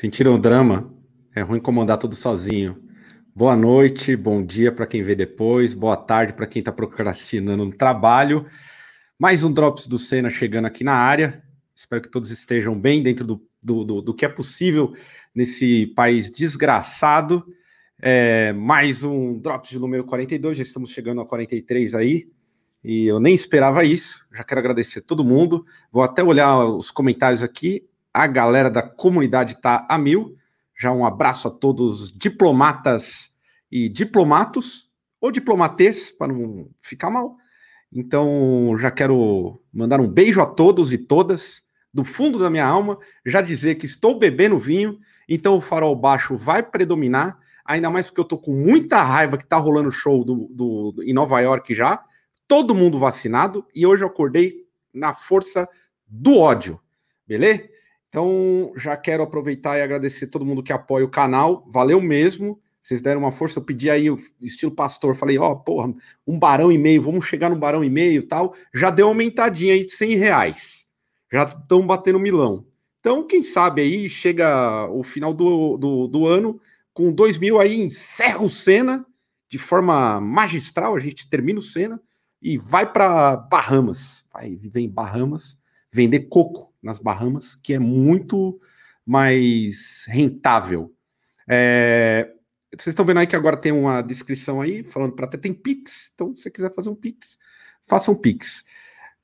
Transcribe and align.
Sentiram 0.00 0.36
o 0.36 0.38
drama? 0.38 0.90
É 1.36 1.42
ruim 1.42 1.60
comandar 1.60 1.98
tudo 1.98 2.14
sozinho. 2.14 2.82
Boa 3.36 3.54
noite, 3.54 4.16
bom 4.16 4.42
dia 4.42 4.72
para 4.72 4.86
quem 4.86 5.02
vê 5.02 5.14
depois, 5.14 5.74
boa 5.74 5.94
tarde 5.94 6.32
para 6.32 6.46
quem 6.46 6.60
está 6.60 6.72
procrastinando 6.72 7.66
no 7.66 7.70
trabalho. 7.70 8.46
Mais 9.18 9.44
um 9.44 9.52
Drops 9.52 9.86
do 9.86 9.98
Senna 9.98 10.30
chegando 10.30 10.64
aqui 10.64 10.82
na 10.82 10.94
área. 10.94 11.42
Espero 11.74 12.00
que 12.00 12.08
todos 12.08 12.30
estejam 12.30 12.80
bem 12.80 13.02
dentro 13.02 13.26
do, 13.26 13.46
do, 13.62 13.84
do, 13.84 14.00
do 14.00 14.14
que 14.14 14.24
é 14.24 14.28
possível 14.30 14.94
nesse 15.34 15.88
país 15.88 16.32
desgraçado. 16.32 17.44
É, 18.00 18.54
mais 18.54 19.04
um 19.04 19.38
Drops 19.38 19.68
de 19.68 19.78
número 19.78 20.04
42, 20.04 20.56
já 20.56 20.62
estamos 20.62 20.92
chegando 20.92 21.20
a 21.20 21.26
43 21.26 21.94
aí. 21.94 22.26
E 22.82 23.04
eu 23.04 23.20
nem 23.20 23.34
esperava 23.34 23.84
isso. 23.84 24.24
Já 24.32 24.44
quero 24.44 24.60
agradecer 24.60 25.00
a 25.00 25.02
todo 25.02 25.22
mundo. 25.22 25.66
Vou 25.92 26.02
até 26.02 26.24
olhar 26.24 26.56
os 26.64 26.90
comentários 26.90 27.42
aqui 27.42 27.84
a 28.12 28.26
galera 28.26 28.70
da 28.70 28.82
comunidade 28.82 29.54
está 29.54 29.86
a 29.88 29.98
mil. 29.98 30.36
Já 30.78 30.92
um 30.92 31.04
abraço 31.04 31.48
a 31.48 31.50
todos 31.50 32.12
diplomatas 32.12 33.30
e 33.70 33.88
diplomatos, 33.88 34.90
ou 35.20 35.30
diplomatês, 35.30 36.10
para 36.10 36.32
não 36.32 36.68
ficar 36.80 37.10
mal. 37.10 37.36
Então, 37.92 38.76
já 38.78 38.90
quero 38.90 39.60
mandar 39.72 40.00
um 40.00 40.08
beijo 40.08 40.40
a 40.40 40.46
todos 40.46 40.92
e 40.92 40.98
todas, 40.98 41.62
do 41.92 42.04
fundo 42.04 42.38
da 42.38 42.48
minha 42.48 42.64
alma, 42.64 42.98
já 43.26 43.40
dizer 43.40 43.74
que 43.74 43.86
estou 43.86 44.18
bebendo 44.18 44.58
vinho, 44.58 44.98
então 45.28 45.56
o 45.56 45.60
farol 45.60 45.94
baixo 45.94 46.36
vai 46.36 46.62
predominar, 46.62 47.38
ainda 47.64 47.90
mais 47.90 48.06
porque 48.06 48.20
eu 48.20 48.24
tô 48.24 48.38
com 48.38 48.52
muita 48.52 49.02
raiva 49.02 49.36
que 49.36 49.46
tá 49.46 49.56
rolando 49.56 49.90
show 49.90 50.24
do, 50.24 50.48
do, 50.50 50.92
do, 50.92 51.02
em 51.02 51.12
Nova 51.12 51.40
York 51.40 51.74
já, 51.74 52.02
todo 52.46 52.74
mundo 52.74 52.98
vacinado, 52.98 53.66
e 53.74 53.84
hoje 53.86 54.04
eu 54.04 54.08
acordei 54.08 54.64
na 54.94 55.14
força 55.14 55.68
do 56.06 56.38
ódio, 56.38 56.80
beleza? 57.26 57.69
Então, 58.10 58.72
já 58.76 58.96
quero 58.96 59.22
aproveitar 59.22 59.78
e 59.78 59.82
agradecer 59.82 60.26
todo 60.26 60.44
mundo 60.44 60.64
que 60.64 60.72
apoia 60.72 61.04
o 61.04 61.08
canal. 61.08 61.64
Valeu 61.72 62.00
mesmo. 62.00 62.60
Vocês 62.82 63.00
deram 63.00 63.20
uma 63.20 63.30
força. 63.30 63.60
Eu 63.60 63.64
pedi 63.64 63.88
aí 63.88 64.06
estilo 64.40 64.72
pastor. 64.72 65.14
Falei, 65.14 65.38
ó, 65.38 65.52
oh, 65.52 65.56
porra, 65.56 65.94
um 66.26 66.36
barão 66.36 66.72
e 66.72 66.76
meio, 66.76 67.00
vamos 67.00 67.24
chegar 67.24 67.48
no 67.48 67.56
barão 67.56 67.84
e 67.84 67.88
meio 67.88 68.26
tal. 68.26 68.52
Já 68.74 68.90
deu 68.90 69.06
aumentadinha 69.06 69.74
aí 69.74 69.86
de 69.86 69.92
100 69.92 70.16
reais. 70.16 70.86
Já 71.32 71.44
estão 71.44 71.86
batendo 71.86 72.18
milão. 72.18 72.66
Então, 72.98 73.24
quem 73.24 73.44
sabe 73.44 73.80
aí 73.80 74.10
chega 74.10 74.88
o 74.90 75.04
final 75.04 75.32
do, 75.32 75.76
do, 75.76 76.08
do 76.08 76.26
ano 76.26 76.60
com 76.92 77.12
2 77.12 77.38
mil 77.38 77.60
aí, 77.60 77.80
encerra 77.80 78.42
o 78.42 78.48
Senna 78.48 79.06
de 79.48 79.56
forma 79.56 80.20
magistral. 80.20 80.96
A 80.96 80.98
gente 80.98 81.30
termina 81.30 81.60
o 81.60 81.62
Senna 81.62 82.02
e 82.42 82.58
vai 82.58 82.90
para 82.90 83.36
Bahamas. 83.36 84.24
Vai 84.32 84.56
viver 84.56 84.80
em 84.80 84.88
Bahamas, 84.88 85.56
vender 85.92 86.28
coco 86.28 86.69
nas 86.82 86.98
Bahamas, 86.98 87.54
que 87.54 87.74
é 87.74 87.78
muito 87.78 88.60
mais 89.04 90.04
rentável. 90.06 90.94
É, 91.48 92.32
vocês 92.76 92.88
estão 92.88 93.04
vendo 93.04 93.18
aí 93.18 93.26
que 93.26 93.36
agora 93.36 93.56
tem 93.56 93.72
uma 93.72 94.00
descrição 94.02 94.60
aí 94.60 94.84
falando 94.84 95.12
para 95.12 95.26
até 95.26 95.36
tem 95.36 95.52
Pix. 95.52 96.12
Então, 96.14 96.34
se 96.36 96.42
você 96.42 96.50
quiser 96.50 96.72
fazer 96.72 96.90
um 96.90 96.94
Pix, 96.94 97.36
faça 97.86 98.10
um 98.10 98.14
Pix. 98.14 98.64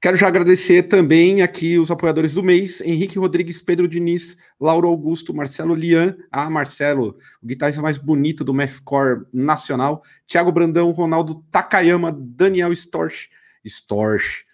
Quero 0.00 0.16
já 0.16 0.28
agradecer 0.28 0.84
também 0.84 1.42
aqui 1.42 1.78
os 1.78 1.90
apoiadores 1.90 2.34
do 2.34 2.42
mês: 2.42 2.80
Henrique 2.80 3.18
Rodrigues, 3.18 3.62
Pedro 3.62 3.88
Diniz, 3.88 4.36
Lauro 4.60 4.88
Augusto, 4.88 5.34
Marcelo 5.34 5.74
Lian, 5.74 6.16
ah, 6.30 6.50
Marcelo, 6.50 7.18
o 7.42 7.46
guitarrista 7.46 7.80
mais 7.80 7.96
bonito 7.96 8.44
do 8.44 8.52
Mathcore 8.52 9.24
Nacional, 9.32 10.02
Thiago 10.28 10.52
Brandão, 10.52 10.90
Ronaldo 10.90 11.44
Takayama, 11.50 12.12
Daniel 12.12 12.72
Storch, 12.72 13.30
Storch, 13.64 14.45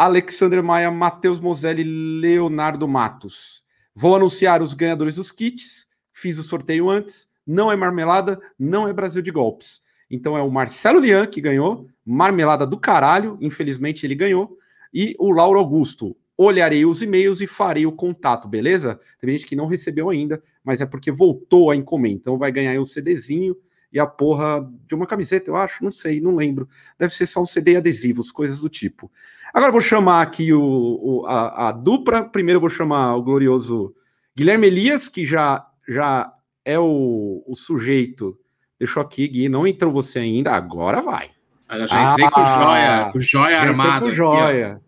Alexander 0.00 0.62
Maia, 0.62 0.92
Matheus 0.92 1.40
Moselli, 1.40 1.82
Leonardo 1.82 2.86
Matos. 2.86 3.64
Vou 3.92 4.14
anunciar 4.14 4.62
os 4.62 4.72
ganhadores 4.72 5.16
dos 5.16 5.32
kits. 5.32 5.88
Fiz 6.12 6.38
o 6.38 6.44
sorteio 6.44 6.88
antes. 6.88 7.28
Não 7.44 7.72
é 7.72 7.74
marmelada, 7.74 8.40
não 8.56 8.86
é 8.86 8.92
Brasil 8.92 9.20
de 9.20 9.32
golpes. 9.32 9.82
Então 10.08 10.38
é 10.38 10.42
o 10.42 10.50
Marcelo 10.52 11.00
Lian 11.00 11.26
que 11.26 11.40
ganhou, 11.40 11.88
marmelada 12.06 12.64
do 12.64 12.78
caralho, 12.78 13.36
infelizmente 13.40 14.06
ele 14.06 14.14
ganhou, 14.14 14.56
e 14.94 15.16
o 15.18 15.32
Lauro 15.32 15.58
Augusto. 15.58 16.16
Olharei 16.36 16.86
os 16.86 17.02
e-mails 17.02 17.40
e 17.40 17.48
farei 17.48 17.84
o 17.84 17.90
contato, 17.90 18.46
beleza? 18.46 19.00
Tem 19.20 19.30
gente 19.30 19.46
que 19.46 19.56
não 19.56 19.66
recebeu 19.66 20.08
ainda, 20.10 20.40
mas 20.62 20.80
é 20.80 20.86
porque 20.86 21.10
voltou 21.10 21.72
a 21.72 21.76
encomenda. 21.76 22.20
Então 22.20 22.38
vai 22.38 22.52
ganhar 22.52 22.70
aí 22.70 22.78
um 22.78 22.86
CDzinho 22.86 23.56
e 23.92 23.98
a 23.98 24.06
porra 24.06 24.68
de 24.86 24.94
uma 24.94 25.06
camiseta, 25.06 25.50
eu 25.50 25.56
acho, 25.56 25.82
não 25.82 25.90
sei, 25.90 26.20
não 26.20 26.34
lembro. 26.34 26.68
Deve 26.98 27.14
ser 27.14 27.26
só 27.26 27.40
um 27.40 27.46
CD 27.46 27.72
e 27.72 27.76
adesivos, 27.76 28.30
coisas 28.30 28.60
do 28.60 28.68
tipo. 28.68 29.10
Agora 29.52 29.72
vou 29.72 29.80
chamar 29.80 30.22
aqui 30.22 30.52
o, 30.52 30.60
o 30.60 31.26
a, 31.26 31.68
a, 31.68 31.72
dupla. 31.72 32.22
Primeiro 32.28 32.60
vou 32.60 32.68
chamar 32.68 33.16
o 33.16 33.22
glorioso 33.22 33.94
Guilherme 34.36 34.66
Elias, 34.66 35.08
que 35.08 35.26
já, 35.26 35.66
já 35.88 36.30
é 36.64 36.78
o, 36.78 37.42
o 37.46 37.54
sujeito. 37.54 38.38
Deixa 38.78 38.98
eu 38.98 39.02
aqui, 39.02 39.26
Gui, 39.26 39.48
não 39.48 39.66
entrou 39.66 39.92
você 39.92 40.18
ainda, 40.18 40.52
agora 40.52 41.00
vai. 41.00 41.30
Eu 41.70 41.86
já 41.86 42.12
entrei 42.12 42.26
ah, 42.26 42.30
com 42.30 42.44
joia, 42.44 43.10
com 43.12 43.20
joia 43.20 43.60
armada. 43.60 44.06
Com 44.06 44.12
joia. 44.12 44.72
Aqui, 44.72 44.82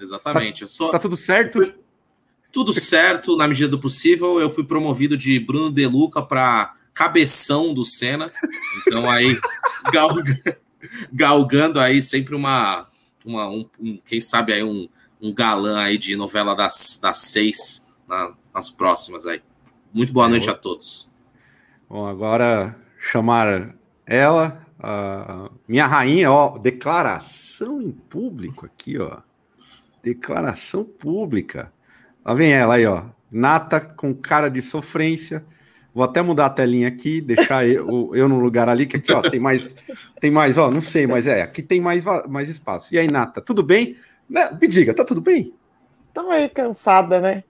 Exatamente. 0.00 0.64
Tá, 0.78 0.90
tá 0.90 0.98
tudo 0.98 1.16
certo? 1.16 1.52
Fui, 1.52 1.74
tudo 2.50 2.72
certo, 2.72 3.36
na 3.36 3.48
medida 3.48 3.68
do 3.68 3.78
possível. 3.78 4.40
Eu 4.40 4.48
fui 4.48 4.64
promovido 4.64 5.16
de 5.16 5.38
Bruno 5.40 5.72
De 5.72 5.86
Luca 5.86 6.22
para 6.22 6.74
cabeção 6.94 7.74
do 7.74 7.84
Senna. 7.84 8.32
Então 8.78 9.10
aí, 9.10 9.38
galgando, 9.92 10.56
galgando 11.12 11.80
aí 11.80 12.00
sempre 12.00 12.34
uma, 12.34 12.88
uma 13.24 13.48
um, 13.48 13.68
um, 13.80 13.98
quem 13.98 14.20
sabe 14.20 14.52
aí 14.52 14.62
um, 14.62 14.88
um 15.20 15.34
galã 15.34 15.82
aí 15.82 15.98
de 15.98 16.14
novela 16.14 16.54
das, 16.54 16.98
das 17.02 17.16
seis 17.18 17.86
na, 18.08 18.32
nas 18.54 18.70
próximas 18.70 19.26
aí. 19.26 19.42
Muito 19.92 20.12
boa 20.12 20.28
noite 20.28 20.48
a 20.48 20.54
todos. 20.54 21.12
Bom, 21.88 22.06
agora 22.06 22.76
chamar 22.98 23.74
ela, 24.06 24.66
a 24.78 25.50
minha 25.68 25.86
rainha, 25.86 26.30
ó, 26.32 26.58
declaração 26.58 27.80
em 27.80 27.92
público 27.92 28.66
aqui, 28.66 28.98
ó. 28.98 29.18
Declaração 30.02 30.84
pública. 30.84 31.72
Lá 32.24 32.34
vem 32.34 32.52
ela 32.52 32.74
aí, 32.74 32.86
ó. 32.86 33.04
Nata 33.30 33.80
com 33.80 34.14
cara 34.14 34.48
de 34.48 34.62
sofrência, 34.62 35.44
Vou 35.94 36.02
até 36.02 36.20
mudar 36.20 36.46
a 36.46 36.50
telinha 36.50 36.88
aqui, 36.88 37.20
deixar 37.20 37.64
eu, 37.68 38.10
eu 38.16 38.28
no 38.28 38.40
lugar 38.40 38.68
ali, 38.68 38.84
que 38.84 38.96
aqui, 38.96 39.12
ó, 39.12 39.22
tem 39.22 39.38
mais, 39.38 39.76
tem 40.20 40.28
mais, 40.28 40.58
ó, 40.58 40.68
não 40.68 40.80
sei, 40.80 41.06
mas 41.06 41.28
é, 41.28 41.42
aqui 41.42 41.62
tem 41.62 41.80
mais, 41.80 42.04
mais 42.28 42.50
espaço. 42.50 42.92
E 42.92 42.98
aí, 42.98 43.06
Nata, 43.06 43.40
tudo 43.40 43.62
bem? 43.62 43.96
Né, 44.28 44.50
me 44.60 44.66
diga, 44.66 44.92
tá 44.92 45.04
tudo 45.04 45.20
bem? 45.20 45.54
Tô 46.12 46.28
meio 46.28 46.50
cansada, 46.50 47.20
né? 47.20 47.44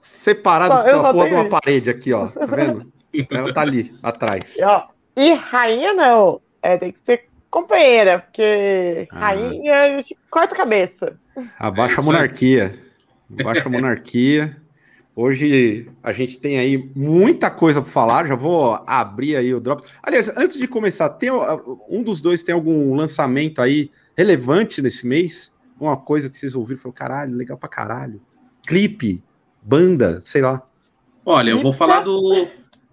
Separados 0.00 0.78
só, 0.78 0.84
pela 0.84 1.12
porra 1.12 1.28
de 1.28 1.34
uma 1.34 1.48
parede 1.50 1.90
aqui, 1.90 2.10
ó, 2.14 2.28
tá 2.28 2.46
vendo? 2.46 2.90
Ela 3.30 3.52
tá 3.52 3.60
ali, 3.60 3.94
atrás. 4.02 4.56
E, 4.56 4.64
ó, 4.64 4.84
e 5.14 5.34
rainha 5.34 5.92
não, 5.92 6.40
é, 6.62 6.78
tem 6.78 6.90
que 6.90 6.98
ser 7.04 7.28
companheira, 7.50 8.20
porque 8.20 9.06
ah. 9.10 9.18
rainha 9.18 10.02
corta 10.30 10.54
a 10.54 10.56
cabeça. 10.56 11.18
Abaixa 11.58 12.00
a 12.00 12.04
monarquia. 12.04 12.74
Abaixa 13.38 13.66
a 13.66 13.70
monarquia. 13.70 14.56
Hoje 15.16 15.88
a 16.02 16.12
gente 16.12 16.38
tem 16.38 16.58
aí 16.58 16.90
muita 16.94 17.48
coisa 17.50 17.80
para 17.80 17.90
falar. 17.90 18.26
Já 18.26 18.34
vou 18.34 18.82
abrir 18.86 19.36
aí 19.36 19.54
o 19.54 19.60
drop. 19.60 19.84
Aliás, 20.02 20.28
antes 20.36 20.58
de 20.58 20.66
começar, 20.66 21.08
tem 21.10 21.30
um 21.88 22.02
dos 22.02 22.20
dois 22.20 22.42
tem 22.42 22.54
algum 22.54 22.94
lançamento 22.94 23.62
aí 23.62 23.90
relevante 24.16 24.82
nesse 24.82 25.06
mês? 25.06 25.52
Uma 25.78 25.96
coisa 25.96 26.28
que 26.28 26.36
vocês 26.36 26.54
ouviram, 26.54 26.80
falou 26.80 26.92
caralho, 26.92 27.36
legal 27.36 27.56
pra 27.56 27.68
caralho. 27.68 28.20
Clipe, 28.66 29.22
banda, 29.62 30.20
sei 30.24 30.42
lá. 30.42 30.66
Olha, 31.24 31.50
eu 31.50 31.60
vou 31.60 31.72
falar 31.72 32.00
do 32.00 32.48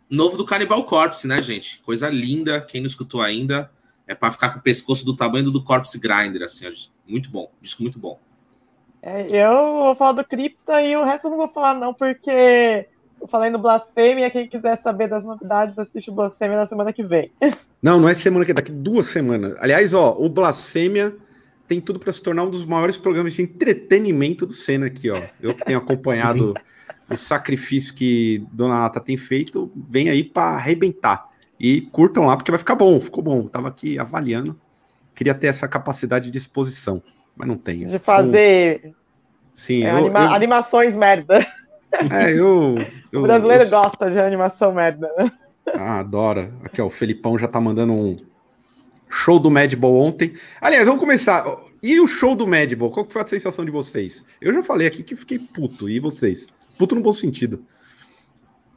novo 0.09 0.37
do 0.37 0.45
Cannibal 0.45 0.83
Corpse, 0.85 1.27
né, 1.27 1.41
gente? 1.41 1.81
Coisa 1.83 2.09
linda. 2.09 2.61
Quem 2.61 2.81
não 2.81 2.87
escutou 2.87 3.21
ainda, 3.21 3.71
é 4.05 4.13
para 4.13 4.31
ficar 4.31 4.49
com 4.49 4.59
o 4.59 4.61
pescoço 4.61 5.03
do 5.05 5.15
tamanho 5.15 5.49
do 5.49 5.63
Corpse 5.63 5.99
Grinder, 5.99 6.43
assim, 6.43 6.65
muito 7.07 7.29
bom, 7.29 7.51
disco 7.61 7.81
muito 7.81 7.97
bom. 7.97 8.19
É, 9.01 9.25
eu 9.29 9.83
vou 9.83 9.95
falar 9.95 10.11
do 10.13 10.23
Cripta 10.23 10.81
e 10.81 10.95
o 10.95 11.03
resto 11.03 11.25
eu 11.25 11.31
não 11.31 11.37
vou 11.37 11.47
falar, 11.47 11.73
não, 11.73 11.93
porque 11.93 12.87
eu 13.19 13.27
falei 13.27 13.49
no 13.49 13.57
Blasfêmia. 13.57 14.29
Quem 14.29 14.47
quiser 14.47 14.79
saber 14.83 15.07
das 15.07 15.23
novidades, 15.23 15.77
assiste 15.77 16.09
o 16.09 16.13
Blasfêmia 16.13 16.57
na 16.57 16.67
semana 16.67 16.93
que 16.93 17.03
vem. 17.03 17.31
Não, 17.81 17.99
não 17.99 18.07
é 18.07 18.13
semana 18.13 18.45
que 18.45 18.53
daqui 18.53 18.71
duas 18.71 19.07
semanas. 19.07 19.55
Aliás, 19.59 19.91
ó, 19.91 20.15
o 20.15 20.29
Blasfêmia 20.29 21.15
tem 21.67 21.81
tudo 21.81 21.97
para 21.97 22.13
se 22.13 22.21
tornar 22.21 22.43
um 22.43 22.49
dos 22.51 22.63
maiores 22.63 22.95
programas 22.95 23.33
de 23.33 23.41
entretenimento 23.41 24.45
do 24.45 24.53
Senna 24.53 24.85
aqui, 24.85 25.09
ó. 25.09 25.19
Eu 25.41 25.55
que 25.55 25.65
tenho 25.65 25.79
acompanhado 25.79 26.53
o 27.09 27.17
sacrifício 27.17 27.95
que 27.95 28.45
Dona 28.51 28.81
Nata 28.81 28.99
tem 28.99 29.17
feito, 29.17 29.71
vem 29.89 30.11
aí 30.11 30.23
para 30.23 30.57
arrebentar. 30.57 31.27
E 31.59 31.81
curtam 31.81 32.27
lá, 32.27 32.37
porque 32.37 32.51
vai 32.51 32.59
ficar 32.59 32.75
bom, 32.75 33.01
ficou 33.01 33.23
bom. 33.23 33.47
Tava 33.47 33.69
aqui 33.69 33.97
avaliando. 33.97 34.55
Queria 35.15 35.33
ter 35.33 35.47
essa 35.47 35.67
capacidade 35.67 36.29
de 36.29 36.37
exposição, 36.37 37.01
mas 37.35 37.47
não 37.47 37.57
tenho. 37.57 37.89
De 37.89 37.99
fazer 37.99 38.81
Sou... 38.81 38.95
Sim, 39.53 39.83
é, 39.83 39.91
eu, 39.91 39.97
anima... 39.97 40.19
eu... 40.19 40.33
animações 40.33 40.95
merda. 40.95 41.45
É, 42.09 42.31
eu. 42.31 42.77
eu 43.11 43.19
o 43.19 43.23
brasileiro 43.23 43.65
eu... 43.65 43.69
gosta 43.69 44.09
de 44.09 44.17
animação 44.17 44.71
merda, 44.71 45.11
né? 45.17 45.29
Ah, 45.75 45.99
adora. 45.99 46.49
Aqui, 46.63 46.81
ó, 46.81 46.85
o 46.85 46.89
Felipão 46.89 47.37
já 47.37 47.49
tá 47.49 47.59
mandando 47.59 47.91
um 47.91 48.17
show 49.09 49.37
do 49.37 49.51
Madball 49.51 49.95
ontem. 49.95 50.33
Aliás, 50.61 50.85
vamos 50.85 51.01
começar. 51.01 51.45
E 51.83 51.99
o 51.99 52.07
show 52.07 52.33
do 52.33 52.47
Madball? 52.47 52.91
Qual 52.91 53.05
foi 53.09 53.21
a 53.21 53.27
sensação 53.27 53.65
de 53.65 53.71
vocês? 53.71 54.23
Eu 54.39 54.53
já 54.53 54.63
falei 54.63 54.87
aqui 54.87 55.03
que 55.03 55.17
fiquei 55.17 55.37
puto. 55.37 55.89
E 55.89 55.99
vocês? 55.99 56.47
Puto 56.77 56.95
no 56.95 57.01
bom 57.01 57.13
sentido. 57.13 57.65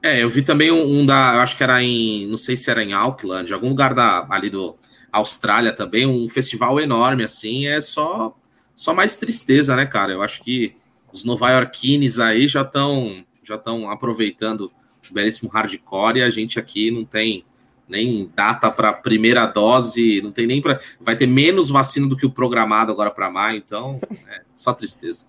É, 0.03 0.23
eu 0.23 0.29
vi 0.29 0.43
também 0.43 0.71
um, 0.71 1.01
um 1.01 1.07
da. 1.07 1.35
Eu 1.35 1.41
acho 1.41 1.57
que 1.57 1.63
era 1.63 1.83
em. 1.83 2.27
Não 2.27 2.37
sei 2.37 2.57
se 2.57 2.71
era 2.71 2.83
em 2.83 2.93
Auckland, 2.93 3.53
algum 3.53 3.69
lugar 3.69 3.95
da, 3.95 4.27
ali 4.29 4.51
do 4.51 4.77
Austrália 5.11 5.73
também. 5.73 6.05
Um 6.05 6.29
festival 6.29 6.81
enorme, 6.81 7.25
assim. 7.25 7.67
É 7.67 7.81
só, 7.81 8.37
só 8.75 8.95
mais 8.95 9.17
tristeza, 9.17 9.77
né, 9.77 9.87
cara? 9.87 10.13
Eu 10.13 10.23
acho 10.23 10.43
que 10.43 10.75
os 11.13 11.25
nova-iorquines 11.25 12.19
aí 12.19 12.49
já 12.49 12.63
estão 12.63 13.25
já 13.43 13.57
estão 13.57 13.91
aproveitando 13.91 14.73
o 15.11 15.15
belíssimo 15.15 15.51
hardcore 15.51 16.19
e 16.19 16.23
a 16.23 16.31
gente 16.31 16.59
aqui 16.59 16.91
não 16.91 17.05
tem 17.05 17.45
nem 17.89 18.31
data 18.35 18.71
para 18.71 18.93
primeira 18.93 19.47
dose, 19.47 20.23
não 20.23 20.33
tem 20.33 20.47
nem 20.47 20.61
para. 20.61 20.81
Vai 21.01 21.17
ter 21.17 21.27
menos 21.27 21.71
vacina 21.71 22.09
do 22.09 22.17
que 22.17 22.27
o 22.27 22.31
programado 22.31 22.91
agora 22.91 23.11
para 23.11 23.31
maio, 23.31 23.59
então 23.59 24.01
é 24.29 24.41
só 24.55 24.73
tristeza. 24.73 25.27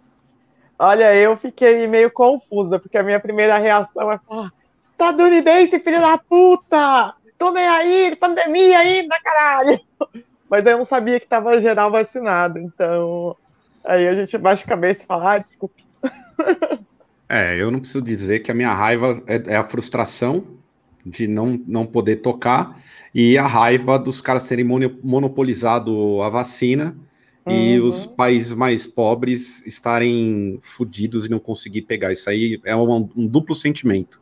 Olha, 0.77 1.13
eu 1.15 1.37
fiquei 1.37 1.87
meio 1.87 2.11
confusa, 2.11 2.79
porque 2.79 2.97
a 2.97 3.03
minha 3.03 3.19
primeira 3.19 3.57
reação 3.57 4.11
é 4.11 4.19
falar: 4.19 4.51
estadunidense, 4.91 5.79
filho 5.79 5.99
da 5.99 6.17
puta! 6.17 7.13
Tô 7.37 7.51
nem 7.51 7.67
aí, 7.67 8.15
pandemia 8.15 8.79
ainda, 8.79 9.19
caralho! 9.21 9.79
Mas 10.49 10.65
eu 10.65 10.77
não 10.77 10.85
sabia 10.85 11.19
que 11.19 11.27
tava 11.27 11.59
geral 11.59 11.91
vacinado, 11.91 12.59
então. 12.59 13.35
Aí 13.83 14.07
a 14.07 14.15
gente 14.15 14.37
baixa 14.37 14.63
a 14.63 14.67
cabeça 14.67 15.01
e 15.03 15.05
fala: 15.05 15.35
ah, 15.35 15.37
desculpe. 15.39 15.83
É, 17.27 17.59
eu 17.59 17.71
não 17.71 17.79
preciso 17.79 18.03
dizer 18.03 18.41
que 18.41 18.51
a 18.51 18.53
minha 18.53 18.71
raiva 18.71 19.11
é, 19.25 19.53
é 19.53 19.55
a 19.55 19.63
frustração 19.63 20.45
de 21.03 21.27
não, 21.27 21.59
não 21.65 21.83
poder 21.83 22.17
tocar 22.17 22.79
e 23.13 23.37
a 23.37 23.47
raiva 23.47 23.97
dos 23.97 24.21
caras 24.21 24.47
terem 24.47 24.63
monopolizado 24.63 26.21
a 26.21 26.29
vacina 26.29 26.95
uhum. 27.45 27.53
e 27.53 27.79
os 27.79 28.05
países 28.05 28.53
mais 28.53 28.85
pobres 28.85 29.65
estarem 29.65 30.59
fodidos 30.61 31.25
e 31.25 31.29
não 31.29 31.39
conseguir 31.39 31.83
pegar. 31.83 32.11
Isso 32.11 32.29
aí 32.29 32.59
é 32.63 32.75
um, 32.75 33.09
um 33.15 33.25
duplo 33.25 33.55
sentimento. 33.55 34.21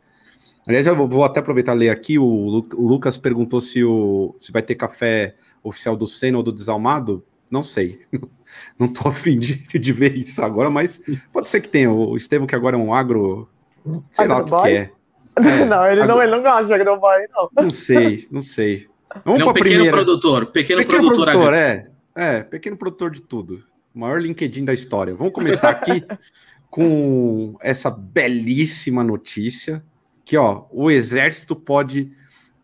Aliás, 0.66 0.86
eu 0.86 0.96
vou 1.06 1.24
até 1.24 1.40
aproveitar 1.40 1.74
e 1.74 1.80
ler 1.80 1.90
aqui. 1.90 2.18
O, 2.18 2.24
o 2.24 2.86
Lucas 2.88 3.18
perguntou 3.18 3.60
se, 3.60 3.84
o, 3.84 4.34
se 4.40 4.50
vai 4.50 4.62
ter 4.62 4.76
café 4.76 5.34
oficial 5.64 5.96
do 5.96 6.06
Senna 6.06 6.36
ou 6.36 6.42
do 6.44 6.52
Desalmado. 6.52 7.24
Não 7.50 7.62
sei. 7.62 8.00
Não 8.78 8.86
estou 8.86 9.10
afim 9.10 9.38
de, 9.38 9.56
de 9.56 9.92
ver 9.92 10.16
isso 10.16 10.42
agora, 10.44 10.70
mas 10.70 11.02
pode 11.32 11.48
ser 11.48 11.60
que 11.60 11.68
tenha. 11.68 11.90
O 11.90 12.14
Estevam, 12.14 12.46
que 12.46 12.54
agora 12.54 12.76
é 12.76 12.78
um 12.78 12.94
agro. 12.94 13.48
Sei 14.10 14.24
agro 14.24 14.50
lá 14.50 14.60
o 14.60 14.62
que, 14.62 14.68
que 14.68 14.76
é. 14.76 14.90
É, 15.36 15.64
não, 15.64 15.84
ele 15.84 16.06
não, 16.06 16.22
ele 16.22 16.30
não 16.30 16.42
gosta 16.42 16.64
de 16.64 16.74
agroboy, 16.74 17.26
não. 17.34 17.50
Não 17.64 17.68
sei, 17.68 18.28
não 18.30 18.40
sei. 18.40 18.86
Vamos 19.24 19.40
é 19.40 19.44
um 19.44 19.52
pequeno 19.52 19.70
primeira. 19.70 19.92
produtor, 19.92 20.46
pequeno, 20.46 20.80
pequeno 20.82 21.08
produtor, 21.08 21.26
produtor 21.26 21.54
é. 21.54 21.90
É, 22.14 22.42
pequeno 22.44 22.76
produtor 22.76 23.10
de 23.10 23.20
tudo. 23.20 23.64
O 23.92 23.98
maior 23.98 24.20
LinkedIn 24.20 24.64
da 24.64 24.72
história. 24.72 25.12
Vamos 25.12 25.32
começar 25.32 25.70
aqui 25.70 26.04
com 26.70 27.56
essa 27.60 27.90
belíssima 27.90 29.02
notícia 29.02 29.84
que, 30.24 30.36
ó, 30.36 30.66
o 30.70 30.88
exército 30.88 31.56
pode 31.56 32.12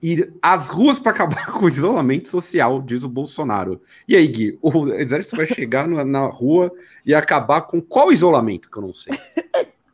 ir 0.03 0.33
às 0.41 0.69
ruas 0.69 0.99
para 0.99 1.13
acabar 1.13 1.47
com 1.53 1.65
o 1.65 1.69
isolamento 1.69 2.29
social, 2.29 2.81
diz 2.83 3.03
o 3.03 3.09
Bolsonaro. 3.09 3.81
E 4.09 4.17
aí, 4.17 4.27
Gui, 4.27 4.59
o 4.63 4.89
exército 4.95 5.37
vai 5.37 5.47
chegar 5.47 5.87
na, 5.87 6.05
na 6.05 6.27
rua 6.27 6.73
e 7.05 7.15
acabar 7.15 7.63
com 7.63 7.81
qual 7.81 8.13
isolamento 8.13 8.71
que 8.71 8.77
eu 8.77 8.83
não 8.83 8.93
sei? 8.93 9.19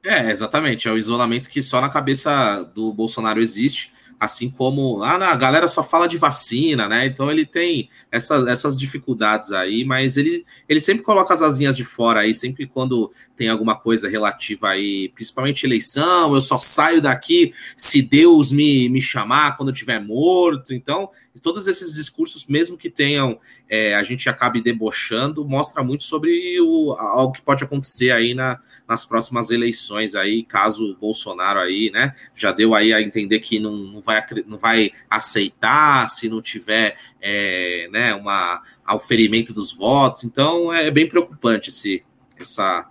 É, 0.04 0.30
exatamente. 0.30 0.86
É 0.86 0.92
o 0.92 0.96
isolamento 0.96 1.48
que 1.48 1.60
só 1.60 1.80
na 1.80 1.88
cabeça 1.88 2.62
do 2.74 2.92
Bolsonaro 2.92 3.40
existe. 3.40 3.92
Assim 4.18 4.48
como 4.48 5.02
ah, 5.02 5.16
a 5.30 5.36
galera 5.36 5.68
só 5.68 5.82
fala 5.82 6.06
de 6.06 6.16
vacina, 6.16 6.88
né? 6.88 7.06
Então 7.06 7.30
ele 7.30 7.44
tem 7.44 7.90
essa, 8.10 8.36
essas 8.48 8.78
dificuldades 8.78 9.52
aí, 9.52 9.84
mas 9.84 10.16
ele, 10.16 10.44
ele 10.68 10.80
sempre 10.80 11.02
coloca 11.02 11.34
as 11.34 11.42
asinhas 11.42 11.76
de 11.76 11.84
fora 11.84 12.20
aí, 12.20 12.32
sempre 12.32 12.66
quando 12.66 13.10
tem 13.36 13.48
alguma 13.48 13.78
coisa 13.78 14.08
relativa 14.08 14.70
aí, 14.70 15.10
principalmente 15.10 15.66
eleição, 15.66 16.34
eu 16.34 16.40
só 16.40 16.58
saio 16.58 17.02
daqui 17.02 17.52
se 17.76 18.00
Deus 18.00 18.50
me, 18.50 18.88
me 18.88 19.02
chamar 19.02 19.56
quando 19.56 19.68
eu 19.68 19.74
estiver 19.74 20.00
morto. 20.00 20.72
Então, 20.72 21.10
todos 21.42 21.66
esses 21.68 21.94
discursos, 21.94 22.46
mesmo 22.46 22.76
que 22.78 22.88
tenham, 22.88 23.38
é, 23.68 23.94
a 23.94 24.02
gente 24.02 24.28
acabe 24.28 24.62
debochando, 24.62 25.46
mostra 25.46 25.82
muito 25.82 26.04
sobre 26.04 26.60
o, 26.60 26.92
algo 26.92 27.32
que 27.32 27.42
pode 27.42 27.64
acontecer 27.64 28.10
aí 28.10 28.34
na, 28.34 28.60
nas 28.86 29.04
próximas 29.04 29.50
eleições 29.50 30.14
aí, 30.14 30.44
caso 30.44 30.92
o 30.92 30.96
Bolsonaro 30.96 31.58
aí, 31.58 31.90
né, 31.92 32.14
já 32.34 32.52
deu 32.52 32.74
aí 32.74 32.92
a 32.92 33.02
entender 33.02 33.40
que 33.40 33.58
não, 33.58 33.76
não, 33.76 34.00
vai, 34.00 34.24
não 34.46 34.58
vai 34.58 34.92
aceitar 35.10 36.08
se 36.08 36.28
não 36.28 36.40
tiver, 36.40 36.96
é, 37.20 37.88
né, 37.90 38.14
uma 38.14 38.62
auferimento 38.84 39.52
dos 39.52 39.72
votos, 39.72 40.22
então 40.22 40.72
é 40.72 40.90
bem 40.90 41.08
preocupante 41.08 41.70
esse, 41.70 42.04
essa, 42.38 42.88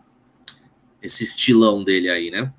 esse 1.02 1.24
estilão 1.24 1.84
dele 1.84 2.10
aí, 2.10 2.30
né. 2.30 2.52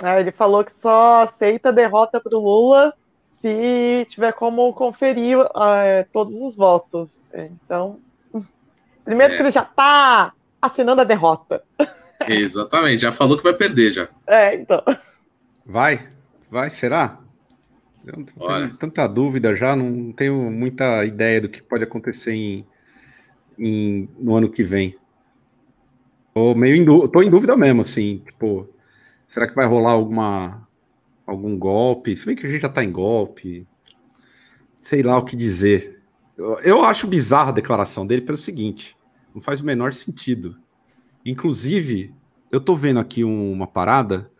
Ah, 0.00 0.20
ele 0.20 0.30
falou 0.30 0.64
que 0.64 0.72
só 0.80 1.24
aceita 1.24 1.72
derrota 1.72 2.20
para 2.20 2.38
o 2.38 2.40
Lula 2.40 2.94
se 3.40 4.06
tiver 4.10 4.32
como 4.32 4.72
conferir 4.72 5.40
uh, 5.40 6.06
todos 6.12 6.34
os 6.34 6.54
votos. 6.54 7.08
Então, 7.32 8.00
primeiro 9.04 9.34
é. 9.34 9.36
que 9.36 9.42
ele 9.42 9.50
já 9.50 9.62
está 9.62 10.32
assinando 10.60 11.00
a 11.00 11.04
derrota. 11.04 11.62
Exatamente, 12.26 13.02
já 13.02 13.12
falou 13.12 13.36
que 13.36 13.44
vai 13.44 13.54
perder 13.54 13.90
já. 13.90 14.08
É, 14.26 14.54
então. 14.54 14.82
Vai? 15.64 16.08
Vai, 16.50 16.70
será? 16.70 17.20
Eu 18.06 18.16
não 18.16 18.24
tenho 18.24 18.76
tanta 18.76 19.06
dúvida 19.06 19.54
já, 19.54 19.76
não 19.76 20.12
tenho 20.12 20.50
muita 20.50 21.04
ideia 21.04 21.40
do 21.42 21.48
que 21.48 21.62
pode 21.62 21.84
acontecer 21.84 22.32
em, 22.32 22.66
em 23.58 24.08
no 24.18 24.34
ano 24.34 24.50
que 24.50 24.64
vem. 24.64 24.96
Tô 26.32 26.54
meio 26.54 26.76
em, 26.76 26.84
tô 27.10 27.22
em 27.22 27.30
dúvida 27.30 27.56
mesmo, 27.56 27.82
assim, 27.82 28.22
tipo, 28.24 28.68
será 29.26 29.46
que 29.46 29.54
vai 29.54 29.66
rolar 29.66 29.92
alguma 29.92 30.66
algum 31.26 31.58
golpe? 31.58 32.16
Se 32.16 32.24
bem 32.24 32.34
que 32.34 32.46
a 32.46 32.48
gente 32.48 32.62
já 32.62 32.68
tá 32.68 32.82
em 32.82 32.90
golpe, 32.90 33.66
sei 34.80 35.02
lá 35.02 35.18
o 35.18 35.24
que 35.24 35.36
dizer. 35.36 35.97
Eu, 36.38 36.58
eu 36.60 36.84
acho 36.84 37.08
bizarra 37.08 37.48
a 37.48 37.54
declaração 37.54 38.06
dele 38.06 38.22
pelo 38.22 38.38
seguinte, 38.38 38.96
não 39.34 39.40
faz 39.40 39.60
o 39.60 39.66
menor 39.66 39.92
sentido. 39.92 40.56
Inclusive, 41.26 42.14
eu 42.50 42.60
tô 42.60 42.76
vendo 42.76 43.00
aqui 43.00 43.24
um, 43.24 43.52
uma 43.52 43.66
parada 43.66 44.30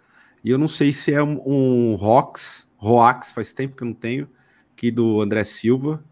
e 0.44 0.50
eu 0.50 0.56
não 0.56 0.68
sei 0.68 0.92
se 0.92 1.12
é 1.12 1.20
um, 1.20 1.42
um 1.44 1.94
Rox, 1.96 2.70
Roax, 2.76 3.32
faz 3.32 3.52
tempo 3.52 3.76
que 3.76 3.82
eu 3.82 3.86
não 3.86 3.94
tenho, 3.94 4.28
aqui 4.72 4.92
do 4.92 5.20
André 5.20 5.42
Silva. 5.42 6.04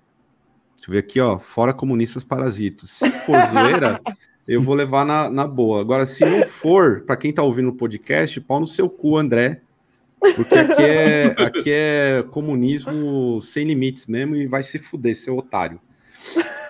Deixa 0.74 0.90
eu 0.90 0.92
ver 0.92 0.98
aqui, 0.98 1.20
ó, 1.20 1.38
fora 1.38 1.72
comunistas 1.72 2.24
parasitos. 2.24 2.90
Se 2.90 3.10
for 3.12 3.40
zoeira, 3.46 4.00
eu 4.46 4.60
vou 4.60 4.74
levar 4.74 5.06
na, 5.06 5.30
na 5.30 5.46
boa. 5.46 5.80
Agora, 5.80 6.04
se 6.04 6.24
não 6.24 6.44
for, 6.44 7.02
para 7.02 7.16
quem 7.16 7.32
tá 7.32 7.44
ouvindo 7.44 7.68
o 7.68 7.76
podcast, 7.76 8.40
pau 8.40 8.58
no 8.58 8.66
seu 8.66 8.90
cu, 8.90 9.16
André. 9.16 9.62
Porque 10.20 10.54
aqui 10.54 10.82
é, 10.82 11.26
aqui 11.38 11.70
é 11.72 12.24
comunismo 12.30 13.40
sem 13.40 13.64
limites 13.64 14.06
mesmo 14.06 14.34
e 14.36 14.46
vai 14.46 14.62
se 14.62 14.78
fuder, 14.78 15.14
seu 15.14 15.36
otário. 15.36 15.80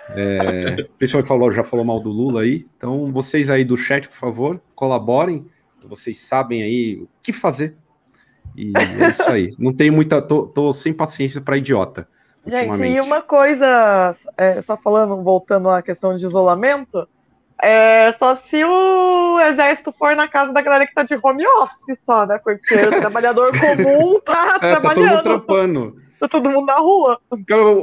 É, 0.09 0.81
o 0.81 0.97
pessoal 0.97 1.23
falou, 1.23 1.51
já 1.51 1.63
falou 1.63 1.85
mal 1.85 1.99
do 1.99 2.09
Lula 2.09 2.41
aí. 2.41 2.65
Então, 2.77 3.11
vocês 3.11 3.49
aí 3.49 3.63
do 3.63 3.77
chat, 3.77 4.07
por 4.07 4.15
favor, 4.15 4.61
colaborem. 4.75 5.47
Vocês 5.87 6.19
sabem 6.19 6.63
aí 6.63 6.95
o 7.01 7.07
que 7.21 7.33
fazer. 7.33 7.75
E 8.55 8.73
é 8.75 9.09
isso 9.09 9.29
aí. 9.29 9.53
Não 9.57 9.73
tenho 9.73 9.93
muita. 9.93 10.21
Tô, 10.21 10.47
tô 10.47 10.73
sem 10.73 10.93
paciência 10.93 11.41
para 11.41 11.57
idiota. 11.57 12.07
Gente, 12.45 12.81
e 12.81 12.99
uma 13.01 13.21
coisa, 13.21 14.15
é, 14.37 14.61
só 14.61 14.77
falando, 14.77 15.21
voltando 15.21 15.69
à 15.69 15.81
questão 15.81 16.15
de 16.15 16.25
isolamento, 16.25 17.07
é 17.61 18.13
só 18.19 18.37
se 18.37 18.63
o 18.63 19.39
exército 19.39 19.93
for 19.97 20.15
na 20.15 20.27
casa 20.27 20.53
da 20.53 20.61
galera 20.61 20.85
que 20.85 20.93
tá 20.93 21.03
de 21.03 21.17
home 21.21 21.45
office 21.47 21.99
só, 22.05 22.25
né? 22.25 22.39
Porque 22.43 22.75
o 22.75 22.99
trabalhador 22.99 23.51
comum 23.57 24.19
tá 24.19 24.59
é, 24.61 24.75
trabalhando. 24.75 24.81
Tá 24.81 24.93
todo 24.93 25.07
mundo 25.07 25.23
trampando. 25.23 26.01
Tá 26.19 26.27
todo 26.27 26.49
mundo 26.49 26.65
na 26.65 26.77
rua. 26.77 27.19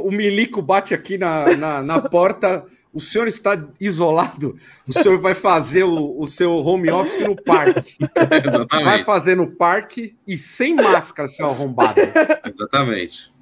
O 0.03 0.11
milico 0.11 0.61
bate 0.61 0.93
aqui 0.93 1.17
na, 1.17 1.55
na, 1.55 1.81
na 1.81 2.01
porta. 2.01 2.65
O 2.93 2.99
senhor 3.01 3.27
está 3.27 3.61
isolado. 3.79 4.55
O 4.87 4.93
senhor 4.93 5.19
vai 5.19 5.35
fazer 5.35 5.83
o, 5.83 6.17
o 6.17 6.25
seu 6.25 6.55
home 6.57 6.89
office 6.89 7.19
no 7.19 7.35
parque. 7.35 7.97
Exatamente. 8.45 8.85
Vai 8.85 9.03
fazer 9.03 9.35
no 9.35 9.51
parque 9.51 10.15
e 10.25 10.37
sem 10.37 10.75
máscara, 10.75 11.27
seu 11.27 11.47
arrombado. 11.47 11.99
Exatamente. 12.45 13.33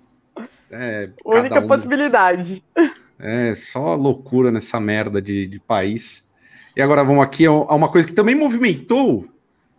É, 0.71 1.09
Única 1.23 1.59
um... 1.59 1.67
possibilidade. 1.67 2.63
É 3.19 3.53
só 3.53 3.95
loucura 3.95 4.51
nessa 4.51 4.79
merda 4.79 5.21
de, 5.21 5.47
de 5.47 5.59
país. 5.59 6.22
E 6.75 6.81
agora 6.81 7.03
vamos 7.03 7.23
aqui 7.23 7.45
a 7.45 7.51
uma 7.51 7.87
coisa 7.87 8.07
que 8.07 8.13
também 8.13 8.35
movimentou 8.35 9.27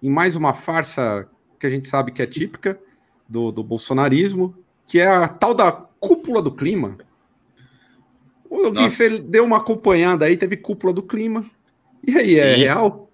em 0.03 0.09
mais 0.09 0.37
uma 0.37 0.53
farsa 0.53 1.29
que 1.59 1.67
a 1.67 1.71
gente 1.71 1.89
sabe 1.89 2.13
que 2.13 2.23
é 2.23 2.27
típica 2.27 2.79
do, 3.29 3.51
do 3.51 3.65
bolsonarismo, 3.65 4.55
que 4.87 5.01
é 5.01 5.07
a 5.07 5.27
tal 5.27 5.55
da 5.55 5.73
cúpula 5.73 6.43
do 6.43 6.53
clima. 6.53 6.99
O 8.49 8.71
Gui, 8.71 8.89
você 8.89 9.19
deu 9.19 9.45
uma 9.45 9.57
acompanhada 9.57 10.27
aí, 10.27 10.37
teve 10.37 10.57
cúpula 10.57 10.93
do 10.93 11.03
clima. 11.03 11.45
E 12.07 12.17
aí, 12.17 12.35
é 12.35 12.37
Sim. 12.37 12.41
é 12.41 12.57
real? 12.57 13.11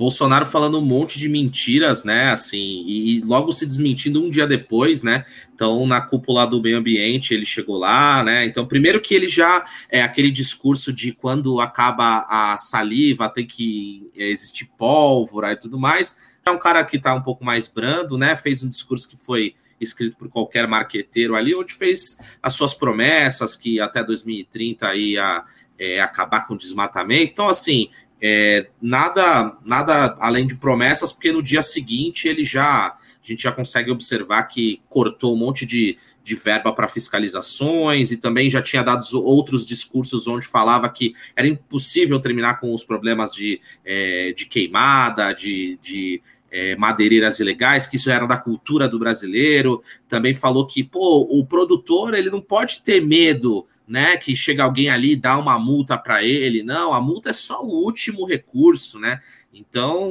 Bolsonaro 0.00 0.46
falando 0.46 0.78
um 0.78 0.84
monte 0.84 1.18
de 1.18 1.28
mentiras, 1.28 2.04
né? 2.04 2.30
Assim, 2.30 2.56
e, 2.86 3.20
logo 3.20 3.52
se 3.52 3.66
desmentindo 3.66 4.24
um 4.24 4.30
dia 4.30 4.46
depois, 4.46 5.02
né? 5.02 5.26
Então, 5.54 5.86
na 5.86 6.00
cúpula 6.00 6.46
do 6.46 6.62
meio 6.62 6.78
ambiente, 6.78 7.34
ele 7.34 7.44
chegou 7.44 7.76
lá, 7.76 8.24
né? 8.24 8.46
Então, 8.46 8.66
primeiro 8.66 8.98
que 9.02 9.14
ele 9.14 9.28
já 9.28 9.62
é 9.90 10.00
aquele 10.00 10.30
discurso 10.30 10.90
de 10.90 11.12
quando 11.12 11.60
acaba 11.60 12.26
a 12.30 12.56
saliva, 12.56 13.28
tem 13.28 13.46
que 13.46 14.10
existir 14.14 14.70
pólvora 14.78 15.52
e 15.52 15.56
tudo 15.56 15.78
mais. 15.78 16.16
É 16.46 16.50
um 16.50 16.58
cara 16.58 16.82
que 16.82 16.98
tá 16.98 17.12
um 17.12 17.20
pouco 17.20 17.44
mais 17.44 17.68
brando, 17.68 18.16
né? 18.16 18.34
Fez 18.34 18.62
um 18.62 18.70
discurso 18.70 19.06
que 19.06 19.18
foi 19.18 19.54
escrito 19.78 20.16
por 20.16 20.30
qualquer 20.30 20.66
marqueteiro 20.66 21.36
ali, 21.36 21.54
onde 21.54 21.74
fez 21.74 22.16
as 22.42 22.54
suas 22.54 22.72
promessas 22.72 23.54
que 23.54 23.78
até 23.78 24.02
2030 24.02 24.94
ia 24.94 25.44
é, 25.78 26.00
acabar 26.00 26.46
com 26.46 26.54
o 26.54 26.58
desmatamento. 26.58 27.32
Então, 27.32 27.50
assim, 27.50 27.90
é, 28.20 28.68
nada, 28.80 29.56
nada 29.64 30.16
além 30.20 30.46
de 30.46 30.56
promessas, 30.56 31.12
porque 31.12 31.32
no 31.32 31.42
dia 31.42 31.62
seguinte 31.62 32.28
ele 32.28 32.44
já 32.44 32.96
a 33.22 33.26
gente 33.26 33.42
já 33.42 33.52
consegue 33.52 33.90
observar 33.90 34.44
que 34.44 34.80
cortou 34.88 35.34
um 35.34 35.38
monte 35.38 35.66
de, 35.66 35.98
de 36.24 36.34
verba 36.34 36.72
para 36.72 36.88
fiscalizações 36.88 38.10
e 38.10 38.16
também 38.16 38.50
já 38.50 38.62
tinha 38.62 38.82
dado 38.82 39.04
outros 39.22 39.64
discursos 39.64 40.26
onde 40.26 40.46
falava 40.46 40.88
que 40.88 41.12
era 41.36 41.46
impossível 41.46 42.18
terminar 42.18 42.58
com 42.60 42.74
os 42.74 42.82
problemas 42.82 43.32
de, 43.32 43.60
é, 43.84 44.32
de 44.32 44.46
queimada, 44.46 45.34
de, 45.34 45.78
de 45.82 46.22
é, 46.50 46.74
madeireiras 46.76 47.40
ilegais, 47.40 47.86
que 47.86 47.96
isso 47.96 48.10
era 48.10 48.26
da 48.26 48.36
cultura 48.36 48.88
do 48.88 48.98
brasileiro. 48.98 49.82
Também 50.08 50.34
falou 50.34 50.66
que, 50.66 50.82
pô, 50.82 51.26
o 51.30 51.44
produtor 51.44 52.14
ele 52.14 52.30
não 52.30 52.40
pode 52.40 52.82
ter 52.82 53.00
medo, 53.00 53.66
né? 53.90 54.16
Que 54.16 54.36
chega 54.36 54.62
alguém 54.62 54.88
ali 54.88 55.12
e 55.12 55.16
dá 55.16 55.36
uma 55.36 55.58
multa 55.58 55.98
para 55.98 56.22
ele. 56.22 56.62
Não, 56.62 56.94
a 56.94 57.00
multa 57.00 57.30
é 57.30 57.32
só 57.32 57.60
o 57.64 57.84
último 57.84 58.24
recurso, 58.24 59.00
né? 59.00 59.20
Então, 59.52 60.08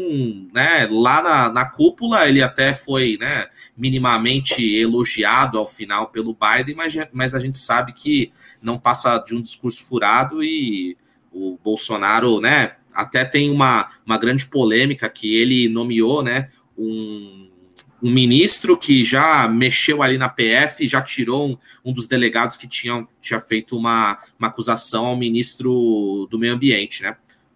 né, 0.54 0.86
lá 0.92 1.22
na, 1.22 1.50
na 1.50 1.66
cúpula 1.66 2.28
ele 2.28 2.42
até 2.42 2.74
foi 2.74 3.18
né, 3.22 3.48
minimamente 3.76 4.62
elogiado 4.76 5.58
ao 5.58 5.66
final 5.66 6.10
pelo 6.10 6.36
Biden, 6.36 6.76
mas, 6.76 6.94
mas 7.14 7.34
a 7.34 7.40
gente 7.40 7.58
sabe 7.58 7.94
que 7.94 8.34
não 8.62 8.78
passa 8.78 9.18
de 9.20 9.34
um 9.34 9.42
discurso 9.42 9.86
furado 9.86 10.44
e 10.44 10.98
o 11.32 11.58
Bolsonaro, 11.64 12.42
né, 12.42 12.76
até 12.94 13.24
tem 13.24 13.50
uma, 13.50 13.90
uma 14.06 14.18
grande 14.18 14.46
polêmica 14.46 15.08
que 15.08 15.34
ele 15.38 15.70
nomeou, 15.70 16.22
né, 16.22 16.50
um, 16.78 17.49
um 18.02 18.12
ministro 18.12 18.78
que 18.78 19.04
já 19.04 19.48
mexeu 19.48 20.02
ali 20.02 20.18
na 20.18 20.30
PF, 20.30 20.88
já 20.88 21.02
tirou 21.02 21.50
um, 21.50 21.58
um 21.86 21.94
dos 21.94 22.08
delegados 22.08 22.56
que 22.56 22.68
tinham, 22.68 23.08
tinha 23.22 23.40
feito 23.40 23.78
uma, 23.78 24.18
uma 24.38 24.48
acusação 24.48 25.06
ao 25.06 25.16
ministro 25.16 26.28
do 26.30 26.40
Meio 26.40 26.54
Ambiente, 26.54 27.04
né, 27.04 27.16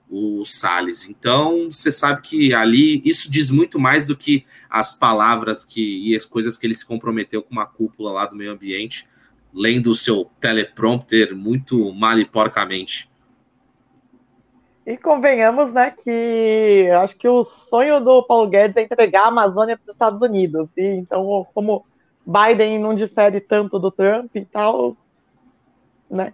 o 0.10 0.46
Salles. 0.46 1.10
Então, 1.10 1.72
você 1.72 1.92
sabe 1.92 2.22
que 2.22 2.54
ali 2.54 3.02
isso 3.04 3.32
diz 3.32 3.50
muito 3.50 3.80
mais 3.80 4.06
do 4.06 4.16
que 4.16 4.46
as 4.70 4.94
palavras 4.94 5.64
que 5.64 6.10
e 6.10 6.16
as 6.16 6.26
coisas 6.26 6.58
que 6.58 6.68
ele 6.68 6.76
se 6.76 6.86
comprometeu 6.86 7.42
com 7.42 7.52
uma 7.52 7.66
cúpula 7.66 8.12
lá 8.12 8.26
do 8.26 8.36
meio 8.36 8.52
ambiente, 8.52 9.08
lendo 9.54 9.90
o 9.90 9.96
seu 9.96 10.30
teleprompter 10.40 11.36
muito 11.36 11.92
mal 11.94 12.20
e 12.20 12.26
porcamente. 12.26 13.10
E 14.86 14.98
convenhamos, 14.98 15.72
né, 15.72 15.92
que 15.92 16.90
acho 17.00 17.16
que 17.16 17.28
o 17.28 17.46
sonho 17.46 18.02
do 18.02 18.22
Paulo 18.24 18.50
Guedes 18.50 18.76
é 18.76 18.82
entregar 18.82 19.24
a 19.24 19.28
Amazônia 19.28 19.78
para 19.78 19.92
os 19.92 19.96
Estados 19.96 20.22
Unidos. 20.22 20.68
E 20.76 20.84
então, 20.84 21.48
como 21.54 21.86
Biden 22.26 22.80
não 22.80 22.94
difere 22.94 23.40
tanto 23.40 23.80
do 23.80 23.90
Trump 23.90 24.36
e 24.36 24.44
tal, 24.44 24.98
né? 26.10 26.34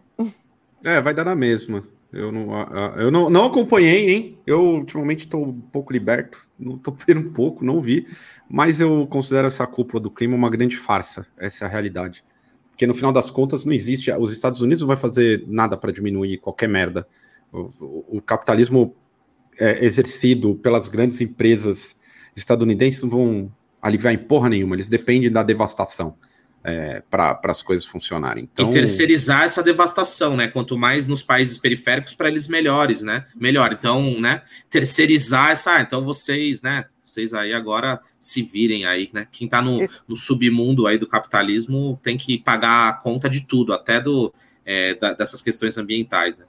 É, 0.85 1.01
vai 1.01 1.13
dar 1.13 1.25
na 1.25 1.35
mesma. 1.35 1.83
Eu 2.11 2.31
não, 2.31 2.49
eu 2.97 3.11
não, 3.11 3.29
não 3.29 3.45
acompanhei, 3.45 4.09
hein? 4.09 4.37
Eu 4.45 4.63
ultimamente 4.63 5.25
estou 5.25 5.45
um 5.45 5.61
pouco 5.61 5.93
liberto, 5.93 6.47
não 6.57 6.75
estou 6.75 6.97
vendo 7.07 7.19
um 7.29 7.33
pouco, 7.33 7.63
não 7.63 7.79
vi, 7.79 8.07
mas 8.49 8.79
eu 8.79 9.05
considero 9.07 9.45
essa 9.45 9.67
cúpula 9.67 10.01
do 10.01 10.09
clima 10.09 10.35
uma 10.35 10.49
grande 10.49 10.75
farsa. 10.75 11.27
Essa 11.37 11.65
é 11.65 11.67
a 11.67 11.69
realidade. 11.69 12.23
Porque 12.71 12.87
no 12.87 12.95
final 12.95 13.11
das 13.11 13.29
contas 13.29 13.63
não 13.63 13.73
existe. 13.73 14.11
Os 14.11 14.31
Estados 14.31 14.61
Unidos 14.61 14.81
não 14.81 14.87
vai 14.87 14.97
fazer 14.97 15.43
nada 15.47 15.77
para 15.77 15.91
diminuir 15.91 16.37
qualquer 16.39 16.67
merda. 16.67 17.05
O, 17.51 18.17
o, 18.17 18.21
capitalismo 18.21 18.95
é, 19.57 19.83
exercido 19.83 20.55
pelas 20.55 20.87
grandes 20.87 21.19
empresas 21.19 21.99
estadunidenses 22.35 23.01
não 23.01 23.09
vão 23.09 23.51
aliviar 23.81 24.13
em 24.13 24.17
porra 24.17 24.49
nenhuma, 24.49 24.75
eles 24.75 24.89
dependem 24.89 25.31
da 25.31 25.41
devastação 25.41 26.15
é, 26.63 27.01
para 27.09 27.39
as 27.45 27.61
coisas 27.61 27.85
funcionarem. 27.85 28.47
Então... 28.51 28.69
E 28.69 28.73
terceirizar 28.73 29.43
essa 29.43 29.63
devastação, 29.63 30.35
né? 30.35 30.47
Quanto 30.47 30.77
mais 30.77 31.07
nos 31.07 31.23
países 31.23 31.57
periféricos, 31.57 32.13
para 32.13 32.27
eles 32.27 32.47
melhores, 32.47 33.01
né? 33.01 33.25
Melhor. 33.35 33.71
Então, 33.71 34.19
né? 34.19 34.41
Terceirizar 34.69 35.51
essa. 35.51 35.75
Ah, 35.75 35.81
então 35.81 36.03
vocês, 36.03 36.61
né? 36.61 36.85
Vocês 37.03 37.33
aí 37.33 37.53
agora 37.53 37.99
se 38.19 38.43
virem 38.43 38.85
aí, 38.85 39.09
né? 39.13 39.27
Quem 39.31 39.45
está 39.45 39.61
no, 39.61 39.87
no 40.07 40.15
submundo 40.15 40.85
aí 40.85 40.97
do 40.97 41.07
capitalismo 41.07 41.99
tem 42.03 42.17
que 42.17 42.37
pagar 42.37 42.89
a 42.89 42.93
conta 42.93 43.29
de 43.29 43.45
tudo, 43.47 43.73
até 43.73 43.99
do, 43.99 44.33
é, 44.65 44.93
da, 44.93 45.13
dessas 45.13 45.41
questões 45.41 45.77
ambientais, 45.77 46.37
né? 46.37 46.45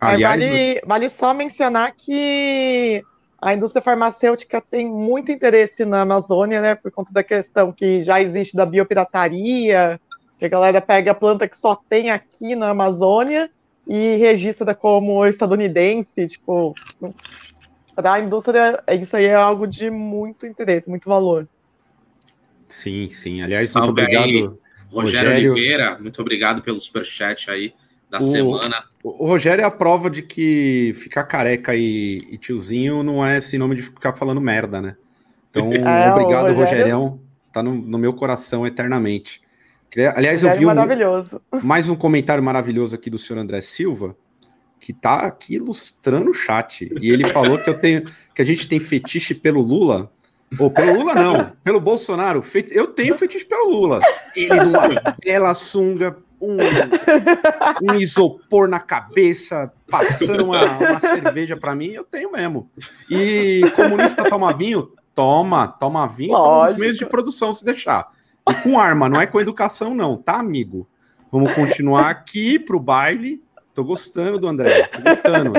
É, 0.00 0.06
Aliás, 0.06 0.40
vale, 0.40 0.80
vale 0.86 1.10
só 1.10 1.32
mencionar 1.32 1.94
que 1.96 3.02
a 3.40 3.54
indústria 3.54 3.82
farmacêutica 3.82 4.60
tem 4.60 4.88
muito 4.88 5.30
interesse 5.30 5.84
na 5.84 6.02
Amazônia, 6.02 6.60
né, 6.60 6.74
por 6.74 6.90
conta 6.90 7.12
da 7.12 7.22
questão 7.22 7.72
que 7.72 8.02
já 8.02 8.20
existe 8.20 8.56
da 8.56 8.66
biopirataria, 8.66 10.00
que 10.38 10.44
a 10.44 10.48
galera 10.48 10.80
pega 10.80 11.12
a 11.12 11.14
planta 11.14 11.48
que 11.48 11.58
só 11.58 11.76
tem 11.88 12.10
aqui 12.10 12.54
na 12.54 12.70
Amazônia 12.70 13.50
e 13.86 14.16
registra 14.16 14.74
como 14.74 15.24
estadunidense, 15.24 16.26
tipo, 16.26 16.74
para 17.94 18.14
a 18.14 18.20
indústria, 18.20 18.82
isso 19.00 19.16
aí 19.16 19.26
é 19.26 19.34
algo 19.34 19.66
de 19.66 19.90
muito 19.90 20.46
interesse, 20.46 20.88
muito 20.88 21.08
valor. 21.08 21.48
Sim, 22.68 23.08
sim. 23.08 23.42
Aliás, 23.42 23.70
Salve 23.70 23.88
muito 23.88 24.00
obrigado, 24.00 24.24
aí, 24.24 24.40
Rogério, 24.42 24.60
Rogério 24.90 25.52
Oliveira, 25.52 25.98
muito 25.98 26.20
obrigado 26.20 26.62
pelo 26.62 26.80
superchat 26.80 27.50
aí 27.50 27.72
da 28.10 28.18
o, 28.18 28.22
semana. 28.22 28.84
O 29.02 29.26
Rogério 29.26 29.62
é 29.62 29.64
a 29.64 29.70
prova 29.70 30.08
de 30.08 30.22
que 30.22 30.92
ficar 30.96 31.24
careca 31.24 31.74
e, 31.74 32.18
e 32.30 32.38
tiozinho 32.38 33.02
não 33.02 33.24
é 33.24 33.40
sinônimo 33.40 33.76
de 33.76 33.82
ficar 33.82 34.12
falando 34.12 34.40
merda, 34.40 34.80
né? 34.80 34.96
Então, 35.50 35.70
é, 35.72 36.10
obrigado, 36.12 36.46
Rogério... 36.48 36.56
Rogerião. 36.56 37.20
Tá 37.52 37.62
no, 37.62 37.74
no, 37.74 37.96
meu 37.96 38.12
coração 38.12 38.66
eternamente. 38.66 39.40
Aliás, 40.14 40.44
eu 40.44 40.54
vi 40.54 40.66
um, 40.66 40.70
mais 41.64 41.88
um 41.88 41.96
comentário 41.96 42.42
maravilhoso 42.42 42.94
aqui 42.94 43.08
do 43.08 43.16
senhor 43.16 43.40
André 43.40 43.62
Silva, 43.62 44.14
que 44.78 44.92
tá 44.92 45.20
aqui 45.20 45.54
ilustrando 45.54 46.30
o 46.30 46.34
chat. 46.34 46.92
E 47.00 47.10
ele 47.10 47.26
falou 47.28 47.58
que 47.58 47.70
eu 47.70 47.74
tenho 47.74 48.04
que 48.34 48.42
a 48.42 48.44
gente 48.44 48.68
tem 48.68 48.78
fetiche 48.78 49.34
pelo 49.34 49.62
Lula. 49.62 50.12
Ou 50.58 50.70
pelo 50.70 50.98
Lula, 50.98 51.14
não, 51.14 51.52
pelo 51.64 51.80
Bolsonaro. 51.80 52.44
Eu 52.70 52.88
tenho 52.88 53.16
fetiche 53.16 53.46
pelo 53.46 53.70
Lula. 53.70 54.00
Ele 54.34 54.60
numa 54.60 54.86
bela 55.24 55.54
sunga, 55.54 56.16
um, 56.40 56.56
um 57.82 57.94
isopor 57.94 58.68
na 58.68 58.80
cabeça, 58.80 59.72
passando 59.90 60.44
uma, 60.44 60.78
uma 60.78 61.00
cerveja 61.00 61.56
para 61.56 61.74
mim, 61.74 61.88
eu 61.88 62.04
tenho 62.04 62.32
mesmo. 62.32 62.70
E 63.10 63.62
comunista 63.74 64.28
toma 64.28 64.52
vinho? 64.52 64.90
Toma, 65.14 65.66
toma 65.66 66.06
vinho, 66.06 66.32
toma 66.32 66.70
os 66.70 66.76
meios 66.76 66.98
de 66.98 67.06
produção 67.06 67.52
se 67.52 67.64
deixar. 67.64 68.08
E 68.48 68.54
com 68.54 68.78
arma, 68.78 69.08
não 69.08 69.20
é 69.20 69.26
com 69.26 69.40
educação, 69.40 69.94
não, 69.94 70.16
tá, 70.16 70.38
amigo? 70.38 70.86
Vamos 71.32 71.52
continuar 71.52 72.10
aqui 72.10 72.58
pro 72.58 72.78
baile. 72.78 73.42
Tô 73.74 73.82
gostando 73.82 74.38
do 74.38 74.46
André, 74.46 74.84
tô 74.84 75.02
gostando. 75.02 75.52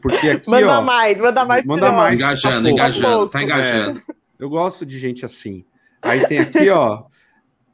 Porque 0.00 0.30
aqui, 0.30 0.50
manda 0.50 0.78
ó, 0.78 0.82
mais, 0.82 1.18
manda 1.18 1.44
mais. 1.44 1.64
Manda 1.64 1.92
mais. 1.92 2.14
Engajando, 2.14 2.62
tá 2.62 2.70
engajando, 2.70 3.28
tá 3.28 3.42
engajando. 3.42 3.98
É, 3.98 4.14
eu 4.38 4.48
gosto 4.48 4.84
de 4.84 4.98
gente 4.98 5.24
assim. 5.24 5.64
Aí 6.00 6.26
tem 6.26 6.38
aqui, 6.40 6.68
ó, 6.70 7.04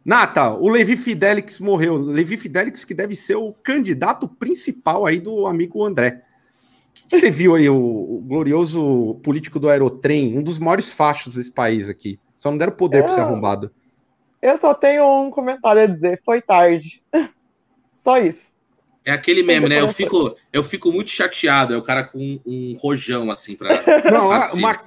Nata, 0.05 0.51
o 0.51 0.69
Levi 0.69 0.97
Fidelix 0.97 1.61
morreu. 1.61 1.95
Levi 1.97 2.37
Fidelix 2.37 2.85
que 2.85 2.95
deve 2.95 3.15
ser 3.15 3.37
o 3.37 3.53
candidato 3.53 4.27
principal 4.27 5.07
aí 5.07 5.21
do 5.21 5.47
amigo 5.47 5.85
André. 5.85 6.23
O 7.05 7.09
que 7.09 7.21
você 7.21 7.31
viu 7.31 7.55
aí, 7.55 7.69
o, 7.69 7.77
o, 7.77 8.25
glorioso 8.27 9.21
político 9.23 9.59
do 9.59 9.69
Aerotrem, 9.69 10.37
um 10.37 10.43
dos 10.43 10.59
maiores 10.59 10.93
fachos 10.93 11.35
desse 11.35 11.51
país 11.51 11.89
aqui? 11.89 12.19
Só 12.35 12.51
não 12.51 12.59
deram 12.59 12.73
poder 12.73 12.99
eu, 12.99 13.05
para 13.05 13.15
ser 13.15 13.21
arrombado. 13.21 13.71
Eu 14.41 14.59
só 14.59 14.75
tenho 14.75 15.05
um 15.23 15.31
comentário 15.31 15.83
a 15.83 15.87
dizer, 15.87 16.21
foi 16.25 16.41
tarde. 16.41 17.03
Só 18.03 18.19
isso. 18.19 18.41
É 19.05 19.13
aquele 19.13 19.43
meme, 19.43 19.69
né? 19.69 19.81
Eu 19.81 19.89
fico, 19.89 20.35
eu 20.51 20.63
fico 20.63 20.91
muito 20.91 21.11
chateado. 21.11 21.75
É 21.75 21.77
o 21.77 21.83
cara 21.83 22.05
com 22.05 22.19
um, 22.19 22.41
um 22.47 22.77
rojão 22.79 23.31
assim 23.31 23.55
para. 23.55 23.83
Não, 24.11 24.31
assim. 24.31 24.59
uma, 24.59 24.81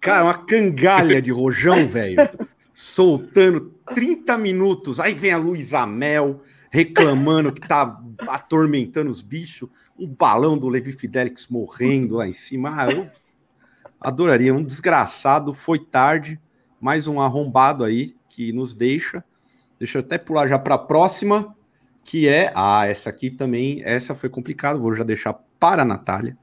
cara, 0.00 0.24
uma 0.24 0.34
cangalha 0.34 1.20
de 1.20 1.32
rojão, 1.32 1.88
velho 1.88 2.16
soltando 2.74 3.72
30 3.94 4.36
minutos. 4.36 4.98
Aí 4.98 5.14
vem 5.14 5.30
a 5.30 5.38
Luísa 5.38 5.86
Mel, 5.86 6.42
reclamando 6.68 7.52
que 7.52 7.66
tá 7.66 8.02
atormentando 8.26 9.08
os 9.08 9.22
bichos, 9.22 9.70
um 9.96 10.08
balão 10.08 10.58
do 10.58 10.68
Levi 10.68 10.90
Fidelix 10.90 11.46
morrendo 11.46 12.16
lá 12.16 12.26
em 12.26 12.32
cima. 12.32 12.74
Ah, 12.76 12.90
eu 12.90 13.08
adoraria. 14.00 14.52
Um 14.52 14.64
desgraçado, 14.64 15.54
foi 15.54 15.78
tarde, 15.78 16.40
mais 16.80 17.06
um 17.06 17.20
arrombado 17.20 17.84
aí 17.84 18.16
que 18.28 18.52
nos 18.52 18.74
deixa. 18.74 19.22
Deixa 19.78 19.98
eu 19.98 20.00
até 20.00 20.18
pular 20.18 20.48
já 20.48 20.58
para 20.58 20.74
a 20.74 20.78
próxima, 20.78 21.56
que 22.02 22.26
é. 22.26 22.50
Ah, 22.56 22.88
essa 22.88 23.08
aqui 23.08 23.30
também. 23.30 23.82
Essa 23.84 24.16
foi 24.16 24.28
complicada, 24.28 24.80
vou 24.80 24.94
já 24.94 25.04
deixar 25.04 25.34
para 25.60 25.82
a 25.82 25.86
Natália, 25.86 26.36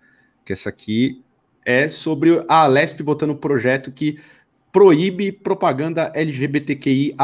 que 0.46 0.54
essa 0.54 0.70
aqui 0.70 1.22
é 1.66 1.90
sobre 1.90 2.44
a 2.48 2.66
Lesp 2.68 3.04
votando 3.04 3.34
um 3.34 3.38
projeto 3.38 3.92
que 3.92 4.18
proíbe 4.72 5.32
propaganda 5.32 6.12
LGBTQIA. 6.16 7.16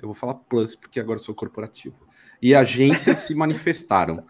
Eu 0.00 0.08
vou 0.08 0.14
falar 0.14 0.34
plus 0.34 0.76
porque 0.76 1.00
agora 1.00 1.18
sou 1.18 1.34
corporativo. 1.34 2.06
E 2.40 2.54
agências 2.54 3.18
se 3.18 3.34
manifestaram. 3.34 4.24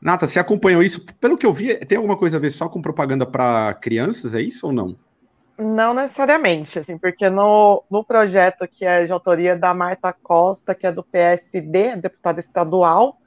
Nata, 0.00 0.26
você 0.26 0.38
acompanhou 0.38 0.82
isso? 0.82 1.04
Pelo 1.18 1.38
que 1.38 1.46
eu 1.46 1.52
vi, 1.52 1.74
tem 1.78 1.96
alguma 1.96 2.16
coisa 2.16 2.36
a 2.36 2.40
ver 2.40 2.50
só 2.50 2.68
com 2.68 2.82
propaganda 2.82 3.24
para 3.24 3.72
crianças? 3.74 4.34
É 4.34 4.42
isso 4.42 4.66
ou 4.66 4.72
não? 4.72 4.96
Não 5.56 5.94
necessariamente, 5.94 6.80
assim, 6.80 6.98
porque 6.98 7.30
no, 7.30 7.82
no 7.88 8.04
projeto 8.04 8.66
que 8.68 8.84
é 8.84 9.06
de 9.06 9.12
autoria 9.12 9.56
da 9.56 9.72
Marta 9.72 10.12
Costa, 10.12 10.74
que 10.74 10.86
é 10.86 10.92
do 10.92 11.02
PSD, 11.02 11.96
deputada 11.96 12.40
estadual, 12.40 13.18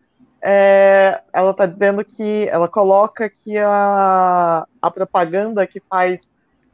é, 0.42 1.22
ela 1.34 1.52
está 1.52 1.66
dizendo 1.66 2.04
que 2.04 2.48
ela 2.50 2.68
coloca 2.68 3.30
que 3.30 3.58
a, 3.58 4.68
a 4.82 4.92
propaganda 4.92 5.66
que 5.66 5.82
faz 5.90 6.20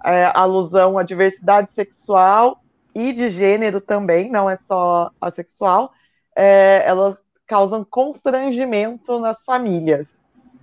é, 0.04 0.32
alusão 0.34 0.98
à 0.98 1.04
diversidade 1.04 1.72
sexual 1.74 2.62
e 2.94 3.14
de 3.14 3.30
gênero 3.30 3.82
também, 3.82 4.30
não 4.30 4.50
é 4.50 4.58
só 4.68 5.10
a 5.20 5.32
sexual, 5.32 5.92
é, 6.36 6.84
elas 6.86 7.18
causam 7.48 7.84
constrangimento 7.84 9.20
nas 9.20 9.44
famílias. 9.44 10.08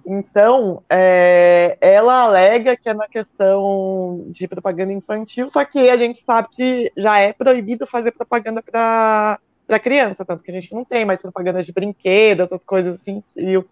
Então, 0.07 0.83
é, 0.89 1.77
ela 1.81 2.23
alega 2.23 2.77
que 2.77 2.89
é 2.89 2.95
na 2.95 3.07
questão 3.07 4.25
de 4.29 4.49
propaganda 4.49 4.93
infantil, 4.93 5.51
só 5.51 5.65
que 5.65 5.91
a 5.91 5.97
gente 5.97 6.25
sabe 6.25 6.49
que 6.53 6.93
já 6.97 7.19
é 7.19 7.33
proibido 7.33 7.87
fazer 7.87 8.13
propaganda 8.13 8.63
para 8.63 9.39
criança, 9.83 10.25
tanto 10.25 10.43
que 10.43 10.51
a 10.51 10.55
gente 10.55 10.73
não 10.75 10.85
tem 10.85 11.05
mais 11.05 11.21
propaganda 11.21 11.63
de 11.63 11.73
brinquedo, 11.73 12.43
essas 12.43 12.65
coisas 12.65 12.99
assim, 12.99 13.23
e 13.37 13.63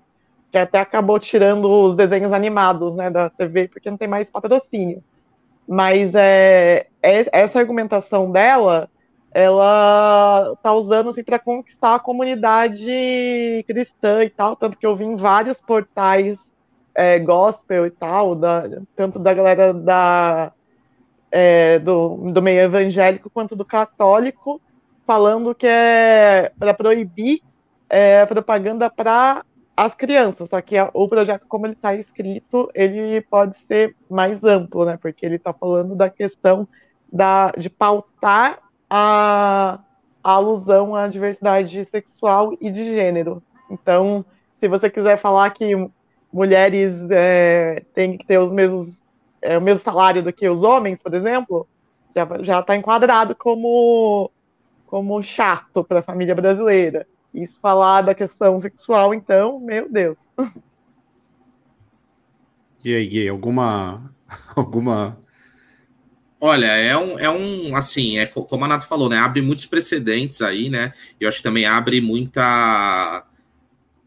que 0.50 0.58
até 0.58 0.78
acabou 0.78 1.18
tirando 1.18 1.68
os 1.68 1.96
desenhos 1.96 2.32
animados 2.32 2.94
né, 2.94 3.10
da 3.10 3.30
TV, 3.30 3.68
porque 3.68 3.90
não 3.90 3.98
tem 3.98 4.08
mais 4.08 4.30
patrocínio. 4.30 5.02
Mas 5.68 6.14
é, 6.14 6.86
é 7.02 7.26
essa 7.30 7.58
argumentação 7.58 8.32
dela, 8.32 8.88
ela 9.30 10.56
tá 10.62 10.72
usando 10.72 11.10
assim 11.10 11.22
para 11.22 11.38
conquistar 11.38 11.96
a 11.96 12.00
comunidade 12.00 13.64
cristã 13.66 14.24
e 14.24 14.30
tal, 14.30 14.56
tanto 14.56 14.78
que 14.78 14.86
eu 14.86 14.96
vi 14.96 15.04
em 15.04 15.16
vários 15.16 15.60
portais 15.60 16.38
é, 16.94 17.18
gospel 17.18 17.86
e 17.86 17.90
tal, 17.90 18.34
da, 18.34 18.64
tanto 18.96 19.18
da 19.18 19.34
galera 19.34 19.74
da, 19.74 20.52
é, 21.30 21.78
do, 21.78 22.32
do 22.32 22.42
meio 22.42 22.62
evangélico 22.62 23.28
quanto 23.28 23.54
do 23.54 23.64
católico, 23.64 24.60
falando 25.06 25.54
que 25.54 25.66
é 25.66 26.50
para 26.58 26.72
proibir 26.72 27.42
é, 27.88 28.24
propaganda 28.26 28.90
para 28.90 29.44
as 29.78 29.94
crianças, 29.94 30.48
só 30.48 30.60
que 30.60 30.76
a, 30.76 30.90
o 30.92 31.08
projeto, 31.08 31.46
como 31.46 31.64
ele 31.64 31.74
está 31.74 31.94
escrito, 31.94 32.68
ele 32.74 33.20
pode 33.20 33.56
ser 33.58 33.94
mais 34.10 34.42
amplo, 34.42 34.84
né? 34.84 34.98
Porque 35.00 35.24
ele 35.24 35.36
está 35.36 35.52
falando 35.52 35.94
da 35.94 36.10
questão 36.10 36.66
da, 37.12 37.52
de 37.52 37.70
pautar 37.70 38.58
a, 38.90 39.78
a 40.24 40.32
alusão 40.32 40.96
à 40.96 41.06
diversidade 41.06 41.84
sexual 41.92 42.56
e 42.60 42.72
de 42.72 42.86
gênero. 42.86 43.40
Então, 43.70 44.24
se 44.58 44.66
você 44.66 44.90
quiser 44.90 45.16
falar 45.16 45.48
que 45.50 45.72
mulheres 46.32 46.92
é, 47.12 47.84
têm 47.94 48.18
que 48.18 48.26
ter 48.26 48.38
os 48.38 48.50
mesmos, 48.50 48.92
é, 49.40 49.56
o 49.56 49.62
mesmo 49.62 49.80
salário 49.80 50.24
do 50.24 50.32
que 50.32 50.48
os 50.48 50.64
homens, 50.64 51.00
por 51.00 51.14
exemplo, 51.14 51.68
já 52.42 52.58
está 52.58 52.76
enquadrado 52.76 53.32
como, 53.36 54.28
como 54.88 55.22
chato 55.22 55.84
para 55.84 56.00
a 56.00 56.02
família 56.02 56.34
brasileira. 56.34 57.06
E 57.32 57.46
se 57.46 57.58
falar 57.60 58.02
da 58.02 58.14
questão 58.14 58.58
sexual, 58.60 59.14
então, 59.14 59.60
meu 59.60 59.88
Deus. 59.88 60.16
E 62.84 62.94
aí, 62.94 63.06
Gui, 63.06 63.28
alguma. 63.28 64.14
alguma. 64.56 65.18
Olha, 66.40 66.66
é 66.66 66.96
um, 66.96 67.18
é 67.18 67.28
um, 67.28 67.74
assim, 67.74 68.18
é 68.18 68.26
como 68.26 68.64
a 68.64 68.68
Nata 68.68 68.86
falou, 68.86 69.08
né? 69.08 69.18
Abre 69.18 69.42
muitos 69.42 69.66
precedentes 69.66 70.40
aí, 70.40 70.70
né? 70.70 70.92
Eu 71.20 71.28
acho 71.28 71.38
que 71.38 71.42
também 71.42 71.66
abre 71.66 72.00
muita 72.00 73.26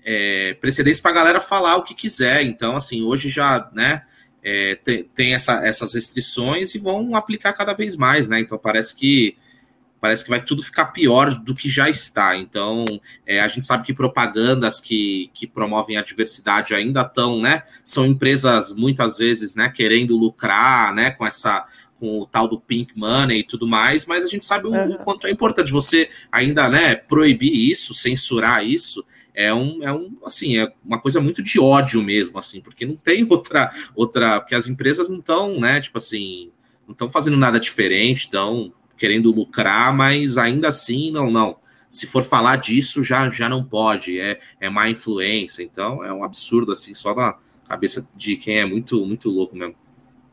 é, 0.05 0.53
precedentes 0.55 1.01
para 1.01 1.11
a 1.11 1.15
galera 1.15 1.41
falar 1.41 1.75
o 1.75 1.83
que 1.83 1.93
quiser. 1.93 2.43
Então, 2.43 2.75
assim, 2.75 3.03
hoje 3.03 3.29
já, 3.29 3.69
né? 3.73 4.03
É, 4.43 4.75
tem, 4.75 5.03
tem 5.03 5.33
essa, 5.33 5.65
essas 5.65 5.93
restrições 5.93 6.73
e 6.73 6.79
vão 6.79 7.15
aplicar 7.15 7.53
cada 7.53 7.73
vez 7.73 7.95
mais, 7.95 8.27
né? 8.27 8.39
Então 8.39 8.57
parece 8.57 8.95
que 8.95 9.37
parece 10.01 10.23
que 10.23 10.31
vai 10.31 10.43
tudo 10.43 10.63
ficar 10.63 10.85
pior 10.87 11.33
do 11.33 11.53
que 11.53 11.69
já 11.69 11.87
está. 11.87 12.35
Então, 12.35 12.85
é, 13.25 13.39
a 13.39 13.47
gente 13.47 13.65
sabe 13.65 13.85
que 13.85 13.93
propagandas 13.93 14.79
que, 14.79 15.29
que 15.31 15.45
promovem 15.45 15.95
a 15.95 16.01
diversidade 16.01 16.73
ainda 16.73 17.01
estão, 17.01 17.39
né? 17.39 17.61
São 17.85 18.05
empresas 18.07 18.73
muitas 18.73 19.19
vezes, 19.19 19.53
né, 19.53 19.69
querendo 19.69 20.17
lucrar, 20.17 20.93
né, 20.93 21.11
com 21.11 21.25
essa 21.25 21.65
com 21.99 22.21
o 22.21 22.25
tal 22.25 22.47
do 22.47 22.59
pink 22.59 22.97
money 22.97 23.41
e 23.41 23.43
tudo 23.43 23.67
mais, 23.67 24.07
mas 24.07 24.23
a 24.23 24.27
gente 24.27 24.43
sabe 24.43 24.65
o, 24.65 24.73
o 24.73 24.97
quanto 24.97 25.27
é 25.27 25.29
importante 25.29 25.71
você 25.71 26.09
ainda, 26.31 26.67
né, 26.67 26.95
proibir 26.95 27.53
isso, 27.53 27.93
censurar 27.93 28.65
isso. 28.65 29.05
É 29.35 29.53
um, 29.53 29.83
é 29.83 29.93
um, 29.93 30.17
assim, 30.25 30.57
é 30.57 30.73
uma 30.83 30.99
coisa 30.99 31.21
muito 31.21 31.43
de 31.43 31.59
ódio 31.59 32.01
mesmo, 32.01 32.39
assim, 32.39 32.59
porque 32.59 32.87
não 32.87 32.95
tem 32.95 33.23
outra, 33.29 33.71
outra, 33.95 34.39
porque 34.39 34.55
as 34.55 34.67
empresas 34.67 35.11
não 35.11 35.19
estão, 35.19 35.59
né, 35.59 35.79
tipo 35.79 35.99
assim, 35.99 36.49
não 36.87 36.93
estão 36.93 37.07
fazendo 37.07 37.37
nada 37.37 37.59
diferente, 37.59 38.21
estão 38.21 38.73
querendo 39.01 39.31
lucrar, 39.31 39.91
mas 39.91 40.37
ainda 40.37 40.67
assim, 40.67 41.09
não, 41.09 41.31
não. 41.31 41.57
Se 41.89 42.05
for 42.05 42.21
falar 42.21 42.57
disso, 42.57 43.03
já, 43.03 43.27
já 43.31 43.49
não 43.49 43.63
pode, 43.63 44.19
é, 44.19 44.37
é 44.59 44.69
má 44.69 44.87
influência. 44.87 45.63
Então 45.63 46.05
é 46.05 46.13
um 46.13 46.23
absurdo, 46.23 46.71
assim, 46.71 46.93
só 46.93 47.15
na 47.15 47.35
cabeça 47.67 48.07
de 48.15 48.35
quem 48.35 48.59
é 48.59 48.65
muito, 48.65 49.03
muito 49.03 49.27
louco 49.31 49.55
mesmo. 49.55 49.73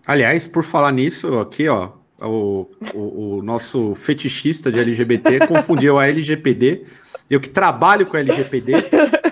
Aliás, 0.07 0.47
por 0.47 0.63
falar 0.63 0.93
nisso, 0.93 1.39
aqui, 1.39 1.67
ó, 1.67 1.93
o, 2.21 2.69
o, 2.93 3.39
o 3.39 3.43
nosso 3.43 3.95
fetichista 3.95 4.71
de 4.71 4.79
LGBT 4.79 5.47
confundiu 5.47 5.99
a 5.99 6.07
LGPD, 6.07 6.85
eu 7.31 7.41
que 7.41 7.49
trabalho 7.49 8.05
com 8.05 8.19
LGPD, 8.19 8.73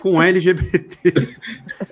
com 0.01 0.23
LGBT. 0.23 1.13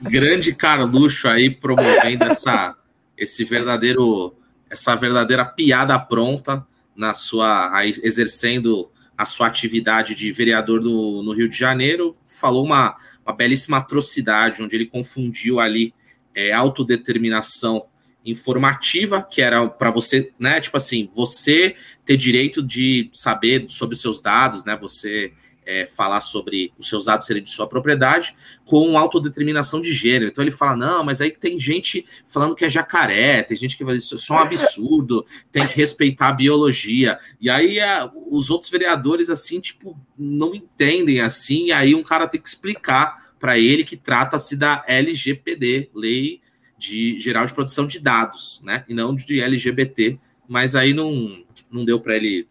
Grande 0.01 0.55
Carluxo 0.55 1.29
aí 1.29 1.51
promovendo 1.51 2.25
essa, 2.25 2.75
esse 3.19 3.45
verdadeiro, 3.45 4.35
essa 4.71 4.97
verdadeira 4.97 5.45
piada 5.45 5.99
pronta 5.99 6.67
na 6.97 7.15
sua 7.15 7.73
exercendo 8.03 8.91
a 9.17 9.25
sua 9.25 9.47
atividade 9.47 10.15
de 10.15 10.31
vereador 10.33 10.81
no, 10.81 11.23
no 11.23 11.33
Rio 11.33 11.49
de 11.49 11.57
Janeiro, 11.57 12.17
falou 12.27 12.65
uma, 12.65 12.97
uma 13.25 13.35
belíssima 13.35 13.77
atrocidade, 13.77 14.63
onde 14.63 14.75
ele 14.75 14.87
confundiu 14.87 15.61
ali 15.61 15.95
é, 16.35 16.53
autodeterminação 16.53 17.87
informativa, 18.25 19.23
que 19.23 19.41
era 19.43 19.69
para 19.69 19.91
você, 19.91 20.33
né, 20.39 20.61
tipo 20.61 20.77
assim, 20.77 21.09
você 21.15 21.77
ter 22.05 22.17
direito 22.17 22.63
de 22.63 23.09
saber 23.13 23.67
sobre 23.69 23.95
os 23.95 24.01
seus 24.01 24.21
dados, 24.21 24.65
né, 24.65 24.77
você 24.77 25.33
é, 25.67 25.87
falar 25.87 26.21
sobre 26.21 26.73
os 26.79 26.89
seus 26.89 27.07
dados 27.07 27.27
serem 27.27 27.43
de 27.43 27.51
sua 27.51 27.67
propriedade 27.67 28.35
com 28.65 28.97
autodeterminação 28.97 29.81
de 29.81 29.93
gênero. 29.93 30.27
Então 30.27 30.43
ele 30.43 30.51
fala: 30.51 30.77
não, 30.77 31.05
mas 31.05 31.21
aí 31.21 31.31
tem 31.31 31.59
gente 31.59 32.05
falando 32.27 32.55
que 32.55 32.65
é 32.65 32.71
jacaré, 32.71 33.43
tem 33.43 33.57
gente 33.57 33.77
que 33.77 33.85
vai 33.85 33.97
isso 33.97 34.17
é 34.17 34.33
um 34.33 34.39
absurdo, 34.39 35.25
tem 35.51 35.67
que 35.67 35.77
respeitar 35.77 36.29
a 36.29 36.33
biologia. 36.33 37.19
E 37.41 37.49
aí 37.49 37.81
a, 37.81 38.11
os 38.31 38.51
outros 38.51 38.71
vereadores, 38.71 39.31
assim, 39.31 39.61
tipo, 39.61 39.99
não 40.19 40.55
entendem 40.55 41.21
assim, 41.21 41.67
e 41.67 41.73
aí 41.73 41.95
um 41.95 42.03
cara 42.03 42.29
tem 42.29 42.41
que 42.41 42.49
explicar 42.49 43.33
para 43.39 43.59
ele 43.59 43.85
que 43.85 43.97
trata-se 43.97 44.57
da 44.57 44.85
LGPD, 44.87 45.91
Lei 45.95 46.41
de 46.79 47.19
Geral 47.19 47.47
de 47.47 47.55
Proteção 47.55 47.87
de 47.87 47.99
Dados, 47.99 48.61
né? 48.65 48.85
E 48.89 48.95
não 48.95 49.15
de 49.15 49.41
LGBT. 49.41 50.19
Mas 50.49 50.75
aí 50.75 50.93
não, 50.93 51.43
não 51.71 51.85
deu 51.85 52.01
para 52.01 52.17
ele 52.17 52.47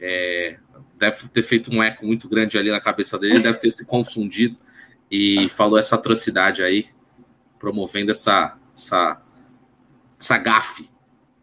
é, 0.00 0.58
deve 0.98 1.28
ter 1.28 1.42
feito 1.42 1.70
um 1.72 1.82
eco 1.82 2.04
muito 2.04 2.28
grande 2.28 2.58
ali 2.58 2.70
na 2.70 2.80
cabeça 2.80 3.18
dele, 3.18 3.34
ele 3.34 3.42
deve 3.42 3.58
ter 3.58 3.70
se 3.70 3.84
confundido 3.84 4.56
e 5.10 5.48
falou 5.48 5.78
essa 5.78 5.94
atrocidade 5.94 6.62
aí, 6.62 6.86
promovendo 7.58 8.10
essa, 8.10 8.56
essa, 8.74 9.20
essa 10.20 10.38
gafe. 10.38 10.88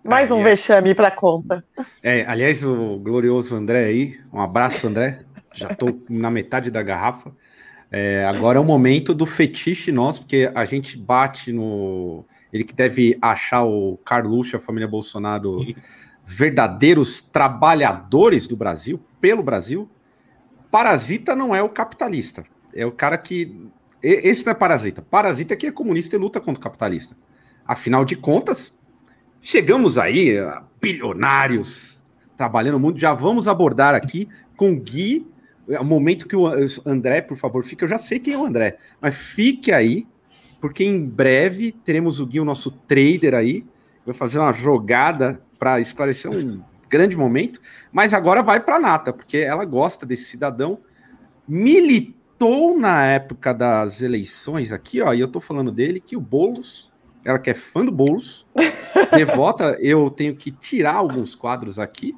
Mais 0.04 0.30
um 0.30 0.42
é, 0.42 0.44
vexame 0.44 0.94
para 0.94 1.10
conta. 1.10 1.64
É, 2.04 2.24
aliás, 2.28 2.64
o 2.64 3.00
glorioso 3.00 3.56
André 3.56 3.86
aí, 3.86 4.20
um 4.32 4.40
abraço, 4.40 4.86
André. 4.86 5.22
Já 5.52 5.72
estou 5.72 6.00
na 6.10 6.30
metade 6.30 6.70
da 6.70 6.84
garrafa. 6.84 7.32
É, 7.90 8.26
agora 8.26 8.58
é 8.58 8.62
o 8.62 8.66
momento 8.66 9.14
do 9.14 9.26
fetiche 9.26 9.92
nosso, 9.92 10.22
porque 10.22 10.52
a 10.54 10.66
gente 10.66 10.98
bate 10.98 11.52
no. 11.52 12.26
Ele 12.52 12.64
que 12.64 12.74
deve 12.74 13.18
achar 13.22 13.64
o 13.64 13.98
Carluxo, 14.06 14.56
a 14.56 14.60
família 14.60 14.88
Bolsonaro, 14.88 15.60
verdadeiros 16.26 17.22
trabalhadores 17.22 18.48
do 18.48 18.58
Brasil, 18.58 19.00
pelo 19.22 19.44
Brasil. 19.44 19.90
parasita 20.72 21.36
não 21.36 21.56
é 21.56 21.62
o 21.62 21.70
capitalista. 21.70 22.44
É 22.74 22.86
o 22.86 22.92
cara 22.92 23.18
que. 23.18 23.70
Esse 24.02 24.46
não 24.46 24.52
é 24.52 24.56
parasita. 24.56 25.02
Parasita 25.02 25.54
é 25.54 25.58
que 25.58 25.68
é 25.68 25.72
comunista 25.72 26.16
e 26.16 26.20
luta 26.20 26.42
contra 26.42 26.60
o 26.60 26.64
capitalista. 26.64 27.16
Afinal 27.66 28.04
de 28.04 28.16
contas, 28.16 28.78
chegamos 29.42 29.98
aí, 29.98 30.36
bilionários, 30.82 32.02
trabalhando 32.38 32.80
muito. 32.80 33.00
Já 33.00 33.14
vamos 33.14 33.48
abordar 33.48 33.96
aqui 33.96 34.28
com 34.58 34.78
Gui. 34.78 35.26
É 35.68 35.80
o 35.80 35.86
momento 35.86 36.28
que 36.28 36.36
o 36.36 36.46
André, 36.86 37.22
por 37.22 37.38
favor, 37.38 37.64
fique. 37.64 37.84
Eu 37.84 37.88
já 37.88 37.98
sei 37.98 38.20
quem 38.20 38.34
é 38.34 38.38
o 38.38 38.46
André, 38.46 38.78
mas 39.02 39.16
fique 39.16 39.72
aí, 39.72 40.06
porque 40.62 40.84
em 40.84 41.04
breve 41.04 41.72
teremos 41.72 42.20
o 42.20 42.26
Gui, 42.26 42.40
o 42.40 42.46
nosso 42.46 42.70
trader 42.70 43.34
aí. 43.34 43.66
Vai 44.06 44.14
fazer 44.14 44.38
uma 44.38 44.54
jogada 44.54 45.42
para 45.58 45.80
esclarecer 45.80 46.32
um 46.32 46.62
grande 46.90 47.16
momento. 47.16 47.60
Mas 47.92 48.14
agora 48.14 48.44
vai 48.44 48.60
para 48.60 48.76
a 48.76 48.80
Nata, 48.80 49.14
porque 49.14 49.38
ela 49.38 49.66
gosta 49.66 50.06
desse 50.06 50.26
cidadão. 50.26 50.80
Militou 51.48 52.78
na 52.78 53.06
época 53.06 53.54
das 53.54 54.02
eleições 54.02 54.72
aqui, 54.72 55.02
ó, 55.02 55.14
e 55.14 55.20
eu 55.20 55.28
tô 55.28 55.40
falando 55.40 55.72
dele 55.72 56.00
que 56.00 56.18
o 56.18 56.22
Bolos 56.22 56.94
ela 57.26 57.40
que 57.40 57.50
é 57.50 57.56
fã 57.56 57.84
do 57.84 57.92
Boulos, 57.92 58.46
devota, 59.18 59.76
eu 59.82 60.12
tenho 60.12 60.36
que 60.36 60.52
tirar 60.52 60.94
alguns 60.94 61.34
quadros 61.34 61.80
aqui, 61.80 62.16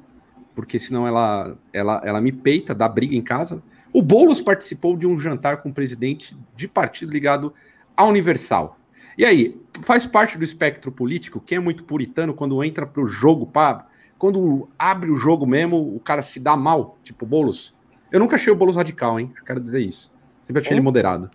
porque 0.54 0.78
senão 0.78 1.06
ela, 1.06 1.56
ela, 1.72 2.02
ela 2.04 2.20
me 2.20 2.30
peita, 2.30 2.74
dá 2.74 2.86
briga 2.86 3.16
em 3.16 3.22
casa. 3.22 3.62
O 3.90 4.02
Boulos 4.02 4.42
participou 4.42 4.96
de 4.98 5.06
um 5.06 5.18
jantar 5.18 5.62
com 5.62 5.70
o 5.70 5.72
presidente 5.72 6.36
de 6.54 6.68
partido 6.68 7.10
ligado 7.10 7.54
à 7.96 8.04
Universal. 8.04 8.78
E 9.18 9.24
aí, 9.24 9.60
faz 9.82 10.06
parte 10.06 10.38
do 10.38 10.44
espectro 10.44 10.92
político, 10.92 11.40
quem 11.40 11.56
é 11.56 11.60
muito 11.60 11.82
puritano, 11.82 12.32
quando 12.32 12.62
entra 12.62 12.86
para 12.86 13.02
o 13.02 13.06
jogo, 13.08 13.44
pá, 13.46 13.84
quando 14.16 14.68
abre 14.78 15.10
o 15.10 15.16
jogo 15.16 15.44
mesmo, 15.44 15.76
o 15.76 15.98
cara 15.98 16.22
se 16.22 16.38
dá 16.38 16.56
mal, 16.56 16.96
tipo 17.02 17.26
Boulos. 17.26 17.74
Eu 18.12 18.20
nunca 18.20 18.36
achei 18.36 18.52
o 18.52 18.56
Boulos 18.56 18.76
radical, 18.76 19.18
hein? 19.18 19.34
Quero 19.44 19.60
dizer 19.60 19.80
isso. 19.80 20.14
Sempre 20.44 20.62
achei 20.62 20.72
ele 20.72 20.80
moderado. 20.80 21.28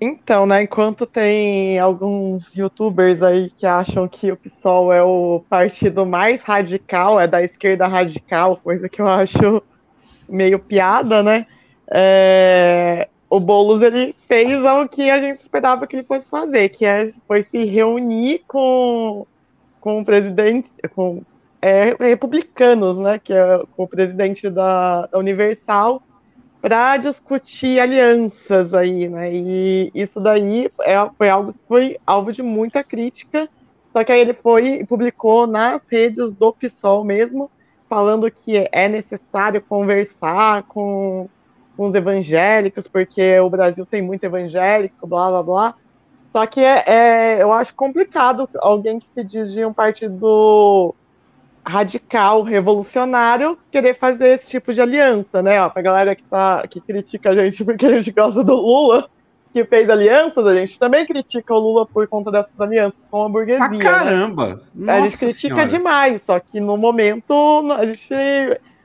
Então, 0.00 0.44
né, 0.44 0.64
enquanto 0.64 1.06
tem 1.06 1.78
alguns 1.78 2.52
youtubers 2.56 3.22
aí 3.22 3.50
que 3.50 3.64
acham 3.64 4.08
que 4.08 4.32
o 4.32 4.36
PSOL 4.36 4.92
é 4.92 5.04
o 5.04 5.44
partido 5.48 6.04
mais 6.04 6.42
radical, 6.42 7.20
é 7.20 7.28
da 7.28 7.44
esquerda 7.44 7.86
radical, 7.86 8.56
coisa 8.56 8.88
que 8.88 9.00
eu 9.00 9.06
acho 9.06 9.62
meio 10.28 10.58
piada, 10.58 11.22
né? 11.22 11.46
É, 11.88 13.08
o 13.32 13.40
Boulos 13.40 13.80
ele 13.80 14.14
fez 14.28 14.62
o 14.62 14.86
que 14.86 15.08
a 15.08 15.18
gente 15.18 15.40
esperava 15.40 15.86
que 15.86 15.96
ele 15.96 16.02
fosse 16.04 16.28
fazer, 16.28 16.68
que 16.68 16.84
é, 16.84 17.10
foi 17.26 17.42
se 17.42 17.64
reunir 17.64 18.42
com, 18.46 19.26
com 19.80 20.00
o 20.00 20.04
presidente, 20.04 20.68
com 20.94 21.22
é, 21.62 21.96
republicanos, 21.98 22.98
né? 22.98 23.18
Que 23.18 23.32
é 23.32 23.62
o 23.74 23.88
presidente 23.88 24.50
da, 24.50 25.06
da 25.06 25.18
Universal 25.18 26.02
para 26.60 26.98
discutir 26.98 27.80
alianças 27.80 28.74
aí, 28.74 29.08
né? 29.08 29.32
E 29.32 29.90
isso 29.94 30.20
daí 30.20 30.70
é, 30.82 30.96
foi 31.16 31.30
algo 31.30 31.54
foi 31.66 31.96
alvo 32.06 32.32
de 32.32 32.42
muita 32.42 32.84
crítica. 32.84 33.48
Só 33.94 34.04
que 34.04 34.12
aí 34.12 34.20
ele 34.20 34.34
foi 34.34 34.80
e 34.80 34.86
publicou 34.86 35.46
nas 35.46 35.80
redes 35.90 36.34
do 36.34 36.52
PSOL 36.52 37.02
mesmo, 37.02 37.50
falando 37.88 38.30
que 38.30 38.68
é 38.70 38.88
necessário 38.90 39.62
conversar 39.62 40.64
com, 40.64 41.30
com 41.82 41.88
os 41.88 41.94
evangélicos, 41.96 42.86
porque 42.86 43.40
o 43.40 43.50
Brasil 43.50 43.84
tem 43.84 44.00
muito 44.00 44.22
evangélico, 44.22 45.04
blá 45.04 45.30
blá 45.30 45.42
blá. 45.42 45.74
Só 46.30 46.46
que 46.46 46.60
é, 46.60 46.84
é 46.86 47.42
eu 47.42 47.52
acho 47.52 47.74
complicado 47.74 48.48
alguém 48.60 49.00
que 49.00 49.06
se 49.12 49.24
diz 49.24 49.52
de 49.52 49.64
um 49.64 49.72
partido 49.72 50.94
radical, 51.66 52.44
revolucionário, 52.44 53.58
querer 53.68 53.94
fazer 53.94 54.38
esse 54.38 54.50
tipo 54.50 54.72
de 54.72 54.80
aliança, 54.80 55.42
né? 55.42 55.60
Ó, 55.60 55.68
pra 55.68 55.82
galera 55.82 56.14
que, 56.14 56.22
tá, 56.22 56.64
que 56.68 56.80
critica 56.80 57.30
a 57.30 57.34
gente 57.34 57.64
porque 57.64 57.86
a 57.86 57.96
gente 57.96 58.12
gosta 58.12 58.44
do 58.44 58.54
Lula, 58.54 59.10
que 59.52 59.64
fez 59.64 59.90
alianças, 59.90 60.46
a 60.46 60.54
gente 60.54 60.78
também 60.78 61.04
critica 61.04 61.52
o 61.52 61.58
Lula 61.58 61.84
por 61.84 62.06
conta 62.06 62.30
dessas 62.30 62.60
alianças 62.60 62.98
com 63.10 63.24
a 63.24 63.28
burguesia. 63.28 63.64
Ah, 63.64 63.78
caramba! 63.78 64.62
Né? 64.72 64.92
a 64.92 65.00
gente 65.00 65.18
critica 65.18 65.54
senhora. 65.56 65.66
demais, 65.66 66.22
só 66.24 66.38
que 66.38 66.60
no 66.60 66.76
momento 66.76 67.34
a 67.76 67.84
gente 67.84 68.14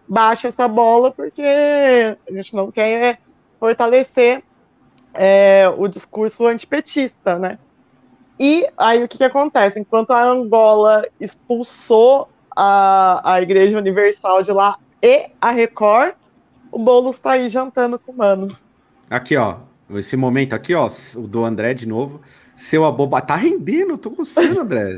baixa 0.07 0.47
essa 0.47 0.67
bola 0.67 1.11
porque 1.11 1.41
a 1.41 2.31
gente 2.31 2.55
não 2.55 2.71
quer 2.71 3.19
fortalecer 3.59 4.43
é, 5.13 5.67
o 5.77 5.87
discurso 5.87 6.45
antipetista, 6.45 7.37
né? 7.37 7.57
E 8.39 8.67
aí 8.77 9.03
o 9.03 9.07
que, 9.07 9.17
que 9.17 9.23
acontece? 9.23 9.79
Enquanto 9.79 10.11
a 10.11 10.23
Angola 10.23 11.03
expulsou 11.19 12.29
a, 12.55 13.33
a 13.33 13.41
Igreja 13.41 13.77
Universal 13.77 14.43
de 14.43 14.51
lá 14.51 14.77
e 15.01 15.29
a 15.41 15.51
Record, 15.51 16.13
o 16.71 16.77
Boulos 16.77 17.17
tá 17.17 17.31
aí 17.31 17.49
jantando 17.49 17.97
com 17.97 18.11
o 18.11 18.17
mano. 18.17 18.55
Aqui, 19.09 19.35
ó. 19.35 19.57
Esse 19.91 20.17
momento 20.17 20.53
aqui, 20.53 20.75
ó, 20.75 20.89
o 21.15 21.27
do 21.27 21.45
André 21.45 21.73
de 21.73 21.87
novo. 21.87 22.21
Seu 22.57 22.83
aboba. 22.83 23.21
Tá 23.21 23.35
rendendo, 23.35 23.97
tô 23.97 24.09
gostando, 24.09 24.59
André. 24.59 24.97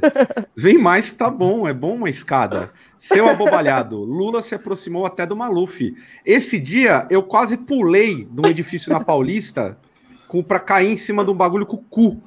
Vem 0.56 0.78
mais 0.78 1.10
que 1.10 1.18
tá 1.18 1.30
bom, 1.30 1.68
é 1.68 1.74
bom 1.74 1.94
uma 1.94 2.10
escada. 2.10 2.72
Seu 2.98 3.28
abobalhado. 3.28 3.98
Lula 3.98 4.42
se 4.42 4.56
aproximou 4.56 5.06
até 5.06 5.26
do 5.26 5.36
Maluf. 5.36 5.94
Esse 6.26 6.58
dia 6.58 7.06
eu 7.10 7.22
quase 7.22 7.58
pulei 7.58 8.24
de 8.24 8.42
um 8.42 8.48
edifício 8.48 8.92
na 8.92 9.02
Paulista 9.02 9.78
com, 10.28 10.42
pra 10.42 10.60
cair 10.60 10.94
em 10.94 10.98
cima 10.98 11.26
de 11.26 11.32
um 11.32 11.36
bagulho 11.36 11.66
com 11.66 11.76
o 11.76 11.84
cu 11.84 12.22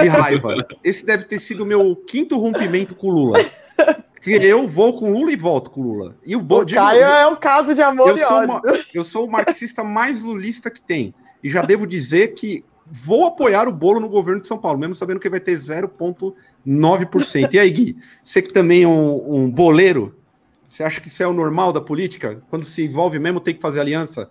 de 0.00 0.08
raiva. 0.08 0.54
Esse 0.84 1.04
deve 1.04 1.24
ter 1.24 1.40
sido 1.40 1.64
o 1.64 1.66
meu 1.66 1.96
quinto 1.96 2.38
rompimento 2.38 2.94
com 2.94 3.08
o 3.08 3.10
Lula 3.10 3.50
que 4.20 4.32
eu 4.32 4.68
vou 4.68 4.92
com 4.92 5.12
Lula 5.12 5.32
e 5.32 5.36
volto 5.36 5.70
com 5.70 5.82
Lula. 5.82 6.16
E 6.24 6.36
o, 6.36 6.40
o 6.40 6.66
Caio 6.66 7.02
é 7.02 7.26
um 7.26 7.36
caso 7.36 7.74
de 7.74 7.82
amor 7.82 8.10
eu 8.10 8.16
e 8.16 8.20
sou 8.20 8.44
uma, 8.44 8.62
eu 8.94 9.04
sou 9.04 9.26
o 9.26 9.30
marxista 9.30 9.82
mais 9.82 10.22
lulista 10.22 10.70
que 10.70 10.80
tem. 10.80 11.14
E 11.42 11.48
já 11.48 11.62
devo 11.62 11.86
dizer 11.86 12.34
que 12.34 12.62
vou 12.90 13.26
apoiar 13.26 13.68
o 13.68 13.72
bolo 13.72 14.00
no 14.00 14.08
governo 14.08 14.42
de 14.42 14.48
São 14.48 14.58
Paulo, 14.58 14.78
mesmo 14.78 14.94
sabendo 14.94 15.20
que 15.20 15.30
vai 15.30 15.40
ter 15.40 15.56
0,9%. 15.56 17.54
E 17.54 17.58
aí, 17.58 17.70
Gui, 17.70 17.96
você 18.22 18.42
que 18.42 18.52
também 18.52 18.82
é 18.82 18.88
um, 18.88 19.44
um 19.44 19.50
boleiro, 19.50 20.18
você 20.66 20.82
acha 20.82 21.00
que 21.00 21.08
isso 21.08 21.22
é 21.22 21.26
o 21.26 21.32
normal 21.32 21.72
da 21.72 21.80
política? 21.80 22.40
Quando 22.50 22.64
se 22.64 22.84
envolve 22.84 23.18
mesmo, 23.18 23.40
tem 23.40 23.54
que 23.54 23.60
fazer 23.60 23.80
aliança? 23.80 24.30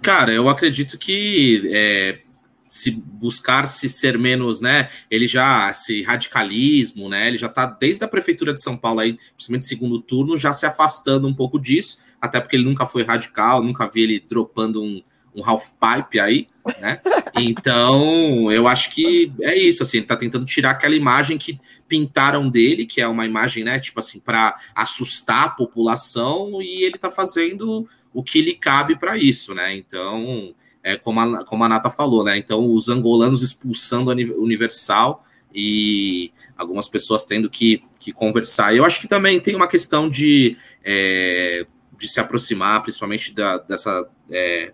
Cara, 0.00 0.32
eu 0.32 0.48
acredito 0.48 0.96
que 0.96 1.68
é, 1.72 2.20
se 2.68 2.92
buscar 2.92 3.66
se 3.66 3.88
ser 3.88 4.16
menos, 4.16 4.60
né? 4.60 4.88
Ele 5.10 5.26
já 5.26 5.70
esse 5.70 6.02
radicalismo, 6.02 7.08
né? 7.08 7.26
Ele 7.26 7.36
já 7.36 7.48
está 7.48 7.66
desde 7.66 8.04
a 8.04 8.08
prefeitura 8.08 8.54
de 8.54 8.62
São 8.62 8.76
Paulo 8.76 9.00
aí, 9.00 9.18
principalmente 9.34 9.66
segundo 9.66 10.00
turno, 10.00 10.36
já 10.36 10.52
se 10.52 10.64
afastando 10.64 11.26
um 11.26 11.34
pouco 11.34 11.58
disso, 11.58 11.98
até 12.20 12.40
porque 12.40 12.54
ele 12.54 12.64
nunca 12.64 12.86
foi 12.86 13.02
radical, 13.02 13.62
nunca 13.62 13.88
vi 13.88 14.02
ele 14.02 14.20
dropando 14.20 14.82
um, 14.82 15.02
um 15.34 15.44
half 15.44 15.72
pipe 15.72 16.18
aí, 16.18 16.48
né? 16.80 17.00
Então, 17.38 18.50
eu 18.50 18.66
acho 18.66 18.90
que 18.90 19.32
é 19.40 19.56
isso, 19.56 19.82
assim, 19.82 19.98
ele 19.98 20.06
tá 20.06 20.16
tentando 20.16 20.44
tirar 20.44 20.70
aquela 20.70 20.94
imagem 20.94 21.38
que 21.38 21.60
pintaram 21.88 22.48
dele, 22.48 22.84
que 22.84 23.00
é 23.00 23.06
uma 23.06 23.24
imagem, 23.24 23.64
né, 23.64 23.78
tipo 23.78 23.98
assim, 24.00 24.18
para 24.18 24.58
assustar 24.74 25.44
a 25.44 25.50
população, 25.50 26.60
e 26.60 26.82
ele 26.82 26.98
tá 26.98 27.10
fazendo 27.10 27.88
o 28.12 28.22
que 28.22 28.40
lhe 28.42 28.54
cabe 28.54 28.96
para 28.96 29.16
isso, 29.16 29.54
né? 29.54 29.74
Então, 29.74 30.54
é, 30.82 30.96
como, 30.96 31.20
a, 31.20 31.44
como 31.44 31.64
a 31.64 31.68
Nata 31.68 31.90
falou, 31.90 32.24
né? 32.24 32.36
Então, 32.36 32.72
os 32.74 32.88
angolanos 32.88 33.42
expulsando 33.42 34.10
a 34.10 34.14
Universal 34.14 35.24
e 35.54 36.32
algumas 36.56 36.88
pessoas 36.88 37.24
tendo 37.24 37.48
que, 37.48 37.82
que 37.98 38.12
conversar. 38.12 38.74
Eu 38.74 38.84
acho 38.84 39.00
que 39.00 39.08
também 39.08 39.40
tem 39.40 39.54
uma 39.54 39.68
questão 39.68 40.08
de, 40.08 40.56
é, 40.84 41.66
de 41.98 42.08
se 42.08 42.18
aproximar, 42.18 42.82
principalmente 42.82 43.32
da, 43.32 43.58
dessa, 43.58 44.08
é, 44.30 44.72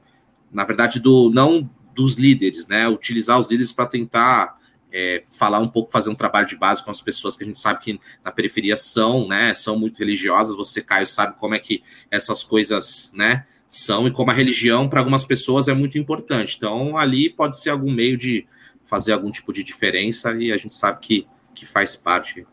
na 0.56 0.64
verdade, 0.64 0.98
do 0.98 1.30
não 1.30 1.68
dos 1.94 2.14
líderes, 2.14 2.66
né? 2.66 2.88
Utilizar 2.88 3.38
os 3.38 3.46
líderes 3.50 3.72
para 3.72 3.84
tentar 3.84 4.56
é, 4.90 5.22
falar 5.38 5.58
um 5.58 5.68
pouco, 5.68 5.92
fazer 5.92 6.08
um 6.08 6.14
trabalho 6.14 6.46
de 6.46 6.56
base 6.56 6.82
com 6.82 6.90
as 6.90 7.02
pessoas 7.02 7.36
que 7.36 7.44
a 7.44 7.46
gente 7.46 7.60
sabe 7.60 7.80
que 7.80 8.00
na 8.24 8.32
periferia 8.32 8.74
são, 8.74 9.28
né? 9.28 9.52
São 9.52 9.78
muito 9.78 9.98
religiosas. 9.98 10.56
Você, 10.56 10.80
Caio, 10.80 11.06
sabe 11.06 11.38
como 11.38 11.54
é 11.54 11.58
que 11.58 11.82
essas 12.10 12.42
coisas, 12.42 13.12
né? 13.14 13.44
são 13.68 14.06
e 14.06 14.12
como 14.12 14.30
a 14.30 14.34
religião 14.34 14.88
para 14.88 15.00
algumas 15.00 15.24
pessoas 15.24 15.68
é 15.68 15.74
muito 15.74 15.98
importante. 15.98 16.56
Então, 16.56 16.96
ali 16.96 17.28
pode 17.28 17.60
ser 17.60 17.70
algum 17.70 17.90
meio 17.90 18.16
de 18.16 18.46
fazer 18.84 19.12
algum 19.12 19.30
tipo 19.30 19.52
de 19.52 19.62
diferença 19.62 20.32
e 20.36 20.52
a 20.52 20.56
gente 20.56 20.74
sabe 20.74 21.00
que, 21.00 21.26
que 21.54 21.66
faz 21.66 21.96
parte. 21.96 22.46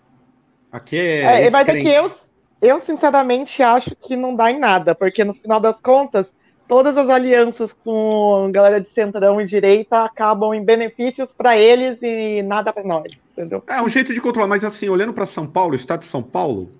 Aqui 0.72 0.98
é. 0.98 1.46
é 1.46 1.50
mas 1.52 1.68
é 1.70 1.80
que 1.80 1.88
eu, 1.88 2.12
eu, 2.60 2.82
sinceramente, 2.82 3.62
acho 3.62 3.96
que 3.96 4.16
não 4.16 4.36
dá 4.36 4.52
em 4.52 4.60
nada, 4.60 4.96
porque 4.96 5.24
no 5.24 5.36
final 5.36 5.60
das 5.60 5.80
contas, 5.80 6.34
todas 6.74 6.98
as 6.98 7.08
alianças 7.08 7.72
com 7.72 8.50
galera 8.52 8.82
de 8.82 8.90
centrão 8.96 9.40
e 9.40 9.46
direita 9.46 10.04
acabam 10.04 10.56
em 10.56 10.66
benefícios 10.66 11.32
para 11.32 11.56
eles 11.56 12.00
e 12.02 12.42
nada 12.42 12.74
para 12.74 12.84
nós, 12.84 13.12
entendeu? 13.32 13.64
É 13.68 13.80
um 13.80 13.88
jeito 13.88 14.12
de 14.12 14.20
controlar, 14.20 14.48
mas 14.48 14.64
assim, 14.64 14.90
olhando 14.90 15.14
para 15.14 15.28
São 15.28 15.46
Paulo, 15.46 15.74
o 15.74 15.76
estado 15.76 16.00
de 16.00 16.08
São 16.08 16.24
Paulo, 16.24 16.72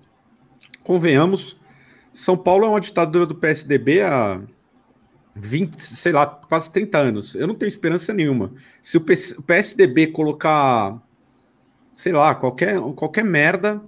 convenhamos 0.82 1.56
são 2.14 2.36
Paulo 2.36 2.64
é 2.64 2.68
uma 2.68 2.80
ditadura 2.80 3.26
do 3.26 3.34
PSDB 3.34 4.02
há 4.02 4.40
20, 5.34 5.80
sei 5.80 6.12
lá, 6.12 6.24
quase 6.24 6.70
30 6.70 6.96
anos. 6.96 7.34
Eu 7.34 7.48
não 7.48 7.56
tenho 7.56 7.68
esperança 7.68 8.14
nenhuma. 8.14 8.52
Se 8.80 8.96
o 8.96 9.00
PSDB 9.00 10.06
colocar, 10.06 10.96
sei 11.92 12.12
lá, 12.12 12.32
qualquer, 12.36 12.80
qualquer 12.94 13.24
merda, 13.24 13.82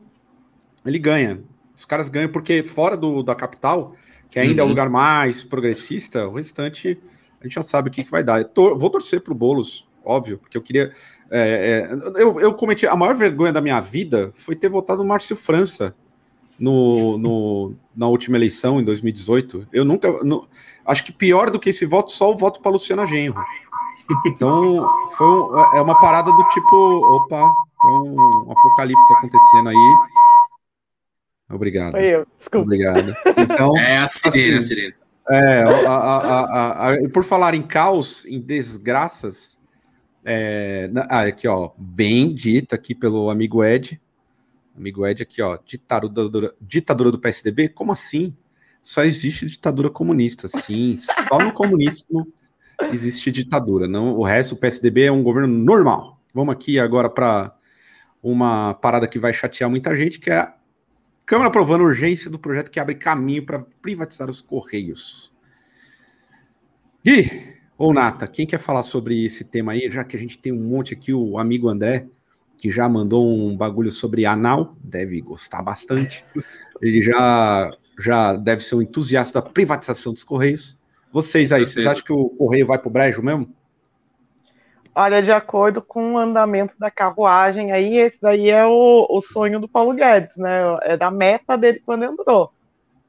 ele 0.84 0.98
ganha. 0.98 1.40
Os 1.76 1.84
caras 1.84 2.08
ganham 2.08 2.28
porque 2.28 2.64
fora 2.64 2.96
do, 2.96 3.22
da 3.22 3.34
capital, 3.34 3.94
que 4.30 4.38
ainda 4.38 4.54
uhum. 4.54 4.58
é 4.58 4.62
o 4.62 4.64
uhum. 4.64 4.70
lugar 4.70 4.88
mais 4.88 5.42
progressista, 5.42 6.26
o 6.26 6.34
restante 6.34 6.98
a 7.40 7.44
gente 7.44 7.54
já 7.54 7.62
sabe 7.62 7.88
o 7.88 7.92
que, 7.92 8.04
que 8.04 8.10
vai 8.10 8.24
dar. 8.24 8.44
Tor 8.44 8.76
vou 8.78 8.90
torcer 8.90 9.20
para 9.20 9.32
o 9.32 9.36
Boulos, 9.36 9.88
óbvio, 10.04 10.38
porque 10.38 10.56
eu 10.56 10.62
queria. 10.62 10.92
É, 11.30 11.90
é, 11.90 12.22
eu, 12.22 12.40
eu 12.40 12.54
cometi. 12.54 12.86
A 12.86 12.96
maior 12.96 13.14
vergonha 13.14 13.52
da 13.52 13.60
minha 13.60 13.80
vida 13.80 14.32
foi 14.34 14.54
ter 14.54 14.68
votado 14.68 15.02
no 15.02 15.08
Márcio 15.08 15.36
França 15.36 15.94
no, 16.58 17.18
no, 17.18 17.74
na 17.94 18.06
última 18.06 18.36
eleição, 18.36 18.80
em 18.80 18.84
2018. 18.84 19.68
Eu 19.72 19.84
nunca. 19.84 20.10
No, 20.24 20.48
acho 20.84 21.04
que 21.04 21.12
pior 21.12 21.50
do 21.50 21.58
que 21.58 21.70
esse 21.70 21.84
voto, 21.84 22.10
só 22.12 22.32
o 22.32 22.36
voto 22.36 22.60
para 22.60 22.72
Luciana 22.72 23.06
Genro. 23.06 23.40
Então, 24.26 24.88
foi 25.16 25.26
um, 25.26 25.58
é 25.74 25.80
uma 25.80 25.94
parada 25.96 26.30
do 26.30 26.48
tipo: 26.50 26.76
opa, 26.76 27.52
um 27.84 28.52
apocalipse 28.52 29.12
acontecendo 29.14 29.68
aí. 29.68 29.94
Obrigado. 31.48 31.96
Eu, 31.96 32.26
desculpa. 32.38 32.64
Obrigado. 32.64 33.16
Então, 33.38 33.76
é 33.78 33.98
a 33.98 34.06
sirene, 34.06 34.56
assim, 34.56 34.56
a 34.56 34.60
sirene. 34.60 34.94
É, 35.28 35.62
a, 35.86 35.90
a, 35.90 36.92
a, 36.92 37.08
por 37.10 37.24
falar 37.24 37.54
em 37.54 37.62
caos, 37.62 38.24
em 38.26 38.40
desgraças, 38.40 39.60
é, 40.24 40.90
ah, 41.08 41.22
aqui, 41.22 41.46
ó, 41.46 41.70
bem 41.78 42.34
dita 42.34 42.74
aqui 42.74 42.94
pelo 42.94 43.30
amigo 43.30 43.64
Ed. 43.64 44.00
Amigo 44.76 45.06
Ed 45.06 45.22
aqui, 45.22 45.40
ó, 45.40 45.58
ditadura, 45.64 46.52
ditadura 46.60 47.10
do 47.12 47.18
PSDB? 47.18 47.68
Como 47.68 47.92
assim? 47.92 48.36
Só 48.82 49.04
existe 49.04 49.46
ditadura 49.46 49.88
comunista. 49.88 50.48
Sim, 50.48 50.96
só 50.98 51.38
no 51.38 51.52
comunismo 51.52 52.26
existe 52.92 53.30
ditadura. 53.30 53.88
Não, 53.88 54.16
o 54.16 54.24
resto, 54.24 54.54
o 54.54 54.58
PSDB 54.58 55.04
é 55.04 55.12
um 55.12 55.22
governo 55.22 55.48
normal. 55.48 56.20
Vamos 56.34 56.52
aqui 56.52 56.78
agora 56.78 57.08
para 57.08 57.56
uma 58.22 58.74
parada 58.74 59.08
que 59.08 59.18
vai 59.18 59.32
chatear 59.32 59.70
muita 59.70 59.94
gente, 59.94 60.18
que 60.20 60.30
é 60.30 60.52
Câmara 61.26 61.48
aprovando 61.48 61.80
a 61.80 61.86
urgência 61.86 62.30
do 62.30 62.38
projeto 62.38 62.70
que 62.70 62.78
abre 62.78 62.94
caminho 62.94 63.44
para 63.44 63.66
privatizar 63.82 64.30
os 64.30 64.40
Correios. 64.40 65.34
Gui 67.04 67.56
ou 67.76 67.92
Nata, 67.92 68.28
quem 68.28 68.46
quer 68.46 68.58
falar 68.58 68.84
sobre 68.84 69.24
esse 69.24 69.44
tema 69.44 69.72
aí, 69.72 69.90
já 69.90 70.04
que 70.04 70.16
a 70.16 70.20
gente 70.20 70.38
tem 70.38 70.52
um 70.52 70.62
monte 70.62 70.94
aqui, 70.94 71.12
o 71.12 71.36
amigo 71.36 71.68
André, 71.68 72.06
que 72.56 72.70
já 72.70 72.88
mandou 72.88 73.26
um 73.28 73.56
bagulho 73.56 73.90
sobre 73.90 74.24
anal, 74.24 74.76
deve 74.82 75.20
gostar 75.20 75.62
bastante. 75.62 76.24
Ele 76.80 77.02
já, 77.02 77.70
já 77.98 78.34
deve 78.34 78.62
ser 78.62 78.76
um 78.76 78.82
entusiasta 78.82 79.42
da 79.42 79.50
privatização 79.50 80.12
dos 80.12 80.22
Correios. 80.22 80.78
Vocês 81.12 81.50
aí, 81.50 81.66
vocês 81.66 81.86
acham 81.86 82.04
que 82.04 82.12
o 82.12 82.28
Correio 82.30 82.66
vai 82.66 82.78
para 82.78 82.88
o 82.88 82.92
brejo 82.92 83.20
mesmo? 83.20 83.52
Olha, 84.98 85.22
de 85.22 85.30
acordo 85.30 85.82
com 85.82 86.14
o 86.14 86.18
andamento 86.18 86.72
da 86.78 86.90
carruagem, 86.90 87.70
aí 87.70 87.98
esse 87.98 88.18
daí 88.18 88.48
é 88.48 88.64
o, 88.64 89.06
o 89.10 89.20
sonho 89.20 89.60
do 89.60 89.68
Paulo 89.68 89.92
Guedes, 89.92 90.34
né? 90.38 90.60
É 90.84 90.96
da 90.96 91.10
meta 91.10 91.54
dele 91.54 91.82
quando 91.84 92.06
entrou. 92.06 92.50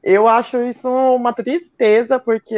Eu 0.02 0.28
acho 0.28 0.60
isso 0.60 0.86
uma 0.86 1.32
tristeza, 1.32 2.18
porque 2.18 2.54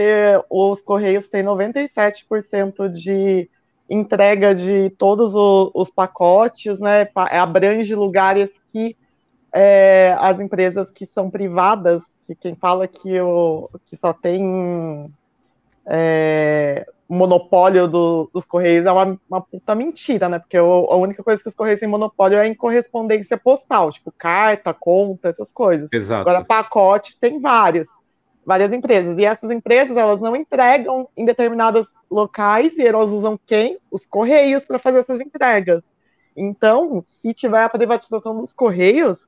os 0.51 0.81
Correios 0.83 1.29
têm 1.29 1.45
97% 1.45 2.89
de 2.91 3.49
entrega 3.89 4.53
de 4.53 4.91
todos 4.99 5.33
os, 5.33 5.71
os, 5.75 5.91
pacotes, 5.91 6.81
né? 6.81 7.09
Abrange 7.15 7.95
lugares 7.95 8.51
que 8.73 8.97
é, 9.55 10.17
as 10.19 10.41
empresas 10.41 10.91
que 10.91 11.07
são 11.07 11.31
privadas, 11.31 12.03
que 12.27 12.35
quem 12.35 12.57
fala 12.57 12.89
que, 12.89 13.21
o, 13.21 13.71
que 13.87 13.97
só 13.97 14.13
tem 14.13 15.09
é, 15.87 16.85
monopólio 17.11 17.89
do, 17.89 18.31
dos 18.33 18.45
Correios 18.45 18.87
é 18.87 18.93
uma, 18.93 19.19
uma 19.29 19.41
puta 19.41 19.75
mentira, 19.75 20.29
né? 20.29 20.39
Porque 20.39 20.57
a 20.57 20.63
única 20.63 21.25
coisa 21.25 21.43
que 21.43 21.49
os 21.49 21.55
Correios 21.55 21.81
têm 21.81 21.89
monopólio 21.89 22.39
é 22.39 22.47
em 22.47 22.55
correspondência 22.55 23.37
postal, 23.37 23.91
tipo 23.91 24.13
carta, 24.17 24.73
conta, 24.73 25.31
essas 25.31 25.51
coisas. 25.51 25.89
Exato. 25.93 26.29
Agora, 26.29 26.45
pacote 26.45 27.19
tem 27.19 27.41
várias, 27.41 27.87
várias 28.47 28.73
empresas. 28.73 29.19
E 29.19 29.25
essas 29.25 29.51
empresas, 29.51 29.97
elas 29.97 30.21
não 30.21 30.37
entregam 30.37 31.09
em 31.17 31.25
determinados 31.25 31.89
locais 32.09 32.77
e 32.77 32.83
elas 32.83 33.11
usam 33.11 33.39
quem? 33.45 33.79
Os 33.91 34.07
Correios 34.07 34.65
para 34.65 34.79
fazer 34.79 35.01
essas 35.01 35.21
entregas. 35.21 35.83
Então, 36.37 37.03
se 37.05 37.35
tiver 37.35 37.65
a 37.65 37.69
privatização 37.69 38.41
dos 38.41 38.53
Correios, 38.53 39.27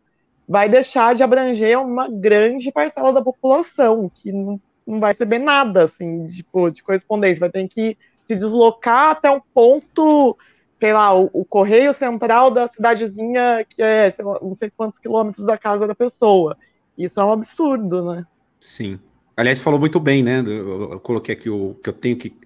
vai 0.49 0.69
deixar 0.69 1.17
de 1.17 1.23
abranger 1.25 1.81
uma 1.81 2.09
grande 2.09 2.71
parcela 2.71 3.13
da 3.13 3.21
população, 3.21 4.09
que 4.09 4.31
não 4.31 4.61
não 4.87 5.01
vai 5.01 5.13
receber 5.13 5.39
nada, 5.39 5.85
assim, 5.85 6.27
tipo, 6.27 6.71
de 6.71 6.83
correspondência. 6.83 7.41
Vai 7.41 7.51
ter 7.51 7.67
que 7.69 7.97
se 8.27 8.37
deslocar 8.37 9.11
até 9.11 9.31
um 9.31 9.41
ponto, 9.55 10.37
sei 10.81 10.93
lá, 10.93 11.15
o, 11.15 11.31
o 11.33 11.45
correio 11.45 11.95
central 11.95 12.51
da 12.51 12.69
cidadezinha, 12.69 13.65
que 13.69 13.83
é 13.83 14.15
lá, 14.19 14.39
não 14.43 14.55
sei 14.55 14.71
quantos 14.71 14.99
quilômetros 14.99 15.47
da 15.47 15.57
casa 15.57 15.87
da 15.87 15.95
pessoa. 15.95 16.57
Isso 16.97 17.21
é 17.21 17.25
um 17.25 17.33
absurdo, 17.33 18.13
né? 18.13 18.27
Sim. 18.61 18.99
Aliás, 19.37 19.63
falou 19.63 19.81
muito 19.81 19.99
bem, 19.99 20.23
né? 20.23 20.41
Eu, 20.41 20.93
eu 20.93 21.01
coloquei 21.01 21.35
aqui 21.35 21.49
o 21.49 21.75
que 21.83 21.89
eu 21.89 21.95
tenho 21.95 22.17
que. 22.17 22.37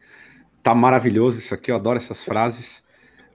Tá 0.62 0.74
maravilhoso 0.74 1.38
isso 1.38 1.54
aqui, 1.54 1.70
eu 1.70 1.76
adoro 1.76 1.98
essas 1.98 2.24
frases. 2.24 2.85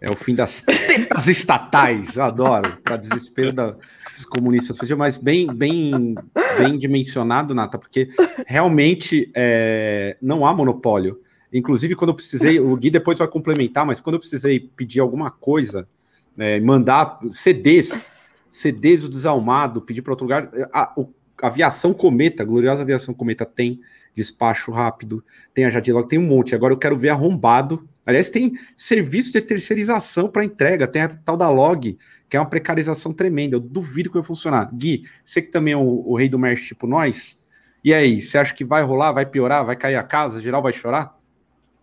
É 0.01 0.09
o 0.09 0.15
fim 0.15 0.33
das 0.33 0.63
tetas 0.63 1.27
estatais, 1.27 2.15
eu 2.15 2.23
adoro, 2.23 2.75
para 2.83 2.97
desespero 2.97 3.53
dos 3.53 4.25
comunistas, 4.25 4.75
mas 4.97 5.15
bem, 5.15 5.45
bem, 5.45 6.15
bem 6.57 6.79
dimensionado, 6.79 7.53
Nata, 7.53 7.77
porque 7.77 8.09
realmente 8.47 9.31
é, 9.35 10.17
não 10.19 10.43
há 10.43 10.55
monopólio. 10.55 11.21
Inclusive, 11.53 11.95
quando 11.95 12.09
eu 12.09 12.15
precisei, 12.15 12.59
o 12.59 12.75
Gui 12.75 12.89
depois 12.89 13.19
vai 13.19 13.27
complementar, 13.27 13.85
mas 13.85 14.01
quando 14.01 14.15
eu 14.15 14.19
precisei 14.19 14.59
pedir 14.59 15.01
alguma 15.01 15.29
coisa, 15.29 15.87
é, 16.35 16.59
mandar 16.59 17.19
CDs, 17.29 18.09
CDs 18.49 19.03
do 19.03 19.09
desalmado, 19.09 19.81
pedir 19.81 20.01
para 20.01 20.13
outro 20.13 20.25
lugar, 20.25 20.49
a, 20.73 20.81
a, 20.81 21.47
aviação 21.47 21.93
Cometa, 21.93 22.41
a 22.41 22.45
gloriosa 22.45 22.81
aviação 22.81 23.13
Cometa 23.13 23.45
tem 23.45 23.79
despacho 24.15 24.71
rápido, 24.71 25.23
tem 25.53 25.65
a 25.65 25.69
Jadilog, 25.69 26.07
tem 26.07 26.17
um 26.17 26.25
monte. 26.25 26.55
Agora 26.55 26.73
eu 26.73 26.77
quero 26.77 26.97
ver 26.97 27.09
arrombado 27.09 27.87
Aliás, 28.05 28.29
tem 28.29 28.53
serviço 28.75 29.31
de 29.31 29.41
terceirização 29.41 30.27
para 30.27 30.43
entrega, 30.43 30.87
tem 30.87 31.03
a 31.03 31.07
tal 31.07 31.37
da 31.37 31.49
log, 31.49 31.97
que 32.29 32.35
é 32.35 32.39
uma 32.39 32.49
precarização 32.49 33.13
tremenda. 33.13 33.55
Eu 33.55 33.59
duvido 33.59 34.09
que 34.09 34.15
vai 34.15 34.23
funcionar. 34.23 34.69
Gui, 34.73 35.03
você 35.23 35.41
que 35.41 35.51
também 35.51 35.73
é 35.73 35.77
o, 35.77 36.03
o 36.07 36.17
rei 36.17 36.27
do 36.27 36.39
merch 36.39 36.67
tipo 36.67 36.87
nós, 36.87 37.39
e 37.83 37.93
aí, 37.93 38.21
você 38.21 38.37
acha 38.37 38.53
que 38.53 38.63
vai 38.63 38.83
rolar, 38.83 39.11
vai 39.11 39.25
piorar, 39.25 39.65
vai 39.65 39.75
cair 39.75 39.95
a 39.95 40.03
casa, 40.03 40.39
geral 40.39 40.61
vai 40.61 40.71
chorar? 40.71 41.19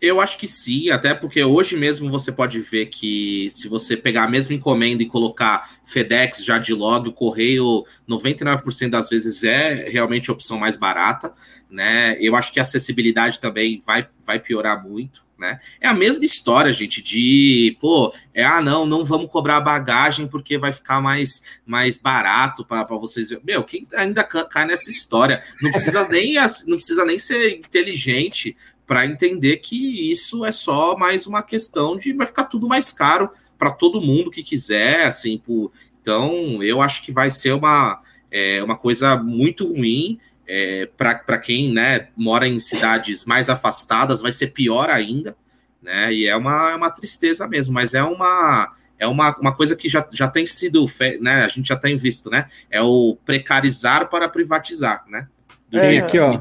Eu 0.00 0.20
acho 0.20 0.38
que 0.38 0.46
sim, 0.46 0.90
até 0.90 1.12
porque 1.12 1.42
hoje 1.42 1.76
mesmo 1.76 2.08
você 2.08 2.30
pode 2.30 2.60
ver 2.60 2.86
que 2.86 3.48
se 3.50 3.66
você 3.66 3.96
pegar 3.96 4.24
a 4.24 4.30
mesma 4.30 4.54
encomenda 4.54 5.02
e 5.02 5.06
colocar 5.06 5.68
FedEx 5.84 6.44
já 6.44 6.56
de 6.56 6.72
log, 6.72 7.08
o 7.08 7.12
correio 7.12 7.84
99% 8.08 8.90
das 8.90 9.08
vezes 9.08 9.42
é 9.42 9.88
realmente 9.90 10.30
a 10.30 10.32
opção 10.32 10.56
mais 10.56 10.76
barata, 10.76 11.32
né? 11.68 12.16
Eu 12.20 12.36
acho 12.36 12.52
que 12.52 12.60
a 12.60 12.62
acessibilidade 12.62 13.40
também 13.40 13.82
vai, 13.84 14.06
vai 14.24 14.38
piorar 14.38 14.86
muito 14.86 15.26
né? 15.38 15.58
É 15.80 15.86
a 15.86 15.94
mesma 15.94 16.24
história, 16.24 16.72
gente, 16.72 17.00
de, 17.00 17.76
pô, 17.80 18.12
é, 18.34 18.44
ah, 18.44 18.60
não, 18.60 18.84
não 18.84 19.04
vamos 19.04 19.30
cobrar 19.30 19.60
bagagem 19.60 20.26
porque 20.26 20.58
vai 20.58 20.72
ficar 20.72 21.00
mais, 21.00 21.42
mais 21.64 21.96
barato 21.96 22.64
para 22.64 22.84
vocês. 22.84 23.30
Meu, 23.44 23.62
quem 23.62 23.86
ainda 23.94 24.24
cai 24.24 24.66
nessa 24.66 24.90
história? 24.90 25.42
Não 25.62 25.70
precisa 25.70 26.06
nem, 26.10 26.34
não 26.66 26.76
precisa 26.76 27.04
nem 27.04 27.18
ser 27.18 27.56
inteligente 27.56 28.56
para 28.86 29.06
entender 29.06 29.58
que 29.58 30.10
isso 30.10 30.44
é 30.44 30.50
só 30.50 30.96
mais 30.96 31.26
uma 31.26 31.42
questão 31.42 31.96
de 31.96 32.12
vai 32.14 32.26
ficar 32.26 32.44
tudo 32.44 32.66
mais 32.66 32.90
caro 32.90 33.30
para 33.56 33.70
todo 33.70 34.00
mundo 34.00 34.30
que 34.30 34.42
quiser, 34.42 35.06
assim, 35.06 35.36
por... 35.36 35.70
então 36.00 36.62
eu 36.62 36.80
acho 36.80 37.02
que 37.02 37.12
vai 37.12 37.28
ser 37.28 37.52
uma, 37.52 38.00
é, 38.30 38.62
uma 38.62 38.76
coisa 38.76 39.16
muito 39.16 39.72
ruim 39.72 40.18
é, 40.48 40.88
para 40.96 41.38
quem 41.38 41.72
né, 41.72 42.08
mora 42.16 42.48
em 42.48 42.58
cidades 42.58 43.26
mais 43.26 43.50
afastadas, 43.50 44.22
vai 44.22 44.32
ser 44.32 44.48
pior 44.48 44.88
ainda, 44.88 45.36
né? 45.82 46.12
E 46.12 46.26
é 46.26 46.34
uma, 46.34 46.70
é 46.70 46.74
uma 46.74 46.90
tristeza 46.90 47.46
mesmo, 47.46 47.74
mas 47.74 47.92
é 47.92 48.02
uma 48.02 48.74
é 48.98 49.06
uma, 49.06 49.36
uma 49.38 49.54
coisa 49.54 49.76
que 49.76 49.88
já, 49.88 50.04
já 50.10 50.26
tem 50.26 50.44
sido, 50.46 50.84
né? 51.20 51.44
A 51.44 51.48
gente 51.48 51.68
já 51.68 51.76
tem 51.76 51.96
visto, 51.96 52.28
né? 52.30 52.46
É 52.68 52.82
o 52.82 53.16
precarizar 53.24 54.08
para 54.08 54.28
privatizar, 54.28 55.04
né? 55.06 55.28
Do, 55.70 55.78
é, 55.78 55.98
aqui, 55.98 56.18
ó. 56.18 56.40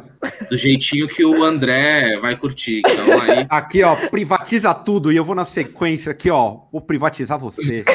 do 0.50 0.56
jeitinho 0.56 1.08
que 1.08 1.24
o 1.24 1.44
André 1.44 2.18
vai 2.18 2.36
curtir. 2.36 2.80
Então, 2.80 3.22
aí... 3.22 3.46
Aqui, 3.50 3.84
ó, 3.84 3.96
privatiza 4.08 4.74
tudo. 4.74 5.12
E 5.12 5.18
eu 5.18 5.26
vou 5.26 5.36
na 5.36 5.44
sequência 5.44 6.14
aqui, 6.14 6.32
ó. 6.32 6.62
Vou 6.72 6.82
privatizar 6.82 7.38
você. 7.38 7.84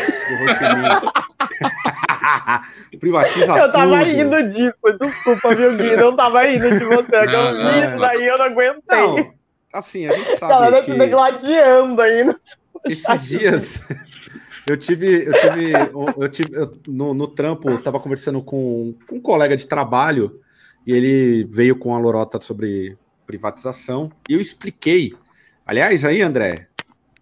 Privatiza 2.98 3.56
Eu 3.56 3.72
tava 3.72 3.98
tudo. 3.98 4.11
rindo 4.11 4.50
disso, 4.50 4.98
desculpa, 5.00 5.54
viu, 5.54 5.76
Gui? 5.76 5.96
Não 5.96 6.16
tava 6.16 6.42
rindo 6.42 6.70
de 6.78 6.85
você. 6.85 7.26
Não, 7.26 7.48
eu 7.48 7.72
vi 7.72 7.87
isso 7.87 7.98
daí, 7.98 8.26
eu 8.26 8.38
não 8.38 8.44
aguentei. 8.44 8.98
Não, 8.98 9.35
assim, 9.72 10.06
a 10.06 10.12
gente 10.12 10.38
sabe 10.38 10.66
Ela 10.66 10.82
que... 10.82 11.06
gladiando 11.06 12.02
aí. 12.02 12.35
Esses 12.87 13.24
dias... 13.26 13.82
Eu 14.64 14.76
tive, 14.76 15.24
eu 15.26 15.32
tive, 15.32 15.72
eu 16.16 16.28
tive 16.28 16.56
eu, 16.56 16.78
no, 16.87 17.12
no 17.12 17.26
trampo, 17.26 17.68
eu 17.68 17.82
tava 17.82 17.98
conversando 17.98 18.40
com, 18.40 18.94
com 19.08 19.16
um 19.16 19.20
colega 19.20 19.56
de 19.56 19.66
trabalho 19.66 20.40
e 20.87 20.92
ele 20.92 21.44
veio 21.50 21.76
com 21.76 21.94
a 21.94 21.98
lorota 21.98 22.40
sobre 22.40 22.96
privatização 23.26 24.11
e 24.28 24.35
eu 24.35 24.40
expliquei. 24.40 25.14
Aliás, 25.66 26.04
aí, 26.04 26.22
André, 26.22 26.68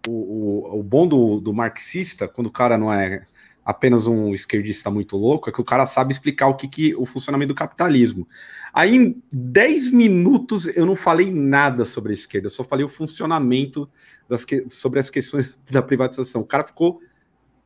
o, 0.07 0.11
o, 0.11 0.79
o 0.79 0.83
bom 0.83 1.07
do, 1.07 1.39
do 1.39 1.53
marxista, 1.53 2.27
quando 2.27 2.47
o 2.47 2.51
cara 2.51 2.77
não 2.77 2.93
é 2.93 3.25
apenas 3.71 4.05
um 4.05 4.33
esquerdista 4.33 4.91
muito 4.91 5.17
louco, 5.17 5.49
é 5.49 5.53
que 5.53 5.61
o 5.61 5.65
cara 5.65 5.85
sabe 5.85 6.11
explicar 6.11 6.47
o 6.47 6.55
que, 6.55 6.67
que 6.67 6.95
o 6.95 7.05
funcionamento 7.05 7.53
do 7.53 7.57
capitalismo. 7.57 8.27
Aí, 8.73 8.95
em 8.95 9.23
10 9.31 9.91
minutos, 9.91 10.67
eu 10.67 10.85
não 10.85 10.95
falei 10.95 11.31
nada 11.31 11.85
sobre 11.85 12.11
a 12.11 12.13
esquerda, 12.13 12.47
eu 12.47 12.51
só 12.51 12.63
falei 12.63 12.85
o 12.85 12.89
funcionamento 12.89 13.89
das 14.29 14.45
que, 14.45 14.65
sobre 14.69 14.99
as 14.99 15.09
questões 15.09 15.57
da 15.71 15.81
privatização. 15.81 16.41
O 16.41 16.45
cara 16.45 16.63
ficou 16.63 17.01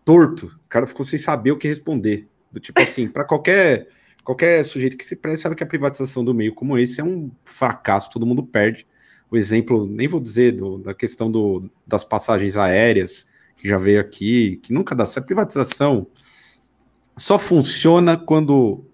torto, 0.03 0.47
o 0.47 0.69
cara 0.69 0.85
ficou 0.87 1.05
sem 1.05 1.19
saber 1.19 1.51
o 1.51 1.57
que 1.57 1.67
responder. 1.67 2.27
Do 2.51 2.59
tipo 2.59 2.81
assim, 2.81 3.07
para 3.07 3.25
qualquer 3.25 3.89
qualquer 4.23 4.63
sujeito 4.63 4.97
que 4.97 5.05
se 5.05 5.15
preze 5.15 5.41
sabe 5.41 5.55
que 5.55 5.63
a 5.63 5.67
privatização 5.67 6.25
do 6.25 6.33
meio 6.33 6.53
como 6.53 6.77
esse 6.79 6.99
é 6.99 7.03
um 7.03 7.29
fracasso, 7.43 8.09
todo 8.09 8.25
mundo 8.25 8.43
perde. 8.43 8.87
O 9.29 9.37
exemplo, 9.37 9.85
nem 9.85 10.07
vou 10.07 10.19
dizer 10.19 10.53
do, 10.53 10.77
da 10.77 10.93
questão 10.93 11.29
do, 11.29 11.69
das 11.85 12.03
passagens 12.03 12.55
aéreas, 12.55 13.27
que 13.55 13.67
já 13.67 13.77
veio 13.77 13.99
aqui, 13.99 14.57
que 14.57 14.73
nunca 14.73 14.95
dá 14.95 15.05
certo. 15.05 15.25
Privatização 15.25 16.07
só 17.17 17.39
funciona 17.39 18.17
quando. 18.17 18.85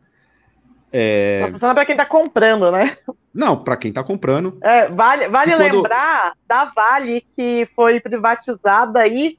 É... 0.91 1.41
Só 1.45 1.52
funciona 1.52 1.74
para 1.74 1.86
quem 1.86 1.93
está 1.93 2.06
comprando, 2.06 2.71
né? 2.71 2.97
Não, 3.34 3.63
para 3.63 3.78
quem 3.78 3.89
está 3.89 4.04
comprando. 4.04 4.58
É, 4.62 4.88
vale 4.89 5.30
vale 5.30 5.52
quando... 5.52 5.76
lembrar 5.76 6.34
da 6.47 6.65
Vale 6.65 7.21
que 7.36 7.67
foi 7.76 8.00
privatizada 8.00 9.00
aí 9.00 9.38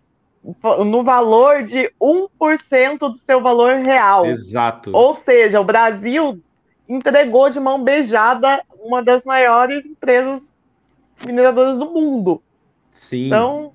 no 0.84 1.04
valor 1.04 1.62
de 1.62 1.92
1% 2.02 2.98
do 2.98 3.20
seu 3.24 3.40
valor 3.40 3.76
real. 3.76 4.26
Exato. 4.26 4.90
Ou 4.92 5.16
seja, 5.16 5.60
o 5.60 5.64
Brasil 5.64 6.42
entregou 6.88 7.48
de 7.48 7.60
mão 7.60 7.84
beijada 7.84 8.62
uma 8.80 9.02
das 9.02 9.22
maiores 9.24 9.84
empresas 9.84 10.42
mineradoras 11.24 11.78
do 11.78 11.86
mundo. 11.86 12.42
Sim. 12.90 13.26
Então. 13.26 13.74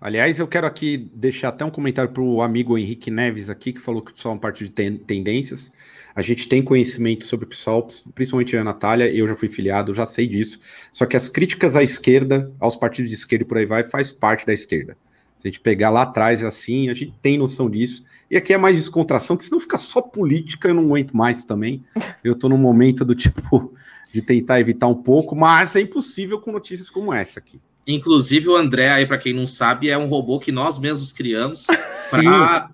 Aliás, 0.00 0.38
eu 0.38 0.48
quero 0.48 0.66
aqui 0.66 0.96
deixar 1.14 1.50
até 1.50 1.62
um 1.62 1.70
comentário 1.70 2.10
para 2.10 2.22
o 2.22 2.40
amigo 2.40 2.78
Henrique 2.78 3.10
Neves 3.10 3.50
aqui, 3.50 3.70
que 3.70 3.80
falou 3.80 4.00
que 4.00 4.10
o 4.10 4.14
pessoal 4.14 4.32
é 4.32 4.34
uma 4.36 4.40
parte 4.40 4.64
de 4.64 4.70
ten 4.70 4.96
tendências. 4.96 5.74
A 6.14 6.22
gente 6.22 6.48
tem 6.48 6.62
conhecimento 6.62 7.26
sobre 7.26 7.44
o 7.44 7.48
pessoal, 7.48 7.86
principalmente 8.14 8.56
a 8.56 8.64
Natália, 8.64 9.12
eu 9.14 9.28
já 9.28 9.36
fui 9.36 9.48
filiado, 9.48 9.92
já 9.92 10.06
sei 10.06 10.26
disso. 10.26 10.58
Só 10.90 11.04
que 11.04 11.18
as 11.18 11.28
críticas 11.28 11.76
à 11.76 11.82
esquerda, 11.82 12.50
aos 12.58 12.76
partidos 12.76 13.10
de 13.10 13.16
esquerda 13.16 13.44
e 13.44 13.46
por 13.46 13.58
aí 13.58 13.66
vai, 13.66 13.84
faz 13.84 14.10
parte 14.10 14.46
da 14.46 14.54
esquerda. 14.54 14.96
Se 15.38 15.46
a 15.46 15.50
gente 15.50 15.60
pegar 15.60 15.90
lá 15.90 16.02
atrás 16.02 16.42
assim, 16.42 16.88
a 16.88 16.94
gente 16.94 17.14
tem 17.20 17.36
noção 17.36 17.68
disso. 17.68 18.06
E 18.30 18.38
aqui 18.38 18.54
é 18.54 18.58
mais 18.58 18.76
descontração, 18.76 19.36
que 19.36 19.44
senão 19.44 19.60
fica 19.60 19.76
só 19.76 20.00
política, 20.00 20.68
eu 20.68 20.74
não 20.74 20.84
aguento 20.84 21.14
mais 21.14 21.44
também. 21.44 21.84
Eu 22.24 22.32
estou 22.32 22.48
num 22.48 22.56
momento 22.56 23.04
do 23.04 23.14
tipo, 23.14 23.74
de 24.10 24.22
tentar 24.22 24.60
evitar 24.60 24.86
um 24.86 25.02
pouco, 25.02 25.36
mas 25.36 25.76
é 25.76 25.82
impossível 25.82 26.40
com 26.40 26.52
notícias 26.52 26.88
como 26.88 27.12
essa 27.12 27.38
aqui. 27.38 27.60
Inclusive, 27.86 28.48
o 28.48 28.56
André, 28.56 28.90
aí, 28.90 29.06
para 29.06 29.18
quem 29.18 29.32
não 29.32 29.46
sabe, 29.46 29.88
é 29.90 29.98
um 29.98 30.06
robô 30.06 30.38
que 30.38 30.52
nós 30.52 30.78
mesmos 30.78 31.12
criamos 31.12 31.66
para 32.10 32.70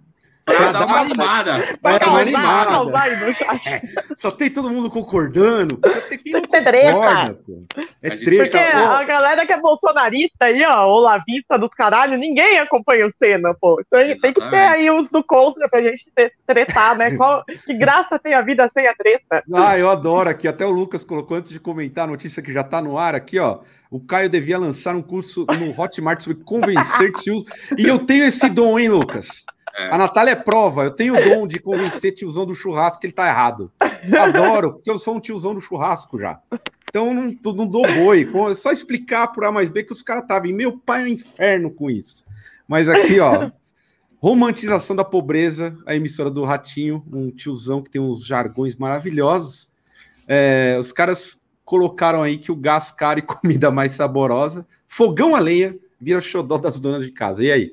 Pra 0.47 0.71
dar 0.71 0.87
uma 0.87 1.01
animada. 1.01 1.79
Pra 1.83 1.99
dar 1.99 2.09
uma 2.09 2.21
animada. 2.21 2.71
É, 3.67 3.83
só 4.17 4.31
tem 4.31 4.49
todo 4.49 4.71
mundo 4.71 4.89
concordando. 4.89 5.81
Só 5.85 6.01
tem 6.03 6.19
quem 6.19 6.33
não 6.33 6.43
concorda, 6.43 7.39
É 8.01 8.11
treta. 8.11 8.43
Porque 8.43 8.57
a 8.57 9.03
galera 9.03 9.45
que 9.45 9.53
é 9.53 9.61
bolsonarista 9.61 10.45
aí, 10.45 10.65
ó, 10.65 10.87
olavista 10.87 11.59
dos 11.59 11.71
caralho, 11.71 12.17
ninguém 12.17 12.59
acompanha 12.59 13.09
o 13.09 13.13
Senna, 13.19 13.55
pô. 13.61 13.83
Então 13.85 14.01
Exatamente. 14.01 14.21
tem 14.23 14.33
que 14.33 14.51
ter 14.51 14.57
aí 14.57 14.89
os 14.89 15.09
do 15.09 15.25
contra 15.25 15.69
pra 15.69 15.83
gente 15.83 16.07
tretar, 16.47 16.97
né? 16.97 17.17
Qual, 17.17 17.45
que 17.45 17.75
graça 17.75 18.17
tem 18.17 18.35
a 18.35 18.41
vida 18.41 18.71
sem 18.73 18.87
a 18.87 18.95
treta? 18.95 19.43
Ah, 19.53 19.77
eu 19.77 19.91
adoro 19.91 20.31
aqui. 20.31 20.47
Até 20.47 20.65
o 20.65 20.71
Lucas 20.71 21.05
colocou 21.05 21.37
antes 21.37 21.51
de 21.51 21.59
comentar 21.59 22.05
a 22.05 22.11
notícia 22.11 22.41
que 22.41 22.53
já 22.53 22.63
tá 22.63 22.81
no 22.81 22.97
ar 22.97 23.17
aqui, 23.17 23.41
ó. 23.41 23.59
O 23.91 24.01
Caio 24.01 24.29
devia 24.29 24.59
lançar 24.59 24.95
um 24.95 25.03
curso 25.03 25.45
no 25.59 25.81
Hotmart 25.81 26.21
sobre 26.21 26.43
convencer 26.45 27.13
tios. 27.15 27.45
E 27.77 27.87
eu 27.89 27.99
tenho 27.99 28.25
esse 28.25 28.49
dom, 28.49 28.79
hein, 28.79 28.89
Lucas? 28.89 29.45
É. 29.77 29.95
A 29.95 29.99
Natália 29.99 30.31
é 30.31 30.37
prova. 30.37 30.85
Eu 30.85 30.91
tenho 30.91 31.15
o 31.15 31.23
dom 31.23 31.47
de 31.47 31.59
convencer 31.59 32.13
tiozão 32.13 32.47
do 32.47 32.55
churrasco 32.55 33.01
que 33.01 33.07
ele 33.07 33.13
tá 33.13 33.29
errado. 33.29 33.71
Adoro, 34.19 34.75
porque 34.75 34.91
eu 34.91 34.99
sou 34.99 35.17
um 35.17 35.21
tiozão 35.21 35.55
do 35.55 35.61
churrasco 35.61 36.19
já. 36.19 36.41
Então 36.89 37.13
não, 37.13 37.53
não 37.53 37.67
dou 37.67 37.83
boi. 37.83 38.29
É 38.51 38.55
só 38.55 38.73
explicar 38.73 39.29
por 39.29 39.45
A 39.45 39.53
mais 39.53 39.69
B 39.69 39.83
que 39.83 39.93
os 39.93 40.03
caras 40.03 40.23
estavam. 40.23 40.51
Meu 40.53 40.79
pai 40.79 41.03
é 41.03 41.05
um 41.05 41.09
inferno 41.09 41.71
com 41.71 41.91
isso. 41.91 42.25
Mas 42.67 42.89
aqui, 42.89 43.21
ó. 43.21 43.51
Romantização 44.19 44.97
da 44.97 45.05
pobreza, 45.05 45.77
a 45.85 45.95
emissora 45.95 46.31
do 46.31 46.43
Ratinho, 46.43 47.05
um 47.13 47.31
tiozão 47.31 47.83
que 47.83 47.91
tem 47.91 48.01
uns 48.01 48.25
jargões 48.25 48.75
maravilhosos. 48.75 49.71
É, 50.27 50.77
os 50.81 50.91
caras 50.91 51.41
colocaram 51.65 52.23
aí 52.23 52.39
que 52.39 52.51
o 52.51 52.57
gás 52.57 52.91
caro 52.91 53.19
e 53.19 53.23
comida 53.23 53.71
mais 53.71 53.93
saborosa, 53.93 54.67
fogão 54.87 55.37
a 55.37 55.39
lenha, 55.39 55.77
vira 56.01 56.21
xodó 56.21 56.57
das 56.57 56.81
donas 56.81 57.05
de 57.05 57.13
casa. 57.13 57.45
E 57.45 57.53
aí? 57.53 57.73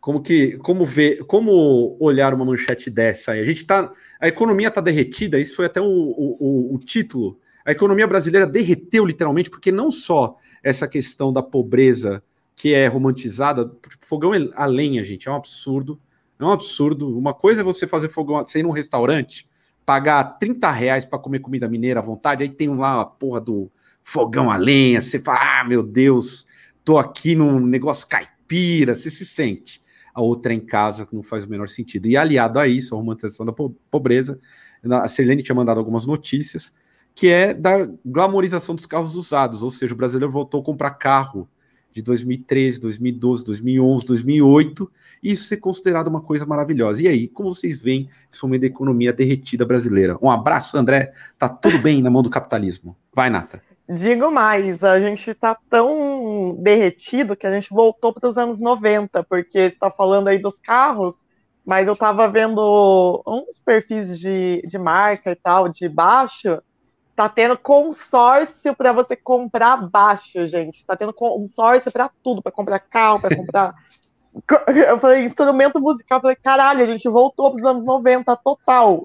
Como 0.00 0.22
que, 0.22 0.56
como 0.58 0.86
ver, 0.86 1.24
como 1.26 1.96
olhar 2.00 2.32
uma 2.32 2.44
manchete 2.44 2.88
dessa 2.88 3.32
aí? 3.32 3.40
A 3.40 3.44
gente 3.44 3.66
tá, 3.66 3.92
a 4.18 4.26
economia 4.26 4.68
está 4.68 4.80
derretida. 4.80 5.38
Isso 5.38 5.56
foi 5.56 5.66
até 5.66 5.80
o, 5.80 5.84
o, 5.84 6.74
o, 6.74 6.78
título. 6.78 7.38
A 7.66 7.70
economia 7.70 8.06
brasileira 8.06 8.46
derreteu 8.46 9.04
literalmente, 9.04 9.50
porque 9.50 9.70
não 9.70 9.92
só 9.92 10.38
essa 10.62 10.88
questão 10.88 11.30
da 11.30 11.42
pobreza 11.42 12.22
que 12.56 12.72
é 12.72 12.86
romantizada, 12.86 13.70
fogão 14.00 14.32
a 14.54 14.64
lenha, 14.64 15.04
gente, 15.04 15.28
é 15.28 15.30
um 15.30 15.34
absurdo. 15.34 16.00
É 16.38 16.44
um 16.44 16.50
absurdo. 16.50 17.18
Uma 17.18 17.34
coisa 17.34 17.60
é 17.60 17.64
você 17.64 17.86
fazer 17.86 18.08
fogão, 18.08 18.38
você 18.38 18.60
ir 18.60 18.62
num 18.62 18.70
restaurante, 18.70 19.46
pagar 19.84 20.24
30 20.38 20.70
reais 20.70 21.04
para 21.04 21.18
comer 21.18 21.40
comida 21.40 21.68
mineira 21.68 22.00
à 22.00 22.02
vontade, 22.02 22.42
aí 22.42 22.48
tem 22.48 22.74
lá 22.74 23.02
a 23.02 23.04
porra 23.04 23.40
do 23.40 23.70
fogão 24.02 24.50
a 24.50 24.56
lenha, 24.56 25.02
você 25.02 25.18
fala, 25.18 25.60
ah, 25.60 25.64
meu 25.64 25.82
Deus, 25.82 26.46
tô 26.82 26.96
aqui 26.96 27.34
num 27.34 27.60
negócio 27.60 28.08
caipira, 28.08 28.94
você 28.94 29.10
se 29.10 29.26
sente 29.26 29.80
a 30.20 30.24
outra 30.24 30.52
em 30.52 30.60
casa, 30.60 31.06
que 31.06 31.14
não 31.14 31.22
faz 31.22 31.44
o 31.44 31.50
menor 31.50 31.68
sentido. 31.68 32.06
E 32.06 32.16
aliado 32.16 32.58
a 32.58 32.68
isso, 32.68 32.94
a 32.94 32.98
romantização 32.98 33.44
da 33.44 33.52
pobreza, 33.90 34.38
a 34.84 35.08
Sirlene 35.08 35.42
tinha 35.42 35.54
mandado 35.54 35.78
algumas 35.78 36.06
notícias, 36.06 36.72
que 37.14 37.28
é 37.28 37.52
da 37.52 37.88
glamorização 38.04 38.74
dos 38.74 38.86
carros 38.86 39.16
usados, 39.16 39.62
ou 39.62 39.70
seja, 39.70 39.92
o 39.92 39.96
brasileiro 39.96 40.32
voltou 40.32 40.60
a 40.60 40.64
comprar 40.64 40.90
carro 40.92 41.48
de 41.92 42.02
2013, 42.02 42.80
2012, 42.80 43.44
2011, 43.44 44.06
2008, 44.06 44.92
e 45.22 45.32
isso 45.32 45.52
é 45.52 45.56
considerado 45.56 46.08
uma 46.08 46.20
coisa 46.20 46.46
maravilhosa. 46.46 47.02
E 47.02 47.08
aí, 47.08 47.28
como 47.28 47.52
vocês 47.52 47.82
veem 47.82 48.08
esse 48.32 48.42
momento 48.42 48.62
da 48.62 48.66
economia 48.68 49.12
derretida 49.12 49.66
brasileira? 49.66 50.16
Um 50.22 50.30
abraço, 50.30 50.78
André. 50.78 51.12
Tá 51.36 51.48
tudo 51.48 51.78
bem 51.78 52.00
na 52.00 52.10
mão 52.10 52.22
do 52.22 52.30
capitalismo. 52.30 52.96
Vai, 53.12 53.28
Nata. 53.28 53.60
Digo 53.92 54.30
mais, 54.30 54.80
a 54.84 55.00
gente 55.00 55.30
está 55.30 55.56
tão 55.68 56.54
derretido 56.60 57.34
que 57.34 57.44
a 57.44 57.52
gente 57.52 57.70
voltou 57.70 58.12
para 58.12 58.30
os 58.30 58.38
anos 58.38 58.60
90, 58.60 59.24
porque 59.24 59.58
está 59.58 59.90
falando 59.90 60.28
aí 60.28 60.38
dos 60.38 60.54
carros, 60.62 61.14
mas 61.66 61.88
eu 61.88 61.94
estava 61.94 62.28
vendo 62.28 63.20
uns 63.26 63.58
perfis 63.64 64.16
de, 64.20 64.62
de 64.64 64.78
marca 64.78 65.32
e 65.32 65.34
tal, 65.34 65.68
de 65.68 65.88
baixo, 65.88 66.62
tá 67.16 67.28
tendo 67.28 67.58
consórcio 67.58 68.76
para 68.76 68.92
você 68.92 69.16
comprar 69.16 69.76
baixo, 69.88 70.46
gente. 70.46 70.86
Tá 70.86 70.94
tendo 70.96 71.12
consórcio 71.12 71.90
para 71.90 72.08
tudo, 72.22 72.40
para 72.40 72.52
comprar 72.52 72.78
carro, 72.78 73.20
para 73.20 73.34
comprar. 73.34 73.74
eu 74.88 75.00
falei, 75.00 75.24
instrumento 75.24 75.80
musical, 75.80 76.18
eu 76.18 76.22
falei, 76.22 76.36
caralho, 76.36 76.84
a 76.84 76.86
gente 76.86 77.08
voltou 77.08 77.50
para 77.50 77.60
os 77.60 77.66
anos 77.66 77.84
90 77.84 78.36
total. 78.36 79.02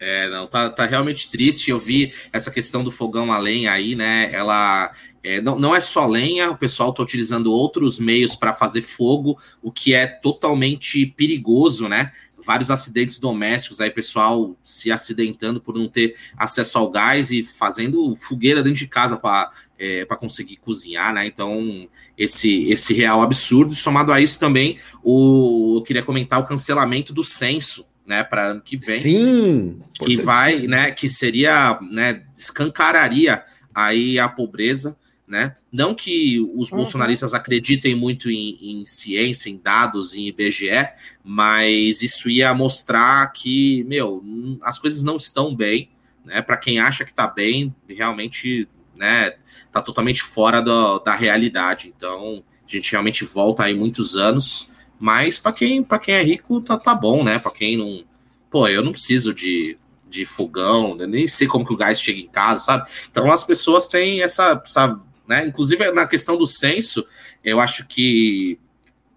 É, 0.00 0.28
não, 0.28 0.46
tá, 0.46 0.70
tá 0.70 0.86
realmente 0.86 1.28
triste. 1.28 1.70
Eu 1.70 1.78
vi 1.78 2.12
essa 2.32 2.50
questão 2.50 2.84
do 2.84 2.90
fogão 2.90 3.32
a 3.32 3.38
lenha 3.38 3.72
aí, 3.72 3.94
né? 3.94 4.30
Ela 4.32 4.92
é, 5.22 5.40
não, 5.40 5.58
não 5.58 5.74
é 5.74 5.80
só 5.80 6.06
lenha, 6.06 6.50
o 6.50 6.56
pessoal 6.56 6.92
tá 6.92 7.02
utilizando 7.02 7.52
outros 7.52 7.98
meios 7.98 8.34
para 8.36 8.54
fazer 8.54 8.82
fogo, 8.82 9.36
o 9.60 9.72
que 9.72 9.92
é 9.94 10.06
totalmente 10.06 11.04
perigoso, 11.06 11.88
né? 11.88 12.12
Vários 12.40 12.70
acidentes 12.70 13.18
domésticos 13.18 13.80
aí, 13.80 13.90
pessoal 13.90 14.56
se 14.62 14.92
acidentando 14.92 15.60
por 15.60 15.76
não 15.76 15.88
ter 15.88 16.14
acesso 16.36 16.78
ao 16.78 16.88
gás 16.88 17.32
e 17.32 17.42
fazendo 17.42 18.14
fogueira 18.14 18.62
dentro 18.62 18.78
de 18.78 18.86
casa 18.86 19.16
para 19.16 19.50
é, 19.78 20.04
para 20.04 20.16
conseguir 20.16 20.56
cozinhar, 20.56 21.14
né? 21.14 21.24
Então, 21.26 21.88
esse, 22.16 22.64
esse 22.68 22.92
real 22.92 23.22
absurdo. 23.22 23.74
Somado 23.74 24.12
a 24.12 24.20
isso 24.20 24.38
também, 24.38 24.78
o, 25.04 25.76
eu 25.76 25.82
queria 25.82 26.02
comentar 26.02 26.40
o 26.40 26.46
cancelamento 26.46 27.12
do 27.12 27.22
censo 27.22 27.86
né, 28.08 28.24
para 28.24 28.46
ano 28.46 28.62
que 28.62 28.78
vem. 28.78 29.00
Sim. 29.00 29.80
Que 29.92 30.16
vai, 30.16 30.60
né, 30.66 30.90
que 30.90 31.10
seria, 31.10 31.78
né, 31.82 32.22
escancararia 32.34 33.44
aí 33.74 34.18
a 34.18 34.26
pobreza, 34.26 34.96
né? 35.26 35.54
Não 35.70 35.94
que 35.94 36.40
os 36.56 36.72
uhum. 36.72 36.78
bolsonaristas 36.78 37.34
acreditem 37.34 37.94
muito 37.94 38.30
em, 38.30 38.58
em, 38.62 38.86
ciência, 38.86 39.50
em 39.50 39.58
dados, 39.58 40.14
em 40.14 40.26
IBGE, 40.26 40.88
mas 41.22 42.00
isso 42.00 42.30
ia 42.30 42.54
mostrar 42.54 43.30
que, 43.30 43.84
meu, 43.84 44.24
as 44.62 44.78
coisas 44.78 45.02
não 45.02 45.16
estão 45.16 45.54
bem, 45.54 45.90
né? 46.24 46.40
Para 46.40 46.56
quem 46.56 46.78
acha 46.78 47.04
que 47.04 47.10
está 47.10 47.26
bem, 47.26 47.76
realmente, 47.86 48.66
né, 48.96 49.34
tá 49.70 49.82
totalmente 49.82 50.22
fora 50.22 50.62
do, 50.62 50.98
da 51.00 51.14
realidade. 51.14 51.92
Então, 51.94 52.42
a 52.66 52.70
gente 52.70 52.90
realmente 52.90 53.22
volta 53.22 53.64
aí 53.64 53.74
muitos 53.74 54.16
anos 54.16 54.70
mas 54.98 55.38
para 55.38 55.52
quem, 55.52 55.82
pra 55.82 55.98
quem 55.98 56.14
é 56.14 56.22
rico, 56.22 56.60
tá, 56.60 56.76
tá 56.78 56.94
bom, 56.94 57.22
né? 57.22 57.38
Para 57.38 57.52
quem 57.52 57.76
não. 57.76 58.04
Pô, 58.50 58.66
eu 58.66 58.82
não 58.82 58.92
preciso 58.92 59.32
de, 59.32 59.78
de 60.08 60.24
fogão, 60.24 60.94
né? 60.94 61.06
nem 61.06 61.28
sei 61.28 61.46
como 61.46 61.64
que 61.64 61.72
o 61.72 61.76
gás 61.76 62.00
chega 62.00 62.20
em 62.20 62.28
casa, 62.28 62.64
sabe? 62.64 62.90
Então 63.10 63.30
as 63.30 63.44
pessoas 63.44 63.86
têm 63.86 64.22
essa. 64.22 64.60
essa 64.64 64.96
né? 65.26 65.46
Inclusive 65.46 65.90
na 65.92 66.06
questão 66.06 66.36
do 66.36 66.46
censo, 66.46 67.06
eu 67.44 67.60
acho 67.60 67.86
que. 67.86 68.58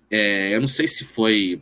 É, 0.09 0.55
eu 0.55 0.59
não 0.59 0.67
sei 0.67 0.87
se 0.87 1.05
foi 1.05 1.61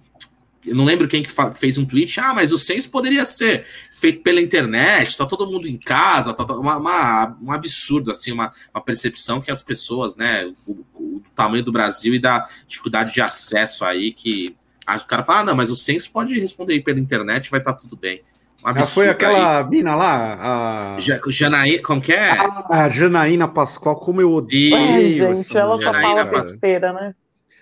eu 0.65 0.76
não 0.76 0.86
lembro 0.86 1.07
quem 1.07 1.24
que 1.24 1.32
fez 1.55 1.78
um 1.78 1.86
tweet, 1.86 2.20
ah, 2.20 2.34
mas 2.34 2.51
o 2.51 2.57
censo 2.57 2.89
poderia 2.89 3.26
ser 3.26 3.65
feito 3.95 4.22
pela 4.22 4.41
internet, 4.41 5.17
tá 5.17 5.26
todo 5.26 5.49
mundo 5.49 5.67
em 5.67 5.78
casa, 5.78 6.34
tá, 6.34 6.43
tá 6.43 6.53
uma, 6.53 6.78
uma, 6.78 7.38
um 7.41 7.51
absurdo, 7.51 8.11
assim, 8.11 8.32
uma, 8.32 8.51
uma 8.74 8.82
percepção 8.82 9.41
que 9.41 9.51
as 9.51 9.61
pessoas, 9.61 10.15
né, 10.15 10.53
o, 10.67 10.86
o, 11.20 11.32
tamanho 11.36 11.63
do 11.63 11.72
Brasil 11.72 12.13
e 12.13 12.20
da 12.20 12.47
dificuldade 12.67 13.13
de 13.13 13.22
acesso 13.22 13.86
aí, 13.86 14.11
que 14.11 14.55
o 14.88 15.07
cara 15.07 15.24
fala, 15.24 15.39
ah, 15.39 15.43
não, 15.43 15.55
mas 15.55 15.70
o 15.70 15.76
censo 15.76 16.11
pode 16.11 16.39
responder 16.39 16.80
pela 16.82 16.99
internet, 16.99 17.51
vai 17.51 17.59
estar 17.59 17.74
tá 17.74 17.80
tudo 17.80 17.95
bem. 17.95 18.22
Um 18.65 18.84
foi 18.84 19.07
aquela 19.07 19.59
aí. 19.59 19.70
mina 19.70 19.95
lá, 19.95 20.95
a... 20.95 20.97
Janaína, 21.30 21.82
como 21.82 22.01
que 22.01 22.11
é? 22.11 22.32
A 22.70 22.89
Janaína 22.89 23.47
Pascoal, 23.47 23.95
como 23.95 24.20
eu 24.20 24.34
odeio. 24.34 24.76
Ai, 24.76 25.01
gente, 25.03 25.57
ela 25.57 25.78
só 25.78 25.93
fala 25.93 26.26
besteira, 26.26 26.91
né? 26.91 27.15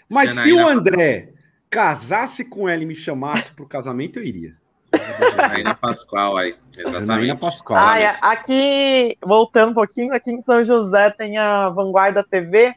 Mas 0.10 0.30
Janaína 0.30 0.58
se 0.58 0.64
o 0.64 0.68
André 0.68 1.34
casasse 1.70 2.46
com 2.46 2.68
ela 2.68 2.82
e 2.82 2.86
me 2.86 2.96
chamasse 2.96 3.52
para 3.52 3.64
o 3.64 3.68
casamento, 3.68 4.18
eu 4.18 4.24
iria. 4.24 4.54
Janaína 5.36 5.76
Pascoal 5.76 6.38
aí, 6.38 6.56
exatamente. 6.76 7.08
Janaína 7.08 7.36
Pascoal. 7.36 7.88
Ah, 7.88 8.00
é, 8.00 8.10
aqui, 8.22 9.18
voltando 9.24 9.72
um 9.72 9.76
pouquinho, 9.76 10.14
aqui 10.14 10.32
em 10.32 10.42
São 10.42 10.64
José 10.64 11.12
tem 11.12 11.38
a 11.38 11.70
Vanguarda 11.70 12.24
TV, 12.24 12.74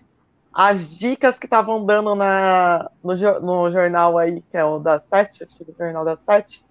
as 0.52 0.88
dicas 0.88 1.38
que 1.38 1.46
estavam 1.46 1.84
dando 1.84 2.14
na, 2.14 2.90
no, 3.02 3.40
no, 3.40 3.70
jornal 3.70 4.18
aí, 4.18 4.42
que 4.50 4.56
é 4.56 4.64
o 4.64 4.78
da 4.78 5.00
Sete, 5.00 5.44
o 5.44 5.74
jornal 5.78 6.04
da 6.04 6.16
Sete, 6.16 6.64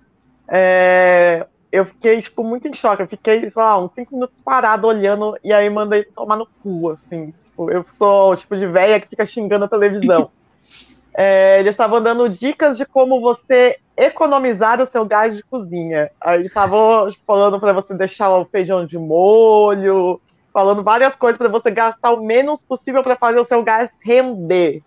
é, 0.48 1.46
eu 1.72 1.86
fiquei, 1.86 2.22
tipo, 2.22 2.44
muito 2.44 2.68
em 2.68 2.74
choque. 2.74 3.04
Eu 3.04 3.08
fiquei, 3.08 3.42
sei 3.42 3.52
lá, 3.56 3.80
uns 3.80 3.92
cinco 3.94 4.16
minutos 4.16 4.40
parado 4.44 4.88
olhando 4.88 5.38
e 5.44 5.54
aí 5.54 5.70
mandei 5.70 6.04
tomar 6.04 6.36
no 6.36 6.48
cu, 6.62 6.90
assim. 6.90 7.34
Tipo, 7.44 7.72
eu 7.72 7.86
sou 7.98 8.32
o 8.32 8.36
tipo 8.36 8.56
de 8.56 8.68
velha 8.68 9.00
que 9.00 9.08
fica 9.08 9.26
xingando 9.26 9.66
a 9.66 9.70
televisão. 9.70 10.32
É, 11.12 11.60
eles 11.60 11.72
estavam 11.72 12.02
dando 12.02 12.30
dicas 12.30 12.78
de 12.78 12.86
como 12.86 13.20
você 13.20 13.78
economizar 13.98 14.82
o 14.82 14.86
seu 14.86 15.04
gás 15.04 15.36
de 15.36 15.44
cozinha. 15.44 16.10
Aí 16.22 16.44
estavam 16.44 17.10
falando 17.28 17.60
para 17.60 17.74
você 17.74 17.94
deixar 17.94 18.30
o 18.38 18.46
feijão 18.46 18.86
de 18.86 18.98
molho, 18.98 20.22
falando 20.54 20.84
várias 20.84 21.16
coisas 21.16 21.38
para 21.38 21.50
você 21.50 21.72
gastar 21.72 22.12
o 22.12 22.24
menos 22.24 22.62
possível 22.62 23.04
para 23.04 23.16
fazer 23.16 23.40
o 23.40 23.46
seu 23.46 23.64
gás 23.64 23.90
render. 24.02 24.82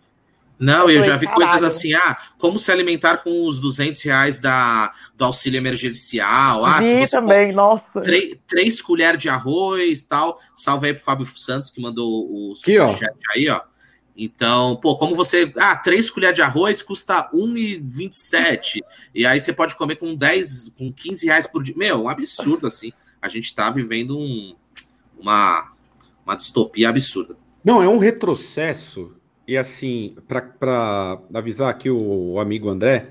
Não, 0.62 0.88
eu, 0.88 0.98
eu 0.98 1.02
já 1.02 1.16
vi 1.16 1.26
caralho. 1.26 1.48
coisas 1.48 1.64
assim, 1.64 1.92
ah, 1.94 2.16
como 2.38 2.56
se 2.56 2.70
alimentar 2.70 3.16
com 3.18 3.48
os 3.48 3.58
200 3.58 4.00
reais 4.02 4.38
da, 4.38 4.92
do 5.16 5.24
auxílio 5.24 5.58
emergencial. 5.58 6.64
Ah, 6.64 6.80
vi 6.80 7.08
também, 7.10 7.52
nossa. 7.52 8.00
Três, 8.00 8.36
três 8.46 8.80
colheres 8.80 9.20
de 9.20 9.28
arroz 9.28 10.04
tal. 10.04 10.38
Salve 10.54 10.86
aí 10.86 10.94
pro 10.94 11.02
Fábio 11.02 11.26
Santos, 11.26 11.68
que 11.68 11.82
mandou 11.82 12.28
o 12.30 12.54
superchat 12.54 13.16
aí, 13.34 13.48
ó. 13.48 13.60
Então, 14.16 14.76
pô, 14.76 14.96
como 14.96 15.16
você. 15.16 15.52
Ah, 15.56 15.74
três 15.74 16.08
colheres 16.10 16.36
de 16.36 16.42
arroz 16.42 16.80
custa 16.80 17.28
1,27. 17.34 18.80
E 19.12 19.26
aí 19.26 19.40
você 19.40 19.52
pode 19.52 19.74
comer 19.74 19.96
com 19.96 20.14
10, 20.14 20.72
com 20.78 20.92
15 20.92 21.26
reais 21.26 21.46
por 21.46 21.62
dia. 21.62 21.74
Meu, 21.76 22.04
um 22.04 22.08
absurdo, 22.08 22.68
assim. 22.68 22.92
A 23.20 23.28
gente 23.28 23.52
tá 23.54 23.70
vivendo 23.70 24.16
um, 24.18 24.54
uma, 25.22 25.72
uma 26.26 26.36
distopia 26.36 26.88
absurda. 26.88 27.36
Não, 27.64 27.82
é 27.82 27.88
um 27.88 27.98
retrocesso. 27.98 29.14
E 29.46 29.56
assim, 29.56 30.16
para 30.26 31.18
avisar 31.32 31.70
aqui 31.70 31.88
o, 31.88 32.32
o 32.32 32.40
amigo 32.40 32.68
André, 32.68 33.08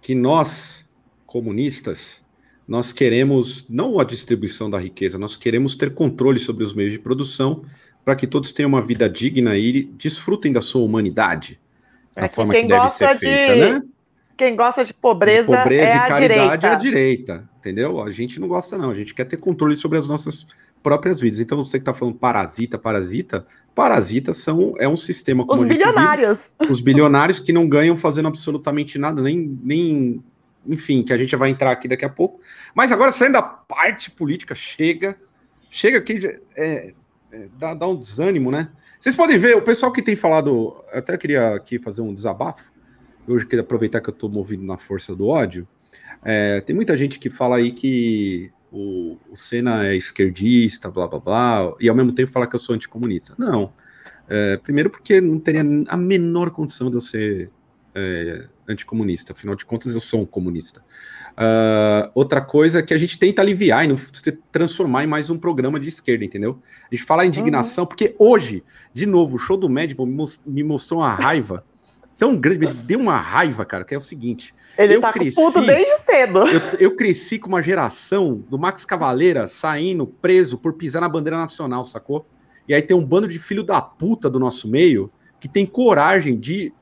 que 0.00 0.14
nós, 0.14 0.84
comunistas, 1.26 2.22
nós 2.66 2.92
queremos 2.92 3.68
não 3.68 3.98
a 3.98 4.04
distribuição 4.04 4.68
da 4.68 4.78
riqueza, 4.78 5.18
nós 5.18 5.36
queremos 5.36 5.76
ter 5.76 5.94
controle 5.94 6.38
sobre 6.38 6.64
os 6.64 6.74
meios 6.74 6.92
de 6.92 6.98
produção 6.98 7.64
para 8.04 8.14
que 8.14 8.26
todos 8.26 8.52
tenham 8.52 8.68
uma 8.68 8.82
vida 8.82 9.08
digna 9.08 9.56
e 9.56 9.84
desfrutem 9.84 10.52
da 10.52 10.60
sua 10.60 10.82
humanidade. 10.82 11.58
Da 12.14 12.26
é 12.26 12.28
forma 12.28 12.54
que, 12.54 12.62
que 12.62 12.68
deve 12.68 12.88
ser 12.90 13.18
feita, 13.18 13.56
né? 13.56 13.82
Quem 14.36 14.56
gosta 14.56 14.84
de 14.84 14.92
pobreza, 14.92 15.50
de 15.50 15.56
pobreza 15.56 15.92
é 15.92 15.96
e 15.96 16.08
caridade 16.08 16.66
é 16.66 16.68
a 16.68 16.74
direita, 16.74 17.48
entendeu? 17.58 18.02
A 18.02 18.10
gente 18.10 18.40
não 18.40 18.48
gosta, 18.48 18.76
não. 18.76 18.90
A 18.90 18.94
gente 18.94 19.14
quer 19.14 19.24
ter 19.24 19.36
controle 19.36 19.76
sobre 19.76 19.96
as 19.96 20.08
nossas 20.08 20.46
próprias 20.84 21.18
vidas. 21.18 21.40
Então, 21.40 21.56
você 21.56 21.78
que 21.78 21.82
está 21.82 21.94
falando 21.94 22.16
parasita, 22.16 22.78
parasita, 22.78 23.46
parasitas 23.74 24.36
são 24.36 24.74
é 24.78 24.86
um 24.86 24.98
sistema 24.98 25.44
como 25.46 25.62
Os 25.62 25.68
bilionários. 25.68 26.38
Vive, 26.60 26.72
os 26.72 26.80
bilionários 26.80 27.40
que 27.40 27.52
não 27.52 27.66
ganham 27.66 27.96
fazendo 27.96 28.28
absolutamente 28.28 28.98
nada, 28.98 29.22
nem, 29.22 29.58
nem 29.62 30.22
enfim, 30.66 31.02
que 31.02 31.12
a 31.12 31.16
gente 31.18 31.34
vai 31.34 31.48
entrar 31.48 31.72
aqui 31.72 31.88
daqui 31.88 32.04
a 32.04 32.10
pouco. 32.10 32.38
Mas 32.74 32.92
agora, 32.92 33.10
saindo 33.10 33.32
da 33.32 33.42
parte 33.42 34.10
política, 34.10 34.54
chega, 34.54 35.16
chega 35.70 35.98
aqui, 35.98 36.38
é, 36.54 36.92
é, 37.32 37.48
dá, 37.58 37.72
dá 37.72 37.88
um 37.88 37.96
desânimo, 37.96 38.50
né? 38.50 38.68
Vocês 39.00 39.16
podem 39.16 39.38
ver, 39.38 39.56
o 39.56 39.62
pessoal 39.62 39.90
que 39.90 40.02
tem 40.02 40.14
falado, 40.14 40.76
até 40.92 41.16
queria 41.16 41.54
aqui 41.54 41.78
fazer 41.78 42.02
um 42.02 42.12
desabafo, 42.12 42.70
hoje 43.26 43.46
queria 43.46 43.62
aproveitar 43.62 44.02
que 44.02 44.10
eu 44.10 44.14
estou 44.14 44.30
movido 44.30 44.62
na 44.62 44.76
força 44.76 45.16
do 45.16 45.28
ódio. 45.28 45.66
É, 46.22 46.60
tem 46.60 46.76
muita 46.76 46.94
gente 46.94 47.18
que 47.18 47.30
fala 47.30 47.56
aí 47.56 47.72
que 47.72 48.52
o, 48.74 49.16
o 49.30 49.36
Senna 49.36 49.86
é 49.86 49.94
esquerdista, 49.94 50.90
blá 50.90 51.06
blá 51.06 51.20
blá, 51.20 51.74
e 51.78 51.88
ao 51.88 51.94
mesmo 51.94 52.12
tempo 52.12 52.32
fala 52.32 52.46
que 52.46 52.56
eu 52.56 52.58
sou 52.58 52.74
anticomunista. 52.74 53.34
Não. 53.38 53.72
É, 54.28 54.56
primeiro 54.56 54.90
porque 54.90 55.20
não 55.20 55.38
teria 55.38 55.62
a 55.86 55.96
menor 55.96 56.50
condição 56.50 56.90
de 56.90 56.96
eu 56.96 57.00
ser 57.00 57.50
é, 57.94 58.48
anticomunista, 58.68 59.32
afinal 59.32 59.54
de 59.54 59.64
contas 59.64 59.94
eu 59.94 60.00
sou 60.00 60.22
um 60.22 60.26
comunista. 60.26 60.82
Uh, 61.34 62.10
outra 62.14 62.40
coisa 62.40 62.78
é 62.78 62.82
que 62.82 62.94
a 62.94 62.98
gente 62.98 63.18
tenta 63.18 63.42
aliviar 63.42 63.84
e 63.84 63.88
não 63.88 63.96
se 63.96 64.32
transformar 64.52 65.04
em 65.04 65.06
mais 65.06 65.30
um 65.30 65.38
programa 65.38 65.80
de 65.80 65.88
esquerda, 65.88 66.24
entendeu? 66.24 66.60
A 66.90 66.94
gente 66.94 67.04
fala 67.04 67.26
indignação, 67.26 67.82
uhum. 67.82 67.88
porque 67.88 68.14
hoje, 68.18 68.64
de 68.92 69.04
novo, 69.04 69.36
o 69.36 69.38
show 69.38 69.56
do 69.56 69.68
médico 69.68 70.06
me 70.46 70.62
mostrou 70.62 71.00
uma 71.00 71.12
raiva 71.12 71.64
tão 72.18 72.36
grande, 72.36 72.66
me 72.66 72.72
deu 72.72 72.98
uma 72.98 73.16
raiva, 73.16 73.64
cara, 73.64 73.84
que 73.84 73.94
é 73.94 73.98
o 73.98 74.00
seguinte. 74.00 74.54
Ele 74.76 74.96
eu 74.96 75.00
tá 75.00 75.12
cresci, 75.12 75.36
puto 75.36 75.60
desde 75.60 75.98
cedo. 76.04 76.46
Eu, 76.46 76.60
eu, 76.80 76.96
cresci 76.96 77.38
com 77.38 77.48
uma 77.48 77.62
geração 77.62 78.44
do 78.48 78.58
Max 78.58 78.84
Cavaleira 78.84 79.46
saindo 79.46 80.06
preso 80.06 80.58
por 80.58 80.74
pisar 80.74 81.00
na 81.00 81.08
bandeira 81.08 81.38
nacional, 81.38 81.84
sacou? 81.84 82.26
E 82.66 82.74
aí 82.74 82.82
tem 82.82 82.96
um 82.96 83.04
bando 83.04 83.28
de 83.28 83.38
filho 83.38 83.62
da 83.62 83.80
puta 83.80 84.28
do 84.28 84.40
nosso 84.40 84.68
meio 84.68 85.12
que 85.38 85.48
tem 85.48 85.66
coragem 85.66 86.38
de, 86.38 86.72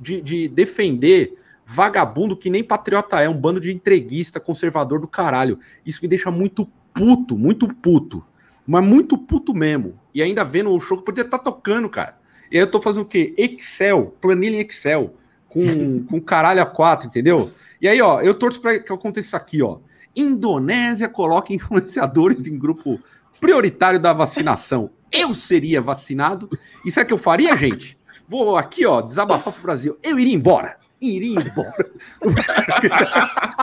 de, 0.00 0.20
de 0.20 0.48
defender 0.48 1.34
vagabundo 1.64 2.36
que 2.36 2.50
nem 2.50 2.62
patriota 2.62 3.20
é, 3.20 3.28
um 3.28 3.36
bando 3.36 3.60
de 3.60 3.72
entreguista, 3.72 4.38
conservador 4.38 5.00
do 5.00 5.08
caralho. 5.08 5.58
Isso 5.84 6.00
me 6.02 6.08
deixa 6.08 6.30
muito 6.30 6.68
puto, 6.94 7.36
muito 7.36 7.66
puto. 7.74 8.24
Mas 8.66 8.84
muito 8.84 9.18
puto 9.18 9.52
mesmo. 9.52 9.98
E 10.14 10.22
ainda 10.22 10.44
vendo 10.44 10.70
o 10.70 10.80
show 10.80 10.98
que 10.98 11.04
podia 11.04 11.24
estar 11.24 11.38
tá 11.38 11.44
tocando, 11.44 11.88
cara. 11.88 12.16
E 12.52 12.56
aí 12.56 12.62
eu 12.62 12.70
tô 12.70 12.80
fazendo 12.80 13.04
o 13.04 13.08
quê? 13.08 13.34
Excel, 13.36 14.14
planilha 14.20 14.56
em 14.56 14.60
Excel, 14.60 15.14
com, 15.48 16.04
com 16.06 16.20
caralho 16.20 16.60
a 16.60 16.66
quatro, 16.66 17.06
entendeu? 17.06 17.50
E 17.80 17.88
aí, 17.88 18.00
ó, 18.00 18.20
eu 18.20 18.34
torço 18.34 18.60
para 18.60 18.78
que 18.78 18.92
aconteça 18.92 19.28
isso 19.28 19.36
aqui, 19.36 19.62
ó. 19.62 19.78
Indonésia 20.14 21.08
coloca 21.08 21.54
influenciadores 21.54 22.46
em 22.46 22.58
grupo 22.58 23.00
prioritário 23.40 23.98
da 23.98 24.12
vacinação. 24.12 24.90
Eu 25.10 25.32
seria 25.34 25.80
vacinado. 25.80 26.48
E 26.84 26.90
o 26.90 27.06
que 27.06 27.12
eu 27.12 27.18
faria, 27.18 27.56
gente? 27.56 27.98
Vou 28.28 28.56
aqui, 28.56 28.84
ó, 28.84 29.00
desabafar 29.00 29.52
pro 29.52 29.62
Brasil. 29.62 29.98
Eu 30.02 30.18
iria 30.18 30.34
embora 30.34 30.76
iria 31.02 31.40
embora. 31.40 31.90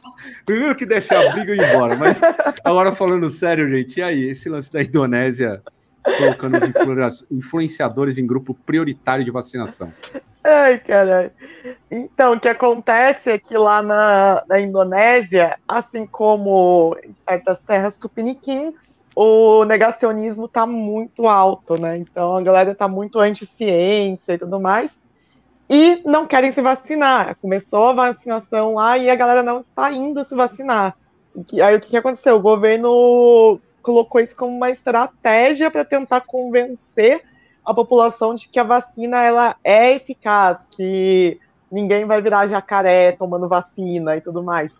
Primeiro 0.45 0.75
que 0.75 0.85
desse 0.85 1.13
a 1.13 1.31
briga, 1.31 1.53
eu 1.53 1.55
ia 1.55 1.73
embora. 1.73 1.95
Mas 1.95 2.17
agora 2.63 2.91
falando 2.91 3.29
sério, 3.29 3.69
gente, 3.69 3.97
e 3.97 4.03
aí? 4.03 4.29
Esse 4.29 4.49
lance 4.49 4.71
da 4.71 4.83
Indonésia 4.83 5.61
colocando 6.17 6.57
os 6.57 7.27
influenciadores 7.31 8.17
em 8.17 8.25
grupo 8.25 8.53
prioritário 8.53 9.23
de 9.23 9.31
vacinação. 9.31 9.91
Ai, 10.43 10.79
caralho. 10.79 11.31
Então, 11.91 12.33
o 12.33 12.39
que 12.39 12.47
acontece 12.47 13.29
é 13.29 13.37
que 13.37 13.57
lá 13.57 13.81
na, 13.81 14.43
na 14.47 14.59
Indonésia, 14.59 15.57
assim 15.67 16.05
como 16.05 16.97
em 17.03 17.15
certas 17.27 17.59
terras 17.67 17.97
tupiniquins, 17.97 18.73
o 19.15 19.65
negacionismo 19.65 20.45
está 20.45 20.65
muito 20.65 21.27
alto, 21.27 21.79
né? 21.79 21.97
Então 21.97 22.37
a 22.37 22.41
galera 22.41 22.71
está 22.71 22.87
muito 22.87 23.19
anti-ciência 23.19 24.33
e 24.33 24.37
tudo 24.37 24.59
mais 24.59 24.89
e 25.69 26.01
não 26.03 26.25
querem 26.25 26.51
se 26.51 26.61
vacinar. 26.61 27.35
Começou 27.41 27.87
a 27.87 27.93
vacinação 27.93 28.73
lá 28.75 28.97
e 28.97 29.09
a 29.09 29.15
galera 29.15 29.43
não 29.43 29.59
está 29.59 29.91
indo 29.91 30.25
se 30.25 30.33
vacinar. 30.33 30.95
Aí 31.63 31.75
o 31.75 31.79
que 31.79 31.95
aconteceu? 31.95 32.37
O 32.37 32.41
governo 32.41 33.59
colocou 33.81 34.21
isso 34.21 34.35
como 34.35 34.55
uma 34.55 34.71
estratégia 34.71 35.69
para 35.71 35.85
tentar 35.85 36.21
convencer 36.21 37.23
a 37.65 37.73
população 37.73 38.35
de 38.35 38.47
que 38.47 38.59
a 38.59 38.63
vacina 38.63 39.21
ela 39.23 39.55
é 39.63 39.95
eficaz, 39.95 40.57
que 40.71 41.39
ninguém 41.71 42.05
vai 42.05 42.21
virar 42.21 42.47
jacaré 42.47 43.11
tomando 43.11 43.47
vacina 43.47 44.17
e 44.17 44.21
tudo 44.21 44.41
mais. 44.41 44.71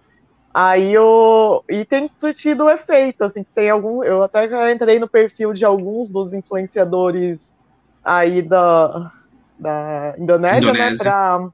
Aí 0.54 0.98
o 0.98 1.64
e 1.70 1.86
tem 1.86 2.10
surtido 2.20 2.70
efeito, 2.70 3.24
assim, 3.24 3.46
tem 3.54 3.70
algum, 3.70 4.04
eu 4.04 4.24
até 4.24 4.50
já 4.50 4.72
entrei 4.72 4.98
no 4.98 5.08
perfil 5.08 5.54
de 5.54 5.64
alguns 5.64 6.10
dos 6.10 6.34
influenciadores 6.34 7.40
aí 8.04 8.42
da 8.42 9.12
da 9.60 10.16
Indonésia, 10.18 10.62
né, 10.62 10.70
Indonésia. 10.70 11.38
né, 11.38 11.50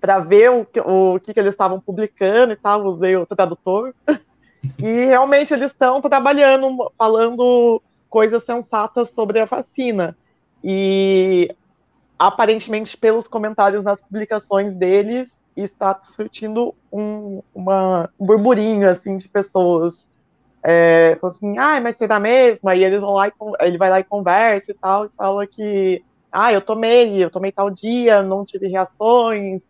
para 0.00 0.18
ver 0.20 0.50
o, 0.50 0.66
o 0.84 1.18
que, 1.18 1.34
que 1.34 1.40
eles 1.40 1.54
estavam 1.54 1.80
publicando 1.80 2.52
e 2.52 2.56
tal, 2.56 2.84
usei 2.84 3.16
o 3.16 3.26
tradutor. 3.26 3.92
e 4.78 5.06
realmente 5.06 5.52
eles 5.52 5.70
estão 5.70 6.00
trabalhando, 6.00 6.90
falando 6.96 7.82
coisas 8.08 8.42
sensatas 8.44 9.10
sobre 9.10 9.40
a 9.40 9.44
vacina. 9.44 10.16
E 10.62 11.54
aparentemente, 12.18 12.96
pelos 12.96 13.28
comentários 13.28 13.84
nas 13.84 14.00
publicações 14.00 14.74
deles, 14.74 15.28
está 15.56 15.98
surtindo 16.16 16.74
um, 16.92 17.42
uma, 17.54 18.10
um 18.18 18.26
burburinho 18.26 18.88
assim 18.88 19.16
de 19.16 19.28
pessoas. 19.28 19.94
É, 20.62 21.16
assim, 21.22 21.56
ah, 21.58 21.80
mas 21.80 21.96
será 21.96 22.18
mesmo? 22.18 22.68
Aí 22.68 22.84
eles 22.84 23.00
vão 23.00 23.14
lá 23.14 23.28
e 23.28 23.32
ele 23.60 23.78
vai 23.78 23.90
lá 23.90 24.00
e 24.00 24.04
conversa 24.04 24.70
e 24.70 24.74
tal, 24.74 25.06
e 25.06 25.10
fala 25.16 25.46
que 25.46 26.02
ah, 26.30 26.52
eu 26.52 26.60
tomei, 26.60 27.22
eu 27.22 27.30
tomei 27.30 27.52
tal 27.52 27.70
dia, 27.70 28.22
não 28.22 28.44
tive 28.44 28.68
reações, 28.68 29.62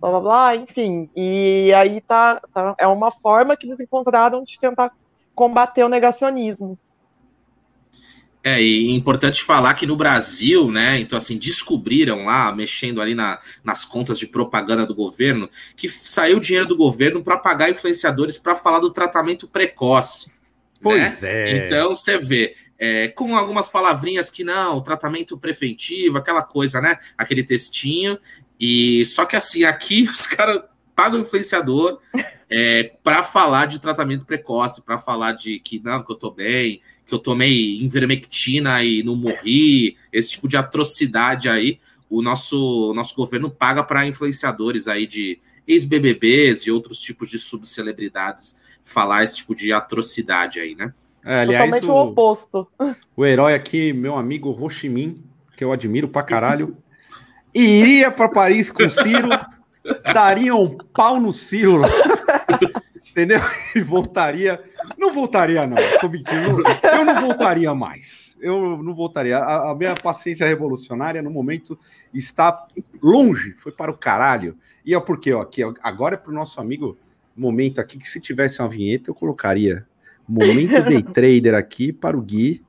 blá 0.00 0.10
blá 0.10 0.20
blá, 0.20 0.56
enfim. 0.56 1.08
E 1.14 1.72
aí 1.74 2.00
tá, 2.00 2.40
tá 2.52 2.74
é 2.78 2.86
uma 2.86 3.10
forma 3.10 3.56
que 3.56 3.66
eles 3.66 3.80
encontraram 3.80 4.44
de 4.44 4.58
tentar 4.58 4.92
combater 5.34 5.84
o 5.84 5.88
negacionismo. 5.88 6.78
É, 8.46 8.62
e 8.62 8.92
é 8.92 8.94
importante 8.94 9.42
falar 9.42 9.74
que 9.74 9.86
no 9.86 9.96
Brasil, 9.96 10.70
né, 10.70 11.00
então 11.00 11.16
assim, 11.16 11.36
descobriram 11.36 12.26
lá, 12.26 12.54
mexendo 12.54 13.00
ali 13.00 13.12
na, 13.12 13.40
nas 13.64 13.84
contas 13.84 14.20
de 14.20 14.28
propaganda 14.28 14.86
do 14.86 14.94
governo, 14.94 15.50
que 15.76 15.88
saiu 15.88 16.38
dinheiro 16.38 16.68
do 16.68 16.76
governo 16.76 17.24
para 17.24 17.36
pagar 17.36 17.70
influenciadores 17.70 18.38
para 18.38 18.54
falar 18.54 18.78
do 18.78 18.90
tratamento 18.90 19.48
precoce. 19.48 20.30
Pois 20.80 21.20
né? 21.22 21.50
é. 21.50 21.56
Então 21.56 21.88
você 21.88 22.18
vê, 22.18 22.54
é, 22.78 23.08
com 23.08 23.34
algumas 23.34 23.68
palavrinhas 23.68 24.30
que 24.30 24.44
não, 24.44 24.80
tratamento 24.80 25.36
preventivo, 25.36 26.18
aquela 26.18 26.42
coisa, 26.42 26.80
né? 26.80 26.98
Aquele 27.18 27.42
textinho. 27.42 28.16
E 28.58 29.04
só 29.06 29.24
que 29.24 29.36
assim, 29.36 29.64
aqui 29.64 30.02
os 30.10 30.26
caras 30.26 30.62
pagam 30.94 31.18
o 31.18 31.22
influenciador 31.22 32.00
é, 32.48 32.92
para 33.02 33.22
falar 33.22 33.66
de 33.66 33.78
tratamento 33.78 34.24
precoce, 34.24 34.82
para 34.82 34.98
falar 34.98 35.32
de 35.32 35.58
que 35.60 35.78
não, 35.78 36.02
que 36.02 36.10
eu 36.10 36.16
tô 36.16 36.30
bem, 36.30 36.80
que 37.06 37.14
eu 37.14 37.18
tomei 37.18 37.78
invermectina 37.80 38.82
e 38.82 39.02
não 39.02 39.14
morri, 39.14 39.96
esse 40.12 40.30
tipo 40.30 40.48
de 40.48 40.56
atrocidade 40.56 41.48
aí, 41.48 41.78
o 42.08 42.22
nosso, 42.22 42.92
nosso 42.94 43.14
governo 43.14 43.50
paga 43.50 43.82
para 43.82 44.06
influenciadores 44.06 44.88
aí 44.88 45.06
de 45.06 45.38
ex-BBBs 45.66 46.62
e 46.66 46.70
outros 46.70 47.00
tipos 47.00 47.28
de 47.28 47.38
subcelebridades 47.38 48.56
falar 48.84 49.24
esse 49.24 49.36
tipo 49.36 49.54
de 49.54 49.72
atrocidade 49.72 50.60
aí, 50.60 50.74
né? 50.74 50.94
É, 51.24 51.40
aliás, 51.40 51.64
Totalmente 51.64 51.90
o, 51.90 51.94
o 51.94 52.10
oposto. 52.10 52.68
O 53.16 53.26
herói 53.26 53.54
aqui, 53.54 53.92
meu 53.92 54.14
amigo 54.14 54.50
Ho 54.50 54.70
Chi 54.70 54.88
Minh, 54.88 55.20
que 55.56 55.64
eu 55.64 55.72
admiro 55.72 56.06
pra 56.06 56.22
caralho, 56.24 56.76
iria 57.60 58.10
para 58.10 58.28
Paris 58.28 58.70
com 58.70 58.88
Ciro, 58.88 59.28
daria 60.12 60.54
um 60.54 60.76
pau 60.92 61.20
no 61.20 61.34
Ciro 61.34 61.82
entendeu? 63.16 63.40
E 63.74 63.80
voltaria. 63.80 64.62
Não 64.98 65.12
voltaria, 65.12 65.66
não. 65.66 65.78
Tô 66.00 66.08
mentindo. 66.08 66.62
Eu 66.92 67.04
não 67.04 67.20
voltaria 67.22 67.74
mais. 67.74 68.36
Eu 68.38 68.82
não 68.82 68.94
voltaria. 68.94 69.38
A, 69.38 69.70
a 69.70 69.74
minha 69.74 69.94
paciência 69.94 70.46
revolucionária, 70.46 71.22
no 71.22 71.30
momento, 71.30 71.78
está 72.12 72.66
longe. 73.02 73.54
Foi 73.54 73.72
para 73.72 73.90
o 73.90 73.96
caralho. 73.96 74.56
E 74.84 74.94
é 74.94 75.00
porque, 75.00 75.32
ó, 75.32 75.40
aqui, 75.40 75.62
agora 75.82 76.14
é 76.14 76.18
para 76.18 76.30
o 76.30 76.34
nosso 76.34 76.60
amigo 76.60 76.98
momento 77.34 77.80
aqui, 77.80 77.98
que 77.98 78.08
se 78.08 78.20
tivesse 78.20 78.60
uma 78.60 78.68
vinheta, 78.68 79.10
eu 79.10 79.14
colocaria 79.14 79.86
momento 80.28 80.82
day 80.84 81.02
trader 81.02 81.54
aqui 81.54 81.92
para 81.92 82.16
o 82.16 82.20
Gui, 82.20 82.64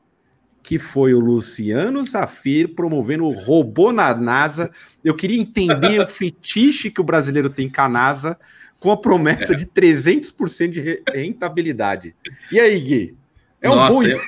que 0.68 0.78
foi 0.78 1.14
o 1.14 1.20
Luciano 1.22 2.04
Zafir 2.04 2.76
promovendo 2.76 3.24
o 3.24 3.32
robô 3.32 3.94
na 3.94 4.14
NASA. 4.14 4.70
Eu 5.02 5.16
queria 5.16 5.40
entender 5.40 6.02
o 6.02 6.06
fetiche 6.06 6.92
que 6.92 7.00
o 7.00 7.06
brasileiro 7.06 7.50
tem 7.50 7.70
com 7.70 7.80
a 7.80 7.88
NASA 7.88 8.38
com 8.78 8.92
a 8.92 8.98
promessa 8.98 9.56
de 9.56 9.66
300% 9.66 10.70
de 10.70 11.04
rentabilidade. 11.10 12.14
E 12.52 12.60
aí, 12.60 12.78
Gui? 12.82 13.16
É 13.62 13.70
um 13.70 13.76
Nossa, 13.76 14.10
eu, 14.10 14.20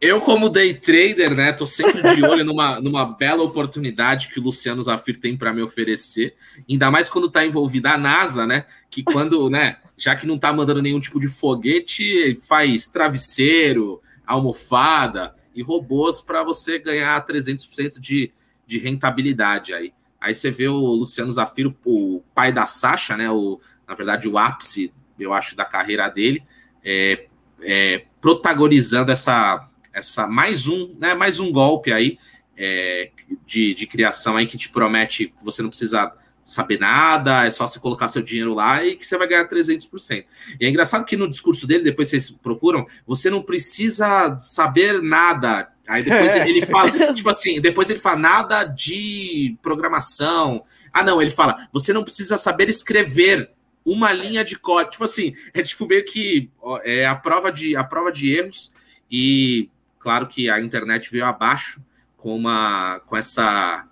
eu, 0.00 0.20
como 0.20 0.48
day 0.48 0.72
trader, 0.72 1.34
né, 1.34 1.52
tô 1.52 1.66
sempre 1.66 2.00
de 2.14 2.24
olho 2.24 2.44
numa, 2.44 2.80
numa 2.80 3.04
bela 3.04 3.42
oportunidade 3.42 4.28
que 4.28 4.38
o 4.38 4.42
Luciano 4.44 4.80
Zafir 4.84 5.18
tem 5.18 5.36
para 5.36 5.52
me 5.52 5.62
oferecer, 5.62 6.36
ainda 6.70 6.92
mais 6.92 7.08
quando 7.08 7.28
tá 7.28 7.44
envolvida 7.44 7.90
a 7.90 7.98
NASA, 7.98 8.46
né, 8.46 8.66
que 8.88 9.02
quando, 9.02 9.50
né, 9.50 9.78
já 9.96 10.14
que 10.14 10.28
não 10.28 10.38
tá 10.38 10.52
mandando 10.52 10.80
nenhum 10.80 11.00
tipo 11.00 11.18
de 11.18 11.26
foguete, 11.26 12.36
faz 12.46 12.86
travesseiro, 12.86 14.00
almofada 14.28 15.34
e 15.54 15.62
robôs 15.62 16.20
para 16.20 16.44
você 16.44 16.78
ganhar 16.78 17.24
300% 17.26 17.98
de, 17.98 18.30
de 18.66 18.78
rentabilidade 18.78 19.72
aí. 19.72 19.92
Aí 20.20 20.34
você 20.34 20.50
vê 20.50 20.68
o 20.68 20.76
Luciano 20.76 21.32
Zafiro, 21.32 21.74
o 21.84 22.22
pai 22.34 22.52
da 22.52 22.66
Sasha, 22.66 23.16
né? 23.16 23.30
O, 23.30 23.58
na 23.86 23.94
verdade, 23.94 24.28
o 24.28 24.36
ápice, 24.36 24.92
eu 25.18 25.32
acho, 25.32 25.56
da 25.56 25.64
carreira 25.64 26.08
dele, 26.08 26.42
é, 26.84 27.26
é, 27.62 28.04
protagonizando 28.20 29.10
essa, 29.10 29.68
essa 29.92 30.26
mais 30.26 30.68
um, 30.68 30.94
né? 30.98 31.14
Mais 31.14 31.40
um 31.40 31.50
golpe 31.50 31.92
aí 31.92 32.18
é, 32.56 33.10
de, 33.46 33.74
de 33.74 33.86
criação 33.86 34.36
aí 34.36 34.46
que 34.46 34.58
te 34.58 34.68
promete 34.68 35.28
que 35.28 35.44
você 35.44 35.62
não 35.62 35.70
precisa 35.70 36.12
saber 36.48 36.78
nada, 36.78 37.46
é 37.46 37.50
só 37.50 37.66
você 37.66 37.78
colocar 37.78 38.08
seu 38.08 38.22
dinheiro 38.22 38.54
lá 38.54 38.84
e 38.84 38.96
que 38.96 39.06
você 39.06 39.18
vai 39.18 39.28
ganhar 39.28 39.48
300%. 39.48 40.24
E 40.60 40.66
é 40.66 40.68
engraçado 40.68 41.04
que 41.04 41.16
no 41.16 41.28
discurso 41.28 41.66
dele, 41.66 41.84
depois 41.84 42.08
vocês 42.08 42.30
procuram, 42.30 42.86
você 43.06 43.28
não 43.28 43.42
precisa 43.42 44.36
saber 44.38 45.02
nada 45.02 45.70
Aí 45.88 46.02
depois 46.02 46.36
é. 46.36 46.46
ele 46.46 46.64
fala, 46.66 47.14
tipo 47.14 47.30
assim, 47.30 47.60
depois 47.62 47.88
ele 47.88 47.98
fala 47.98 48.18
nada 48.18 48.64
de 48.64 49.56
programação. 49.62 50.62
Ah, 50.92 51.02
não, 51.02 51.20
ele 51.20 51.30
fala, 51.30 51.66
você 51.72 51.94
não 51.94 52.04
precisa 52.04 52.36
saber 52.36 52.68
escrever 52.68 53.50
uma 53.84 54.12
linha 54.12 54.44
de 54.44 54.58
código. 54.58 54.92
Tipo 54.92 55.04
assim, 55.04 55.34
é 55.54 55.62
tipo 55.62 55.86
meio 55.86 56.04
que 56.04 56.50
é 56.84 57.06
a 57.06 57.14
prova 57.14 57.50
de 57.50 57.74
a 57.74 57.82
prova 57.82 58.12
de 58.12 58.36
erros 58.36 58.70
e 59.10 59.70
claro 59.98 60.26
que 60.26 60.50
a 60.50 60.60
internet 60.60 61.10
veio 61.10 61.24
abaixo 61.24 61.82
com 62.18 62.36
uma 62.36 63.00
com 63.06 63.16
essa 63.16 63.86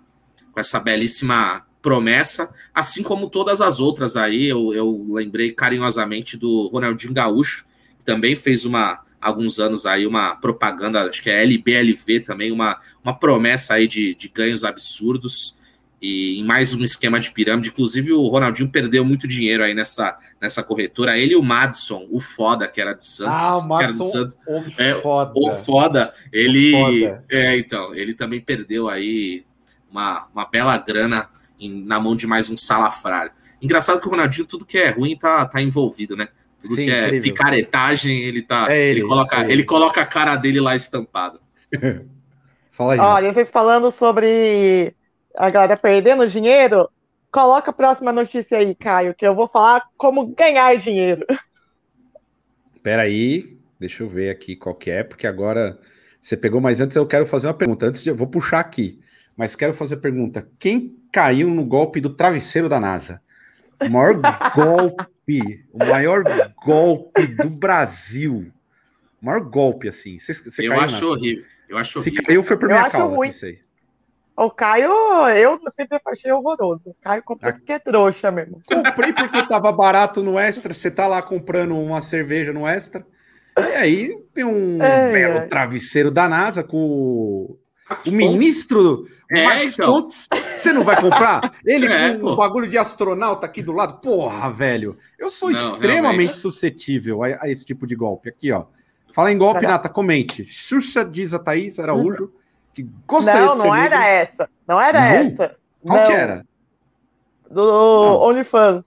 com 0.51 0.59
essa 0.59 0.79
belíssima 0.79 1.65
promessa, 1.87 2.53
assim 2.73 3.01
como 3.01 3.29
todas 3.29 3.61
as 3.61 3.79
outras 3.79 4.17
aí, 4.17 4.45
eu, 4.45 4.73
eu 4.73 5.05
lembrei 5.09 5.53
carinhosamente 5.53 6.35
do 6.35 6.67
Ronaldinho 6.67 7.13
Gaúcho, 7.13 7.65
que 7.97 8.03
também 8.03 8.35
fez 8.35 8.65
uma 8.65 9.05
alguns 9.21 9.57
anos 9.57 9.85
aí 9.85 10.05
uma 10.05 10.35
propaganda, 10.35 11.03
acho 11.03 11.23
que 11.23 11.29
é 11.29 11.41
LBLV 11.43 12.19
também, 12.19 12.51
uma, 12.51 12.77
uma 13.01 13.17
promessa 13.17 13.75
aí 13.75 13.87
de, 13.87 14.13
de 14.15 14.27
ganhos 14.27 14.65
absurdos 14.65 15.55
e 16.01 16.37
em 16.41 16.43
mais 16.43 16.73
um 16.73 16.83
esquema 16.83 17.21
de 17.21 17.31
pirâmide. 17.31 17.69
Inclusive, 17.69 18.11
o 18.11 18.27
Ronaldinho 18.27 18.69
perdeu 18.69 19.05
muito 19.05 19.25
dinheiro 19.25 19.63
aí 19.63 19.73
nessa, 19.73 20.17
nessa 20.41 20.61
corretora. 20.61 21.17
Ele 21.17 21.33
e 21.33 21.37
o 21.37 21.41
Madison, 21.41 22.05
o 22.11 22.19
foda, 22.19 22.67
que 22.67 22.81
era 22.81 22.91
de 22.91 23.05
Santos. 23.05 23.33
Ah, 23.33 23.57
o 23.57 23.67
Madison, 23.67 24.05
Santos, 24.05 24.37
o 24.45 24.63
é, 24.77 24.93
foda. 24.95 25.31
O 25.33 25.51
foda. 25.53 26.13
Ele. 26.33 26.75
O 26.75 26.85
foda. 26.85 27.25
É, 27.31 27.57
então, 27.57 27.95
ele 27.95 28.13
também 28.13 28.41
perdeu 28.41 28.89
aí 28.89 29.45
uma, 29.89 30.27
uma 30.33 30.45
bela 30.45 30.77
grana 30.77 31.29
em, 31.59 31.83
na 31.83 31.99
mão 31.99 32.15
de 32.15 32.27
mais 32.27 32.49
um 32.49 32.57
salafrário. 32.57 33.31
Engraçado 33.61 33.99
que 33.99 34.07
o 34.07 34.11
Ronaldinho, 34.11 34.45
tudo 34.45 34.65
que 34.65 34.77
é 34.77 34.89
ruim, 34.89 35.17
tá, 35.17 35.45
tá 35.45 35.61
envolvido, 35.61 36.15
né? 36.15 36.27
Tudo 36.59 36.75
Sim, 36.75 36.85
que 36.85 36.91
é 36.91 37.05
incrível. 37.05 37.21
picaretagem, 37.21 38.23
ele 38.23 38.41
tá. 38.41 38.67
É 38.69 38.79
ele, 38.79 38.99
ele, 38.99 39.07
coloca, 39.07 39.43
é 39.43 39.51
ele 39.51 39.63
coloca 39.63 40.01
a 40.01 40.05
cara 40.05 40.35
dele 40.35 40.59
lá 40.59 40.75
estampada. 40.75 41.39
Fala 42.71 42.93
aí. 42.93 42.99
Olha, 42.99 43.33
vocês 43.33 43.49
falando 43.49 43.91
sobre 43.91 44.93
a 45.35 45.49
galera 45.49 45.77
perdendo 45.77 46.27
dinheiro, 46.27 46.89
coloca 47.31 47.71
a 47.71 47.73
próxima 47.73 48.11
notícia 48.11 48.57
aí, 48.57 48.75
Caio, 48.75 49.15
que 49.15 49.25
eu 49.25 49.35
vou 49.35 49.47
falar 49.47 49.83
como 49.97 50.27
ganhar 50.27 50.75
dinheiro. 50.77 51.25
Peraí, 52.81 53.57
deixa 53.79 54.03
eu 54.03 54.09
ver 54.09 54.29
aqui 54.29 54.55
qual 54.55 54.75
que 54.75 54.89
é, 54.89 55.03
porque 55.03 55.27
agora 55.27 55.79
você 56.21 56.37
pegou, 56.37 56.61
mas 56.61 56.79
antes 56.79 56.95
eu 56.95 57.05
quero 57.05 57.25
fazer 57.25 57.47
uma 57.47 57.53
pergunta. 57.53 57.85
Antes 57.85 58.03
de 58.03 58.09
eu 58.09 58.15
vou 58.15 58.27
puxar 58.27 58.59
aqui, 58.59 58.99
mas 59.37 59.55
quero 59.55 59.73
fazer 59.73 59.95
a 59.95 59.99
pergunta: 59.99 60.49
quem 60.59 60.97
caiu 61.11 61.49
no 61.49 61.63
golpe 61.63 62.01
do 62.01 62.09
travesseiro 62.09 62.67
da 62.67 62.79
NASA? 62.79 63.21
O 63.79 63.89
maior 63.89 64.15
golpe 64.55 65.07
o 65.73 65.77
maior 65.77 66.23
golpe 66.63 67.27
do 67.27 67.49
Brasil. 67.49 68.51
O 69.21 69.25
maior 69.25 69.41
golpe, 69.41 69.89
assim. 69.89 70.17
Você, 70.19 70.33
você 70.33 70.67
eu 70.67 70.79
acho 70.79 71.05
horrível. 71.09 71.43
Eu 71.67 71.77
acho 71.77 71.99
horrível. 71.99 72.21
Se 72.21 72.25
caiu 72.25 72.43
foi 72.43 72.57
por 72.57 72.69
minha 72.69 72.89
causa, 72.89 73.15
ruim. 73.15 73.31
O 74.37 74.51
Caio, 74.51 74.91
eu 75.29 75.59
sempre 75.71 75.99
achei 76.05 76.31
horroroso. 76.31 76.81
O 76.85 76.95
Caio 77.01 77.23
comprou 77.23 77.51
porque 77.51 77.73
é 77.73 77.79
trouxa 77.79 78.31
mesmo. 78.31 78.61
Comprei 78.65 79.11
porque 79.11 79.47
tava 79.47 79.71
barato 79.71 80.23
no 80.23 80.37
Extra. 80.39 80.73
Você 80.73 80.89
tá 80.89 81.07
lá 81.07 81.21
comprando 81.21 81.77
uma 81.77 82.01
cerveja 82.01 82.53
no 82.53 82.65
Extra. 82.65 83.05
E 83.57 83.75
aí 83.75 84.17
tem 84.33 84.45
um 84.45 84.81
é, 84.81 85.11
belo 85.11 85.37
é. 85.39 85.47
travesseiro 85.47 86.11
da 86.11 86.29
NASA 86.29 86.63
com 86.63 87.57
o 88.07 88.11
ministro 88.11 89.07
é, 89.29 89.45
Marcos 89.45 89.73
então. 89.73 89.91
Pontes, 89.91 90.27
você 90.57 90.71
não 90.71 90.83
vai 90.83 90.99
comprar? 91.01 91.53
Ele 91.65 91.85
é, 91.91 92.17
com 92.17 92.27
o 92.27 92.33
um 92.33 92.35
bagulho 92.35 92.67
de 92.67 92.77
astronauta 92.77 93.45
aqui 93.45 93.61
do 93.61 93.73
lado? 93.73 93.99
Porra, 93.99 94.51
velho. 94.51 94.97
Eu 95.17 95.29
sou 95.29 95.49
não, 95.49 95.73
extremamente 95.73 96.17
realmente. 96.17 96.37
suscetível 96.37 97.23
a, 97.23 97.27
a, 97.41 97.49
esse 97.49 97.65
tipo 97.65 97.85
de 97.85 97.95
golpe. 97.95 98.29
Aqui, 98.29 98.51
ó. 98.51 98.65
Fala 99.13 99.31
em 99.31 99.37
golpe, 99.37 99.65
Nata, 99.65 99.89
comente. 99.89 100.45
Xuxa 100.45 101.03
diz 101.03 101.33
a 101.33 101.39
Thaís 101.39 101.79
Araújo 101.79 102.31
que 102.73 102.87
gostaria 103.07 103.41
não, 103.41 103.51
de 103.51 103.57
ser 103.57 103.63
Não, 103.63 103.69
não 103.69 103.75
era 103.75 104.07
essa. 104.07 104.49
Não 104.67 104.81
era 104.81 104.99
não? 104.99 105.07
essa. 105.07 105.55
Qual 105.81 105.97
não. 105.97 106.05
que 106.05 106.13
era? 106.13 106.45
Do 107.49 108.21
OnlyFans. 108.21 108.83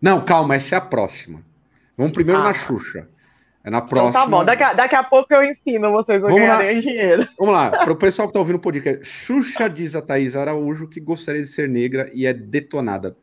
Não, 0.00 0.24
calma, 0.24 0.54
essa 0.54 0.76
é 0.76 0.78
a 0.78 0.80
próxima. 0.80 1.42
Vamos 1.96 2.12
primeiro 2.12 2.40
ah. 2.40 2.44
na 2.44 2.54
Xuxa. 2.54 3.08
É 3.62 3.70
na 3.70 3.82
próxima. 3.82 4.08
Então 4.10 4.22
tá 4.22 4.26
bom, 4.26 4.44
daqui 4.44 4.62
a, 4.62 4.72
daqui 4.72 4.94
a 4.94 5.02
pouco 5.02 5.32
eu 5.34 5.44
ensino 5.44 5.92
vocês 5.92 6.22
a 6.22 6.26
Vamos 6.26 6.40
ganharem 6.40 6.76
lá. 6.76 6.80
dinheiro. 6.80 7.28
Vamos 7.38 7.54
lá, 7.54 7.70
para 7.70 7.92
o 7.92 7.96
pessoal 7.96 8.26
que 8.26 8.30
está 8.30 8.40
ouvindo 8.40 8.56
o 8.56 8.60
podcast. 8.60 9.04
Xuxa 9.04 9.68
diz 9.68 9.94
a 9.94 10.00
Thaís 10.00 10.34
Araújo 10.34 10.88
que 10.88 10.98
gostaria 10.98 11.42
de 11.42 11.46
ser 11.46 11.68
negra 11.68 12.10
e 12.14 12.26
é 12.26 12.32
detonada. 12.32 13.16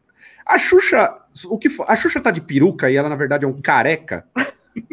A 0.46 0.58
Xuxa, 0.58 1.14
o 1.50 1.58
que 1.58 1.70
a 1.88 1.96
Xuxa 1.96 2.22
tá 2.22 2.32
de 2.32 2.42
peruca 2.42 2.90
e 2.90 2.96
ela 2.96 3.10
na 3.10 3.16
verdade 3.16 3.46
é 3.46 3.48
um 3.48 3.60
careca. 3.62 4.26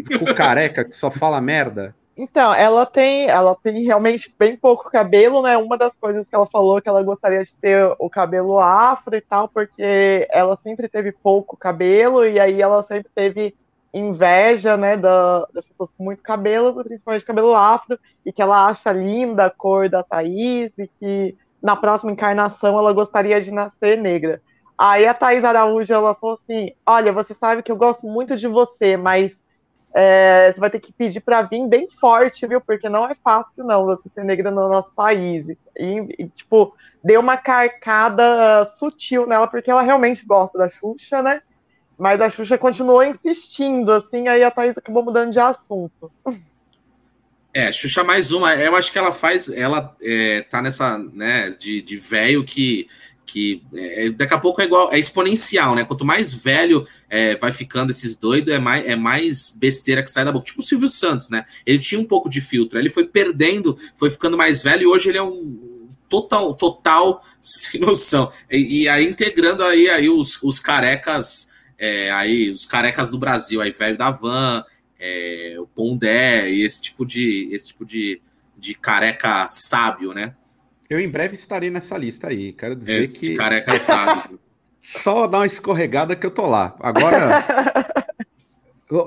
Ficou 0.08 0.34
careca 0.34 0.84
que 0.84 0.94
só 0.94 1.10
fala 1.10 1.40
merda. 1.40 1.94
Então, 2.16 2.54
ela 2.54 2.86
tem, 2.86 3.26
ela 3.28 3.56
tem 3.56 3.82
realmente 3.82 4.32
bem 4.38 4.56
pouco 4.56 4.88
cabelo, 4.90 5.42
né? 5.42 5.56
Uma 5.56 5.76
das 5.76 5.92
coisas 5.96 6.24
que 6.28 6.34
ela 6.34 6.46
falou 6.46 6.80
que 6.80 6.88
ela 6.88 7.02
gostaria 7.02 7.44
de 7.44 7.52
ter 7.56 7.92
o 7.98 8.08
cabelo 8.08 8.60
afro 8.60 9.16
e 9.16 9.20
tal, 9.20 9.48
porque 9.48 10.26
ela 10.30 10.56
sempre 10.62 10.88
teve 10.88 11.10
pouco 11.10 11.56
cabelo 11.56 12.24
e 12.24 12.38
aí 12.38 12.62
ela 12.62 12.84
sempre 12.84 13.10
teve 13.12 13.54
inveja, 13.94 14.76
né, 14.76 14.96
da, 14.96 15.46
das 15.54 15.64
pessoas 15.64 15.88
com 15.96 16.04
muito 16.04 16.22
cabelo, 16.22 16.82
principalmente 16.82 17.24
cabelo 17.24 17.54
afro, 17.54 17.98
e 18.26 18.32
que 18.32 18.42
ela 18.42 18.66
acha 18.66 18.92
linda 18.92 19.46
a 19.46 19.50
cor 19.50 19.88
da 19.88 20.02
Thaís 20.02 20.72
e 20.76 20.88
que 20.98 21.36
na 21.62 21.76
próxima 21.76 22.10
encarnação 22.10 22.76
ela 22.76 22.92
gostaria 22.92 23.40
de 23.40 23.52
nascer 23.52 23.96
negra. 23.96 24.42
Aí 24.76 25.06
a 25.06 25.14
Thaís 25.14 25.44
Araújo 25.44 25.92
ela 25.92 26.14
falou 26.14 26.34
assim: 26.34 26.72
Olha, 26.84 27.12
você 27.12 27.34
sabe 27.34 27.62
que 27.62 27.70
eu 27.70 27.76
gosto 27.76 28.06
muito 28.06 28.36
de 28.36 28.48
você, 28.48 28.96
mas 28.96 29.30
é, 29.94 30.52
você 30.52 30.58
vai 30.58 30.70
ter 30.70 30.80
que 30.80 30.92
pedir 30.92 31.20
para 31.20 31.42
vir 31.42 31.64
bem 31.68 31.88
forte, 32.00 32.46
viu? 32.48 32.60
Porque 32.60 32.88
não 32.88 33.06
é 33.06 33.14
fácil, 33.14 33.62
não, 33.64 33.84
você 33.84 34.08
ser 34.12 34.24
negra 34.24 34.50
no 34.50 34.68
nosso 34.68 34.92
país. 34.92 35.46
E, 35.78 36.14
e, 36.18 36.28
tipo, 36.28 36.74
deu 37.02 37.20
uma 37.20 37.36
carcada 37.36 38.64
sutil 38.76 39.24
nela, 39.24 39.46
porque 39.46 39.70
ela 39.70 39.82
realmente 39.82 40.26
gosta 40.26 40.58
da 40.58 40.68
Xuxa, 40.68 41.22
né? 41.22 41.40
Mas 41.98 42.20
a 42.20 42.28
Xuxa 42.28 42.58
continuou 42.58 43.04
insistindo, 43.04 43.92
assim, 43.92 44.26
aí 44.28 44.42
a 44.42 44.50
Thaís 44.50 44.76
acabou 44.76 45.04
mudando 45.04 45.32
de 45.32 45.38
assunto. 45.38 46.10
É, 47.52 47.70
Xuxa 47.70 48.02
mais 48.02 48.32
uma. 48.32 48.54
Eu 48.56 48.74
acho 48.74 48.90
que 48.90 48.98
ela 48.98 49.12
faz. 49.12 49.48
Ela 49.48 49.94
é, 50.02 50.42
tá 50.42 50.60
nessa, 50.60 50.98
né, 50.98 51.50
de, 51.50 51.80
de 51.80 51.96
velho 51.96 52.44
que 52.44 52.88
que 53.26 53.62
é, 53.74 54.10
daqui 54.10 54.34
a 54.34 54.38
pouco 54.38 54.60
é 54.60 54.64
igual, 54.64 54.92
é 54.92 54.98
exponencial, 54.98 55.74
né? 55.74 55.84
Quanto 55.84 56.04
mais 56.04 56.34
velho 56.34 56.86
é, 57.08 57.34
vai 57.34 57.50
ficando 57.52 57.90
esses 57.90 58.14
doidos, 58.14 58.52
é 58.52 58.58
mais, 58.58 58.86
é 58.86 58.94
mais 58.94 59.50
besteira 59.50 60.02
que 60.02 60.10
sai 60.10 60.24
da 60.24 60.32
boca. 60.32 60.44
Tipo 60.44 60.60
o 60.60 60.64
Silvio 60.64 60.88
Santos, 60.88 61.30
né? 61.30 61.44
Ele 61.64 61.78
tinha 61.78 62.00
um 62.00 62.04
pouco 62.04 62.28
de 62.28 62.40
filtro, 62.40 62.78
ele 62.78 62.90
foi 62.90 63.06
perdendo, 63.06 63.76
foi 63.96 64.10
ficando 64.10 64.36
mais 64.36 64.62
velho 64.62 64.82
e 64.82 64.86
hoje 64.86 65.08
ele 65.08 65.18
é 65.18 65.22
um 65.22 65.88
total, 66.08 66.54
total 66.54 67.22
sem 67.40 67.80
noção. 67.80 68.30
E, 68.50 68.82
e 68.82 68.88
aí 68.88 69.08
integrando 69.08 69.64
aí, 69.64 69.88
aí 69.88 70.08
os, 70.08 70.40
os 70.42 70.60
carecas, 70.60 71.50
é, 71.84 72.10
aí 72.10 72.48
os 72.48 72.64
carecas 72.64 73.10
do 73.10 73.18
Brasil, 73.18 73.60
aí 73.60 73.70
velho 73.70 73.98
da 73.98 74.10
van, 74.10 74.64
é, 74.98 75.56
o 75.58 75.66
Pondé 75.66 76.48
e 76.50 76.64
esse 76.64 76.80
tipo 76.80 77.04
de, 77.04 77.50
esse 77.52 77.68
tipo 77.68 77.84
de, 77.84 78.22
de 78.56 78.74
careca 78.74 79.46
sábio, 79.50 80.14
né? 80.14 80.34
Eu 80.88 80.98
em 80.98 81.08
breve 81.08 81.34
estarei 81.34 81.70
nessa 81.70 81.98
lista 81.98 82.28
aí. 82.28 82.52
Quero 82.52 82.74
dizer 82.74 83.00
Esse 83.00 83.14
que. 83.14 83.34
Careca 83.34 83.74
sabe. 83.76 84.38
Só 84.80 85.26
dar 85.26 85.38
uma 85.38 85.46
escorregada 85.46 86.16
que 86.16 86.26
eu 86.26 86.30
tô 86.30 86.46
lá. 86.46 86.74
Agora. 86.80 87.44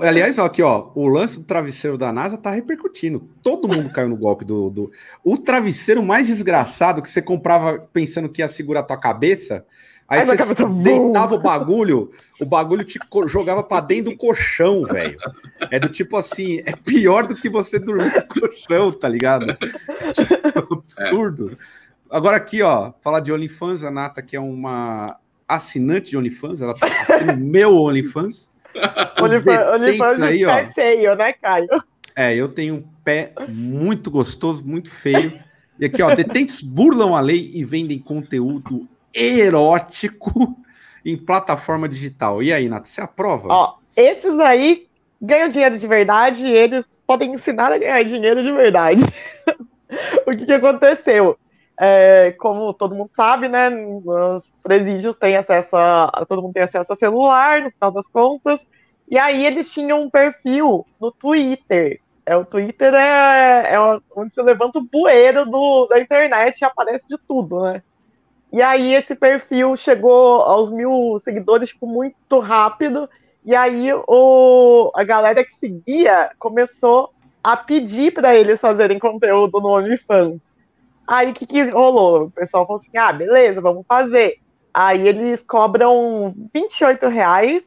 Aliás, 0.02 0.38
ó, 0.38 0.46
aqui, 0.46 0.62
ó, 0.62 0.92
o 0.96 1.08
lance 1.08 1.40
do 1.40 1.46
travesseiro 1.46 1.98
da 1.98 2.12
NASA 2.12 2.36
tá 2.36 2.52
repercutindo. 2.52 3.30
Todo 3.42 3.70
mundo 3.70 3.92
caiu 3.92 4.10
no 4.10 4.18
golpe 4.18 4.44
do, 4.44 4.70
do. 4.70 4.92
O 5.24 5.38
travesseiro 5.38 6.04
mais 6.04 6.28
desgraçado 6.28 7.02
que 7.02 7.10
você 7.10 7.22
comprava 7.22 7.80
pensando 7.94 8.28
que 8.28 8.42
ia 8.42 8.48
segurar 8.48 8.82
a 8.82 8.84
tua 8.84 8.98
cabeça. 8.98 9.66
Aí 10.10 10.20
Ai, 10.20 10.26
você 10.26 10.66
deitava 10.84 11.36
o 11.36 11.40
bagulho, 11.40 12.12
o 12.40 12.46
bagulho 12.46 12.86
te 12.86 12.98
jogava 13.28 13.62
para 13.62 13.82
dentro 13.82 14.12
do 14.12 14.18
colchão, 14.18 14.86
velho. 14.86 15.20
É 15.70 15.78
do 15.78 15.90
tipo 15.90 16.16
assim, 16.16 16.62
é 16.66 16.72
pior 16.72 17.28
do 17.28 17.36
que 17.36 17.50
você 17.50 17.78
dormir 17.78 18.14
no 18.16 18.26
colchão, 18.26 18.92
tá 18.94 19.10
ligado? 19.10 19.48
Tipo, 20.14 20.76
absurdo. 20.76 21.52
É. 21.52 21.88
Agora 22.10 22.38
aqui, 22.38 22.62
ó, 22.62 22.94
falar 23.02 23.20
de 23.20 23.34
OnlyFans, 23.34 23.84
a 23.84 23.92
Nata, 23.92 24.22
que 24.22 24.38
é 24.38 24.40
uma 24.40 25.18
assinante 25.46 26.12
de 26.12 26.18
OnlyFans, 26.18 26.62
ela 26.62 26.74
tá 26.74 26.88
assinando 27.02 27.44
meu 27.44 27.76
OnlyFans. 27.76 28.50
OnlyFans 29.22 30.22
aí, 30.22 30.46
ó. 30.46 30.52
é 30.52 30.72
feio, 30.72 31.16
né, 31.16 31.34
Caio? 31.34 31.68
É, 32.16 32.34
eu 32.34 32.48
tenho 32.48 32.76
um 32.76 32.84
pé 33.04 33.34
muito 33.50 34.10
gostoso, 34.10 34.66
muito 34.66 34.90
feio. 34.90 35.38
E 35.78 35.86
aqui, 35.86 36.02
ó, 36.02 36.16
detentos 36.16 36.62
burlam 36.62 37.14
a 37.14 37.20
lei 37.20 37.52
e 37.54 37.66
vendem 37.66 38.00
conteúdo 38.00 38.88
erótico 39.14 40.58
em 41.06 41.18
plataforma 41.18 41.88
digital. 41.88 42.42
E 42.42 42.52
aí, 42.52 42.68
Nata, 42.68 42.86
você 42.86 43.02
aprova? 43.02 43.48
Ó, 43.50 43.76
esses 43.96 44.40
aí 44.40 44.88
ganham 45.22 45.50
dinheiro 45.50 45.78
de 45.78 45.88
verdade 45.88 46.46
e 46.46 46.52
eles 46.52 47.04
podem 47.06 47.34
ensinar 47.34 47.72
a 47.72 47.78
ganhar 47.78 48.04
dinheiro 48.04 48.44
de 48.44 48.52
verdade. 48.52 49.04
o 50.26 50.32
que, 50.32 50.46
que 50.46 50.54
aconteceu? 50.54 51.38
É, 51.80 52.32
como 52.40 52.74
todo 52.74 52.96
mundo 52.96 53.12
sabe, 53.16 53.48
né, 53.48 53.70
os 53.70 54.52
presídios 54.64 55.16
têm 55.18 55.38
acesso 55.38 55.76
a, 55.76 56.26
todo 56.28 56.42
mundo 56.42 56.54
tem 56.54 56.64
acesso 56.64 56.92
a 56.92 56.96
celular, 56.96 57.62
no 57.62 57.72
final 57.72 57.92
das 57.92 58.08
contas, 58.08 58.60
e 59.08 59.18
aí 59.18 59.46
eles 59.46 59.72
tinham 59.72 60.02
um 60.02 60.10
perfil 60.10 60.86
no 61.00 61.12
Twitter. 61.12 62.02
É, 62.26 62.36
o 62.36 62.44
Twitter 62.44 62.94
é, 62.94 63.74
é 63.74 63.80
onde 63.80 64.34
você 64.34 64.42
levanta 64.42 64.80
o 64.80 64.82
bueiro 64.92 65.46
do, 65.46 65.88
da 65.88 66.02
internet 66.02 66.60
e 66.60 66.66
aparece 66.66 67.08
de 67.08 67.18
tudo, 67.28 67.62
né? 67.62 67.82
E 68.52 68.62
aí 68.62 68.94
esse 68.94 69.14
perfil 69.14 69.76
chegou 69.76 70.42
aos 70.42 70.72
mil 70.72 71.20
seguidores 71.24 71.70
tipo, 71.70 71.86
muito 71.86 72.40
rápido. 72.40 73.10
E 73.44 73.56
aí 73.56 73.90
o, 74.08 74.92
a 74.96 75.04
galera 75.04 75.44
que 75.44 75.56
seguia 75.56 76.32
começou 76.40 77.10
a 77.44 77.56
pedir 77.56 78.14
para 78.14 78.36
eles 78.36 78.60
fazerem 78.60 79.00
conteúdo 79.00 79.60
no 79.60 79.70
OnlyFans. 79.70 80.40
Aí 81.08 81.32
o 81.32 81.34
que, 81.34 81.46
que 81.46 81.64
rolou? 81.70 82.26
O 82.26 82.32
pessoal 82.32 82.66
falou 82.66 82.82
assim: 82.82 82.98
ah, 82.98 83.14
beleza, 83.14 83.62
vamos 83.62 83.86
fazer. 83.88 84.40
Aí 84.74 85.08
eles 85.08 85.42
cobram 85.42 86.36
28 86.54 87.08
reais 87.08 87.64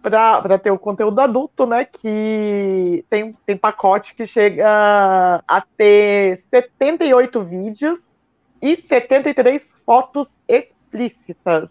para 0.00 0.58
ter 0.58 0.70
o 0.70 0.78
conteúdo 0.78 1.20
adulto, 1.20 1.66
né? 1.66 1.84
Que 1.84 3.04
tem, 3.10 3.36
tem 3.44 3.56
pacote 3.56 4.14
que 4.14 4.26
chega 4.26 5.42
a 5.46 5.64
ter 5.76 6.44
78 6.50 7.42
vídeos 7.42 7.98
e 8.60 8.76
73 8.88 9.62
fotos 9.84 10.28
explícitas. 10.46 11.68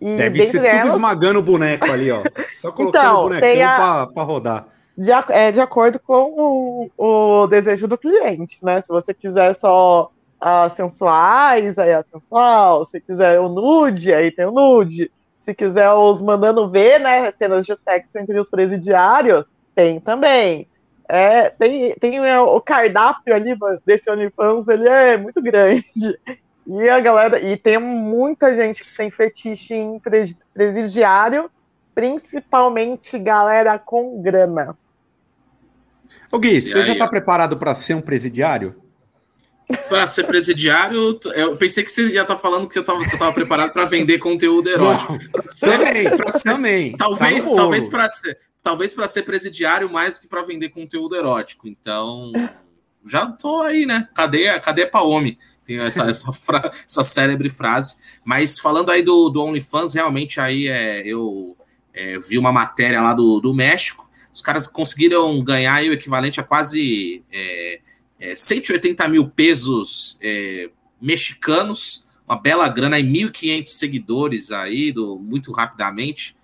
E 0.00 0.16
Deve 0.16 0.46
ser 0.46 0.64
elas... 0.64 0.80
tudo 0.82 0.96
esmagando 0.96 1.38
o 1.40 1.42
boneco 1.42 1.84
ali, 1.90 2.10
ó. 2.10 2.22
Só 2.60 2.72
colocando 2.72 3.04
então, 3.04 3.20
o 3.20 3.22
bonecão 3.24 3.68
a... 3.68 4.06
para 4.06 4.22
rodar. 4.22 4.66
De, 4.96 5.10
é 5.28 5.52
de 5.52 5.60
acordo 5.60 5.98
com 5.98 6.34
o, 6.36 6.90
o, 6.96 7.46
desejo 7.46 7.86
do 7.86 7.98
cliente, 7.98 8.58
né? 8.62 8.82
Se 8.82 8.88
você 8.88 9.14
quiser 9.14 9.56
só 9.60 10.10
as 10.40 10.74
sensuais, 10.74 11.78
aí 11.78 11.92
a 11.92 12.04
sensual. 12.10 12.88
Se 12.90 13.00
quiser 13.00 13.38
o 13.40 13.48
nude, 13.48 14.12
aí 14.12 14.30
tem 14.30 14.46
o 14.46 14.50
nude. 14.50 15.10
Se 15.44 15.54
quiser 15.54 15.90
os 15.92 16.22
mandando 16.22 16.68
ver, 16.68 16.98
né? 16.98 17.32
Cenas 17.38 17.66
de 17.66 17.76
sexo 17.84 18.10
entre 18.16 18.38
os 18.38 18.48
presidiários, 18.48 19.44
tem 19.74 20.00
também. 20.00 20.66
É, 21.12 21.50
tem, 21.50 21.92
tem 21.94 22.18
é, 22.18 22.38
o 22.38 22.60
cardápio 22.60 23.34
ali 23.34 23.58
desse 23.84 24.08
OnlyFans, 24.08 24.68
ele 24.68 24.88
é 24.88 25.16
muito 25.16 25.42
grande. 25.42 25.84
E 26.64 26.88
a 26.88 27.00
galera, 27.00 27.40
e 27.40 27.56
tem 27.56 27.78
muita 27.78 28.54
gente 28.54 28.84
que 28.84 28.96
tem 28.96 29.10
fetiche 29.10 29.74
em 29.74 30.00
presidiário, 30.54 31.50
principalmente 31.92 33.18
galera 33.18 33.76
com 33.76 34.22
grana. 34.22 34.78
Ô 36.30 36.38
Gui, 36.38 36.60
você 36.60 36.86
já 36.86 36.92
está 36.92 37.08
preparado 37.08 37.56
para 37.56 37.74
ser 37.74 37.94
um 37.94 38.00
presidiário? 38.00 38.80
Para 39.88 40.06
ser 40.06 40.24
presidiário, 40.24 41.18
eu 41.34 41.56
pensei 41.56 41.82
que 41.82 41.90
você 41.90 42.02
ia 42.02 42.22
estar 42.22 42.36
tá 42.36 42.36
falando 42.36 42.68
que 42.68 42.74
você 42.80 43.14
estava 43.14 43.32
preparado 43.32 43.72
para 43.72 43.84
vender 43.84 44.18
conteúdo 44.18 44.70
erótico. 44.70 45.18
Ser, 45.46 45.76
também, 45.78 46.10
pra 46.16 46.30
ser, 46.30 46.50
também. 46.50 46.96
Talvez, 46.96 47.48
tá 47.48 47.54
talvez 47.56 47.88
para 47.88 48.08
ser, 48.10 48.38
talvez 48.62 48.94
para 48.94 49.08
ser 49.08 49.22
presidiário 49.22 49.90
mais 49.90 50.18
que 50.18 50.26
para 50.26 50.42
vender 50.42 50.70
conteúdo 50.70 51.16
erótico. 51.16 51.68
Então, 51.68 52.32
já 53.06 53.26
tô 53.26 53.62
aí, 53.62 53.86
né? 53.86 54.08
Cadê, 54.14 54.58
cadê 54.60 54.86
para 54.86 55.02
homem? 55.02 55.38
tem 55.70 55.78
essa, 55.78 56.04
essa, 56.10 56.32
fra, 56.32 56.72
essa 56.88 57.04
célebre 57.04 57.48
frase. 57.48 57.96
Mas 58.24 58.58
falando 58.58 58.90
aí 58.90 59.02
do, 59.02 59.28
do 59.28 59.42
OnlyFans, 59.42 59.94
realmente 59.94 60.40
aí 60.40 60.66
é, 60.66 61.02
eu 61.06 61.56
é, 61.94 62.18
vi 62.18 62.36
uma 62.36 62.50
matéria 62.50 63.00
lá 63.00 63.14
do, 63.14 63.40
do 63.40 63.54
México. 63.54 64.10
Os 64.32 64.42
caras 64.42 64.66
conseguiram 64.66 65.40
ganhar 65.42 65.82
o 65.82 65.92
equivalente 65.92 66.40
a 66.40 66.44
quase 66.44 67.22
é, 67.32 67.80
é, 68.18 68.34
180 68.34 69.08
mil 69.08 69.28
pesos 69.28 70.18
é, 70.20 70.70
mexicanos, 71.00 72.04
uma 72.26 72.36
bela 72.36 72.68
grana 72.68 72.98
e 72.98 73.02
1.500 73.02 73.68
seguidores 73.68 74.52
aí, 74.52 74.92
do, 74.92 75.18
muito 75.18 75.52
rapidamente. 75.52 76.36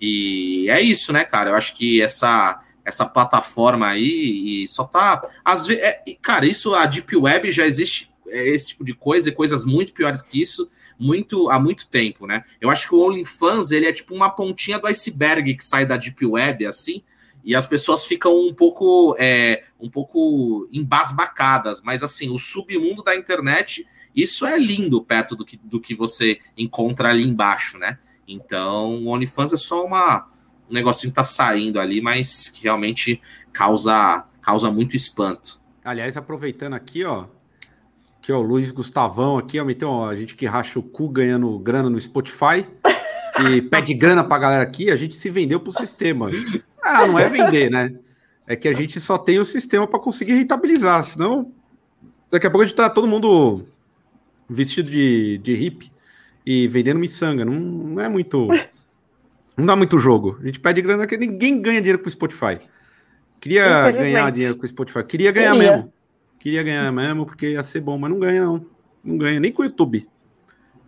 E 0.00 0.68
é 0.70 0.80
isso, 0.80 1.12
né, 1.12 1.24
cara? 1.24 1.50
Eu 1.50 1.54
acho 1.54 1.74
que 1.74 2.00
essa 2.00 2.62
essa 2.82 3.04
plataforma 3.04 3.86
aí 3.86 4.62
e 4.62 4.68
só 4.68 4.84
tá 4.84 5.22
às 5.44 5.66
vezes, 5.66 5.82
é, 5.82 6.02
cara, 6.20 6.46
isso 6.46 6.74
a 6.74 6.86
Deep 6.86 7.14
Web 7.14 7.52
já 7.52 7.66
existe 7.66 8.10
é 8.30 8.48
esse 8.48 8.68
tipo 8.68 8.84
de 8.84 8.94
coisa 8.94 9.28
e 9.28 9.32
coisas 9.32 9.64
muito 9.64 9.92
piores 9.92 10.22
que 10.22 10.40
isso 10.40 10.70
muito 10.98 11.50
há 11.50 11.58
muito 11.58 11.88
tempo, 11.88 12.26
né? 12.26 12.44
Eu 12.60 12.70
acho 12.70 12.88
que 12.88 12.94
o 12.94 13.00
OnlyFans 13.00 13.70
ele 13.70 13.86
é 13.86 13.92
tipo 13.92 14.14
uma 14.14 14.30
pontinha 14.30 14.78
do 14.78 14.86
iceberg 14.86 15.54
que 15.54 15.64
sai 15.64 15.84
da 15.84 15.96
Deep 15.96 16.24
Web, 16.24 16.64
assim, 16.64 17.02
e 17.44 17.54
as 17.54 17.66
pessoas 17.66 18.06
ficam 18.06 18.38
um 18.38 18.54
pouco 18.54 19.16
é, 19.18 19.64
um 19.80 19.90
pouco 19.90 20.68
embasbacadas, 20.72 21.82
mas 21.82 22.02
assim, 22.02 22.30
o 22.30 22.38
submundo 22.38 23.02
da 23.02 23.16
internet, 23.16 23.86
isso 24.14 24.46
é 24.46 24.58
lindo 24.58 25.02
perto 25.02 25.34
do 25.34 25.44
que, 25.44 25.56
do 25.56 25.80
que 25.80 25.94
você 25.94 26.38
encontra 26.56 27.08
ali 27.08 27.24
embaixo, 27.24 27.78
né? 27.78 27.98
Então, 28.32 29.02
o 29.04 29.08
OnlyFans 29.08 29.52
é 29.52 29.56
só 29.56 29.84
uma, 29.84 30.28
um 30.70 30.72
negocinho 30.72 31.10
que 31.10 31.16
tá 31.16 31.24
saindo 31.24 31.80
ali, 31.80 32.00
mas 32.00 32.48
que 32.48 32.62
realmente 32.62 33.20
causa, 33.52 34.24
causa 34.40 34.70
muito 34.70 34.94
espanto. 34.94 35.60
Aliás, 35.84 36.16
aproveitando 36.16 36.74
aqui, 36.74 37.04
ó, 37.04 37.26
que 38.22 38.32
o 38.32 38.40
Luiz 38.40 38.70
Gustavão 38.70 39.36
aqui, 39.36 39.58
ó, 39.58 39.64
meteu 39.64 39.88
ó, 39.88 40.08
a 40.08 40.14
gente 40.14 40.36
que 40.36 40.46
racha 40.46 40.78
o 40.78 40.82
cu 40.82 41.08
ganhando 41.08 41.58
grana 41.58 41.90
no 41.90 41.98
Spotify 41.98 42.64
e 43.44 43.62
pede 43.68 43.94
grana 43.94 44.22
pra 44.22 44.38
galera 44.38 44.62
aqui, 44.62 44.90
a 44.90 44.96
gente 44.96 45.16
se 45.16 45.28
vendeu 45.28 45.58
pro 45.58 45.72
sistema. 45.72 46.30
Ah, 46.80 47.06
não 47.08 47.18
é 47.18 47.28
vender, 47.28 47.68
né? 47.68 47.92
É 48.46 48.54
que 48.54 48.68
a 48.68 48.72
gente 48.72 49.00
só 49.00 49.18
tem 49.18 49.38
o 49.38 49.44
sistema 49.44 49.88
para 49.88 49.98
conseguir 49.98 50.34
rentabilizar, 50.34 51.02
senão 51.02 51.52
daqui 52.30 52.46
a 52.46 52.50
pouco 52.50 52.62
a 52.62 52.66
gente 52.66 52.76
tá 52.76 52.88
todo 52.88 53.08
mundo 53.08 53.66
vestido 54.48 54.88
de, 54.88 55.38
de 55.38 55.54
hippie 55.54 55.90
e 56.50 56.66
vendendo 56.66 56.98
miçanga. 56.98 57.44
Não, 57.44 57.54
não 57.54 58.02
é 58.02 58.08
muito. 58.08 58.48
Não 59.56 59.64
dá 59.64 59.76
muito 59.76 59.98
jogo. 59.98 60.36
A 60.42 60.46
gente 60.46 60.58
pede 60.58 60.82
grana 60.82 61.06
que 61.06 61.16
ninguém 61.16 61.62
ganha 61.62 61.80
dinheiro 61.80 62.02
com 62.02 62.08
o 62.08 62.10
Spotify. 62.10 62.58
Queria 63.38 63.90
ganhar 63.92 64.30
dinheiro 64.32 64.56
com 64.56 64.64
o 64.64 64.68
Spotify. 64.68 65.04
Queria 65.04 65.30
ganhar 65.30 65.52
Queria. 65.52 65.72
mesmo. 65.72 65.92
Queria 66.40 66.62
ganhar 66.64 66.90
mesmo, 66.90 67.24
porque 67.24 67.50
ia 67.50 67.62
ser 67.62 67.80
bom, 67.80 67.96
mas 67.96 68.10
não 68.10 68.18
ganha, 68.18 68.44
não. 68.44 68.66
Não 69.04 69.16
ganha, 69.16 69.38
nem 69.38 69.52
com 69.52 69.62
o 69.62 69.64
YouTube. 69.64 70.08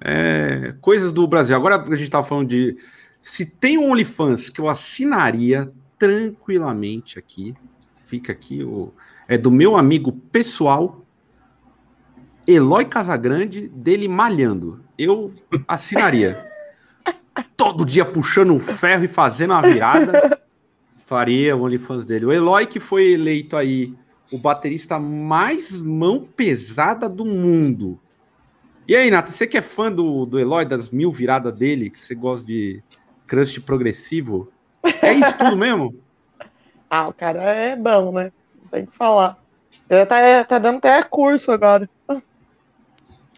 É, 0.01 0.75
coisas 0.81 1.13
do 1.13 1.27
Brasil. 1.29 1.55
Agora 1.55 1.77
a 1.81 1.95
gente 1.95 2.11
tava 2.11 2.27
falando 2.27 2.49
de. 2.49 2.77
Se 3.21 3.47
tem 3.47 3.79
um 3.79 3.91
OnlyFans 3.93 4.51
que 4.51 4.61
eu 4.61 4.69
assinaria 4.69 5.71
tranquilamente 5.97 7.21
aqui, 7.21 7.55
fica 8.07 8.33
aqui, 8.33 8.65
o, 8.65 8.93
é 9.29 9.39
do 9.39 9.51
meu 9.53 9.77
amigo 9.77 10.11
pessoal, 10.11 11.07
Eloy 12.47 12.85
Casagrande, 12.85 13.69
dele 13.69 14.09
malhando. 14.09 14.83
Eu 15.03 15.33
assinaria. 15.67 16.47
Todo 17.57 17.85
dia 17.85 18.05
puxando 18.05 18.53
um 18.53 18.61
ferro 18.61 19.05
e 19.05 19.09
fazendo 19.09 19.53
uma 19.53 19.63
virada. 19.63 20.41
Faria 20.97 21.57
o 21.57 21.63
OnlyFans 21.63 22.05
dele. 22.05 22.27
O 22.27 22.33
Eloy, 22.33 22.67
que 22.67 22.79
foi 22.79 23.13
eleito 23.13 23.57
aí 23.57 23.95
o 24.31 24.39
baterista 24.39 24.99
mais 24.99 25.81
mão 25.81 26.27
pesada 26.37 27.09
do 27.09 27.25
mundo. 27.25 28.01
E 28.87 28.97
aí, 28.97 29.11
Nata, 29.11 29.31
você 29.31 29.47
que 29.47 29.59
é 29.59 29.63
fã 29.63 29.91
do, 29.91 30.25
do 30.25 30.39
Eloy, 30.39 30.65
das 30.65 30.91
mil 30.91 31.11
viradas 31.11 31.55
dele, 31.55 31.91
que 31.91 32.01
você 32.01 32.15
gosta 32.15 32.47
de 32.47 32.83
crush 33.27 33.59
progressivo, 33.61 34.51
é 34.83 35.13
isso 35.13 35.37
tudo 35.37 35.57
mesmo? 35.57 35.95
ah, 36.89 37.09
o 37.09 37.13
cara 37.13 37.43
é 37.43 37.77
bom, 37.77 38.13
né? 38.13 38.33
Tem 38.71 38.87
que 38.87 38.97
falar. 38.97 39.39
Ele 39.89 40.07
tá, 40.07 40.45
tá 40.45 40.59
dando 40.59 40.79
até 40.79 41.03
curso 41.03 41.51
agora. 41.51 41.89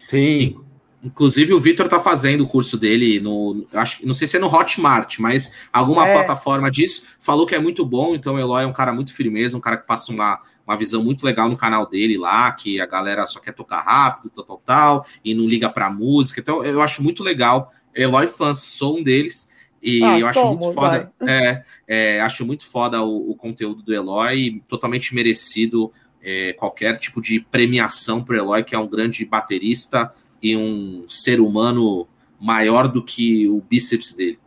Sim. 0.07 0.64
Inclusive, 1.05 1.53
o 1.53 1.59
Vitor 1.59 1.87
tá 1.87 1.99
fazendo 1.99 2.41
o 2.41 2.47
curso 2.47 2.77
dele 2.77 3.19
no. 3.19 3.67
Acho, 3.71 4.03
não 4.03 4.15
sei 4.15 4.25
se 4.25 4.37
é 4.37 4.39
no 4.39 4.51
Hotmart, 4.51 5.19
mas 5.19 5.53
alguma 5.71 6.07
é. 6.07 6.13
plataforma 6.13 6.71
disso. 6.71 7.03
Falou 7.19 7.45
que 7.45 7.53
é 7.53 7.59
muito 7.59 7.85
bom, 7.85 8.15
então 8.15 8.33
o 8.33 8.39
Eloy 8.39 8.63
é 8.63 8.65
um 8.65 8.73
cara 8.73 8.91
muito 8.91 9.13
firmeza, 9.13 9.55
um 9.55 9.61
cara 9.61 9.77
que 9.77 9.85
passa 9.85 10.11
uma, 10.11 10.41
uma 10.65 10.75
visão 10.75 11.03
muito 11.03 11.23
legal 11.23 11.47
no 11.47 11.55
canal 11.55 11.87
dele 11.87 12.17
lá, 12.17 12.51
que 12.53 12.81
a 12.81 12.87
galera 12.87 13.23
só 13.27 13.39
quer 13.39 13.51
tocar 13.51 13.81
rápido, 13.81 14.31
tal, 14.31 14.45
tal, 14.45 14.61
tal, 14.65 15.05
e 15.23 15.35
não 15.35 15.47
liga 15.47 15.69
pra 15.69 15.91
música. 15.91 16.41
Então, 16.41 16.65
eu 16.65 16.81
acho 16.81 17.03
muito 17.03 17.23
legal. 17.23 17.71
Eloy 17.93 18.25
fãs, 18.25 18.57
sou 18.57 18.97
um 18.97 19.03
deles. 19.03 19.47
E 19.83 20.03
ah, 20.03 20.19
eu 20.19 20.25
acho 20.25 20.43
muito 20.43 20.73
foda. 20.73 21.13
É, 21.21 21.63
é, 21.87 22.21
acho 22.21 22.43
muito 22.43 22.65
foda 22.65 23.03
o, 23.03 23.29
o, 23.29 23.35
conteúdo 23.35 23.83
do 23.83 23.93
Eloy, 23.93 24.63
totalmente 24.67 25.13
merecido 25.13 25.91
é, 26.19 26.53
qualquer 26.53 26.97
tipo 26.97 27.21
de 27.21 27.39
premiação 27.39 28.23
para 28.23 28.37
Eloy, 28.37 28.63
que 28.63 28.73
é 28.73 28.79
um 28.79 28.87
grande 28.87 29.23
baterista 29.23 30.11
e 30.41 30.55
um 30.55 31.03
ser 31.07 31.39
humano 31.39 32.07
maior 32.39 32.87
do 32.87 33.03
que 33.03 33.47
o 33.47 33.61
bíceps 33.61 34.13
dele. 34.13 34.39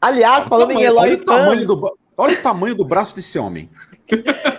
Aliás, 0.00 0.40
olha 0.40 0.48
falando 0.48 0.68
tamanho, 0.68 0.84
em 0.84 0.86
Eloy 0.86 1.02
olha 1.02 1.14
o, 1.14 1.24
tamanho 1.24 1.66
do, 1.66 1.98
olha 2.16 2.38
o 2.38 2.42
tamanho 2.42 2.74
do 2.74 2.84
braço 2.84 3.14
desse 3.14 3.38
homem. 3.38 3.68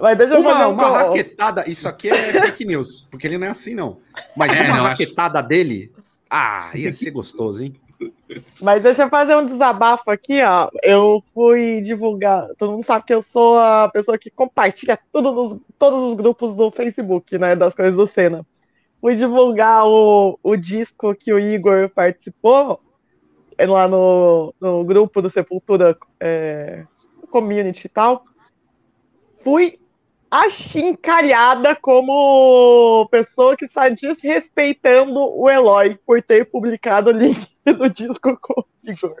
Mas 0.00 0.18
deixa 0.18 0.34
eu 0.34 0.40
uma, 0.40 0.52
fazer 0.52 0.64
um 0.64 0.72
uma 0.72 0.88
raquetada, 0.88 1.68
isso 1.68 1.88
aqui 1.88 2.08
é 2.08 2.32
fake 2.42 2.64
news, 2.64 3.06
porque 3.10 3.26
ele 3.26 3.38
não 3.38 3.46
é 3.46 3.50
assim, 3.50 3.74
não. 3.74 3.98
Mas 4.36 4.58
é, 4.58 4.64
uma 4.64 4.88
raquetada 4.88 5.38
acho... 5.38 5.48
dele, 5.48 5.92
ah, 6.28 6.70
ia 6.74 6.92
ser 6.92 7.10
gostoso, 7.10 7.62
hein? 7.62 7.74
Mas 8.60 8.82
deixa 8.82 9.02
eu 9.02 9.08
fazer 9.08 9.36
um 9.36 9.44
desabafo 9.44 10.10
aqui, 10.10 10.40
ó. 10.42 10.68
Eu 10.82 11.22
fui 11.34 11.80
divulgar. 11.80 12.48
Todo 12.56 12.72
mundo 12.72 12.84
sabe 12.84 13.04
que 13.04 13.14
eu 13.14 13.24
sou 13.32 13.58
a 13.58 13.88
pessoa 13.88 14.18
que 14.18 14.30
compartilha 14.30 14.98
tudo 15.12 15.32
nos, 15.32 15.60
todos 15.78 16.00
os 16.00 16.14
grupos 16.14 16.54
do 16.54 16.70
Facebook, 16.70 17.36
né? 17.38 17.56
Das 17.56 17.74
coisas 17.74 17.96
do 17.96 18.06
Senna. 18.06 18.46
Fui 19.00 19.14
divulgar 19.14 19.86
o, 19.86 20.38
o 20.42 20.56
disco 20.56 21.14
que 21.14 21.32
o 21.32 21.38
Igor 21.38 21.88
participou 21.94 22.80
lá 23.58 23.88
no, 23.88 24.54
no 24.60 24.84
grupo 24.84 25.20
do 25.22 25.30
Sepultura 25.30 25.96
é, 26.20 26.84
Community 27.30 27.86
e 27.86 27.88
tal. 27.88 28.24
Fui 29.42 29.78
achincalhada 30.30 31.74
como 31.76 33.08
pessoa 33.10 33.56
que 33.56 33.64
está 33.64 33.88
desrespeitando 33.88 35.18
o 35.18 35.48
Eloy 35.48 35.98
por 36.06 36.22
ter 36.22 36.44
publicado 36.44 37.10
o 37.10 37.12
link 37.12 37.48
do 37.64 37.88
disco 37.88 38.38
com 38.40 38.60
o 38.60 38.64
Igor. 38.84 39.16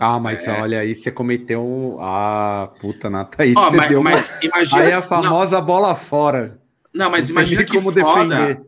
Ah, 0.00 0.20
mas 0.20 0.46
é. 0.46 0.60
olha, 0.60 0.80
aí 0.80 0.94
você 0.94 1.10
cometeu. 1.10 1.96
Ah, 2.00 2.70
puta, 2.80 3.10
Nata, 3.10 3.42
aí 3.42 3.52
oh, 3.56 3.70
mas, 3.72 3.72
mas 3.72 3.90
uma... 3.90 4.44
imagina. 4.44 4.82
Aí 4.82 4.92
a 4.92 5.02
famosa 5.02 5.58
não. 5.58 5.66
bola 5.66 5.96
fora. 5.96 6.60
Não, 6.94 7.10
mas 7.10 7.28
não 7.28 7.32
imagina 7.32 7.64
que 7.64 7.72
como 7.72 7.92
foda. 7.92 8.36
Defender. 8.36 8.62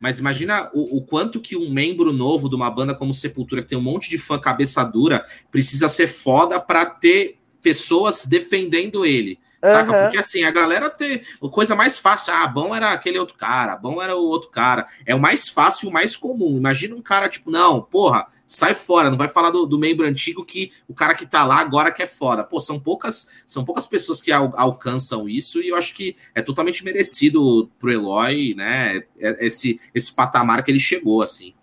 Mas 0.00 0.18
imagina 0.18 0.70
o, 0.72 0.96
o, 0.96 1.02
quanto 1.02 1.38
que 1.38 1.54
um 1.54 1.70
membro 1.70 2.10
novo 2.10 2.48
de 2.48 2.56
uma 2.56 2.70
banda 2.70 2.94
como 2.94 3.12
Sepultura, 3.12 3.60
que 3.60 3.68
tem 3.68 3.78
um 3.78 3.82
monte 3.82 4.08
de 4.08 4.16
fã 4.16 4.38
cabeça 4.38 4.82
dura, 4.82 5.24
precisa 5.50 5.90
ser 5.90 6.08
foda 6.08 6.58
para 6.58 6.86
ter 6.86 7.38
pessoas 7.60 8.24
defendendo 8.24 9.04
ele. 9.04 9.38
Saca? 9.62 9.92
Uhum. 9.92 10.02
Porque 10.04 10.16
assim, 10.16 10.42
a 10.42 10.50
galera 10.50 10.88
tem. 10.88 11.20
A 11.42 11.48
coisa 11.48 11.76
mais 11.76 11.98
fácil. 11.98 12.32
Ah, 12.34 12.46
bom 12.46 12.74
era 12.74 12.92
aquele 12.92 13.18
outro 13.18 13.36
cara, 13.36 13.76
bom 13.76 14.02
era 14.02 14.16
o 14.16 14.22
outro 14.22 14.48
cara. 14.48 14.86
É 15.04 15.14
o 15.14 15.20
mais 15.20 15.50
fácil 15.50 15.86
e 15.86 15.90
o 15.90 15.92
mais 15.92 16.16
comum. 16.16 16.56
Imagina 16.56 16.96
um 16.96 17.02
cara, 17.02 17.28
tipo, 17.28 17.50
não, 17.50 17.82
porra, 17.82 18.26
sai 18.50 18.74
fora, 18.74 19.08
não 19.08 19.16
vai 19.16 19.28
falar 19.28 19.50
do, 19.50 19.64
do, 19.64 19.78
membro 19.78 20.04
antigo 20.04 20.44
que 20.44 20.72
o 20.88 20.92
cara 20.92 21.14
que 21.14 21.24
tá 21.24 21.44
lá 21.44 21.60
agora 21.60 21.92
que 21.92 22.02
é 22.02 22.06
foda. 22.06 22.42
Pô, 22.42 22.60
são 22.60 22.80
poucas, 22.80 23.30
são 23.46 23.64
poucas 23.64 23.86
pessoas 23.86 24.20
que 24.20 24.32
al, 24.32 24.52
alcançam 24.56 25.28
isso, 25.28 25.62
e 25.62 25.68
eu 25.68 25.76
acho 25.76 25.94
que 25.94 26.16
é 26.34 26.42
totalmente 26.42 26.84
merecido 26.84 27.70
pro 27.78 27.92
Eloy, 27.92 28.54
né? 28.56 29.04
É, 29.20 29.46
esse, 29.46 29.80
esse 29.94 30.12
patamar 30.12 30.64
que 30.64 30.70
ele 30.72 30.80
chegou, 30.80 31.22
assim. 31.22 31.54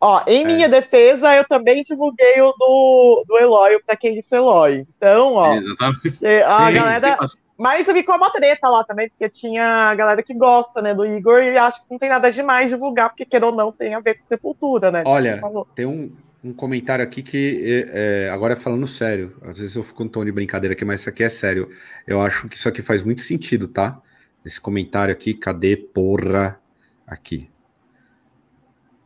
Ó, 0.00 0.22
em 0.24 0.44
é. 0.44 0.46
minha 0.46 0.68
defesa, 0.68 1.34
eu 1.34 1.44
também 1.48 1.82
divulguei 1.82 2.40
o 2.40 2.52
do, 2.52 3.24
do 3.26 3.38
Eloy, 3.38 3.82
pra 3.84 3.96
quem 3.96 4.14
disse 4.14 4.32
Eloy. 4.32 4.86
Então, 4.96 5.34
ó. 5.34 5.52
Exatamente. 5.54 6.08
A 6.46 6.66
Sim, 6.68 6.74
galera. 6.74 7.18
Mas 7.58 7.86
ficou 7.86 8.16
uma 8.16 8.30
treta 8.30 8.68
lá 8.68 8.84
também, 8.84 9.08
porque 9.08 9.28
tinha 9.30 9.94
galera 9.94 10.22
que 10.22 10.34
gosta, 10.34 10.82
né, 10.82 10.94
do 10.94 11.06
Igor, 11.06 11.42
e 11.42 11.56
acho 11.56 11.80
que 11.82 11.90
não 11.90 11.98
tem 11.98 12.10
nada 12.10 12.30
demais 12.30 12.68
divulgar, 12.68 13.08
porque 13.08 13.24
queira 13.24 13.46
ou 13.46 13.52
não, 13.52 13.72
tem 13.72 13.94
a 13.94 14.00
ver 14.00 14.18
com 14.18 14.26
sepultura, 14.28 14.90
né? 14.90 15.02
Olha, 15.06 15.40
tem 15.74 15.86
um, 15.86 16.12
um 16.46 16.52
comentário 16.52 17.02
aqui 17.02 17.22
que, 17.22 17.86
é, 17.92 18.30
agora 18.32 18.54
é 18.54 18.56
falando 18.56 18.86
sério, 18.86 19.36
às 19.42 19.58
vezes 19.58 19.74
eu 19.74 19.82
fico 19.82 20.04
um 20.04 20.08
tom 20.08 20.24
de 20.24 20.30
brincadeira 20.30 20.74
aqui, 20.74 20.84
mas 20.84 21.00
isso 21.00 21.08
aqui 21.08 21.24
é 21.24 21.28
sério. 21.28 21.68
Eu 22.06 22.20
acho 22.20 22.48
que 22.48 22.56
isso 22.56 22.68
aqui 22.68 22.82
faz 22.82 23.02
muito 23.02 23.22
sentido, 23.22 23.66
tá? 23.66 24.00
Esse 24.44 24.60
comentário 24.60 25.12
aqui, 25.12 25.34
cadê 25.34 25.76
porra? 25.76 26.60
Aqui. 27.04 27.50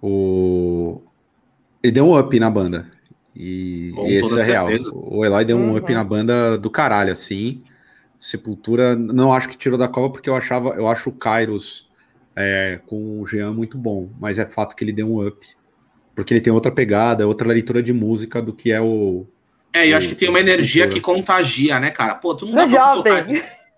O... 0.03 1.03
Ele 1.82 1.93
deu 1.93 2.07
um 2.07 2.18
up 2.18 2.38
na 2.38 2.51
banda. 2.51 2.91
E, 3.34 3.93
e 4.07 4.14
esse 4.16 4.41
é 4.41 4.45
real. 4.45 4.68
O 4.93 5.24
Eloy 5.24 5.45
deu 5.45 5.57
um 5.57 5.70
uhum. 5.70 5.76
up 5.76 5.95
na 5.95 6.05
banda 6.05 6.59
do 6.59 6.70
caralho, 6.70 7.12
assim. 7.12 7.62
Sepultura, 8.18 8.95
não 8.95 9.32
acho 9.32 9.49
que 9.49 9.57
tirou 9.57 9.78
da 9.78 9.88
cova, 9.88 10.11
porque 10.11 10.28
eu 10.28 10.36
achava, 10.36 10.70
eu 10.70 10.86
acho 10.86 11.09
o 11.09 11.12
Kairos 11.12 11.91
é, 12.36 12.80
com 12.86 13.20
o 13.20 13.26
Jean 13.26 13.53
muito 13.53 13.78
bom, 13.78 14.11
mas 14.20 14.38
é 14.38 14.45
fato 14.45 14.76
que 14.76 14.84
ele 14.84 14.93
deu 14.93 15.11
um 15.11 15.26
up. 15.26 15.47
Porque 16.14 16.34
ele 16.34 16.40
tem 16.40 16.52
outra 16.52 16.70
pegada, 16.70 17.26
outra 17.26 17.48
leitura 17.48 17.82
de 17.82 17.92
música 17.92 18.42
do 18.42 18.52
que 18.52 18.72
é 18.72 18.80
o. 18.80 19.26
É, 19.72 19.88
eu 19.88 19.96
acho 19.96 20.08
que 20.08 20.14
tem 20.14 20.28
uma 20.28 20.40
energia 20.40 20.88
que 20.88 21.00
contagia, 21.00 21.78
né, 21.78 21.90
cara? 21.90 22.14
Pô, 22.14 22.34
tu 22.34 22.46
não 22.46 22.54
dá 22.54 22.64
é 22.64 22.68
pra 22.68 22.88
tu 22.88 23.02
tocar. 23.02 23.28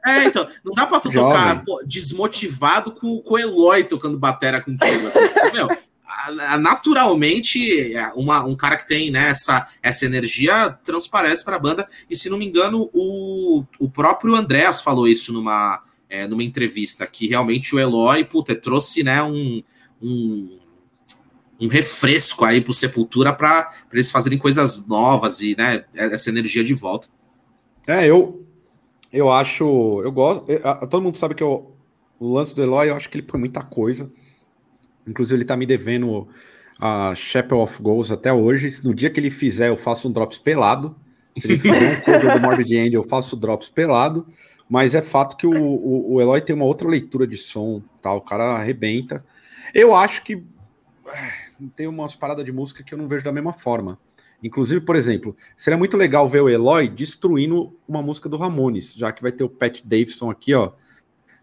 É, 0.05 0.25
então, 0.25 0.49
não 0.65 0.75
dá 0.75 0.87
pra 0.87 0.99
tu 0.99 1.13
jovem. 1.13 1.31
tocar 1.31 1.63
pô, 1.65 1.83
desmotivado 1.87 2.93
com, 2.93 3.21
com 3.21 3.35
o 3.35 3.39
Eloy 3.39 3.85
tocando 3.85 4.19
batera 4.19 4.61
contigo. 4.61 5.07
Assim, 5.07 5.29
tipo, 5.29 5.53
meu, 5.53 5.69
naturalmente 6.61 7.93
uma, 8.17 8.45
um 8.45 8.55
cara 8.55 8.77
que 8.77 8.87
tem 8.87 9.11
né, 9.11 9.29
essa, 9.29 9.69
essa 9.83 10.05
energia 10.05 10.77
transparece 10.83 11.45
para 11.45 11.57
a 11.57 11.59
banda. 11.59 11.87
E 12.11 12.17
se 12.17 12.29
não 12.29 12.39
me 12.39 12.47
engano, 12.47 12.91
o, 12.93 13.65
o 13.79 13.89
próprio 13.89 14.35
Andréas 14.35 14.81
falou 14.81 15.07
isso 15.07 15.33
numa, 15.33 15.83
é, 16.09 16.27
numa 16.27 16.43
entrevista, 16.43 17.07
que 17.07 17.29
realmente 17.29 17.75
o 17.75 17.79
Eloy 17.79 18.25
puta, 18.25 18.55
trouxe 18.55 19.03
né, 19.03 19.23
um, 19.23 19.63
um, 20.01 20.59
um 21.63 21.69
refresco 21.69 22.45
aí 22.45 22.61
pro 22.61 22.73
Sepultura 22.73 23.33
para 23.33 23.73
eles 23.93 24.11
fazerem 24.11 24.39
coisas 24.39 24.85
novas 24.87 25.41
e 25.41 25.55
né, 25.57 25.85
essa 25.95 26.29
energia 26.29 26.65
de 26.65 26.75
volta. 26.75 27.09
É, 27.87 28.07
eu, 28.07 28.45
eu 29.13 29.31
acho. 29.31 30.01
Eu 30.03 30.11
gosto. 30.11 30.51
Eu, 30.51 30.61
todo 30.89 31.03
mundo 31.03 31.17
sabe 31.17 31.35
que 31.35 31.43
eu, 31.43 31.75
o 32.19 32.35
lance 32.35 32.55
do 32.55 32.63
Eloy, 32.63 32.89
eu 32.89 32.97
acho 32.97 33.09
que 33.09 33.17
ele 33.17 33.27
põe 33.27 33.39
muita 33.39 33.63
coisa. 33.63 34.11
Inclusive, 35.07 35.39
ele 35.39 35.45
tá 35.45 35.57
me 35.57 35.67
devendo 35.67 36.29
a 36.81 37.15
Chapel 37.15 37.59
of 37.59 37.81
Ghosts 37.81 38.13
até 38.13 38.33
hoje. 38.33 38.69
No 38.85 38.95
dia 38.95 39.11
que 39.11 39.21
ele 39.21 39.31
fizer, 39.31 39.69
eu 39.69 39.77
faço 39.77 40.09
um 40.09 40.13
drops 40.13 40.39
pelado. 40.39 40.97
Se 41.39 41.47
ele 41.47 41.59
fizer 41.59 41.99
um 41.99 42.01
cover 42.03 42.35
do 42.35 42.41
Morbid 42.41 42.77
End, 42.77 42.95
eu 42.95 43.05
faço 43.05 43.37
drops 43.37 43.69
pelado. 43.69 44.27
Mas 44.69 44.95
é 44.95 45.03
fato 45.03 45.37
que 45.37 45.47
o, 45.47 45.53
o, 45.53 46.15
o 46.15 46.21
Eloy 46.21 46.41
tem 46.41 46.57
uma 46.57 46.65
outra 46.65 46.89
leitura 46.89 47.27
de 47.27 47.37
som, 47.37 47.83
tá? 48.01 48.13
O 48.13 48.21
cara 48.21 48.55
arrebenta. 48.55 49.25
Eu 49.75 49.95
acho 49.95 50.23
que 50.23 50.43
tem 51.69 51.87
umas 51.87 52.15
paradas 52.15 52.45
de 52.45 52.53
música 52.53 52.83
que 52.83 52.95
eu 52.95 52.99
não 52.99 53.09
vejo 53.09 53.25
da 53.25 53.33
mesma 53.33 53.53
forma. 53.53 53.99
Inclusive, 54.43 54.81
por 54.81 54.97
exemplo, 54.97 55.37
seria 55.57 55.79
muito 55.79 55.97
legal 55.97 56.29
ver 56.29 56.41
o 56.41 56.49
Eloy 56.49 56.89
destruindo 56.89 57.77
uma 57.87 58.03
música 58.03 58.29
do 58.29 58.37
Ramones, 58.37 58.95
já 58.95 59.13
que 59.13 59.23
vai 59.23 59.31
ter 59.31 59.45
o 59.45 59.49
Pat 59.49 59.81
Davidson 59.85 60.31
aqui, 60.31 60.53
ó. 60.55 60.73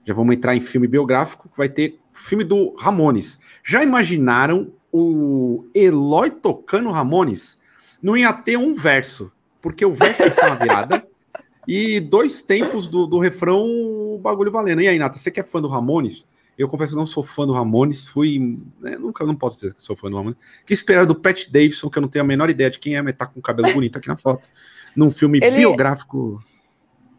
Já 0.06 0.14
vamos 0.14 0.36
entrar 0.36 0.56
em 0.56 0.60
filme 0.60 0.88
biográfico, 0.88 1.50
que 1.50 1.58
vai 1.58 1.70
ter 1.70 2.00
filme 2.12 2.44
do 2.44 2.76
Ramones. 2.76 3.40
Já 3.64 3.84
imaginaram 3.84 4.74
o 4.92 5.66
Eloy 5.74 6.30
tocando 6.32 6.92
Ramones? 6.92 7.58
Não 8.02 8.18
ia 8.18 8.34
ter 8.34 8.58
um 8.58 8.74
verso, 8.74 9.32
porque 9.62 9.86
o 9.86 9.94
verso 9.94 10.24
ia 10.24 10.32
ser 10.32 10.46
uma 10.46 10.56
virada 10.56 11.08
e 11.68 12.00
dois 12.00 12.42
tempos 12.42 12.88
do, 12.88 13.06
do 13.06 13.20
refrão, 13.20 13.66
o 13.66 14.20
bagulho 14.22 14.52
valendo. 14.52 14.82
E 14.82 14.88
aí, 14.88 14.98
Nata, 14.98 15.18
você 15.18 15.30
que 15.32 15.40
é 15.40 15.44
fã 15.44 15.62
do 15.62 15.68
Ramones? 15.68 16.28
Eu 16.60 16.68
confesso 16.68 16.92
que 16.92 16.98
não 16.98 17.06
sou 17.06 17.24
fã 17.24 17.48
do 17.48 17.54
Ramones, 17.54 18.06
fui. 18.06 18.60
Né, 18.82 18.98
nunca 18.98 19.26
não 19.26 19.34
posso 19.34 19.56
dizer 19.56 19.74
que 19.74 19.82
sou 19.82 19.96
fã 19.96 20.10
do 20.10 20.18
Ramones. 20.18 20.38
Que 20.66 20.74
esperar 20.74 21.06
do 21.06 21.16
Pat 21.16 21.48
Davidson, 21.50 21.90
que 21.90 21.98
eu 21.98 22.02
não 22.02 22.10
tenho 22.10 22.26
a 22.26 22.28
menor 22.28 22.50
ideia 22.50 22.70
de 22.70 22.78
quem 22.78 22.98
é, 22.98 23.02
mas 23.02 23.16
tá 23.16 23.26
com 23.26 23.40
o 23.40 23.42
cabelo 23.42 23.72
bonito 23.74 23.98
aqui 23.98 24.10
na 24.10 24.18
foto. 24.18 24.50
Num 24.94 25.10
filme 25.10 25.40
Ele... 25.42 25.56
biográfico 25.56 26.44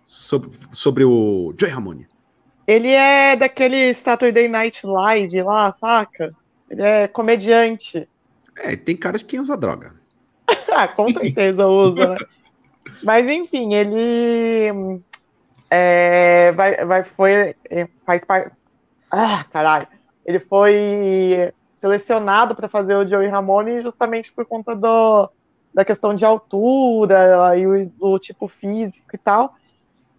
sobre, 0.04 0.50
sobre 0.70 1.04
o 1.04 1.54
Joey 1.58 1.72
Ramone. 1.72 2.06
Ele 2.66 2.90
é 2.90 3.34
daquele 3.34 3.94
Saturday 3.94 4.46
Night 4.46 4.86
Live 4.86 5.42
lá, 5.42 5.74
saca? 5.80 6.36
Ele 6.68 6.82
é 6.82 7.08
comediante. 7.08 8.06
É, 8.58 8.76
tem 8.76 8.94
cara 8.94 9.16
de 9.16 9.24
quem 9.24 9.40
usa 9.40 9.56
droga. 9.56 9.94
ah, 10.70 10.86
com 10.86 11.10
certeza 11.14 11.66
usa, 11.66 12.10
né? 12.10 12.18
Mas 13.02 13.26
enfim, 13.26 13.72
ele 13.72 15.00
é, 15.70 16.52
vai, 16.52 16.84
vai, 16.84 17.04
foi, 17.04 17.56
é, 17.70 17.88
faz 18.04 18.22
parte. 18.22 18.59
Ah, 19.10 19.44
caralho. 19.50 19.88
Ele 20.24 20.38
foi 20.38 21.52
selecionado 21.80 22.54
para 22.54 22.68
fazer 22.68 22.94
o 22.94 23.06
Joey 23.06 23.28
Ramone 23.28 23.82
justamente 23.82 24.32
por 24.32 24.44
conta 24.44 24.74
do, 24.76 25.30
da 25.72 25.84
questão 25.84 26.14
de 26.14 26.24
altura 26.24 27.56
e 27.56 27.66
o, 27.66 27.86
do 27.86 28.18
tipo 28.18 28.46
físico 28.48 29.08
e 29.12 29.18
tal. 29.18 29.54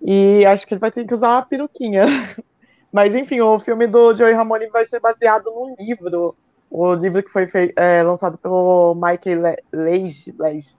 E 0.02 0.46
acho 0.46 0.66
que 0.66 0.74
ele 0.74 0.82
vai 0.82 0.92
ter 0.92 1.06
que 1.06 1.14
usar 1.14 1.30
uma 1.30 1.42
peruquinha. 1.44 2.06
Mas 2.92 3.16
enfim, 3.16 3.40
o 3.40 3.60
filme 3.60 3.88
do 3.88 4.14
Joey 4.16 4.34
Ramone 4.34 4.68
vai 4.68 4.86
ser 4.86 5.00
baseado 5.00 5.46
num 5.46 5.76
livro. 5.80 6.36
O 6.70 6.94
livro 6.94 7.22
que 7.22 7.30
foi 7.30 7.48
é, 7.76 8.04
lançado 8.04 8.38
pelo 8.38 8.96
Michael 8.96 9.58
Leige. 9.72 10.36
Leige, 10.38 10.76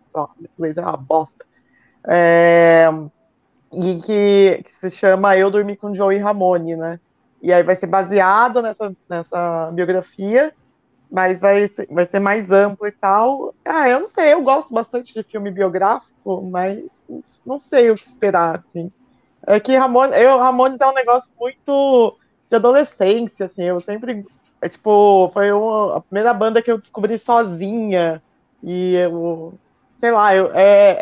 Leige 0.59 0.79
é 0.79 0.83
uma 0.83 0.97
bosta. 0.97 1.47
É, 2.09 2.89
e 3.73 4.01
que, 4.01 4.65
que, 4.65 4.73
se 4.73 4.91
chama 4.91 5.37
Eu 5.37 5.51
Dormi 5.51 5.77
com 5.77 5.95
Joey 5.95 6.19
Ramone, 6.19 6.77
né? 6.77 7.01
E 7.43 7.53
aí 7.53 7.63
vai 7.63 7.75
ser 7.75 7.87
baseado 7.89 8.63
nessa, 8.63 8.95
nessa 9.09 9.71
biografia, 9.73 10.55
mas 11.11 11.41
vai 11.41 11.69
ser, 11.69 11.89
vai 11.91 12.07
ser 12.07 12.21
mais 12.21 12.51
amplo 12.51 12.87
e 12.87 12.93
tal. 12.93 13.55
Ah, 13.65 13.89
eu 13.89 14.01
não 14.01 14.09
sei, 14.09 14.33
eu 14.33 14.43
gosto 14.43 14.73
bastante 14.73 15.13
de 15.13 15.23
filme 15.25 15.51
biográfico, 15.51 16.41
mas 16.43 16.83
não 17.45 17.59
sei 17.59 17.91
o 17.91 17.97
que 17.97 18.09
esperar, 18.09 18.61
assim. 18.61 18.91
É 19.45 19.59
que 19.59 19.77
Ramone, 19.77 20.17
eu, 20.17 20.39
Ramones 20.39 20.81
é 20.81 20.87
um 20.87 20.95
negócio 20.95 21.29
muito 21.39 22.17
de 22.49 22.57
adolescência, 22.57 23.47
assim, 23.47 23.65
eu 23.65 23.81
sempre, 23.81 24.25
é, 24.61 24.69
tipo, 24.69 25.29
foi 25.35 25.51
uma, 25.51 25.97
a 25.97 26.01
primeira 26.01 26.33
banda 26.33 26.63
que 26.63 26.71
eu 26.71 26.79
descobri 26.79 27.19
sozinha, 27.19 28.23
e 28.63 28.95
eu, 28.95 29.55
sei 29.99 30.13
lá, 30.13 30.35
eu, 30.37 30.53
é, 30.55 30.97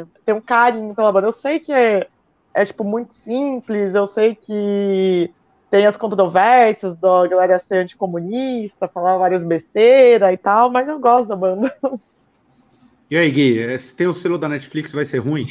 é, 0.00 0.04
tem 0.26 0.34
um 0.34 0.40
carinho 0.40 0.94
pela 0.94 1.10
banda. 1.10 1.28
Eu 1.28 1.32
sei 1.32 1.58
que 1.58 1.72
é, 1.72 2.06
é, 2.52 2.64
tipo, 2.64 2.84
muito 2.84 3.14
simples, 3.14 3.94
eu 3.94 4.06
sei 4.06 4.34
que 4.34 5.32
tem 5.70 5.86
as 5.86 5.96
controvérsias 5.96 6.96
da 6.98 7.26
galera 7.26 7.62
ser 7.66 7.78
anticomunista, 7.78 8.88
falar 8.88 9.18
várias 9.18 9.44
besteiras 9.44 10.32
e 10.32 10.36
tal, 10.36 10.70
mas 10.70 10.88
eu 10.88 10.98
gosto 10.98 11.28
da 11.28 11.36
banda. 11.36 11.74
E 13.10 13.16
aí, 13.16 13.30
Gui, 13.30 13.78
se 13.78 13.94
tem 13.94 14.06
o 14.06 14.12
selo 14.12 14.36
da 14.36 14.48
Netflix, 14.50 14.92
vai 14.92 15.04
ser 15.04 15.18
ruim? 15.18 15.46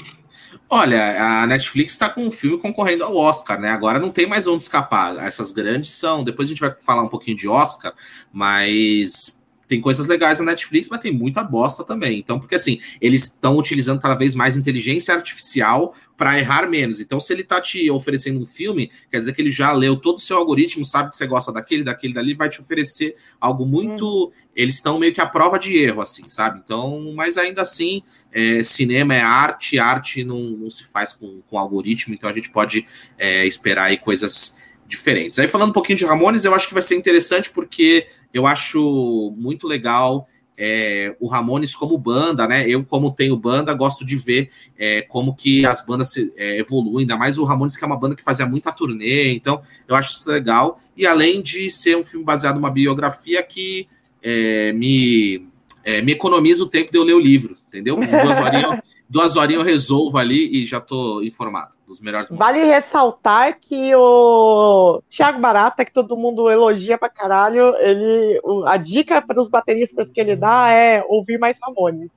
Olha, 0.69 1.41
a 1.41 1.47
Netflix 1.47 1.93
está 1.93 2.09
com 2.09 2.21
um 2.21 2.31
filme 2.31 2.59
concorrendo 2.59 3.03
ao 3.03 3.15
Oscar, 3.15 3.59
né? 3.59 3.69
Agora 3.69 3.99
não 3.99 4.09
tem 4.09 4.27
mais 4.27 4.47
onde 4.47 4.63
escapar. 4.63 5.17
Essas 5.17 5.51
grandes 5.51 5.91
são. 5.91 6.23
Depois 6.23 6.47
a 6.47 6.49
gente 6.49 6.59
vai 6.59 6.75
falar 6.79 7.03
um 7.03 7.07
pouquinho 7.07 7.37
de 7.37 7.47
Oscar, 7.47 7.93
mas 8.31 9.36
tem 9.67 9.81
coisas 9.81 10.07
legais 10.07 10.39
na 10.39 10.45
Netflix, 10.45 10.87
mas 10.89 10.99
tem 10.99 11.13
muita 11.13 11.43
bosta 11.43 11.83
também. 11.83 12.19
Então, 12.19 12.39
porque 12.39 12.55
assim, 12.55 12.79
eles 13.01 13.23
estão 13.23 13.57
utilizando 13.57 13.99
cada 13.99 14.15
vez 14.15 14.33
mais 14.33 14.55
inteligência 14.55 15.13
artificial 15.13 15.93
para 16.15 16.39
errar 16.39 16.67
menos. 16.67 16.99
Então, 16.99 17.19
se 17.19 17.31
ele 17.31 17.43
tá 17.43 17.61
te 17.61 17.91
oferecendo 17.91 18.41
um 18.41 18.45
filme, 18.45 18.89
quer 19.11 19.19
dizer 19.19 19.33
que 19.33 19.41
ele 19.41 19.51
já 19.51 19.71
leu 19.71 19.95
todo 19.95 20.15
o 20.15 20.21
seu 20.21 20.37
algoritmo, 20.37 20.83
sabe 20.83 21.09
que 21.09 21.15
você 21.15 21.27
gosta 21.27 21.51
daquele, 21.51 21.83
daquele, 21.83 22.13
dali, 22.13 22.33
vai 22.33 22.49
te 22.49 22.59
oferecer 22.59 23.15
algo 23.39 23.65
muito. 23.65 24.27
Hum. 24.27 24.31
Eles 24.55 24.75
estão 24.75 24.97
meio 24.97 25.13
que 25.13 25.21
à 25.21 25.27
prova 25.27 25.59
de 25.59 25.77
erro, 25.77 26.01
assim, 26.01 26.27
sabe? 26.27 26.59
Então, 26.63 27.13
mas 27.15 27.37
ainda 27.37 27.61
assim, 27.61 28.01
é, 28.31 28.63
cinema 28.63 29.13
é 29.13 29.21
arte, 29.21 29.77
arte 29.77 30.23
não, 30.23 30.41
não 30.41 30.69
se 30.69 30.85
faz 30.85 31.13
com, 31.13 31.41
com 31.47 31.59
algoritmo, 31.59 32.15
então 32.15 32.27
a 32.27 32.33
gente 32.33 32.49
pode 32.49 32.83
é, 33.19 33.45
esperar 33.45 33.85
aí 33.85 33.97
coisas 33.97 34.57
diferentes. 34.87 35.37
Aí 35.37 35.47
falando 35.47 35.69
um 35.69 35.73
pouquinho 35.73 35.97
de 35.97 36.05
Ramones, 36.05 36.45
eu 36.45 36.55
acho 36.55 36.67
que 36.67 36.73
vai 36.73 36.81
ser 36.81 36.95
interessante 36.95 37.49
porque 37.49 38.07
eu 38.33 38.47
acho 38.47 39.33
muito 39.37 39.67
legal 39.67 40.27
é, 40.57 41.15
o 41.19 41.27
Ramones 41.27 41.75
como 41.75 41.97
banda, 41.97 42.47
né? 42.47 42.67
Eu, 42.67 42.83
como 42.83 43.11
tenho 43.11 43.37
banda, 43.37 43.73
gosto 43.73 44.03
de 44.03 44.15
ver 44.15 44.49
é, 44.77 45.03
como 45.03 45.35
que 45.35 45.65
as 45.65 45.85
bandas 45.85 46.11
se, 46.11 46.33
é, 46.35 46.57
evoluem, 46.57 47.01
ainda 47.01 47.15
mais 47.15 47.37
o 47.37 47.43
Ramones, 47.43 47.77
que 47.77 47.83
é 47.83 47.87
uma 47.87 47.99
banda 47.99 48.15
que 48.15 48.23
fazia 48.23 48.45
muita 48.45 48.71
turnê, 48.71 49.33
então 49.33 49.61
eu 49.87 49.95
acho 49.95 50.13
isso 50.13 50.29
legal. 50.29 50.81
E 50.95 51.05
além 51.05 51.41
de 51.41 51.69
ser 51.69 51.95
um 51.95 52.03
filme 52.03 52.25
baseado 52.25 52.55
numa 52.55 52.71
biografia 52.71 53.43
que 53.43 53.87
é, 54.23 54.73
me, 54.73 55.47
é, 55.83 56.01
me 56.01 56.13
economiza 56.13 56.63
o 56.63 56.67
tempo 56.67 56.91
de 56.91 56.97
eu 56.97 57.03
ler 57.03 57.13
o 57.13 57.19
livro, 57.19 57.55
entendeu? 57.67 57.95
Duas 57.97 58.39
horinhas, 58.39 58.79
duas 59.07 59.35
horinhas 59.35 59.61
eu 59.61 59.65
resolvo 59.65 60.17
ali 60.17 60.63
e 60.63 60.65
já 60.65 60.79
estou 60.79 61.23
informado 61.23 61.76
dos 61.87 62.01
melhores 62.01 62.29
momentos. 62.29 62.45
Vale 62.45 62.65
ressaltar 62.65 63.57
que 63.59 63.95
o 63.95 65.01
Thiago 65.09 65.39
Barata, 65.39 65.85
que 65.85 65.93
todo 65.93 66.17
mundo 66.17 66.51
elogia 66.51 66.97
pra 66.97 67.09
caralho, 67.09 67.73
ele, 67.77 68.39
a 68.65 68.75
dica 68.75 69.21
para 69.21 69.41
os 69.41 69.47
bateristas 69.47 70.09
que 70.13 70.19
ele 70.19 70.35
dá 70.35 70.69
é 70.69 71.01
ouvir 71.07 71.39
mais 71.39 71.55
Ramone. 71.61 72.11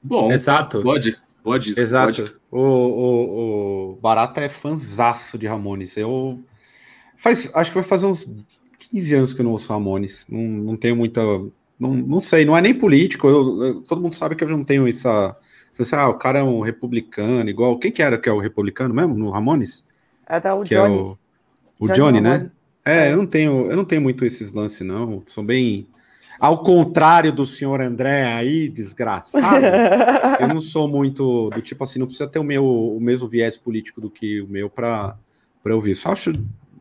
Bom, 0.00 0.30
exato. 0.30 0.80
Pode, 0.80 1.16
pode. 1.42 1.70
Exato. 1.70 2.22
Pode. 2.22 2.34
O, 2.52 2.60
o, 2.60 3.90
o 3.90 3.96
Barata 3.96 4.40
é 4.40 4.48
fanzaço 4.48 5.36
de 5.36 5.48
Ramones. 5.48 5.96
Eu 5.96 6.38
faz, 7.16 7.50
acho 7.52 7.70
que 7.70 7.78
vai 7.78 7.84
fazer 7.84 8.06
uns 8.06 8.32
15 8.90 9.14
anos 9.14 9.32
que 9.32 9.40
eu 9.40 9.44
não 9.44 9.52
ouço 9.52 9.72
Ramones. 9.72 10.24
Não, 10.28 10.40
não 10.40 10.76
tenho 10.76 10.94
muita. 10.94 11.20
Não, 11.76 11.92
não 11.92 12.20
sei, 12.20 12.44
não 12.44 12.56
é 12.56 12.60
nem 12.60 12.74
político. 12.74 13.26
Eu, 13.26 13.64
eu, 13.64 13.80
todo 13.80 14.00
mundo 14.00 14.14
sabe 14.14 14.36
que 14.36 14.44
eu 14.44 14.48
não 14.48 14.62
tenho 14.62 14.86
essa 14.86 15.36
você 15.82 15.94
ah, 15.96 16.08
o 16.08 16.14
cara 16.14 16.38
é 16.38 16.42
um 16.42 16.60
republicano, 16.60 17.48
igual. 17.48 17.78
Quem 17.78 17.90
que 17.90 18.02
era 18.02 18.18
que 18.18 18.28
é 18.28 18.32
o 18.32 18.38
republicano 18.38 18.94
mesmo, 18.94 19.14
no 19.14 19.30
Ramones? 19.30 19.84
É 20.26 20.38
da 20.38 20.54
o 20.54 20.62
que 20.62 20.74
Johnny. 20.74 20.94
É 20.94 21.00
o, 21.00 21.18
o 21.80 21.86
Johnny, 21.88 21.98
Johnny 21.98 22.20
né? 22.20 22.50
É, 22.84 23.08
é, 23.08 23.12
eu 23.12 23.16
não 23.16 23.26
tenho, 23.26 23.70
eu 23.70 23.76
não 23.76 23.84
tenho 23.84 24.02
muito 24.02 24.24
esses 24.24 24.52
lances, 24.52 24.86
não. 24.86 25.22
São 25.26 25.44
bem. 25.44 25.88
Ao 26.38 26.62
contrário 26.62 27.32
do 27.32 27.46
senhor 27.46 27.80
André 27.80 28.24
aí, 28.24 28.68
desgraçado, 28.68 29.64
eu 30.40 30.48
não 30.48 30.58
sou 30.58 30.86
muito 30.86 31.48
do 31.50 31.62
tipo 31.62 31.82
assim, 31.84 31.98
não 31.98 32.06
precisa 32.06 32.28
ter 32.28 32.40
o, 32.40 32.44
meu, 32.44 32.66
o 32.66 33.00
mesmo 33.00 33.28
viés 33.28 33.56
político 33.56 34.00
do 34.00 34.10
que 34.10 34.42
o 34.42 34.48
meu 34.48 34.68
para 34.68 35.16
ouvir. 35.64 35.94
Só 35.94 36.12
acho 36.12 36.32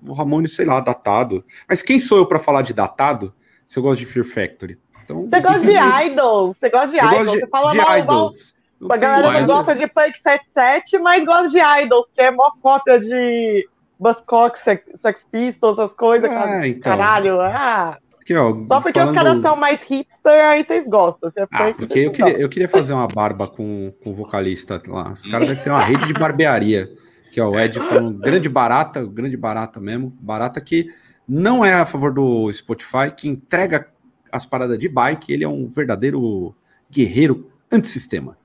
o 0.06 0.12
Ramones, 0.12 0.54
sei 0.54 0.66
lá, 0.66 0.80
datado. 0.80 1.44
Mas 1.70 1.82
quem 1.82 2.00
sou 2.00 2.18
eu 2.18 2.26
para 2.26 2.40
falar 2.40 2.64
de 2.64 2.74
datado 2.74 3.34
se 3.66 3.78
eu 3.78 3.84
gosto 3.84 4.00
de 4.00 4.06
Fear 4.06 4.26
Factory? 4.26 4.78
Então, 5.04 5.28
você 5.28 5.40
gosta 5.40 5.60
de 5.60 6.08
idols, 6.08 6.58
você 6.58 6.70
gosta 6.70 6.88
de 6.88 6.98
idols, 6.98 7.40
você 7.40 7.48
fala 7.48 7.74
mal, 7.74 7.98
idols. 8.00 8.56
A 8.90 8.98
galera 8.98 9.40
não 9.40 9.48
gosta 9.48 9.76
de 9.76 9.88
Punk 9.88 10.18
77, 10.22 10.98
mas 11.00 11.26
gosta 11.26 11.50
de 11.50 11.60
Idols, 11.60 12.10
que 12.14 12.22
é 12.22 12.32
mó 12.32 12.52
cópia 12.62 13.00
de 13.00 13.68
Buzzcock, 14.00 14.60
Sex, 14.62 14.84
Sex 15.02 15.28
Pistols, 15.32 15.78
essas 15.78 15.94
coisas. 15.94 16.30
Ah, 16.30 16.68
então. 16.68 16.92
Caralho, 16.92 17.40
ah. 17.42 17.98
Aqui, 18.22 18.36
ó, 18.36 18.56
Só 18.68 18.80
porque 18.80 19.00
falando... 19.00 19.18
os 19.18 19.24
caras 19.24 19.42
são 19.42 19.56
mais 19.56 19.82
hipster, 19.82 20.46
aí 20.46 20.64
vocês 20.66 20.88
gostam. 20.88 21.30
Você 21.30 21.42
ah, 21.52 21.74
porque 21.78 22.00
eu 22.00 22.12
queria, 22.12 22.38
eu 22.40 22.50
queria 22.50 22.70
fazer 22.70 22.94
uma 22.94 23.08
barba 23.08 23.48
com, 23.48 23.94
com 24.02 24.12
o 24.12 24.16
vocalista 24.16 24.82
lá. 24.88 25.12
Os 25.12 25.26
caras 25.28 25.48
devem 25.48 25.64
ter 25.64 25.70
uma 25.70 25.84
rede 25.84 26.08
de 26.08 26.14
barbearia. 26.14 26.90
Que 27.34 27.40
é 27.40 27.46
o 27.46 27.60
Ed 27.60 27.80
falando 27.80 28.20
grande 28.20 28.48
barata, 28.48 29.04
grande 29.04 29.36
barata 29.36 29.80
mesmo. 29.80 30.16
Barata 30.22 30.62
que 30.62 30.88
não 31.28 31.66
é 31.66 31.74
a 31.74 31.86
favor 31.86 32.14
do 32.14 32.52
Spotify, 32.52 33.12
que 33.16 33.28
entrega 33.28 33.88
as 34.32 34.46
paradas 34.46 34.78
de 34.78 34.88
bike. 34.88 35.34
Ele 35.34 35.44
é 35.44 35.50
um 35.50 35.68
verdadeiro 35.68 36.56
guerreiro 36.92 37.52
antissistema. 37.72 38.38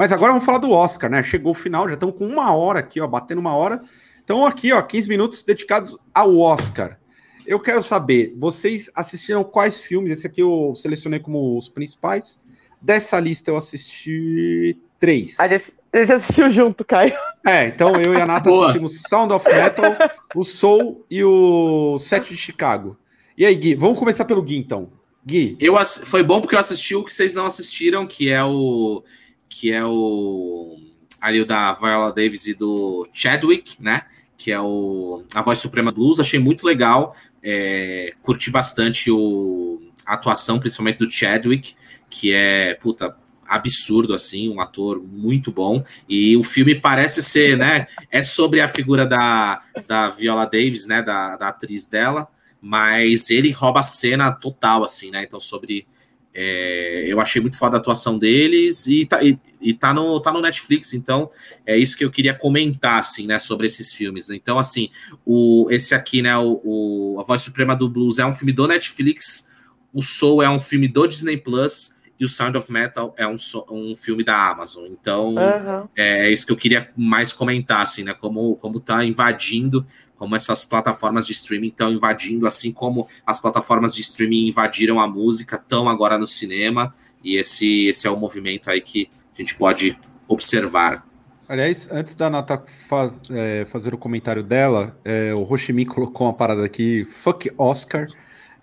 Mas 0.00 0.12
agora 0.12 0.32
vamos 0.32 0.46
falar 0.46 0.56
do 0.56 0.70
Oscar, 0.70 1.10
né? 1.10 1.22
Chegou 1.22 1.52
o 1.52 1.54
final, 1.54 1.86
já 1.86 1.92
estamos 1.92 2.16
com 2.16 2.26
uma 2.26 2.54
hora 2.54 2.78
aqui, 2.78 2.98
ó, 3.02 3.06
batendo 3.06 3.38
uma 3.38 3.54
hora. 3.54 3.82
Então, 4.24 4.46
aqui, 4.46 4.72
ó, 4.72 4.80
15 4.80 5.06
minutos 5.06 5.42
dedicados 5.42 5.98
ao 6.14 6.38
Oscar. 6.38 6.98
eu 7.46 7.60
quero 7.60 7.82
saber, 7.82 8.34
vocês 8.38 8.90
assistiram 8.94 9.44
quais 9.44 9.82
filmes? 9.82 10.10
Esse 10.10 10.26
aqui 10.26 10.40
eu 10.40 10.72
selecionei 10.74 11.20
como 11.20 11.54
os 11.54 11.68
principais. 11.68 12.40
Dessa 12.80 13.20
lista 13.20 13.50
eu 13.50 13.58
assisti 13.58 14.78
três. 14.98 15.38
A 15.38 15.46
gente, 15.46 15.70
a 15.92 15.98
gente 15.98 16.12
assistiu 16.12 16.50
junto, 16.50 16.82
Caio. 16.82 17.12
É, 17.46 17.66
então 17.66 18.00
eu 18.00 18.14
e 18.14 18.22
a 18.22 18.24
Nata 18.24 18.48
Boa. 18.48 18.68
assistimos 18.68 19.02
Sound 19.06 19.34
of 19.34 19.46
Metal, 19.46 19.96
o 20.34 20.42
Soul 20.44 21.04
e 21.10 21.22
o 21.22 21.98
Set 21.98 22.26
de 22.26 22.38
Chicago. 22.38 22.96
E 23.36 23.44
aí, 23.44 23.54
Gui, 23.54 23.74
vamos 23.74 23.98
começar 23.98 24.24
pelo 24.24 24.40
Gui, 24.40 24.56
então. 24.56 24.90
Gui, 25.26 25.58
Eu 25.60 25.76
foi 25.84 26.22
bom 26.22 26.40
porque 26.40 26.54
eu 26.54 26.58
assisti 26.58 26.96
o 26.96 27.04
que 27.04 27.12
vocês 27.12 27.34
não 27.34 27.44
assistiram, 27.44 28.06
que 28.06 28.30
é 28.32 28.42
o 28.42 29.04
que 29.50 29.70
é 29.70 29.84
o 29.84 30.78
ali 31.20 31.42
o 31.42 31.44
da 31.44 31.74
Viola 31.74 32.10
Davis 32.12 32.46
e 32.46 32.54
do 32.54 33.06
Chadwick, 33.12 33.76
né? 33.78 34.02
Que 34.38 34.50
é 34.50 34.60
o 34.60 35.24
a 35.34 35.42
voz 35.42 35.58
suprema 35.58 35.92
blues. 35.92 36.18
Achei 36.18 36.38
muito 36.38 36.64
legal, 36.64 37.14
é, 37.42 38.14
curti 38.22 38.50
bastante 38.50 39.10
o 39.10 39.82
a 40.06 40.14
atuação, 40.14 40.58
principalmente 40.58 40.98
do 40.98 41.10
Chadwick, 41.10 41.74
que 42.08 42.32
é 42.32 42.74
puta 42.74 43.14
absurdo 43.46 44.14
assim, 44.14 44.48
um 44.48 44.60
ator 44.60 45.02
muito 45.02 45.52
bom. 45.52 45.84
E 46.08 46.36
o 46.36 46.42
filme 46.42 46.74
parece 46.74 47.22
ser, 47.22 47.58
né? 47.58 47.86
É 48.10 48.22
sobre 48.22 48.60
a 48.62 48.68
figura 48.68 49.04
da, 49.04 49.60
da 49.86 50.08
Viola 50.08 50.46
Davis, 50.46 50.86
né? 50.86 51.02
Da, 51.02 51.36
da 51.36 51.48
atriz 51.48 51.86
dela 51.86 52.28
mas 52.60 53.30
ele 53.30 53.50
rouba 53.50 53.80
a 53.80 53.84
cena 53.84 54.30
total, 54.32 54.84
assim, 54.84 55.10
né? 55.10 55.22
Então, 55.22 55.40
sobre. 55.40 55.86
É, 56.32 57.04
eu 57.06 57.20
achei 57.20 57.40
muito 57.40 57.58
foda 57.58 57.76
a 57.76 57.80
atuação 57.80 58.18
deles 58.18 58.86
e 58.86 59.04
tá, 59.04 59.22
e, 59.22 59.38
e 59.60 59.74
tá, 59.74 59.92
no, 59.92 60.20
tá 60.20 60.32
no 60.32 60.40
Netflix, 60.40 60.92
então 60.94 61.30
é 61.66 61.76
isso 61.76 61.96
que 61.96 62.04
eu 62.04 62.10
queria 62.10 62.34
comentar, 62.34 62.98
assim, 62.98 63.26
né, 63.26 63.38
sobre 63.38 63.66
esses 63.66 63.92
filmes. 63.92 64.28
né? 64.28 64.36
Então, 64.36 64.58
assim, 64.58 64.90
o, 65.24 65.66
esse 65.70 65.94
aqui, 65.94 66.22
né, 66.22 66.36
o, 66.38 66.60
o 66.64 67.20
A 67.20 67.24
Voz 67.24 67.42
Suprema 67.42 67.74
do 67.74 67.88
Blues 67.88 68.18
é 68.18 68.26
um 68.26 68.32
filme 68.32 68.52
do 68.52 68.66
Netflix, 68.66 69.48
o 69.92 70.02
Soul 70.02 70.42
é 70.42 70.48
um 70.48 70.60
filme 70.60 70.86
do 70.86 71.06
Disney 71.06 71.36
Plus 71.36 71.94
e 72.20 72.24
o 72.24 72.28
Sound 72.28 72.56
of 72.58 72.70
Metal 72.70 73.14
é 73.16 73.26
um, 73.26 73.36
um 73.70 73.96
filme 73.96 74.22
da 74.22 74.50
Amazon. 74.50 74.84
Então, 74.86 75.38
Aham. 75.38 75.88
é 75.96 76.30
isso 76.30 76.44
que 76.44 76.52
eu 76.52 76.56
queria 76.56 76.90
mais 76.94 77.32
comentar, 77.32 77.80
assim, 77.80 78.04
né? 78.04 78.12
Como, 78.12 78.56
como 78.56 78.78
tá 78.78 79.02
invadindo, 79.02 79.86
como 80.16 80.36
essas 80.36 80.62
plataformas 80.62 81.26
de 81.26 81.32
streaming 81.32 81.68
estão 81.68 81.90
invadindo, 81.90 82.46
assim 82.46 82.70
como 82.72 83.08
as 83.24 83.40
plataformas 83.40 83.94
de 83.94 84.02
streaming 84.02 84.48
invadiram 84.48 85.00
a 85.00 85.08
música, 85.08 85.56
estão 85.56 85.88
agora 85.88 86.18
no 86.18 86.26
cinema, 86.26 86.94
e 87.24 87.36
esse, 87.36 87.86
esse 87.86 88.06
é 88.06 88.10
o 88.10 88.16
movimento 88.18 88.68
aí 88.70 88.82
que 88.82 89.08
a 89.34 89.40
gente 89.40 89.54
pode 89.54 89.98
observar. 90.28 91.06
aliás, 91.48 91.88
antes 91.90 92.14
da 92.14 92.28
Nata 92.28 92.62
faz- 92.86 93.20
é, 93.30 93.64
fazer 93.64 93.94
o 93.94 93.98
comentário 93.98 94.42
dela, 94.42 94.94
é, 95.04 95.32
o 95.34 95.42
Hoshimi 95.50 95.86
colocou 95.86 96.26
uma 96.26 96.34
parada 96.34 96.64
aqui, 96.64 97.04
fuck 97.06 97.50
Oscar. 97.56 98.06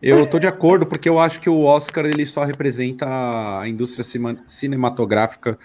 Eu 0.02 0.30
tô 0.30 0.38
de 0.38 0.46
acordo, 0.46 0.86
porque 0.86 1.10
eu 1.10 1.20
acho 1.20 1.40
que 1.40 1.50
o 1.50 1.64
Oscar 1.64 2.06
ele 2.06 2.26
só 2.26 2.44
representa 2.44 3.08
a 3.60 3.68
indústria 3.68 4.06
cinematográfica 4.46 5.58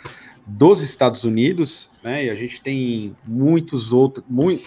dos 0.46 0.80
Estados 0.80 1.24
Unidos, 1.24 1.90
né? 2.02 2.24
E 2.24 2.30
a 2.30 2.34
gente 2.34 2.60
tem 2.62 3.14
muitos 3.26 3.92
outros, 3.92 4.24
muito, 4.28 4.64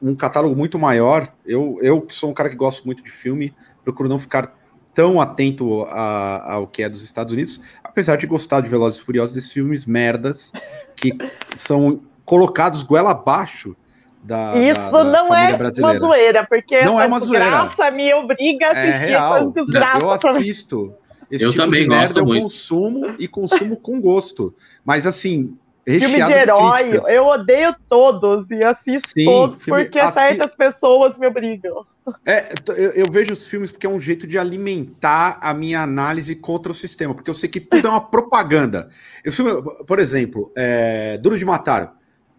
um 0.00 0.14
catálogo 0.14 0.54
muito 0.54 0.78
maior. 0.78 1.32
Eu, 1.44 1.76
eu 1.82 2.00
que 2.00 2.14
sou 2.14 2.30
um 2.30 2.34
cara 2.34 2.48
que 2.48 2.54
gosto 2.54 2.84
muito 2.86 3.02
de 3.02 3.10
filme, 3.10 3.52
procuro 3.82 4.08
não 4.08 4.18
ficar 4.18 4.56
tão 4.94 5.20
atento 5.20 5.82
ao 5.82 6.66
que 6.68 6.82
é 6.82 6.88
dos 6.88 7.02
Estados 7.02 7.32
Unidos, 7.32 7.60
apesar 7.82 8.16
de 8.16 8.26
gostar 8.26 8.60
de 8.60 8.68
Velozes 8.68 9.00
e 9.00 9.04
Furiosos, 9.04 9.34
desses 9.34 9.52
filmes 9.52 9.86
merdas 9.86 10.52
que 10.94 11.16
são 11.56 12.02
colocados 12.24 12.82
goela 12.82 13.10
abaixo 13.10 13.76
da, 14.22 14.54
Isso 14.58 14.74
da- 14.80 14.90
da 14.90 15.04
não 15.04 15.28
família 15.28 15.54
é 15.54 15.56
brasileira. 15.56 15.98
uma 15.98 16.06
zoeira, 16.06 16.46
porque 16.46 16.82
Não 16.82 17.00
é 17.00 17.06
uma 17.06 17.20
zoeira. 17.20 17.44
desgraça 17.44 17.90
me 17.90 18.12
obriga 18.14 18.66
a 18.66 18.72
É 18.74 18.88
assistir 18.90 19.06
real. 19.08 19.36
essas 19.38 19.52
desgraças 19.52 20.02
Eu 20.02 20.10
assisto. 20.30 20.94
Esse 21.30 21.44
Eu 21.44 21.50
tipo 21.50 21.62
também 21.62 21.82
de 21.84 21.88
merda 21.88 22.04
gosto 22.06 22.18
eu 22.18 22.24
muito. 22.26 22.42
consumo 22.42 23.14
e 23.18 23.28
consumo 23.28 23.76
com 23.76 24.00
gosto. 24.00 24.52
Mas 24.84 25.06
assim, 25.06 25.56
Filme 25.86 26.22
de 26.24 26.32
herói, 26.32 26.78
críticas. 26.90 27.08
eu 27.08 27.24
odeio 27.26 27.74
todos 27.88 28.48
e 28.50 28.62
assisto 28.64 29.08
Sim, 29.16 29.24
todos 29.24 29.62
filme- 29.62 29.84
porque 29.84 29.98
assi- 29.98 30.18
certas 30.20 30.54
pessoas 30.54 31.16
me 31.16 31.26
obrigam. 31.26 31.82
É, 32.26 32.52
eu, 32.76 32.90
eu 32.92 33.06
vejo 33.10 33.32
os 33.32 33.46
filmes 33.46 33.70
porque 33.70 33.86
é 33.86 33.90
um 33.90 33.98
jeito 34.00 34.26
de 34.26 34.38
alimentar 34.38 35.38
a 35.40 35.54
minha 35.54 35.80
análise 35.80 36.34
contra 36.34 36.70
o 36.70 36.74
sistema, 36.74 37.14
porque 37.14 37.30
eu 37.30 37.34
sei 37.34 37.48
que 37.48 37.60
tudo 37.60 37.86
é 37.88 37.90
uma 37.90 38.00
propaganda. 38.00 38.88
Eu, 39.24 39.32
filme, 39.32 39.62
por 39.86 39.98
exemplo, 39.98 40.52
é, 40.56 41.16
Duro 41.18 41.38
de 41.38 41.44
Matar, 41.44 41.94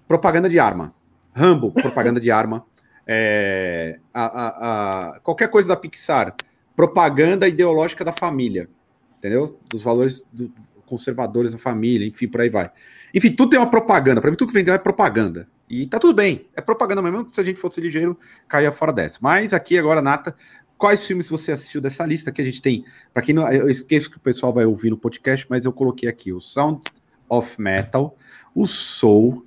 propaganda 0.07 0.47
de 0.49 0.59
arma. 0.59 0.93
Rambo, 1.33 1.71
propaganda 1.71 2.19
de 2.19 2.29
arma. 2.31 2.65
É, 3.07 3.99
a- 4.13 4.25
a- 4.25 5.15
a- 5.15 5.19
qualquer 5.21 5.49
coisa 5.49 5.69
da 5.69 5.75
Pixar, 5.75 6.35
propaganda 6.75 7.47
ideológica 7.47 8.05
da 8.05 8.13
família, 8.13 8.69
entendeu? 9.17 9.59
Dos 9.69 9.81
valores 9.81 10.25
do- 10.31 10.51
conservadores 10.85 11.53
da 11.53 11.57
família, 11.57 12.05
enfim, 12.05 12.27
por 12.27 12.41
aí 12.41 12.49
vai. 12.49 12.69
Enfim, 13.13 13.31
tudo 13.31 13.51
tem 13.51 13.59
uma 13.59 13.69
propaganda. 13.69 14.19
Para 14.19 14.29
mim, 14.29 14.35
tudo 14.37 14.49
que 14.49 14.53
vendeu 14.53 14.73
é 14.73 14.77
propaganda. 14.77 15.47
E 15.69 15.85
tá 15.87 15.97
tudo 15.97 16.13
bem, 16.13 16.47
é 16.53 16.59
propaganda 16.59 17.01
mesmo. 17.01 17.27
Se 17.33 17.39
a 17.39 17.43
gente 17.43 17.57
fosse 17.59 17.79
ligeiro, 17.79 18.17
caía 18.47 18.71
fora 18.73 18.91
dessa. 18.91 19.17
Mas 19.21 19.53
aqui 19.53 19.77
agora, 19.77 20.01
Nata, 20.01 20.35
quais 20.77 21.05
filmes 21.07 21.29
você 21.29 21.53
assistiu 21.53 21.79
dessa 21.79 22.05
lista 22.05 22.29
que 22.31 22.41
a 22.41 22.45
gente 22.45 22.61
tem? 22.61 22.83
Para 23.13 23.23
quem 23.23 23.33
não, 23.33 23.49
eu 23.51 23.69
esqueço 23.69 24.11
que 24.11 24.17
o 24.17 24.19
pessoal 24.19 24.53
vai 24.53 24.65
ouvir 24.65 24.89
no 24.89 24.97
podcast, 24.97 25.45
mas 25.49 25.63
eu 25.63 25.71
coloquei 25.71 26.09
aqui 26.09 26.33
o 26.33 26.41
Sound 26.41 26.81
of 27.29 27.59
Metal, 27.61 28.17
o 28.53 28.67
Soul, 28.67 29.45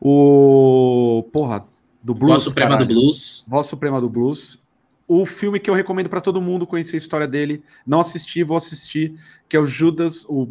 o 0.00 1.28
porra 1.32 1.64
do 2.02 2.14
Blues, 2.14 2.30
Voz 2.30 2.42
Suprema 2.44 2.70
caralho. 2.70 2.88
do 2.88 2.94
Blues. 2.94 3.44
Voz 3.46 3.66
Suprema 3.66 4.00
do 4.00 4.08
Blues. 4.08 4.58
O 5.06 5.26
filme 5.26 5.58
que 5.58 5.68
eu 5.68 5.74
recomendo 5.74 6.08
para 6.08 6.20
todo 6.20 6.40
mundo 6.40 6.66
conhecer 6.66 6.96
a 6.96 6.98
história 6.98 7.26
dele, 7.26 7.62
não 7.86 8.00
assisti, 8.00 8.42
vou 8.42 8.56
assistir, 8.56 9.14
que 9.48 9.56
é 9.56 9.60
o 9.60 9.66
Judas, 9.66 10.24
o 10.28 10.48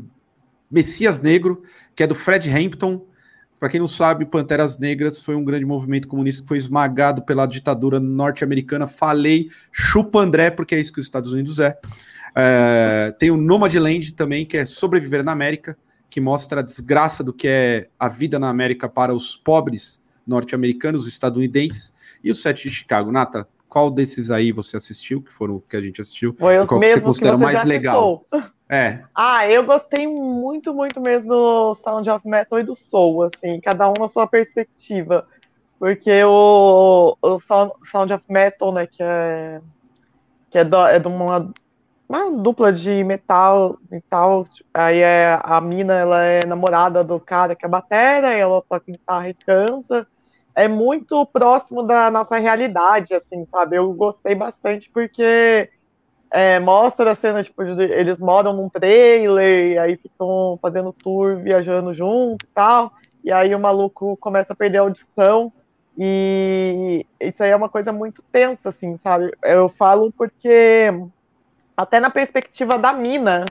Messias 0.69 1.19
Negro, 1.21 1.63
que 1.95 2.03
é 2.03 2.07
do 2.07 2.13
Fred 2.13 2.49
Hampton. 2.49 3.05
Para 3.59 3.69
quem 3.69 3.79
não 3.79 3.87
sabe, 3.87 4.25
Panteras 4.25 4.77
Negras 4.77 5.19
foi 5.19 5.35
um 5.35 5.43
grande 5.43 5.65
movimento 5.65 6.07
comunista 6.07 6.41
que 6.41 6.47
foi 6.47 6.57
esmagado 6.57 7.21
pela 7.23 7.45
ditadura 7.45 7.99
norte-americana. 7.99 8.87
Falei, 8.87 9.49
chupa 9.71 10.19
André, 10.19 10.51
porque 10.51 10.75
é 10.75 10.79
isso 10.79 10.93
que 10.93 10.99
os 10.99 11.05
Estados 11.05 11.33
Unidos 11.33 11.59
é. 11.59 11.77
É, 12.35 13.15
tem 13.17 13.31
o 13.31 13.37
Nomadland 13.37 14.13
também, 14.13 14.45
que 14.45 14.57
é 14.57 14.65
Sobreviver 14.65 15.23
na 15.23 15.31
América, 15.31 15.77
que 16.09 16.19
mostra 16.19 16.59
a 16.61 16.63
desgraça 16.63 17.23
do 17.23 17.31
que 17.31 17.47
é 17.47 17.89
a 17.99 18.07
vida 18.07 18.39
na 18.39 18.49
América 18.49 18.89
para 18.89 19.13
os 19.13 19.35
pobres 19.35 20.03
norte-americanos, 20.25 21.07
estadunidenses, 21.07 21.93
e 22.23 22.31
o 22.31 22.35
Sete 22.35 22.69
de 22.69 22.75
Chicago. 22.75 23.11
Nata, 23.11 23.47
qual 23.67 23.89
desses 23.89 24.31
aí 24.31 24.51
você 24.51 24.77
assistiu, 24.77 25.21
que 25.21 25.31
foram 25.31 25.55
o 25.55 25.61
que 25.61 25.75
a 25.77 25.81
gente 25.81 26.01
assistiu? 26.01 26.35
Foi 26.37 26.55
Qual 26.55 26.67
que 26.67 26.73
você 26.73 26.79
mesmos 26.79 26.99
que 27.01 27.05
considera 27.05 27.37
você 27.37 27.43
mais 27.43 27.63
legal? 27.63 28.25
É, 28.67 28.99
Ah, 29.15 29.47
eu 29.49 29.63
gostei 29.63 30.07
muito, 30.07 30.73
muito 30.73 30.99
mesmo 31.01 31.29
do 31.29 31.75
Sound 31.83 32.09
of 32.09 32.27
Metal 32.27 32.59
e 32.59 32.63
do 32.63 32.75
Soul, 32.75 33.23
assim, 33.23 33.59
cada 33.61 33.89
um 33.89 33.93
na 33.99 34.07
sua 34.09 34.27
perspectiva. 34.27 35.27
Porque 35.79 36.23
o, 36.23 37.17
o 37.21 37.39
Sound, 37.41 37.71
Sound 37.89 38.13
of 38.13 38.23
Metal, 38.27 38.73
né, 38.73 38.85
que 38.85 39.01
é, 39.01 39.61
que 40.51 40.57
é, 40.57 40.63
do- 40.63 40.85
é 40.85 40.99
de 40.99 41.07
uma, 41.07 41.51
uma 42.09 42.31
dupla 42.31 42.73
de 42.73 43.03
metal 43.03 43.77
e 43.91 44.01
tal, 44.09 44.47
aí 44.73 44.99
é, 44.99 45.39
a 45.43 45.61
mina, 45.61 45.93
ela 45.95 46.23
é 46.23 46.45
namorada 46.45 47.03
do 47.03 47.19
cara 47.19 47.55
que 47.55 47.65
é 47.65 47.69
batera, 47.69 48.35
e 48.35 48.39
ela 48.39 48.61
toca 48.67 48.83
guitarra 48.91 49.29
e 49.29 49.35
canta. 49.35 50.07
É 50.55 50.67
muito 50.67 51.25
próximo 51.27 51.83
da 51.83 52.09
nossa 52.11 52.37
realidade, 52.37 53.13
assim, 53.13 53.45
sabe? 53.51 53.77
Eu 53.77 53.93
gostei 53.93 54.35
bastante 54.35 54.89
porque 54.93 55.69
é, 56.31 56.59
mostra 56.59 57.11
a 57.13 57.15
cena, 57.15 57.43
tipo, 57.43 57.63
de- 57.65 57.83
eles 57.83 58.19
moram 58.19 58.53
num 58.53 58.69
trailer, 58.69 59.81
aí 59.81 59.97
ficam 59.97 60.57
fazendo 60.61 60.93
tour, 60.93 61.37
viajando 61.43 61.93
junto 61.93 62.45
e 62.45 62.49
tal, 62.53 62.91
e 63.23 63.31
aí 63.31 63.53
o 63.55 63.59
maluco 63.59 64.17
começa 64.17 64.53
a 64.53 64.55
perder 64.55 64.79
a 64.79 64.81
audição, 64.81 65.51
e 65.97 67.05
isso 67.19 67.43
aí 67.43 67.49
é 67.51 67.55
uma 67.55 67.69
coisa 67.69 67.91
muito 67.91 68.23
tensa, 68.31 68.69
assim, 68.69 68.97
sabe? 69.03 69.31
Eu 69.43 69.69
falo 69.77 70.11
porque, 70.17 70.89
até 71.79 71.97
na 71.97 72.09
perspectiva 72.09 72.77
da 72.77 72.91
mina, 72.91 73.45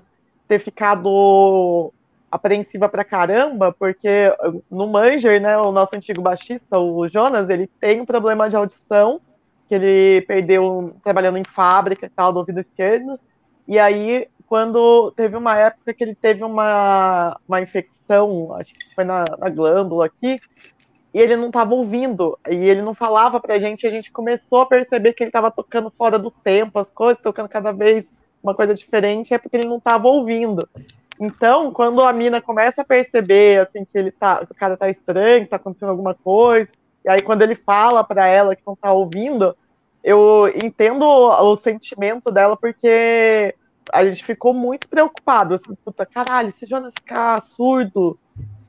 ter 0.47 0.59
ficado 0.59 1.91
apreensiva 2.31 2.87
pra 2.87 3.03
caramba, 3.03 3.73
porque 3.73 4.31
no 4.71 4.87
Manger, 4.87 5.41
né, 5.41 5.57
o 5.57 5.73
nosso 5.73 5.97
antigo 5.97 6.21
baixista, 6.21 6.79
o 6.79 7.09
Jonas, 7.09 7.49
ele 7.49 7.67
tem 7.81 8.03
um 8.03 8.05
problema 8.05 8.51
de 8.51 8.55
audição, 8.55 9.19
que 9.67 9.75
ele 9.75 10.21
perdeu 10.27 10.95
trabalhando 11.03 11.39
em 11.39 11.45
fábrica 11.45 12.05
e 12.05 12.11
tal, 12.11 12.31
do 12.31 12.41
ouvido 12.41 12.61
esquerdo. 12.61 13.19
E 13.67 13.79
aí, 13.79 14.29
quando 14.47 15.11
teve 15.13 15.35
uma 15.35 15.57
época 15.57 15.95
que 15.95 16.05
ele 16.05 16.15
teve 16.15 16.45
uma, 16.45 17.35
uma 17.49 17.63
infecção, 17.63 18.55
acho 18.57 18.75
que 18.75 18.95
foi 18.95 19.05
na, 19.05 19.25
na 19.39 19.49
glândula 19.49 20.05
aqui, 20.05 20.37
e 21.15 21.19
ele 21.19 21.35
não 21.35 21.47
estava 21.47 21.75
ouvindo, 21.75 22.39
e 22.47 22.57
ele 22.57 22.83
não 22.83 22.95
falava 22.95 23.41
pra 23.41 23.59
gente, 23.59 23.85
e 23.85 23.87
a 23.87 23.91
gente 23.91 24.13
começou 24.13 24.61
a 24.61 24.67
perceber 24.67 25.15
que 25.15 25.23
ele 25.23 25.31
estava 25.31 25.51
tocando 25.51 25.91
fora 25.97 26.19
do 26.19 26.31
tempo, 26.31 26.79
as 26.79 26.91
coisas, 26.91 27.23
tocando 27.23 27.49
cada 27.49 27.73
vez 27.73 28.05
uma 28.43 28.55
coisa 28.55 28.75
diferente, 28.75 29.35
é 29.35 29.39
porque 29.39 29.57
ele 29.57 29.69
não 29.69 29.79
estava 29.79 30.09
ouvindo. 30.09 30.69
Então, 31.21 31.73
quando 31.73 32.01
a 32.03 32.13
mina 32.13 32.41
começa 32.41 32.83
a 32.83 32.85
perceber 32.85 33.61
assim 33.61 33.85
que 33.85 33.99
ele 33.99 34.11
tá, 34.11 34.45
que 34.47 34.53
o 34.53 34.55
cara 34.55 34.77
tá 34.77 34.89
estranho, 34.89 35.45
que 35.45 35.51
tá 35.51 35.57
acontecendo 35.57 35.91
alguma 35.91 36.15
coisa, 36.15 36.69
e 37.05 37.11
aí 37.11 37.21
quando 37.21 37.43
ele 37.43 37.55
fala 37.55 38.05
para 38.05 38.27
ela 38.27 38.55
que 38.55 38.63
não 38.67 38.77
tá 38.77 38.93
ouvindo, 38.93 39.57
eu 40.03 40.49
entendo 40.63 41.05
o 41.05 41.57
sentimento 41.57 42.31
dela 42.31 42.57
porque 42.57 43.55
a 43.93 44.05
gente 44.05 44.25
ficou 44.25 44.55
muito 44.55 44.89
preocupado, 44.89 45.55
assim, 45.55 45.75
puta, 45.85 46.07
caralho, 46.07 46.51
esse 46.51 46.67
Jonas 46.67 46.93
ficar 46.95 47.45
surdo 47.45 48.19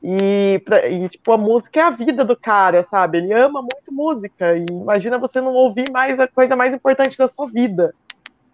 e, 0.02 0.62
e, 0.88 1.08
tipo, 1.08 1.32
a 1.32 1.36
música 1.36 1.78
é 1.78 1.82
a 1.82 1.90
vida 1.90 2.24
do 2.24 2.34
cara, 2.34 2.86
sabe? 2.90 3.18
Ele 3.18 3.32
ama 3.34 3.60
muito 3.60 3.92
música 3.92 4.56
e 4.56 4.64
imagina 4.70 5.18
você 5.18 5.40
não 5.40 5.52
ouvir 5.52 5.90
mais 5.90 6.18
a 6.18 6.26
coisa 6.26 6.56
mais 6.56 6.72
importante 6.72 7.18
da 7.18 7.28
sua 7.28 7.46
vida. 7.48 7.94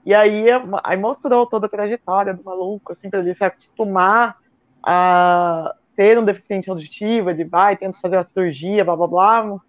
E 0.06 0.14
aí, 0.14 0.44
aí 0.84 0.96
mostrou 0.96 1.44
toda 1.46 1.66
a 1.66 1.68
trajetória 1.68 2.32
do 2.32 2.44
maluco, 2.44 2.92
assim, 2.92 3.10
pra 3.10 3.18
ele 3.18 3.34
se 3.34 3.42
acostumar 3.42 4.36
a 4.80 5.74
ser 5.96 6.16
um 6.16 6.24
deficiente 6.24 6.70
auditivo, 6.70 7.28
ele 7.28 7.42
vai, 7.42 7.76
tenta 7.76 7.98
fazer 8.00 8.16
uma 8.16 8.28
cirurgia, 8.32 8.84
blá 8.84 8.94
blá 8.94 9.08
blá, 9.08 9.60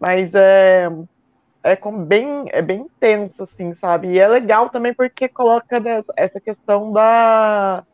mas 0.00 0.34
é, 0.34 0.90
é 1.62 1.78
bem, 2.04 2.46
é 2.48 2.60
bem 2.60 2.80
intenso, 2.80 3.44
assim, 3.44 3.72
sabe? 3.80 4.08
E 4.08 4.18
é 4.18 4.26
legal 4.26 4.68
também 4.68 4.92
porque 4.92 5.28
coloca 5.28 5.80
essa 6.16 6.40
questão 6.40 6.92
da, 6.92 7.84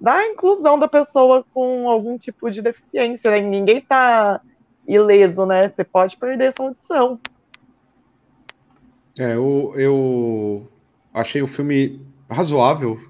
da 0.00 0.24
inclusão 0.28 0.78
da 0.78 0.86
pessoa 0.86 1.44
com 1.52 1.88
algum 1.88 2.16
tipo 2.16 2.48
de 2.48 2.62
deficiência, 2.62 3.28
né? 3.28 3.40
Ninguém 3.40 3.80
tá 3.80 4.40
ileso, 4.86 5.44
né? 5.46 5.68
Você 5.68 5.82
pode 5.82 6.16
perder 6.16 6.54
sua 6.56 6.68
audição. 6.68 7.18
É, 9.18 9.34
eu, 9.34 9.72
eu 9.74 10.68
achei 11.12 11.42
o 11.42 11.46
filme 11.46 12.00
razoável. 12.28 13.00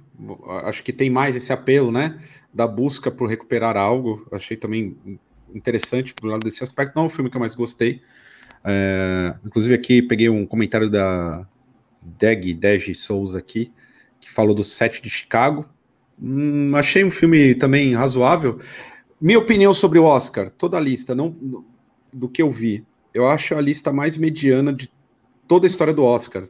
Acho 0.64 0.82
que 0.82 0.92
tem 0.92 1.10
mais 1.10 1.36
esse 1.36 1.52
apelo, 1.52 1.90
né? 1.90 2.20
Da 2.52 2.66
busca 2.66 3.10
por 3.10 3.28
recuperar 3.28 3.76
algo. 3.76 4.26
Achei 4.30 4.56
também 4.56 4.96
interessante 5.54 6.14
por 6.14 6.28
lado 6.28 6.44
desse 6.44 6.62
aspecto. 6.62 6.94
Não 6.96 7.04
é 7.04 7.06
o 7.06 7.10
filme 7.10 7.30
que 7.30 7.36
eu 7.36 7.40
mais 7.40 7.54
gostei. 7.54 8.02
É, 8.64 9.34
inclusive 9.44 9.74
aqui 9.74 10.02
peguei 10.02 10.28
um 10.28 10.46
comentário 10.46 10.90
da 10.90 11.46
Deg, 12.02 12.54
Deg 12.54 12.94
Souza 12.94 13.38
aqui, 13.38 13.72
que 14.20 14.30
falou 14.30 14.54
do 14.54 14.64
set 14.64 15.02
de 15.02 15.08
Chicago. 15.08 15.68
Hum, 16.20 16.72
achei 16.74 17.02
um 17.04 17.10
filme 17.10 17.54
também 17.54 17.94
razoável. 17.94 18.58
Minha 19.20 19.38
opinião 19.38 19.72
sobre 19.72 19.98
o 19.98 20.04
Oscar, 20.04 20.50
toda 20.50 20.76
a 20.76 20.80
lista, 20.80 21.14
não 21.14 21.36
do 22.12 22.28
que 22.28 22.42
eu 22.42 22.50
vi, 22.50 22.84
eu 23.12 23.28
acho 23.28 23.54
a 23.54 23.60
lista 23.60 23.92
mais 23.92 24.16
mediana 24.16 24.72
de 24.72 24.90
toda 25.46 25.66
a 25.66 25.68
história 25.68 25.92
do 25.92 26.04
Oscar. 26.04 26.44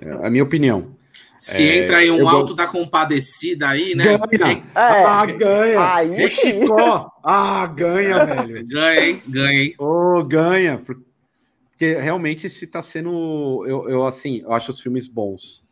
É 0.00 0.26
a 0.26 0.30
minha 0.30 0.42
opinião. 0.42 0.94
Se 1.38 1.62
é, 1.62 1.82
entra 1.82 1.98
aí 1.98 2.10
um 2.10 2.28
alto 2.28 2.54
da 2.54 2.66
compadecida 2.66 3.68
aí, 3.68 3.94
né? 3.94 4.18
Ganha. 4.32 4.56
É. 4.56 4.64
Ah, 4.74 5.26
ganha. 5.26 5.94
Aí 5.94 6.28
Chicó. 6.28 7.10
Ah, 7.22 7.66
ganha, 7.66 8.24
velho. 8.24 8.66
Ganha, 8.66 9.06
hein? 9.06 9.22
Ganha, 9.26 9.62
hein? 9.64 9.74
Oh, 9.78 10.22
ganha. 10.22 10.78
Porque 10.78 11.94
realmente 11.96 12.48
se 12.48 12.66
tá 12.66 12.80
sendo. 12.80 13.64
Eu, 13.66 13.88
eu 13.88 14.06
assim, 14.06 14.40
eu 14.42 14.52
acho 14.52 14.70
os 14.70 14.80
filmes 14.80 15.06
bons 15.08 15.63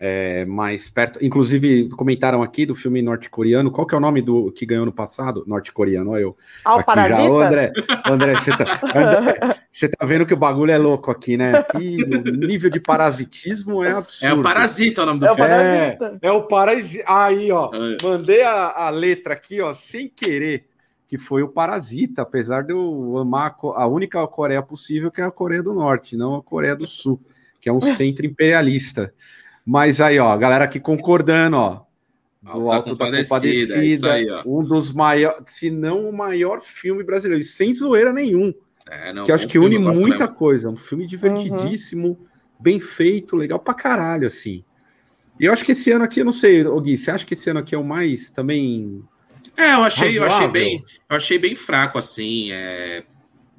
é, 0.00 0.44
mais 0.44 0.88
perto. 0.88 1.24
Inclusive, 1.24 1.88
comentaram 1.90 2.42
aqui 2.42 2.64
do 2.64 2.74
filme 2.74 3.02
norte-coreano. 3.02 3.70
Qual 3.70 3.86
que 3.86 3.94
é 3.94 3.98
o 3.98 4.00
nome 4.00 4.22
do 4.22 4.52
que 4.52 4.64
ganhou 4.64 4.86
no 4.86 4.92
passado? 4.92 5.44
Norte-coreano, 5.46 6.16
eu. 6.16 6.36
Ah, 6.64 6.78
aqui 6.78 7.08
já. 7.08 7.22
Ô, 7.22 7.40
André, 7.40 7.72
André, 8.08 8.34
você 8.34 8.50
tá, 8.50 8.80
André, 8.94 9.38
você 9.70 9.88
tá 9.88 10.06
vendo 10.06 10.26
que 10.26 10.34
o 10.34 10.36
bagulho 10.36 10.70
é 10.70 10.78
louco 10.78 11.10
aqui, 11.10 11.36
né? 11.36 11.58
Aqui 11.58 11.98
o 12.04 12.46
nível 12.46 12.70
de 12.70 12.80
parasitismo 12.80 13.82
é 13.82 13.92
absurdo. 13.92 14.26
É 14.26 14.34
o 14.34 14.42
Parasita 14.42 15.02
o 15.02 15.06
nome 15.06 15.20
do 15.20 15.26
é 15.26 15.34
filme. 15.34 15.50
É, 15.50 15.98
é 16.22 16.32
o 16.32 16.42
Parasita. 16.44 17.04
Aí, 17.06 17.50
ó. 17.50 17.70
É. 17.72 17.96
Mandei 18.02 18.42
a, 18.42 18.86
a 18.86 18.90
letra 18.90 19.34
aqui, 19.34 19.60
ó, 19.60 19.74
sem 19.74 20.08
querer 20.08 20.66
que 21.08 21.16
foi 21.16 21.42
o 21.42 21.48
Parasita, 21.48 22.20
apesar 22.20 22.62
de 22.62 22.72
eu 22.72 23.16
amar 23.16 23.56
a 23.76 23.86
única 23.86 24.24
Coreia 24.28 24.62
possível, 24.62 25.10
que 25.10 25.22
é 25.22 25.24
a 25.24 25.30
Coreia 25.30 25.62
do 25.62 25.72
Norte, 25.72 26.18
não 26.18 26.36
a 26.36 26.42
Coreia 26.42 26.76
do 26.76 26.86
Sul, 26.86 27.18
que 27.58 27.68
é 27.68 27.72
um 27.72 27.80
centro 27.96 28.26
imperialista. 28.26 29.12
Mas 29.68 30.00
aí, 30.00 30.18
ó, 30.18 30.34
galera 30.34 30.64
aqui 30.64 30.80
concordando, 30.80 31.58
ó. 31.58 31.82
Do 32.40 32.72
Alto 32.72 32.86
da 32.86 32.90
Compadecida, 32.92 33.74
Compadecida 33.74 34.12
aí, 34.14 34.26
um 34.46 34.64
dos 34.64 34.90
maiores, 34.94 35.42
se 35.44 35.70
não 35.70 36.08
o 36.08 36.16
maior 36.16 36.62
filme 36.62 37.04
brasileiro, 37.04 37.44
sem 37.44 37.74
zoeira 37.74 38.10
nenhum. 38.10 38.54
É, 38.88 39.12
não, 39.12 39.24
que 39.24 39.30
acho 39.30 39.46
que 39.46 39.58
une 39.58 39.76
muita 39.76 40.20
mesmo. 40.20 40.34
coisa. 40.34 40.70
Um 40.70 40.76
filme 40.76 41.06
divertidíssimo, 41.06 42.08
uhum. 42.08 42.26
bem 42.58 42.80
feito, 42.80 43.36
legal 43.36 43.58
pra 43.58 43.74
caralho, 43.74 44.26
assim. 44.26 44.64
E 45.38 45.44
eu 45.44 45.52
acho 45.52 45.66
que 45.66 45.72
esse 45.72 45.92
ano 45.92 46.04
aqui, 46.04 46.20
eu 46.20 46.24
não 46.24 46.32
sei, 46.32 46.64
Gui, 46.80 46.96
você 46.96 47.10
acha 47.10 47.26
que 47.26 47.34
esse 47.34 47.50
ano 47.50 47.60
aqui 47.60 47.74
é 47.74 47.78
o 47.78 47.84
mais 47.84 48.30
também. 48.30 49.04
É, 49.54 49.74
eu 49.74 49.82
achei, 49.82 50.16
eu 50.16 50.24
achei 50.24 50.48
bem, 50.48 50.82
eu 51.10 51.16
achei 51.16 51.38
bem 51.38 51.54
fraco, 51.54 51.98
assim. 51.98 52.52
É 52.52 53.04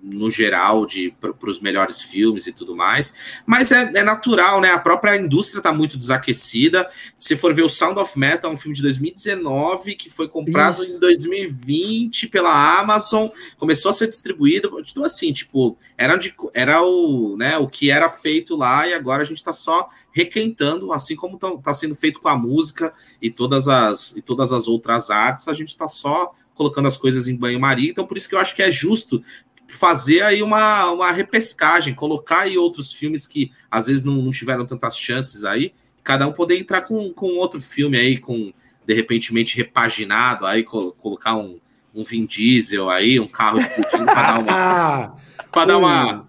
no 0.01 0.29
geral 0.29 0.85
de 0.85 1.13
para 1.19 1.49
os 1.49 1.59
melhores 1.59 2.01
filmes 2.01 2.47
e 2.47 2.53
tudo 2.53 2.75
mais, 2.75 3.13
mas 3.45 3.71
é, 3.71 3.91
é, 3.95 4.03
natural, 4.03 4.61
né? 4.61 4.71
A 4.71 4.79
própria 4.79 5.15
indústria 5.17 5.59
está 5.59 5.73
muito 5.73 5.97
desaquecida. 5.97 6.87
Se 7.15 7.35
for 7.35 7.53
ver 7.53 7.63
o 7.63 7.69
Sound 7.69 7.99
of 7.99 8.17
Metal, 8.17 8.49
é 8.49 8.53
um 8.53 8.57
filme 8.57 8.75
de 8.75 8.81
2019 8.81 9.95
que 9.95 10.09
foi 10.09 10.27
comprado 10.27 10.83
em 10.83 10.99
2020 10.99 12.27
pela 12.27 12.79
Amazon, 12.79 13.27
começou 13.57 13.89
a 13.89 13.93
ser 13.93 14.07
distribuído, 14.07 14.69
tudo 14.83 15.03
assim, 15.03 15.33
tipo, 15.33 15.77
era, 15.97 16.15
de, 16.15 16.33
era 16.53 16.81
o, 16.81 17.35
né, 17.37 17.57
o 17.57 17.67
que 17.67 17.91
era 17.91 18.09
feito 18.09 18.55
lá 18.55 18.87
e 18.87 18.93
agora 18.93 19.21
a 19.23 19.25
gente 19.25 19.37
está 19.37 19.53
só 19.53 19.89
requentando, 20.11 20.91
assim 20.91 21.15
como 21.15 21.35
está 21.35 21.73
sendo 21.73 21.95
feito 21.95 22.19
com 22.19 22.29
a 22.29 22.37
música 22.37 22.93
e 23.21 23.29
todas 23.29 23.67
as 23.67 24.15
e 24.15 24.21
todas 24.21 24.51
as 24.51 24.67
outras 24.67 25.09
artes, 25.09 25.47
a 25.47 25.53
gente 25.53 25.69
está 25.69 25.87
só 25.87 26.33
colocando 26.59 26.87
as 26.87 26.97
coisas 26.97 27.29
em 27.29 27.37
banho-maria. 27.37 27.89
Então, 27.89 28.05
por 28.05 28.17
isso 28.17 28.27
que 28.27 28.35
eu 28.35 28.39
acho 28.39 28.53
que 28.53 28.61
é 28.61 28.69
justo 28.69 29.23
fazer 29.69 30.23
aí 30.23 30.41
uma, 30.41 30.91
uma 30.91 31.11
repescagem, 31.11 31.93
colocar 31.93 32.41
aí 32.41 32.57
outros 32.57 32.91
filmes 32.91 33.25
que 33.25 33.51
às 33.69 33.87
vezes 33.87 34.03
não, 34.03 34.15
não 34.15 34.31
tiveram 34.31 34.65
tantas 34.65 34.97
chances 34.97 35.45
aí, 35.45 35.73
cada 36.03 36.27
um 36.27 36.33
poder 36.33 36.57
entrar 36.57 36.81
com, 36.81 37.13
com 37.13 37.37
outro 37.37 37.61
filme 37.61 37.97
aí, 37.97 38.17
com 38.17 38.51
de 38.85 38.93
repentemente 38.95 39.55
repaginado, 39.55 40.47
aí 40.47 40.63
colocar 40.63 41.35
um, 41.35 41.59
um 41.93 42.03
Vin 42.03 42.25
Diesel 42.25 42.89
aí, 42.89 43.19
um 43.19 43.27
carro 43.27 43.59
explodindo 43.59 44.05
para 44.05 44.21
dar 44.23 44.39
uma. 44.39 45.15
para 45.51 45.65
dar 45.65 45.77
uma. 45.77 46.25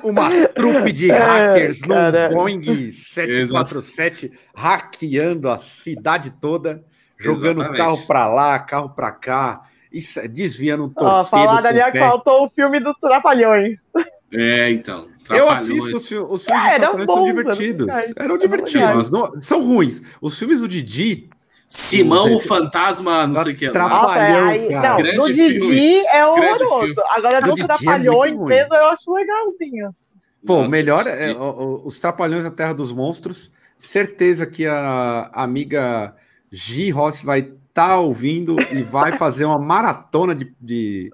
Uma 0.00 0.30
trupe 0.48 0.92
de 0.92 1.10
é, 1.12 1.18
hackers 1.18 1.80
no 1.80 2.36
Boeing 2.36 2.92
747 2.92 4.30
hackeando 4.54 5.48
a 5.48 5.58
cidade 5.58 6.30
toda, 6.40 6.84
jogando 7.18 7.62
Exatamente. 7.62 7.78
carro 7.78 8.06
para 8.06 8.28
lá, 8.28 8.58
carro 8.60 8.90
para 8.90 9.10
cá 9.10 9.62
isso, 9.94 10.20
é 10.20 10.28
desviando 10.28 10.84
um 10.84 10.88
torpedo. 10.88 11.10
Ó, 11.10 11.24
falar 11.24 11.64
ali 11.64 11.92
que 11.92 11.98
faltou 11.98 12.44
o 12.44 12.50
filme 12.50 12.80
dos 12.80 12.98
Trapalhões. 12.98 13.78
É, 14.32 14.70
então. 14.70 15.06
Eu 15.30 15.48
assisto 15.48 15.96
os, 15.96 16.08
filmes, 16.08 16.30
os 16.30 16.44
filmes 16.44 16.64
é, 16.64 16.74
eram 16.74 17.06
bons, 17.06 17.24
divertidos. 17.24 17.86
Eram 18.16 18.36
divertidos. 18.36 19.12
Não, 19.12 19.40
são 19.40 19.64
ruins. 19.64 20.02
Os 20.20 20.38
filmes 20.38 20.60
do 20.60 20.68
Didi. 20.68 21.30
Simão, 21.66 22.34
o 22.36 22.40
Fantasma, 22.40 23.26
não 23.26 23.42
sei 23.42 23.52
o 23.52 23.56
que. 23.56 23.70
Trapalhão, 23.70 24.50
é, 24.50 24.68
não, 24.68 24.96
Grande 24.96 25.16
do 25.16 25.32
Didi 25.32 25.58
filme. 25.60 26.04
é 26.06 26.26
horroroso. 26.26 26.94
Agora, 27.10 27.40
do, 27.40 27.54
do 27.54 27.62
é 27.62 27.66
Trapalhões 27.66 28.32
é 28.32 28.36
mesmo, 28.36 28.74
eu 28.74 28.84
acho 28.86 29.12
legalzinho. 29.12 29.94
Pô, 30.46 30.56
Nossa, 30.58 30.70
melhor 30.70 31.06
é, 31.06 31.34
os 31.34 31.98
Trapalhões 31.98 32.44
da 32.44 32.50
Terra 32.50 32.74
dos 32.74 32.92
Monstros. 32.92 33.52
Certeza 33.78 34.46
que 34.46 34.66
a 34.66 35.30
amiga 35.32 36.14
Gi 36.52 36.90
Rossi 36.90 37.24
vai 37.24 37.50
tá 37.74 37.98
ouvindo 37.98 38.56
e 38.72 38.82
vai 38.82 39.18
fazer 39.18 39.44
uma 39.44 39.58
maratona 39.58 40.34
de. 40.34 40.54
de, 40.60 41.12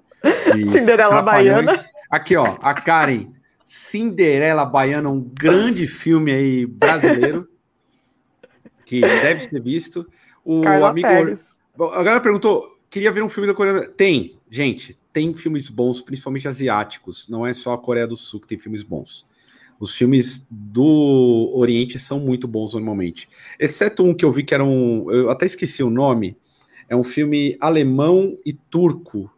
de 0.53 0.69
Cinderela 0.71 1.21
Baiana. 1.21 1.85
Aqui, 2.09 2.37
ó, 2.37 2.57
a 2.61 2.73
Karen. 2.73 3.31
Cinderela 3.65 4.65
Baiana, 4.65 5.09
um 5.09 5.21
grande 5.21 5.87
filme 5.87 6.31
aí 6.31 6.65
brasileiro 6.65 7.47
que 8.85 8.99
deve 8.99 9.39
ser 9.39 9.61
visto. 9.61 10.05
O 10.43 10.61
Carla 10.61 10.89
amigo. 10.89 11.07
Pérez. 11.07 11.39
A 11.79 12.03
galera 12.03 12.19
perguntou: 12.19 12.77
queria 12.89 13.11
ver 13.11 13.23
um 13.23 13.29
filme 13.29 13.47
da 13.47 13.53
Coreia. 13.53 13.87
Tem, 13.87 14.37
gente, 14.49 14.99
tem 15.13 15.33
filmes 15.33 15.69
bons, 15.69 16.01
principalmente 16.01 16.49
asiáticos. 16.49 17.29
Não 17.29 17.47
é 17.47 17.53
só 17.53 17.73
a 17.73 17.77
Coreia 17.77 18.05
do 18.05 18.17
Sul 18.17 18.41
que 18.41 18.47
tem 18.47 18.59
filmes 18.59 18.83
bons. 18.83 19.25
Os 19.79 19.95
filmes 19.95 20.45
do 20.51 21.51
Oriente 21.55 21.97
são 21.97 22.19
muito 22.19 22.47
bons 22.47 22.73
normalmente. 22.73 23.29
Exceto 23.57 24.03
um 24.03 24.13
que 24.13 24.25
eu 24.25 24.31
vi 24.31 24.43
que 24.43 24.53
era 24.53 24.63
um. 24.63 25.09
Eu 25.09 25.29
até 25.29 25.45
esqueci 25.45 25.81
o 25.81 25.89
nome, 25.89 26.37
é 26.91 26.95
um 26.95 27.05
filme 27.05 27.55
alemão 27.61 28.37
e 28.45 28.51
turco, 28.51 29.31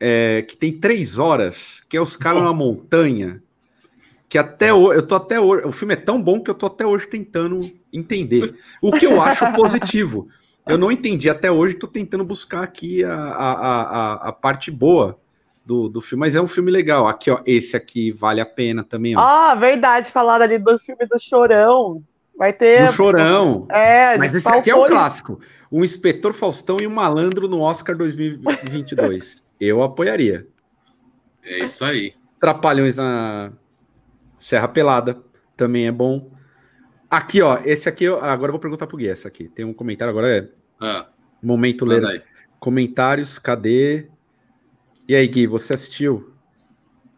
é, 0.00 0.40
que 0.40 0.56
tem 0.56 0.72
três 0.72 1.18
horas, 1.18 1.82
que 1.86 1.98
é 1.98 2.00
os 2.00 2.16
caras 2.16 2.42
na 2.42 2.52
montanha, 2.54 3.42
que 4.26 4.38
até 4.38 4.72
hoje, 4.72 5.00
eu 5.00 5.06
tô 5.06 5.16
até 5.16 5.38
hoje, 5.38 5.66
o 5.66 5.70
filme 5.70 5.92
é 5.92 5.98
tão 5.98 6.20
bom 6.20 6.42
que 6.42 6.50
eu 6.50 6.54
tô 6.54 6.64
até 6.64 6.86
hoje 6.86 7.08
tentando 7.08 7.60
entender. 7.92 8.58
O 8.80 8.90
que 8.90 9.04
eu 9.04 9.20
acho 9.20 9.52
positivo. 9.52 10.28
Eu 10.66 10.78
não 10.78 10.90
entendi 10.90 11.28
até 11.28 11.50
hoje, 11.50 11.74
tô 11.74 11.86
tentando 11.86 12.24
buscar 12.24 12.62
aqui 12.62 13.04
a, 13.04 13.14
a, 13.14 13.82
a, 13.82 14.12
a 14.28 14.32
parte 14.32 14.70
boa 14.70 15.20
do, 15.62 15.90
do 15.90 16.00
filme, 16.00 16.20
mas 16.20 16.34
é 16.34 16.40
um 16.40 16.46
filme 16.46 16.72
legal. 16.72 17.06
Aqui, 17.06 17.30
ó, 17.30 17.42
esse 17.44 17.76
aqui 17.76 18.10
vale 18.10 18.40
a 18.40 18.46
pena 18.46 18.82
também, 18.82 19.14
ó. 19.14 19.20
Ah, 19.20 19.54
verdade, 19.54 20.10
falar 20.10 20.40
ali 20.40 20.58
do 20.58 20.78
filme 20.78 21.06
do 21.06 21.18
Chorão. 21.20 22.02
Vai 22.36 22.52
ter. 22.52 22.82
No 22.82 22.88
Chorão. 22.92 23.66
É, 23.70 24.16
Mas 24.18 24.34
esse 24.34 24.48
aqui 24.48 24.70
é 24.70 24.76
um 24.76 24.86
clássico. 24.86 25.40
Um 25.72 25.82
inspetor 25.82 26.34
Faustão 26.34 26.76
e 26.80 26.86
um 26.86 26.90
malandro 26.90 27.48
no 27.48 27.60
Oscar 27.60 27.96
2022. 27.96 29.42
Eu 29.58 29.82
apoiaria. 29.82 30.46
É 31.42 31.64
isso 31.64 31.84
aí. 31.84 32.14
Trapalhões 32.40 32.96
na 32.96 33.52
Serra 34.38 34.68
Pelada. 34.68 35.18
também 35.56 35.86
é 35.86 35.92
bom. 35.92 36.30
Aqui, 37.10 37.40
ó, 37.40 37.58
esse 37.64 37.88
aqui, 37.88 38.06
agora 38.06 38.48
eu 38.48 38.52
vou 38.52 38.58
perguntar 38.58 38.86
pro 38.86 38.96
Gui, 38.98 39.08
essa 39.08 39.28
aqui. 39.28 39.48
Tem 39.48 39.64
um 39.64 39.72
comentário, 39.72 40.10
agora 40.10 40.28
é 40.28 40.48
Ah, 40.78 41.06
momento 41.42 41.86
ler 41.86 42.04
aí. 42.04 42.20
comentários, 42.58 43.38
cadê? 43.38 44.08
E 45.08 45.14
aí, 45.14 45.26
Gui, 45.26 45.46
você 45.46 45.72
assistiu? 45.72 46.32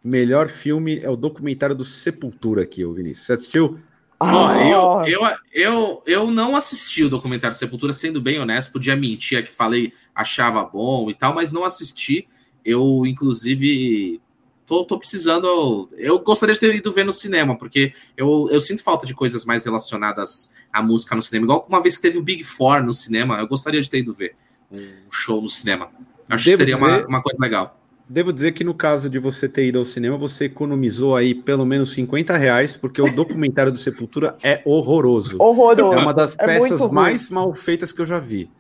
Melhor 0.05 0.47
filme 0.49 1.01
é 1.03 1.09
o 1.11 1.17
documentário 1.17 1.75
do 1.75 1.83
Sepultura 1.85 2.63
aqui, 2.63 2.85
ô 2.85 2.93
Vinícius. 2.93 3.27
Você 3.27 3.33
assistiu? 3.33 3.79
Ó, 4.21 4.27
Ah, 4.49 5.05
eu, 5.09 5.23
eu, 5.23 5.29
eu, 5.53 6.03
eu 6.07 6.31
não 6.31 6.57
assisti 6.57 7.05
o 7.05 7.09
documentário 7.09 7.57
Sepultura, 7.57 7.93
sendo 7.93 8.21
bem 8.21 8.39
honesto, 8.41 8.73
podia 8.73 8.97
mentir 8.97 9.45
que 9.47 9.53
falei, 9.53 9.93
achava 10.15 10.63
bom 10.65 11.09
e 11.09 11.15
tal, 11.15 11.35
mas 11.35 11.53
não 11.53 11.63
assisti. 11.65 12.27
Eu, 12.65 13.05
inclusive, 13.07 14.21
tô, 14.67 14.85
tô 14.85 14.99
precisando. 14.99 15.89
Eu 15.97 16.19
gostaria 16.19 16.53
de 16.53 16.61
ter 16.61 16.75
ido 16.75 16.93
ver 16.93 17.05
no 17.05 17.13
cinema, 17.13 17.57
porque 17.57 17.93
eu, 18.17 18.49
eu 18.51 18.61
sinto 18.61 18.83
falta 18.83 19.07
de 19.07 19.15
coisas 19.15 19.45
mais 19.45 19.65
relacionadas 19.65 20.53
à 20.73 20.83
música 20.83 21.15
no 21.15 21.23
cinema. 21.23 21.45
Igual 21.47 21.67
uma 21.69 21.81
vez 21.81 21.97
que 21.97 22.03
teve 22.03 22.19
o 22.19 22.23
Big 22.23 22.43
Four 22.43 22.83
no 22.83 22.93
cinema, 22.93 23.39
eu 23.39 23.47
gostaria 23.47 23.81
de 23.81 23.89
ter 23.89 23.99
ido 24.01 24.13
ver 24.13 24.35
um 24.71 25.11
show 25.11 25.41
no 25.41 25.49
cinema. 25.49 25.91
Acho 26.29 26.45
Devo 26.45 26.57
que 26.59 26.63
seria 26.65 26.77
uma, 26.77 26.97
dizer- 26.97 27.07
uma 27.07 27.23
coisa 27.23 27.39
legal. 27.41 27.78
Devo 28.09 28.33
dizer 28.33 28.53
que 28.53 28.65
no 28.65 28.73
caso 28.73 29.11
de 29.11 29.19
você 29.19 29.47
ter 29.49 29.67
ido 29.67 29.79
ao 29.79 29.85
cinema, 29.85 30.17
você 30.17 30.47
economizou 30.47 31.15
aí 31.15 31.35
pelo 31.35 31.67
menos 31.67 31.93
50 31.93 32.37
reais, 32.39 32.75
porque 32.77 33.03
o 33.03 33.13
documentário 33.15 33.71
do 33.71 33.77
Sepultura 33.79 34.37
é 34.43 34.63
horroroso. 34.65 35.37
horroroso. 35.39 35.93
É 35.93 36.03
uma 36.03 36.15
das 36.15 36.35
É 36.39 36.45
peças 36.47 36.91
mais 36.91 37.29
mal 37.29 37.55
feitas 37.55 37.93
que 37.93 38.01
eu 38.01 38.07
já 38.07 38.19
vi. 38.19 38.51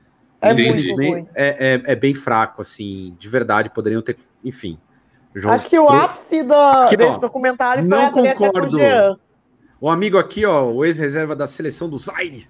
É 0.41 0.53
Entendi. 0.53 0.93
muito 0.93 1.11
ruim. 1.11 1.27
É, 1.35 1.83
é, 1.87 1.93
é 1.93 1.97
bem 1.97 2.12
fraco, 2.15 2.61
assim, 2.61 3.16
de 3.19 3.29
verdade, 3.29 3.70
poderiam 3.70 4.03
ter. 4.03 4.19
Enfim. 4.45 4.79
João- 5.35 5.55
Acho 5.55 5.66
que 5.66 5.79
o 5.79 5.89
ápice 5.89 6.43
do, 6.43 6.53
Aqui, 6.55 6.95
ó, 6.95 6.99
desse 7.09 7.20
documentário 7.20 7.83
foi 7.83 7.89
não 7.89 8.07
a 8.07 8.11
concordo. 8.11 8.79
O 9.81 9.89
amigo 9.89 10.19
aqui, 10.19 10.45
ó, 10.45 10.65
o 10.70 10.85
ex-reserva 10.85 11.35
da 11.35 11.47
seleção 11.47 11.89
do 11.89 11.97
Zaire, 11.97 12.47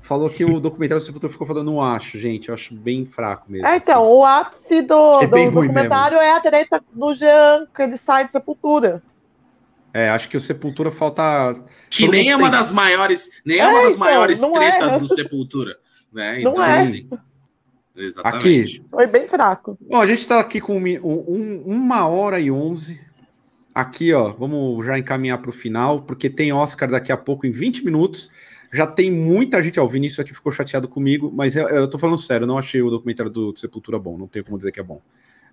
falou 0.00 0.28
que 0.30 0.44
o 0.44 0.58
documentário 0.58 1.00
do 1.02 1.04
Sepultura 1.06 1.32
ficou 1.32 1.46
falando, 1.46 1.66
não 1.66 1.80
acho, 1.80 2.18
gente, 2.18 2.48
eu 2.48 2.54
acho 2.54 2.74
bem 2.74 3.04
fraco 3.06 3.50
mesmo. 3.50 3.66
É, 3.66 3.76
então, 3.76 4.02
assim. 4.02 4.12
o 4.12 4.24
ápice 4.24 4.82
do, 4.82 5.20
É 5.22 5.26
do 5.26 5.50
documentário 5.50 6.18
é 6.18 6.32
a 6.32 6.40
treta 6.40 6.82
do 6.92 7.14
Jean, 7.14 7.66
que 7.74 7.82
ele 7.82 7.98
sai 8.04 8.26
de 8.26 8.32
Sepultura. 8.32 9.02
É, 9.92 10.08
acho 10.10 10.28
que 10.28 10.36
o 10.36 10.40
Sepultura 10.40 10.90
falta. 10.90 11.56
Que 11.90 12.06
nem 12.08 12.30
é 12.30 12.36
uma 12.36 12.48
das 12.48 12.70
maiores, 12.72 13.28
nem 13.44 13.58
é, 13.58 13.62
É, 13.62 13.66
uma 13.68 13.82
das 13.82 13.94
então, 13.94 13.98
maiores 14.06 14.40
não 14.40 14.56
é. 14.62 14.70
tretas 14.70 14.98
do 14.98 15.08
Sepultura. 15.08 15.76
Né? 16.12 16.40
Não 16.42 16.62
é. 16.64 16.80
assim, 16.80 17.08
exatamente. 17.96 18.84
Foi 18.90 19.06
bem 19.06 19.28
fraco. 19.28 19.76
Bom, 19.80 20.00
a 20.00 20.06
gente 20.06 20.26
tá 20.26 20.40
aqui 20.40 20.60
com 20.60 20.76
um- 20.78 21.00
um- 21.02 21.62
uma 21.66 22.06
hora 22.06 22.40
e 22.40 22.50
onze. 22.50 23.00
Aqui, 23.74 24.12
ó, 24.12 24.32
vamos 24.32 24.84
já 24.84 24.98
encaminhar 24.98 25.38
para 25.38 25.50
o 25.50 25.52
final, 25.52 26.02
porque 26.02 26.28
tem 26.28 26.52
Oscar 26.52 26.90
daqui 26.90 27.12
a 27.12 27.16
pouco, 27.16 27.46
em 27.46 27.50
20 27.52 27.84
minutos. 27.84 28.30
Já 28.72 28.86
tem 28.86 29.10
muita 29.10 29.62
gente, 29.62 29.80
ó, 29.80 29.84
o 29.84 29.88
Vinícius 29.88 30.20
aqui 30.20 30.32
ficou 30.34 30.52
chateado 30.52 30.86
comigo, 30.88 31.32
mas 31.34 31.56
eu, 31.56 31.68
eu 31.68 31.88
tô 31.88 31.98
falando 31.98 32.18
sério, 32.18 32.44
eu 32.44 32.48
não 32.48 32.56
achei 32.58 32.80
o 32.80 32.90
documentário 32.90 33.30
do 33.30 33.56
Sepultura 33.56 33.98
bom, 33.98 34.16
não 34.16 34.28
tenho 34.28 34.44
como 34.44 34.56
dizer 34.56 34.70
que 34.72 34.78
é 34.80 34.82
bom. 34.82 35.00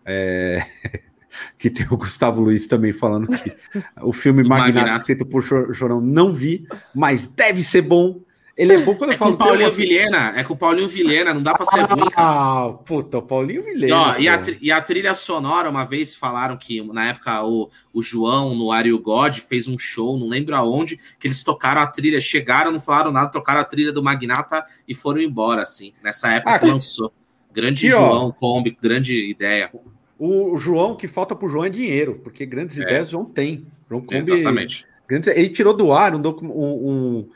É, 0.06 0.64
que 1.58 1.70
tem 1.70 1.86
o 1.90 1.98
Gustavo 1.98 2.40
Luiz 2.42 2.68
também 2.68 2.94
falando 2.94 3.28
que 3.28 3.56
o 4.02 4.14
filme 4.14 4.44
Magnata. 4.48 5.00
escrito 5.02 5.26
por 5.26 5.42
Cho- 5.44 5.74
Chorão, 5.74 6.00
não 6.00 6.32
vi, 6.34 6.68
mas 6.94 7.28
deve 7.28 7.64
ser 7.64 7.82
bom. 7.82 8.22
Ele 8.58 8.74
é 8.74 8.78
bom 8.80 8.96
quando 8.96 9.12
eu 9.12 9.16
É 9.16 9.18
com 9.20 9.26
falo. 9.26 9.36
o 9.36 9.38
Paulinho 9.38 9.66
umas- 9.68 9.76
Vilhena, 9.76 10.34
é 10.36 10.44
com 10.44 10.54
o 10.54 10.58
Paulinho 10.58 10.90
Vilhena, 10.90 11.32
não 11.32 11.44
dá 11.44 11.54
pra 11.54 11.64
ser 11.66 11.82
ruim, 11.82 12.10
cara. 12.10 12.28
Ah, 12.68 12.74
puta, 12.84 13.20
o 13.20 13.22
Paulinho 13.22 13.62
E, 13.62 13.74
Vilhena. 13.74 13.96
ó, 13.96 14.16
e, 14.18 14.28
a, 14.28 14.42
e 14.60 14.72
a 14.72 14.82
trilha 14.82 15.14
sonora, 15.14 15.70
uma 15.70 15.84
vez 15.86 16.16
falaram 16.16 16.58
que 16.58 16.82
na 16.92 17.10
época 17.10 17.44
o, 17.46 17.70
o 17.94 18.02
João, 18.02 18.56
no 18.56 18.72
Ario 18.72 18.98
God, 19.00 19.36
fez 19.38 19.68
um 19.68 19.78
show, 19.78 20.18
não 20.18 20.28
lembro 20.28 20.56
aonde, 20.56 20.98
que 21.20 21.28
eles 21.28 21.44
tocaram 21.44 21.82
a 21.82 21.86
trilha, 21.88 22.20
chegaram, 22.20 22.72
não 22.72 22.80
falaram 22.80 23.12
nada, 23.12 23.30
tocaram 23.32 23.60
a 23.62 23.64
trilha 23.64 23.94
do 23.94 24.02
Magnata 24.02 24.66
e 24.88 24.96
foram 24.96 25.22
embora, 25.22 25.62
assim, 25.62 25.94
nessa 26.04 26.32
época 26.34 26.56
Ah, 26.56 26.60
que 26.60 26.66
lançou. 26.66 27.14
Grande 27.54 27.94
ó. 27.94 27.98
João, 27.98 28.32
Kombi, 28.32 28.76
grande 28.82 29.30
ideia. 29.30 29.70
O, 30.18 30.56
o 30.56 30.58
João, 30.58 30.96
que 30.96 31.08
falta 31.08 31.36
pro 31.36 31.48
João 31.48 31.66
é 31.66 31.70
dinheiro, 31.70 32.20
porque 32.24 32.44
grandes 32.44 32.76
É. 32.80 32.82
ideias 32.82 33.10
o 33.10 33.12
João 33.12 33.26
tem. 33.26 33.68
João 33.88 34.02
Kombi, 34.02 34.18
Exatamente. 34.18 34.86
grandes- 35.08 35.28
ele 35.28 35.50
tirou 35.50 35.76
do 35.76 35.94
ar 35.94 36.16
um, 36.16 36.20
um, 36.20 36.50
um, 36.52 37.30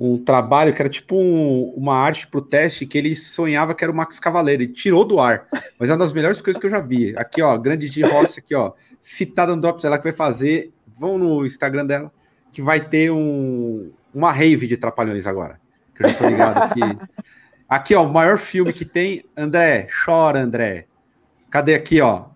um 0.00 0.16
trabalho 0.16 0.72
que 0.72 0.80
era 0.80 0.88
tipo 0.88 1.16
um- 1.16 1.72
uma 1.76 1.96
arte 1.96 2.26
pro 2.26 2.40
teste 2.40 2.86
que 2.86 2.96
ele 2.96 3.16
sonhava 3.16 3.74
que 3.74 3.82
era 3.82 3.92
o 3.92 3.96
Max 3.96 4.18
Cavaleiro. 4.20 4.62
Ele 4.62 4.72
tirou 4.72 5.04
do 5.04 5.18
ar. 5.18 5.46
Mas 5.78 5.90
é 5.90 5.92
uma 5.92 5.98
das 5.98 6.12
melhores 6.12 6.40
coisas 6.40 6.60
que 6.60 6.66
eu 6.66 6.70
já 6.70 6.80
vi. 6.80 7.16
Aqui, 7.16 7.42
ó, 7.42 7.56
grande 7.58 7.90
de 7.90 8.02
Rossi 8.02 8.38
aqui, 8.38 8.54
ó. 8.54 8.72
Citada 9.00 9.54
no 9.56 9.60
Drops, 9.60 9.84
ela 9.84 9.98
que 9.98 10.04
vai 10.04 10.12
fazer. 10.12 10.72
Vão 10.98 11.18
no 11.18 11.44
Instagram 11.44 11.86
dela, 11.86 12.12
que 12.52 12.62
vai 12.62 12.80
ter 12.80 13.10
um, 13.10 13.90
uma 14.14 14.30
rave 14.32 14.66
de 14.66 14.76
Trapalhões 14.76 15.26
agora. 15.26 15.60
Que 15.96 16.04
eu 16.04 16.08
já 16.10 16.14
tô 16.16 16.28
ligado 16.28 16.58
aqui. 16.58 16.80
Aqui, 17.68 17.94
ó, 17.94 18.04
o 18.04 18.12
maior 18.12 18.38
filme 18.38 18.72
que 18.72 18.84
tem. 18.84 19.24
André, 19.36 19.88
chora, 20.04 20.40
André. 20.40 20.86
Cadê 21.50 21.74
aqui, 21.74 22.00
ó? 22.00 22.26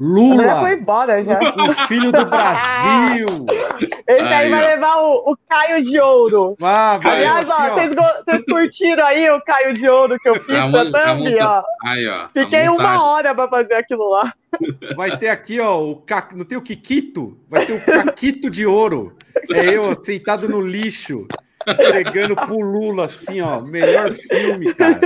André 0.00 0.48
foi 0.48 0.54
Lula, 0.54 0.72
embora 0.72 1.22
já. 1.24 1.38
o 1.38 1.74
filho 1.86 2.10
do 2.10 2.24
Brasil. 2.24 3.26
Esse 4.08 4.22
Aí, 4.22 4.44
aí 4.44 4.50
vai 4.50 4.64
ó. 4.64 4.68
levar 4.68 4.96
o, 4.96 5.32
o 5.32 5.36
Caio 5.48 5.82
de 5.82 6.00
Ouro. 6.00 6.56
Ah, 6.62 6.98
vai, 7.00 7.18
Aliás, 7.18 7.48
aqui, 7.50 7.60
ó, 7.60 7.64
ó. 7.64 7.74
vocês, 7.74 7.90
vocês 8.24 8.44
curtiram 8.46 9.06
aí 9.06 9.30
o 9.30 9.40
Caio 9.42 9.72
de 9.74 9.88
Ouro 9.88 10.18
que 10.18 10.28
eu 10.28 10.42
fiz 10.42 10.56
A 10.56 10.68
pra 10.70 10.80
a 10.80 11.14
thumb, 11.14 11.38
ó. 11.40 11.62
Aí, 11.84 12.08
ó. 12.08 12.28
Fiquei 12.32 12.68
uma 12.68 13.04
hora 13.04 13.34
pra 13.34 13.48
fazer 13.48 13.74
aquilo 13.74 14.08
lá. 14.08 14.32
Vai 14.96 15.16
ter 15.16 15.28
aqui, 15.28 15.60
ó, 15.60 15.80
o 15.80 15.96
ca... 15.96 16.28
não 16.34 16.44
tem 16.44 16.58
o 16.58 16.62
Kikito? 16.62 17.38
Vai 17.48 17.66
ter 17.66 17.74
o 17.74 17.80
Caquito 17.84 18.50
de 18.50 18.66
ouro. 18.66 19.16
É 19.52 19.76
eu 19.76 19.94
sentado 20.02 20.48
no 20.48 20.60
lixo, 20.60 21.26
entregando 21.66 22.34
pro 22.34 22.58
Lula, 22.60 23.04
assim, 23.04 23.40
ó. 23.40 23.60
Melhor 23.60 24.10
filme, 24.12 24.74
cara. 24.74 25.00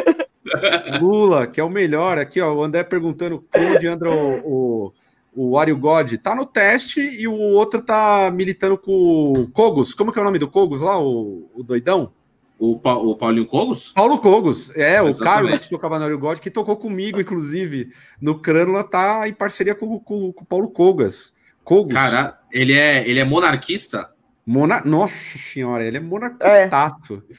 Lula, 1.01 1.47
que 1.47 1.61
é 1.61 1.65
o 1.65 1.71
melhor. 1.71 2.19
Aqui, 2.19 2.41
ó, 2.41 2.53
o 2.53 2.63
André 2.63 2.85
perguntando 2.85 3.45
onde 3.57 3.87
anda 3.87 4.11
o, 4.11 4.41
o, 4.45 4.93
o 5.35 5.51
Wario 5.53 5.77
God. 5.77 6.15
Tá 6.17 6.35
no 6.35 6.47
teste 6.47 7.01
e 7.01 7.27
o 7.27 7.35
outro 7.35 7.83
tá 7.83 8.31
militando 8.33 8.77
com 8.77 9.33
o 9.33 9.49
Kogos. 9.49 9.95
Como 9.95 10.13
que 10.13 10.19
é 10.19 10.23
o 10.23 10.25
nome 10.25 10.39
do 10.39 10.49
Kogos 10.49 10.81
lá, 10.81 10.99
o, 11.01 11.51
o 11.55 11.63
doidão? 11.63 12.13
O, 12.57 12.79
Pa- 12.79 12.95
o 12.97 13.17
Paulinho 13.17 13.47
Cogos? 13.47 13.93
Paulo 13.93 14.19
Cogos, 14.19 14.75
é, 14.77 15.03
o. 15.03 15.13
Carlos 15.19 15.59
que 15.59 15.71
tocava 15.71 15.97
no 15.97 16.03
Wario 16.03 16.19
God, 16.19 16.39
que 16.39 16.51
tocou 16.51 16.77
comigo, 16.77 17.21
inclusive, 17.21 17.91
no 18.21 18.39
Crânula, 18.39 18.85
tá 18.85 19.29
em 19.29 19.33
parceria 19.33 19.75
com, 19.75 19.99
com, 19.99 20.33
com 20.33 20.43
o 20.43 20.47
Paulo 20.47 20.71
Cogas. 20.71 21.35
Cogos. 21.65 21.93
Cara, 21.93 22.39
ele 22.53 22.73
é, 22.73 23.07
ele 23.09 23.19
é 23.19 23.25
monarquista? 23.25 24.09
Mona... 24.47 24.83
Nossa 24.85 25.37
senhora, 25.37 25.85
ele 25.85 25.97
é 25.97 26.01
monarquistaço. 26.01 27.23
É. 27.29 27.35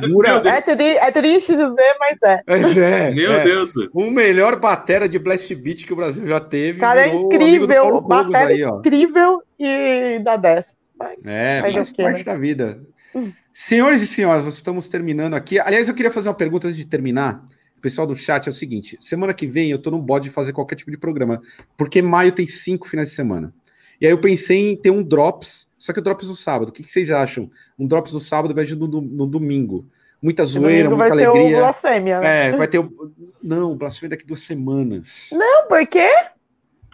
Figura. 0.00 0.28
É, 0.46 0.60
tri- 0.60 0.96
é 0.96 1.10
triste 1.10 1.52
dizer, 1.52 1.96
mas 1.98 2.18
é. 2.24 2.42
Mas 2.46 2.76
é, 2.76 3.10
Meu 3.12 3.32
é. 3.32 3.44
Deus. 3.44 3.72
O 3.92 4.10
melhor 4.10 4.58
batera 4.58 5.08
de 5.08 5.18
Blast 5.18 5.54
Beat 5.54 5.86
que 5.86 5.92
o 5.92 5.96
Brasil 5.96 6.26
já 6.26 6.40
teve. 6.40 6.80
Cara, 6.80 7.06
é 7.06 7.14
incrível. 7.14 8.00
Batera 8.02 8.48
aí, 8.48 8.62
incrível 8.62 9.42
e 9.58 10.20
dá 10.22 10.36
10. 10.36 10.64
É, 11.24 11.62
Mas 11.62 11.74
faz 11.74 11.92
parte 11.92 12.18
né? 12.18 12.24
da 12.24 12.36
vida. 12.36 12.80
Hum. 13.14 13.32
Senhores 13.52 14.02
e 14.02 14.06
senhoras, 14.06 14.44
nós 14.44 14.54
estamos 14.54 14.88
terminando 14.88 15.34
aqui. 15.34 15.58
Aliás, 15.58 15.88
eu 15.88 15.94
queria 15.94 16.12
fazer 16.12 16.28
uma 16.28 16.34
pergunta 16.34 16.66
antes 16.68 16.76
de 16.76 16.86
terminar. 16.86 17.42
O 17.76 17.80
pessoal 17.80 18.06
do 18.06 18.14
chat 18.14 18.46
é 18.46 18.50
o 18.50 18.54
seguinte: 18.54 18.96
semana 19.00 19.32
que 19.32 19.46
vem 19.46 19.70
eu 19.70 19.78
tô 19.78 19.90
no 19.90 19.98
bode 20.00 20.28
de 20.28 20.34
fazer 20.34 20.52
qualquer 20.52 20.76
tipo 20.76 20.90
de 20.90 20.98
programa, 20.98 21.40
porque 21.76 22.02
maio 22.02 22.30
tem 22.30 22.46
cinco 22.46 22.86
finais 22.86 23.08
de 23.08 23.14
semana. 23.14 23.52
E 24.00 24.06
aí 24.06 24.12
eu 24.12 24.18
pensei 24.20 24.70
em 24.72 24.76
ter 24.76 24.90
um 24.90 25.02
Drops, 25.02 25.68
só 25.76 25.92
que 25.92 25.98
o 25.98 26.02
Drops 26.02 26.28
no 26.28 26.34
sábado. 26.34 26.68
O 26.70 26.72
que, 26.72 26.82
que 26.82 26.90
vocês 26.90 27.10
acham? 27.10 27.50
Um 27.78 27.86
Drops 27.86 28.12
no 28.12 28.20
sábado 28.20 28.46
ao 28.50 28.52
invés 28.52 28.68
de 28.68 28.76
no, 28.76 28.86
no- 28.86 29.26
domingo. 29.26 29.86
Muita 30.22 30.44
zoeira, 30.44 30.84
Domingo 30.88 30.96
vai 30.98 31.08
muita 31.08 31.24
ser 31.24 31.28
o 31.28 31.32
alegria. 31.32 31.58
Blasfêmia. 31.58 32.20
né? 32.20 32.48
É, 32.48 32.52
vai 32.56 32.66
ter 32.68 32.78
o. 32.78 33.12
Não, 33.42 33.72
o 33.72 33.76
Blasfêmia 33.76 34.10
daqui 34.10 34.26
duas 34.26 34.40
semanas. 34.40 35.28
Não, 35.32 35.66
por 35.66 35.86
quê? 35.86 36.08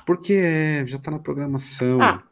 Porque 0.07 0.33
é, 0.35 0.87
já 0.87 0.99
tá 0.99 1.11
na 1.11 1.19
programação. 1.19 2.01
Ah. 2.01 2.23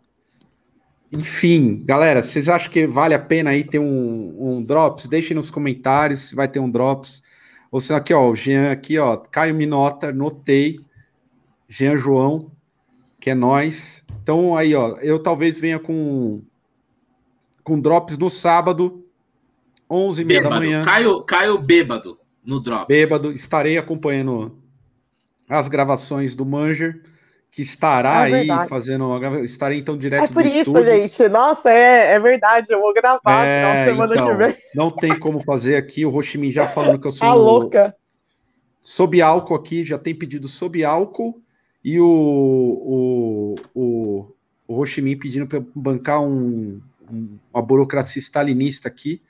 Enfim, 1.13 1.83
galera, 1.85 2.23
vocês 2.23 2.49
acham 2.49 2.71
que 2.71 2.87
vale 2.87 3.15
a 3.15 3.19
pena 3.19 3.51
aí 3.51 3.63
ter 3.65 3.79
um, 3.79 4.37
um 4.39 4.63
Drops? 4.63 5.07
Deixem 5.07 5.35
nos 5.37 5.51
comentários 5.51 6.29
se 6.29 6.35
vai 6.35 6.49
ter 6.49 6.59
um 6.61 6.71
Drops. 6.71 7.23
Ou 7.71 7.81
se 7.81 7.93
aqui, 7.93 8.13
ó, 8.15 8.31
o 8.31 8.37
Jean 8.37 8.71
aqui, 8.71 8.99
ó, 8.99 9.17
Caio 9.17 9.55
Minota, 9.55 10.13
notei. 10.13 10.79
Jean 11.69 11.97
João, 11.97 12.53
que 13.21 13.31
é 13.31 13.35
nós. 13.35 14.04
Então 14.25 14.57
aí, 14.57 14.75
ó, 14.75 14.97
eu 15.03 15.19
talvez 15.19 15.59
venha 15.59 15.79
com 15.79 16.41
com 17.63 17.79
Drops 17.79 18.17
no 18.19 18.31
sábado, 18.31 19.05
11h30 19.91 20.25
da 20.25 20.25
Bêbado. 20.25 20.57
manhã. 20.57 20.83
Caio, 20.85 21.23
Caio 21.23 21.59
bêbado 21.59 22.19
no 22.45 22.59
Drops. 22.59 22.87
Bêbado, 22.89 23.33
estarei 23.33 23.77
acompanhando 23.77 24.59
as 25.49 25.69
gravações 25.69 26.35
do 26.35 26.45
Manger, 26.47 27.03
que 27.51 27.61
estará 27.63 28.21
é 28.21 28.25
aí 28.25 28.33
verdade. 28.33 28.69
fazendo. 28.69 29.13
a 29.13 29.19
grava- 29.19 29.41
Estarei 29.43 29.79
então 29.79 29.97
direto 29.97 30.25
É 30.25 30.29
por 30.33 30.45
isso, 30.47 30.59
estúdio. 30.61 30.85
gente. 30.87 31.29
Nossa, 31.29 31.71
é, 31.71 32.13
é 32.15 32.19
verdade. 32.19 32.67
Eu 32.71 32.81
vou 32.81 32.95
gravar 32.95 33.45
É, 33.47 33.85
de 33.85 33.91
semana 33.93 34.15
então, 34.15 34.27
que 34.29 34.35
vem. 34.37 34.57
não 34.75 34.91
tem 34.91 35.19
como 35.19 35.39
fazer 35.41 35.77
aqui. 35.77 36.05
O 36.07 36.11
Roximin 36.11 36.51
já 36.51 36.67
falando 36.67 36.99
que 36.99 37.07
eu 37.07 37.13
sou 37.13 37.29
Tá 37.29 37.35
louca. 37.35 37.95
sob 38.81 39.21
álcool 39.21 39.55
aqui, 39.55 39.85
já 39.85 39.99
tem 39.99 40.15
pedido 40.15 40.49
sob 40.49 40.83
álcool. 40.83 41.41
E 41.85 42.01
o, 42.01 42.07
o, 42.07 43.55
o, 43.75 44.35
o 44.67 44.75
Roximin 44.75 45.19
pedindo 45.19 45.47
para 45.47 45.63
bancar 45.75 46.23
um, 46.23 46.81
uma 47.53 47.63
burocracia 47.63 48.21
stalinista 48.21 48.89
aqui. 48.89 49.21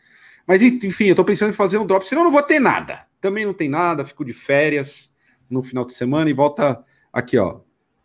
Mas 0.47 0.63
enfim, 0.63 1.07
eu 1.07 1.15
tô 1.15 1.25
pensando 1.25 1.51
em 1.51 1.55
fazer 1.55 1.79
um 1.79 1.87
drop, 1.87 2.07
senão 2.07 2.23
eu 2.23 2.27
não 2.27 2.33
vou 2.33 2.43
ter 2.43 2.61
nada. 2.61 3.07
Também 3.21 3.45
não 3.45 3.55
tem 3.55 3.69
nada, 3.69 4.05
fico 4.05 4.25
de 4.25 4.33
férias 4.33 5.11
no 5.49 5.63
final 5.63 5.85
de 5.85 5.95
semana 5.95 6.31
e 6.31 6.35
volta 6.35 6.85
aqui, 7.13 7.39
ó. 7.39 7.61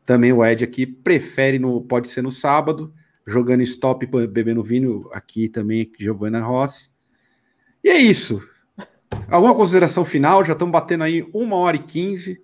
Também 0.05 0.33
o 0.33 0.43
Ed 0.43 0.63
aqui 0.63 0.87
prefere 0.87 1.59
no 1.59 1.81
pode 1.81 2.07
ser 2.07 2.23
no 2.23 2.31
sábado, 2.31 2.91
jogando 3.27 3.61
stop 3.61 4.05
bebendo 4.27 4.63
vinho 4.63 5.07
aqui 5.13 5.47
também, 5.47 5.91
Giovanna 5.99 6.41
Rossi. 6.41 6.89
E 7.83 7.89
é 7.89 7.97
isso. 7.97 8.41
Alguma 9.27 9.53
consideração 9.53 10.03
final? 10.03 10.43
Já 10.43 10.53
estamos 10.53 10.71
batendo 10.71 11.03
aí 11.03 11.27
uma 11.33 11.55
hora 11.57 11.75
e 11.75 11.83
quinze. 11.83 12.41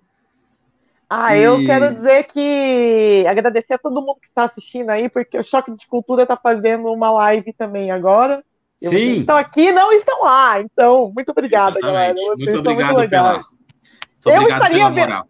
Ah, 1.08 1.36
e... 1.36 1.42
eu 1.42 1.64
quero 1.64 1.94
dizer 1.94 2.24
que 2.24 3.24
agradecer 3.28 3.74
a 3.74 3.78
todo 3.78 4.00
mundo 4.00 4.18
que 4.20 4.26
está 4.26 4.44
assistindo 4.44 4.90
aí, 4.90 5.08
porque 5.08 5.38
o 5.38 5.42
Choque 5.42 5.70
de 5.70 5.86
Cultura 5.86 6.24
está 6.24 6.36
fazendo 6.36 6.92
uma 6.92 7.10
live 7.12 7.52
também 7.52 7.90
agora. 7.90 8.42
Sim. 8.82 8.90
Vocês 8.90 9.18
estão 9.18 9.36
aqui 9.36 9.72
não 9.72 9.92
estão 9.92 10.22
lá. 10.22 10.60
Então, 10.60 11.12
muito 11.14 11.30
obrigada, 11.30 11.80
galera. 11.80 12.14
Vocês 12.14 12.36
muito 12.38 12.58
obrigado 12.58 12.94
muito 12.94 13.10
pela. 13.10 13.32
Muito 13.34 13.46
eu 14.24 14.32
obrigado 14.34 14.62
estaria 14.62 14.90
pela 14.90 15.06
moral. 15.06 15.28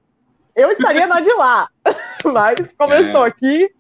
Eu 0.55 0.71
estaria 0.71 1.07
na 1.07 1.21
de 1.21 1.33
lá, 1.35 1.69
mas 2.25 2.57
começou 2.79 3.27
é. 3.27 3.29
aqui. 3.29 3.71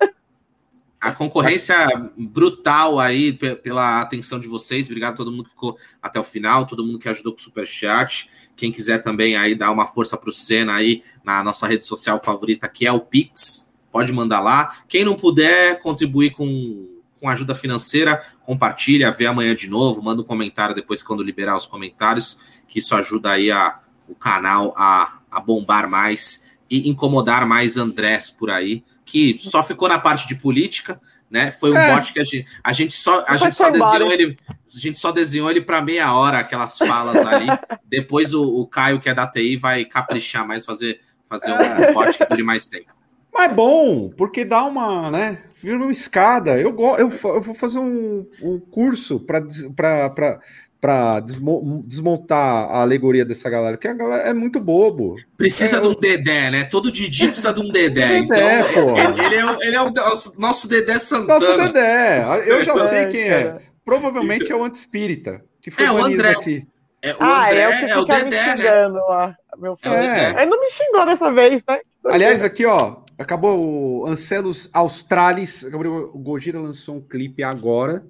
A 1.00 1.12
concorrência 1.12 1.76
brutal 2.16 2.98
aí 2.98 3.32
pela 3.32 4.00
atenção 4.00 4.40
de 4.40 4.48
vocês. 4.48 4.86
Obrigado 4.86 5.12
a 5.12 5.16
todo 5.16 5.30
mundo 5.30 5.44
que 5.44 5.50
ficou 5.50 5.78
até 6.02 6.18
o 6.18 6.24
final, 6.24 6.66
todo 6.66 6.84
mundo 6.84 6.98
que 6.98 7.08
ajudou 7.08 7.32
com 7.32 7.38
o 7.38 7.42
Superchat. 7.42 8.28
Quem 8.56 8.72
quiser 8.72 8.98
também 8.98 9.36
aí 9.36 9.54
dar 9.54 9.70
uma 9.70 9.86
força 9.86 10.16
para 10.16 10.30
o 10.30 10.32
Senna 10.32 10.74
aí 10.74 11.02
na 11.22 11.44
nossa 11.44 11.66
rede 11.66 11.84
social 11.84 12.18
favorita, 12.18 12.66
que 12.66 12.86
é 12.86 12.92
o 12.92 13.00
Pix, 13.00 13.70
pode 13.92 14.10
mandar 14.12 14.40
lá. 14.40 14.74
Quem 14.88 15.04
não 15.04 15.14
puder 15.14 15.80
contribuir 15.80 16.30
com, 16.30 16.88
com 17.20 17.28
ajuda 17.28 17.54
financeira, 17.54 18.22
compartilha, 18.44 19.12
vê 19.12 19.26
amanhã 19.26 19.54
de 19.54 19.68
novo, 19.68 20.02
manda 20.02 20.22
um 20.22 20.26
comentário 20.26 20.74
depois 20.74 21.02
quando 21.02 21.22
liberar 21.22 21.56
os 21.56 21.66
comentários, 21.66 22.38
que 22.66 22.78
isso 22.78 22.94
ajuda 22.94 23.32
aí 23.32 23.50
a, 23.50 23.80
o 24.08 24.14
canal 24.14 24.72
a, 24.76 25.18
a 25.30 25.40
bombar 25.40 25.88
mais 25.88 26.46
e 26.70 26.88
incomodar 26.88 27.46
mais 27.46 27.76
Andrés 27.76 28.30
por 28.30 28.50
aí 28.50 28.82
que 29.06 29.38
só 29.38 29.62
ficou 29.62 29.88
na 29.88 29.98
parte 29.98 30.26
de 30.26 30.34
política, 30.34 31.00
né? 31.30 31.50
Foi 31.52 31.72
um 31.72 31.76
é. 31.76 31.94
bot 31.94 32.12
que 32.12 32.20
a 32.20 32.24
gente, 32.24 32.46
a 32.62 32.72
gente 32.72 32.94
só 32.94 33.24
a 33.26 33.36
gente 33.36 33.56
só 33.56 33.70
desenhou 33.70 34.12
ele, 34.12 34.36
a 34.48 34.78
gente 34.78 34.98
só 34.98 35.12
desenhou 35.12 35.50
ele 35.50 35.60
para 35.60 35.80
meia 35.80 36.12
hora 36.12 36.40
aquelas 36.40 36.76
falas 36.76 37.24
ali. 37.24 37.46
Depois 37.86 38.34
o, 38.34 38.44
o, 38.44 38.66
Caio 38.66 39.00
que 39.00 39.08
é 39.08 39.14
da 39.14 39.26
TI 39.26 39.56
vai 39.56 39.84
caprichar 39.84 40.46
mais 40.46 40.66
fazer 40.66 41.00
fazer 41.28 41.52
um 41.52 41.94
bot 41.94 42.18
que 42.18 42.26
dure 42.26 42.42
mais 42.42 42.66
tempo. 42.66 42.94
Mas 43.32 43.50
é 43.50 43.54
bom, 43.54 44.08
porque 44.10 44.44
dá 44.44 44.64
uma, 44.64 45.10
né? 45.10 45.42
Vira 45.56 45.76
uma 45.76 45.92
escada. 45.92 46.58
Eu, 46.58 46.74
eu, 46.98 47.10
eu 47.10 47.42
vou 47.42 47.54
fazer 47.54 47.78
um, 47.78 48.26
um 48.42 48.58
curso 48.58 49.20
para 49.20 50.40
para 50.80 51.20
desmontar 51.20 52.70
a 52.70 52.82
alegoria 52.82 53.24
dessa 53.24 53.48
galera, 53.48 53.76
que 53.76 53.88
a 53.88 53.94
galera 53.94 54.28
é 54.28 54.34
muito 54.34 54.60
bobo. 54.60 55.16
Precisa 55.36 55.78
é, 55.78 55.80
de 55.80 55.86
um 55.88 55.94
Dedé, 55.98 56.50
né? 56.50 56.64
Todo 56.64 56.92
Didi 56.92 57.28
precisa 57.28 57.52
de 57.52 57.60
um 57.60 57.68
Dedé. 57.68 58.20
Dedé 58.20 58.60
então, 58.60 58.96
ele, 58.96 59.24
ele, 59.24 59.34
é, 59.34 59.46
o, 59.46 59.62
ele 59.62 59.76
é 59.76 59.82
o 59.82 59.92
nosso 60.38 60.68
Dedé 60.68 60.98
Santana. 60.98 61.40
Nosso 61.40 61.58
Dedé. 61.58 62.24
Eu 62.46 62.62
já 62.62 62.74
é, 62.74 62.88
sei 62.88 63.06
quem 63.06 63.28
é. 63.28 63.58
Provavelmente 63.84 64.50
é 64.50 64.56
o 64.56 64.64
anti-espírita, 64.64 65.44
que 65.60 65.70
foi 65.70 65.86
é, 65.86 65.92
o 65.92 66.04
André. 66.04 66.30
aqui. 66.30 66.66
É, 67.02 67.12
o 67.12 67.16
ah, 67.20 67.46
André 67.46 67.60
é, 67.60 67.90
é 67.90 67.98
o 67.98 68.04
Dedé, 68.04 68.56
né? 68.56 68.86
Lá, 68.88 69.36
meu 69.58 69.76
filho. 69.76 69.94
É. 69.94 70.42
Ele 70.42 70.46
não 70.46 70.60
me 70.60 70.70
xingou 70.70 71.06
dessa 71.06 71.32
vez, 71.32 71.62
né? 71.68 71.78
Aliás, 72.04 72.42
aqui, 72.42 72.66
ó, 72.66 72.96
acabou 73.18 73.58
o 73.58 74.06
Ancelos 74.06 74.68
Australis, 74.72 75.62
o 75.62 76.18
Gojira 76.18 76.60
lançou 76.60 76.96
um 76.96 77.00
clipe 77.00 77.42
agora, 77.42 78.04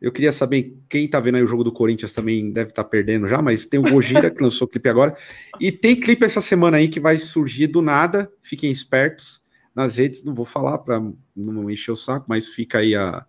eu 0.00 0.12
queria 0.12 0.32
saber 0.32 0.76
quem 0.88 1.08
tá 1.08 1.18
vendo 1.18 1.36
aí 1.36 1.42
o 1.42 1.46
jogo 1.46 1.64
do 1.64 1.72
Corinthians 1.72 2.12
também 2.12 2.50
deve 2.50 2.70
estar 2.70 2.84
tá 2.84 2.88
perdendo 2.88 3.26
já, 3.26 3.40
mas 3.40 3.64
tem 3.64 3.80
o 3.80 3.82
Gojira 3.82 4.30
que 4.30 4.42
lançou 4.42 4.68
clipe 4.68 4.88
agora. 4.88 5.16
E 5.58 5.72
tem 5.72 5.98
clipe 5.98 6.24
essa 6.24 6.40
semana 6.40 6.76
aí 6.76 6.88
que 6.88 7.00
vai 7.00 7.16
surgir 7.16 7.66
do 7.66 7.80
nada. 7.80 8.30
Fiquem 8.42 8.70
espertos 8.70 9.42
nas 9.74 9.96
redes. 9.96 10.22
Não 10.22 10.34
vou 10.34 10.44
falar 10.44 10.78
para 10.78 11.02
não 11.34 11.70
encher 11.70 11.92
o 11.92 11.96
saco, 11.96 12.26
mas 12.28 12.48
fica 12.48 12.78
aí 12.78 12.94
a. 12.94 13.24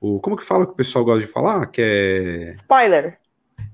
O, 0.00 0.18
como 0.18 0.36
que 0.36 0.44
fala 0.44 0.66
que 0.66 0.72
o 0.72 0.76
pessoal 0.76 1.04
gosta 1.04 1.24
de 1.24 1.32
falar? 1.32 1.66
Que 1.66 1.82
é. 1.82 2.52
Spoiler. 2.56 3.18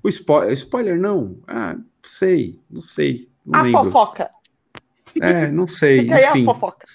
O 0.02 0.10
spo 0.10 0.44
spoiler, 0.50 1.00
não. 1.00 1.40
Ah, 1.46 1.74
não 1.74 1.84
sei, 2.02 2.60
não 2.70 2.82
sei. 2.82 3.30
Não 3.44 3.58
a 3.58 3.62
lembro. 3.62 3.84
fofoca. 3.84 4.30
É, 5.20 5.46
não 5.46 5.66
sei. 5.66 6.00
Fica 6.00 6.16
enfim. 6.16 6.38
Aí 6.40 6.42
a 6.42 6.54
fofoca. 6.54 6.86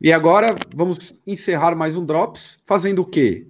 E 0.00 0.12
agora 0.12 0.56
vamos 0.74 1.20
encerrar 1.26 1.76
mais 1.76 1.96
um 1.96 2.06
Drops, 2.06 2.62
fazendo 2.64 3.02
o 3.02 3.04
quê? 3.04 3.49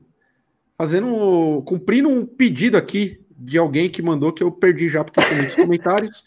Fazendo, 0.80 1.62
cumprindo 1.66 2.08
um 2.08 2.24
pedido 2.24 2.74
aqui 2.78 3.20
de 3.36 3.58
alguém 3.58 3.90
que 3.90 4.00
mandou 4.00 4.32
que 4.32 4.42
eu 4.42 4.50
perdi 4.50 4.88
já 4.88 5.04
porque 5.04 5.20
são 5.22 5.36
muitos 5.36 5.54
comentários, 5.54 6.24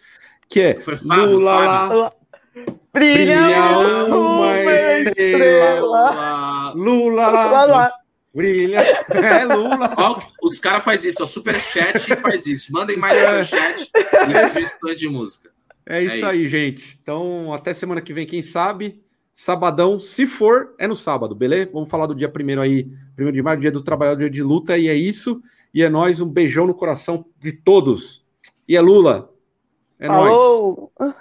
que 0.47 0.61
é 0.61 0.80
Foi 0.80 0.95
Fábio, 0.95 1.25
Lula 1.25 1.57
lá. 1.57 2.13
Brilha, 2.93 3.47
uma, 4.09 4.55
estrela. 4.59 5.09
estrela. 5.09 6.71
Lula 6.75 7.30
lá. 7.65 7.93
Brilha. 8.31 8.84
É 9.09 9.43
Lula. 9.43 9.95
Ó, 9.97 10.21
os 10.43 10.59
caras 10.59 10.84
fazem 10.84 11.09
isso, 11.09 11.23
o 11.23 11.27
Superchat 11.27 12.15
faz 12.17 12.45
isso. 12.45 12.71
Mandem 12.71 12.95
mais 12.95 13.17
é. 13.17 13.43
Superchat 13.43 13.91
e 14.30 14.49
sugestões 14.49 14.99
de 14.99 15.09
música. 15.09 15.49
É 15.84 15.99
isso, 15.99 16.13
é 16.13 16.17
isso 16.17 16.25
aí, 16.27 16.47
gente. 16.47 16.99
Então, 17.01 17.51
até 17.51 17.73
semana 17.73 18.01
que 18.01 18.13
vem, 18.13 18.27
quem 18.27 18.43
sabe. 18.43 19.02
Sabadão, 19.34 19.97
se 19.97 20.27
for, 20.27 20.76
é 20.77 20.88
no 20.88 20.95
sábado, 20.95 21.34
beleza? 21.34 21.69
Vamos 21.73 21.89
falar 21.89 22.05
do 22.05 22.14
dia 22.14 22.30
primeiro 22.30 22.61
aí, 22.61 22.84
primeiro 23.15 23.35
de 23.35 23.41
março, 23.41 23.61
dia 23.61 23.72
do 23.72 23.81
trabalhador, 23.81 24.19
dia 24.19 24.30
de 24.30 24.43
luta, 24.43 24.77
e 24.77 24.88
é 24.88 24.93
isso. 24.93 25.41
E 25.73 25.81
é 25.81 25.89
nós, 25.89 26.22
um 26.22 26.30
beijão 26.30 26.68
no 26.68 26.76
coração 26.76 27.26
de 27.39 27.51
todos. 27.51 28.23
E 28.68 28.77
é 28.77 28.81
Lula. 28.81 29.34
É 29.97 30.07
Falou. 30.07 30.91
nóis. 30.99 31.15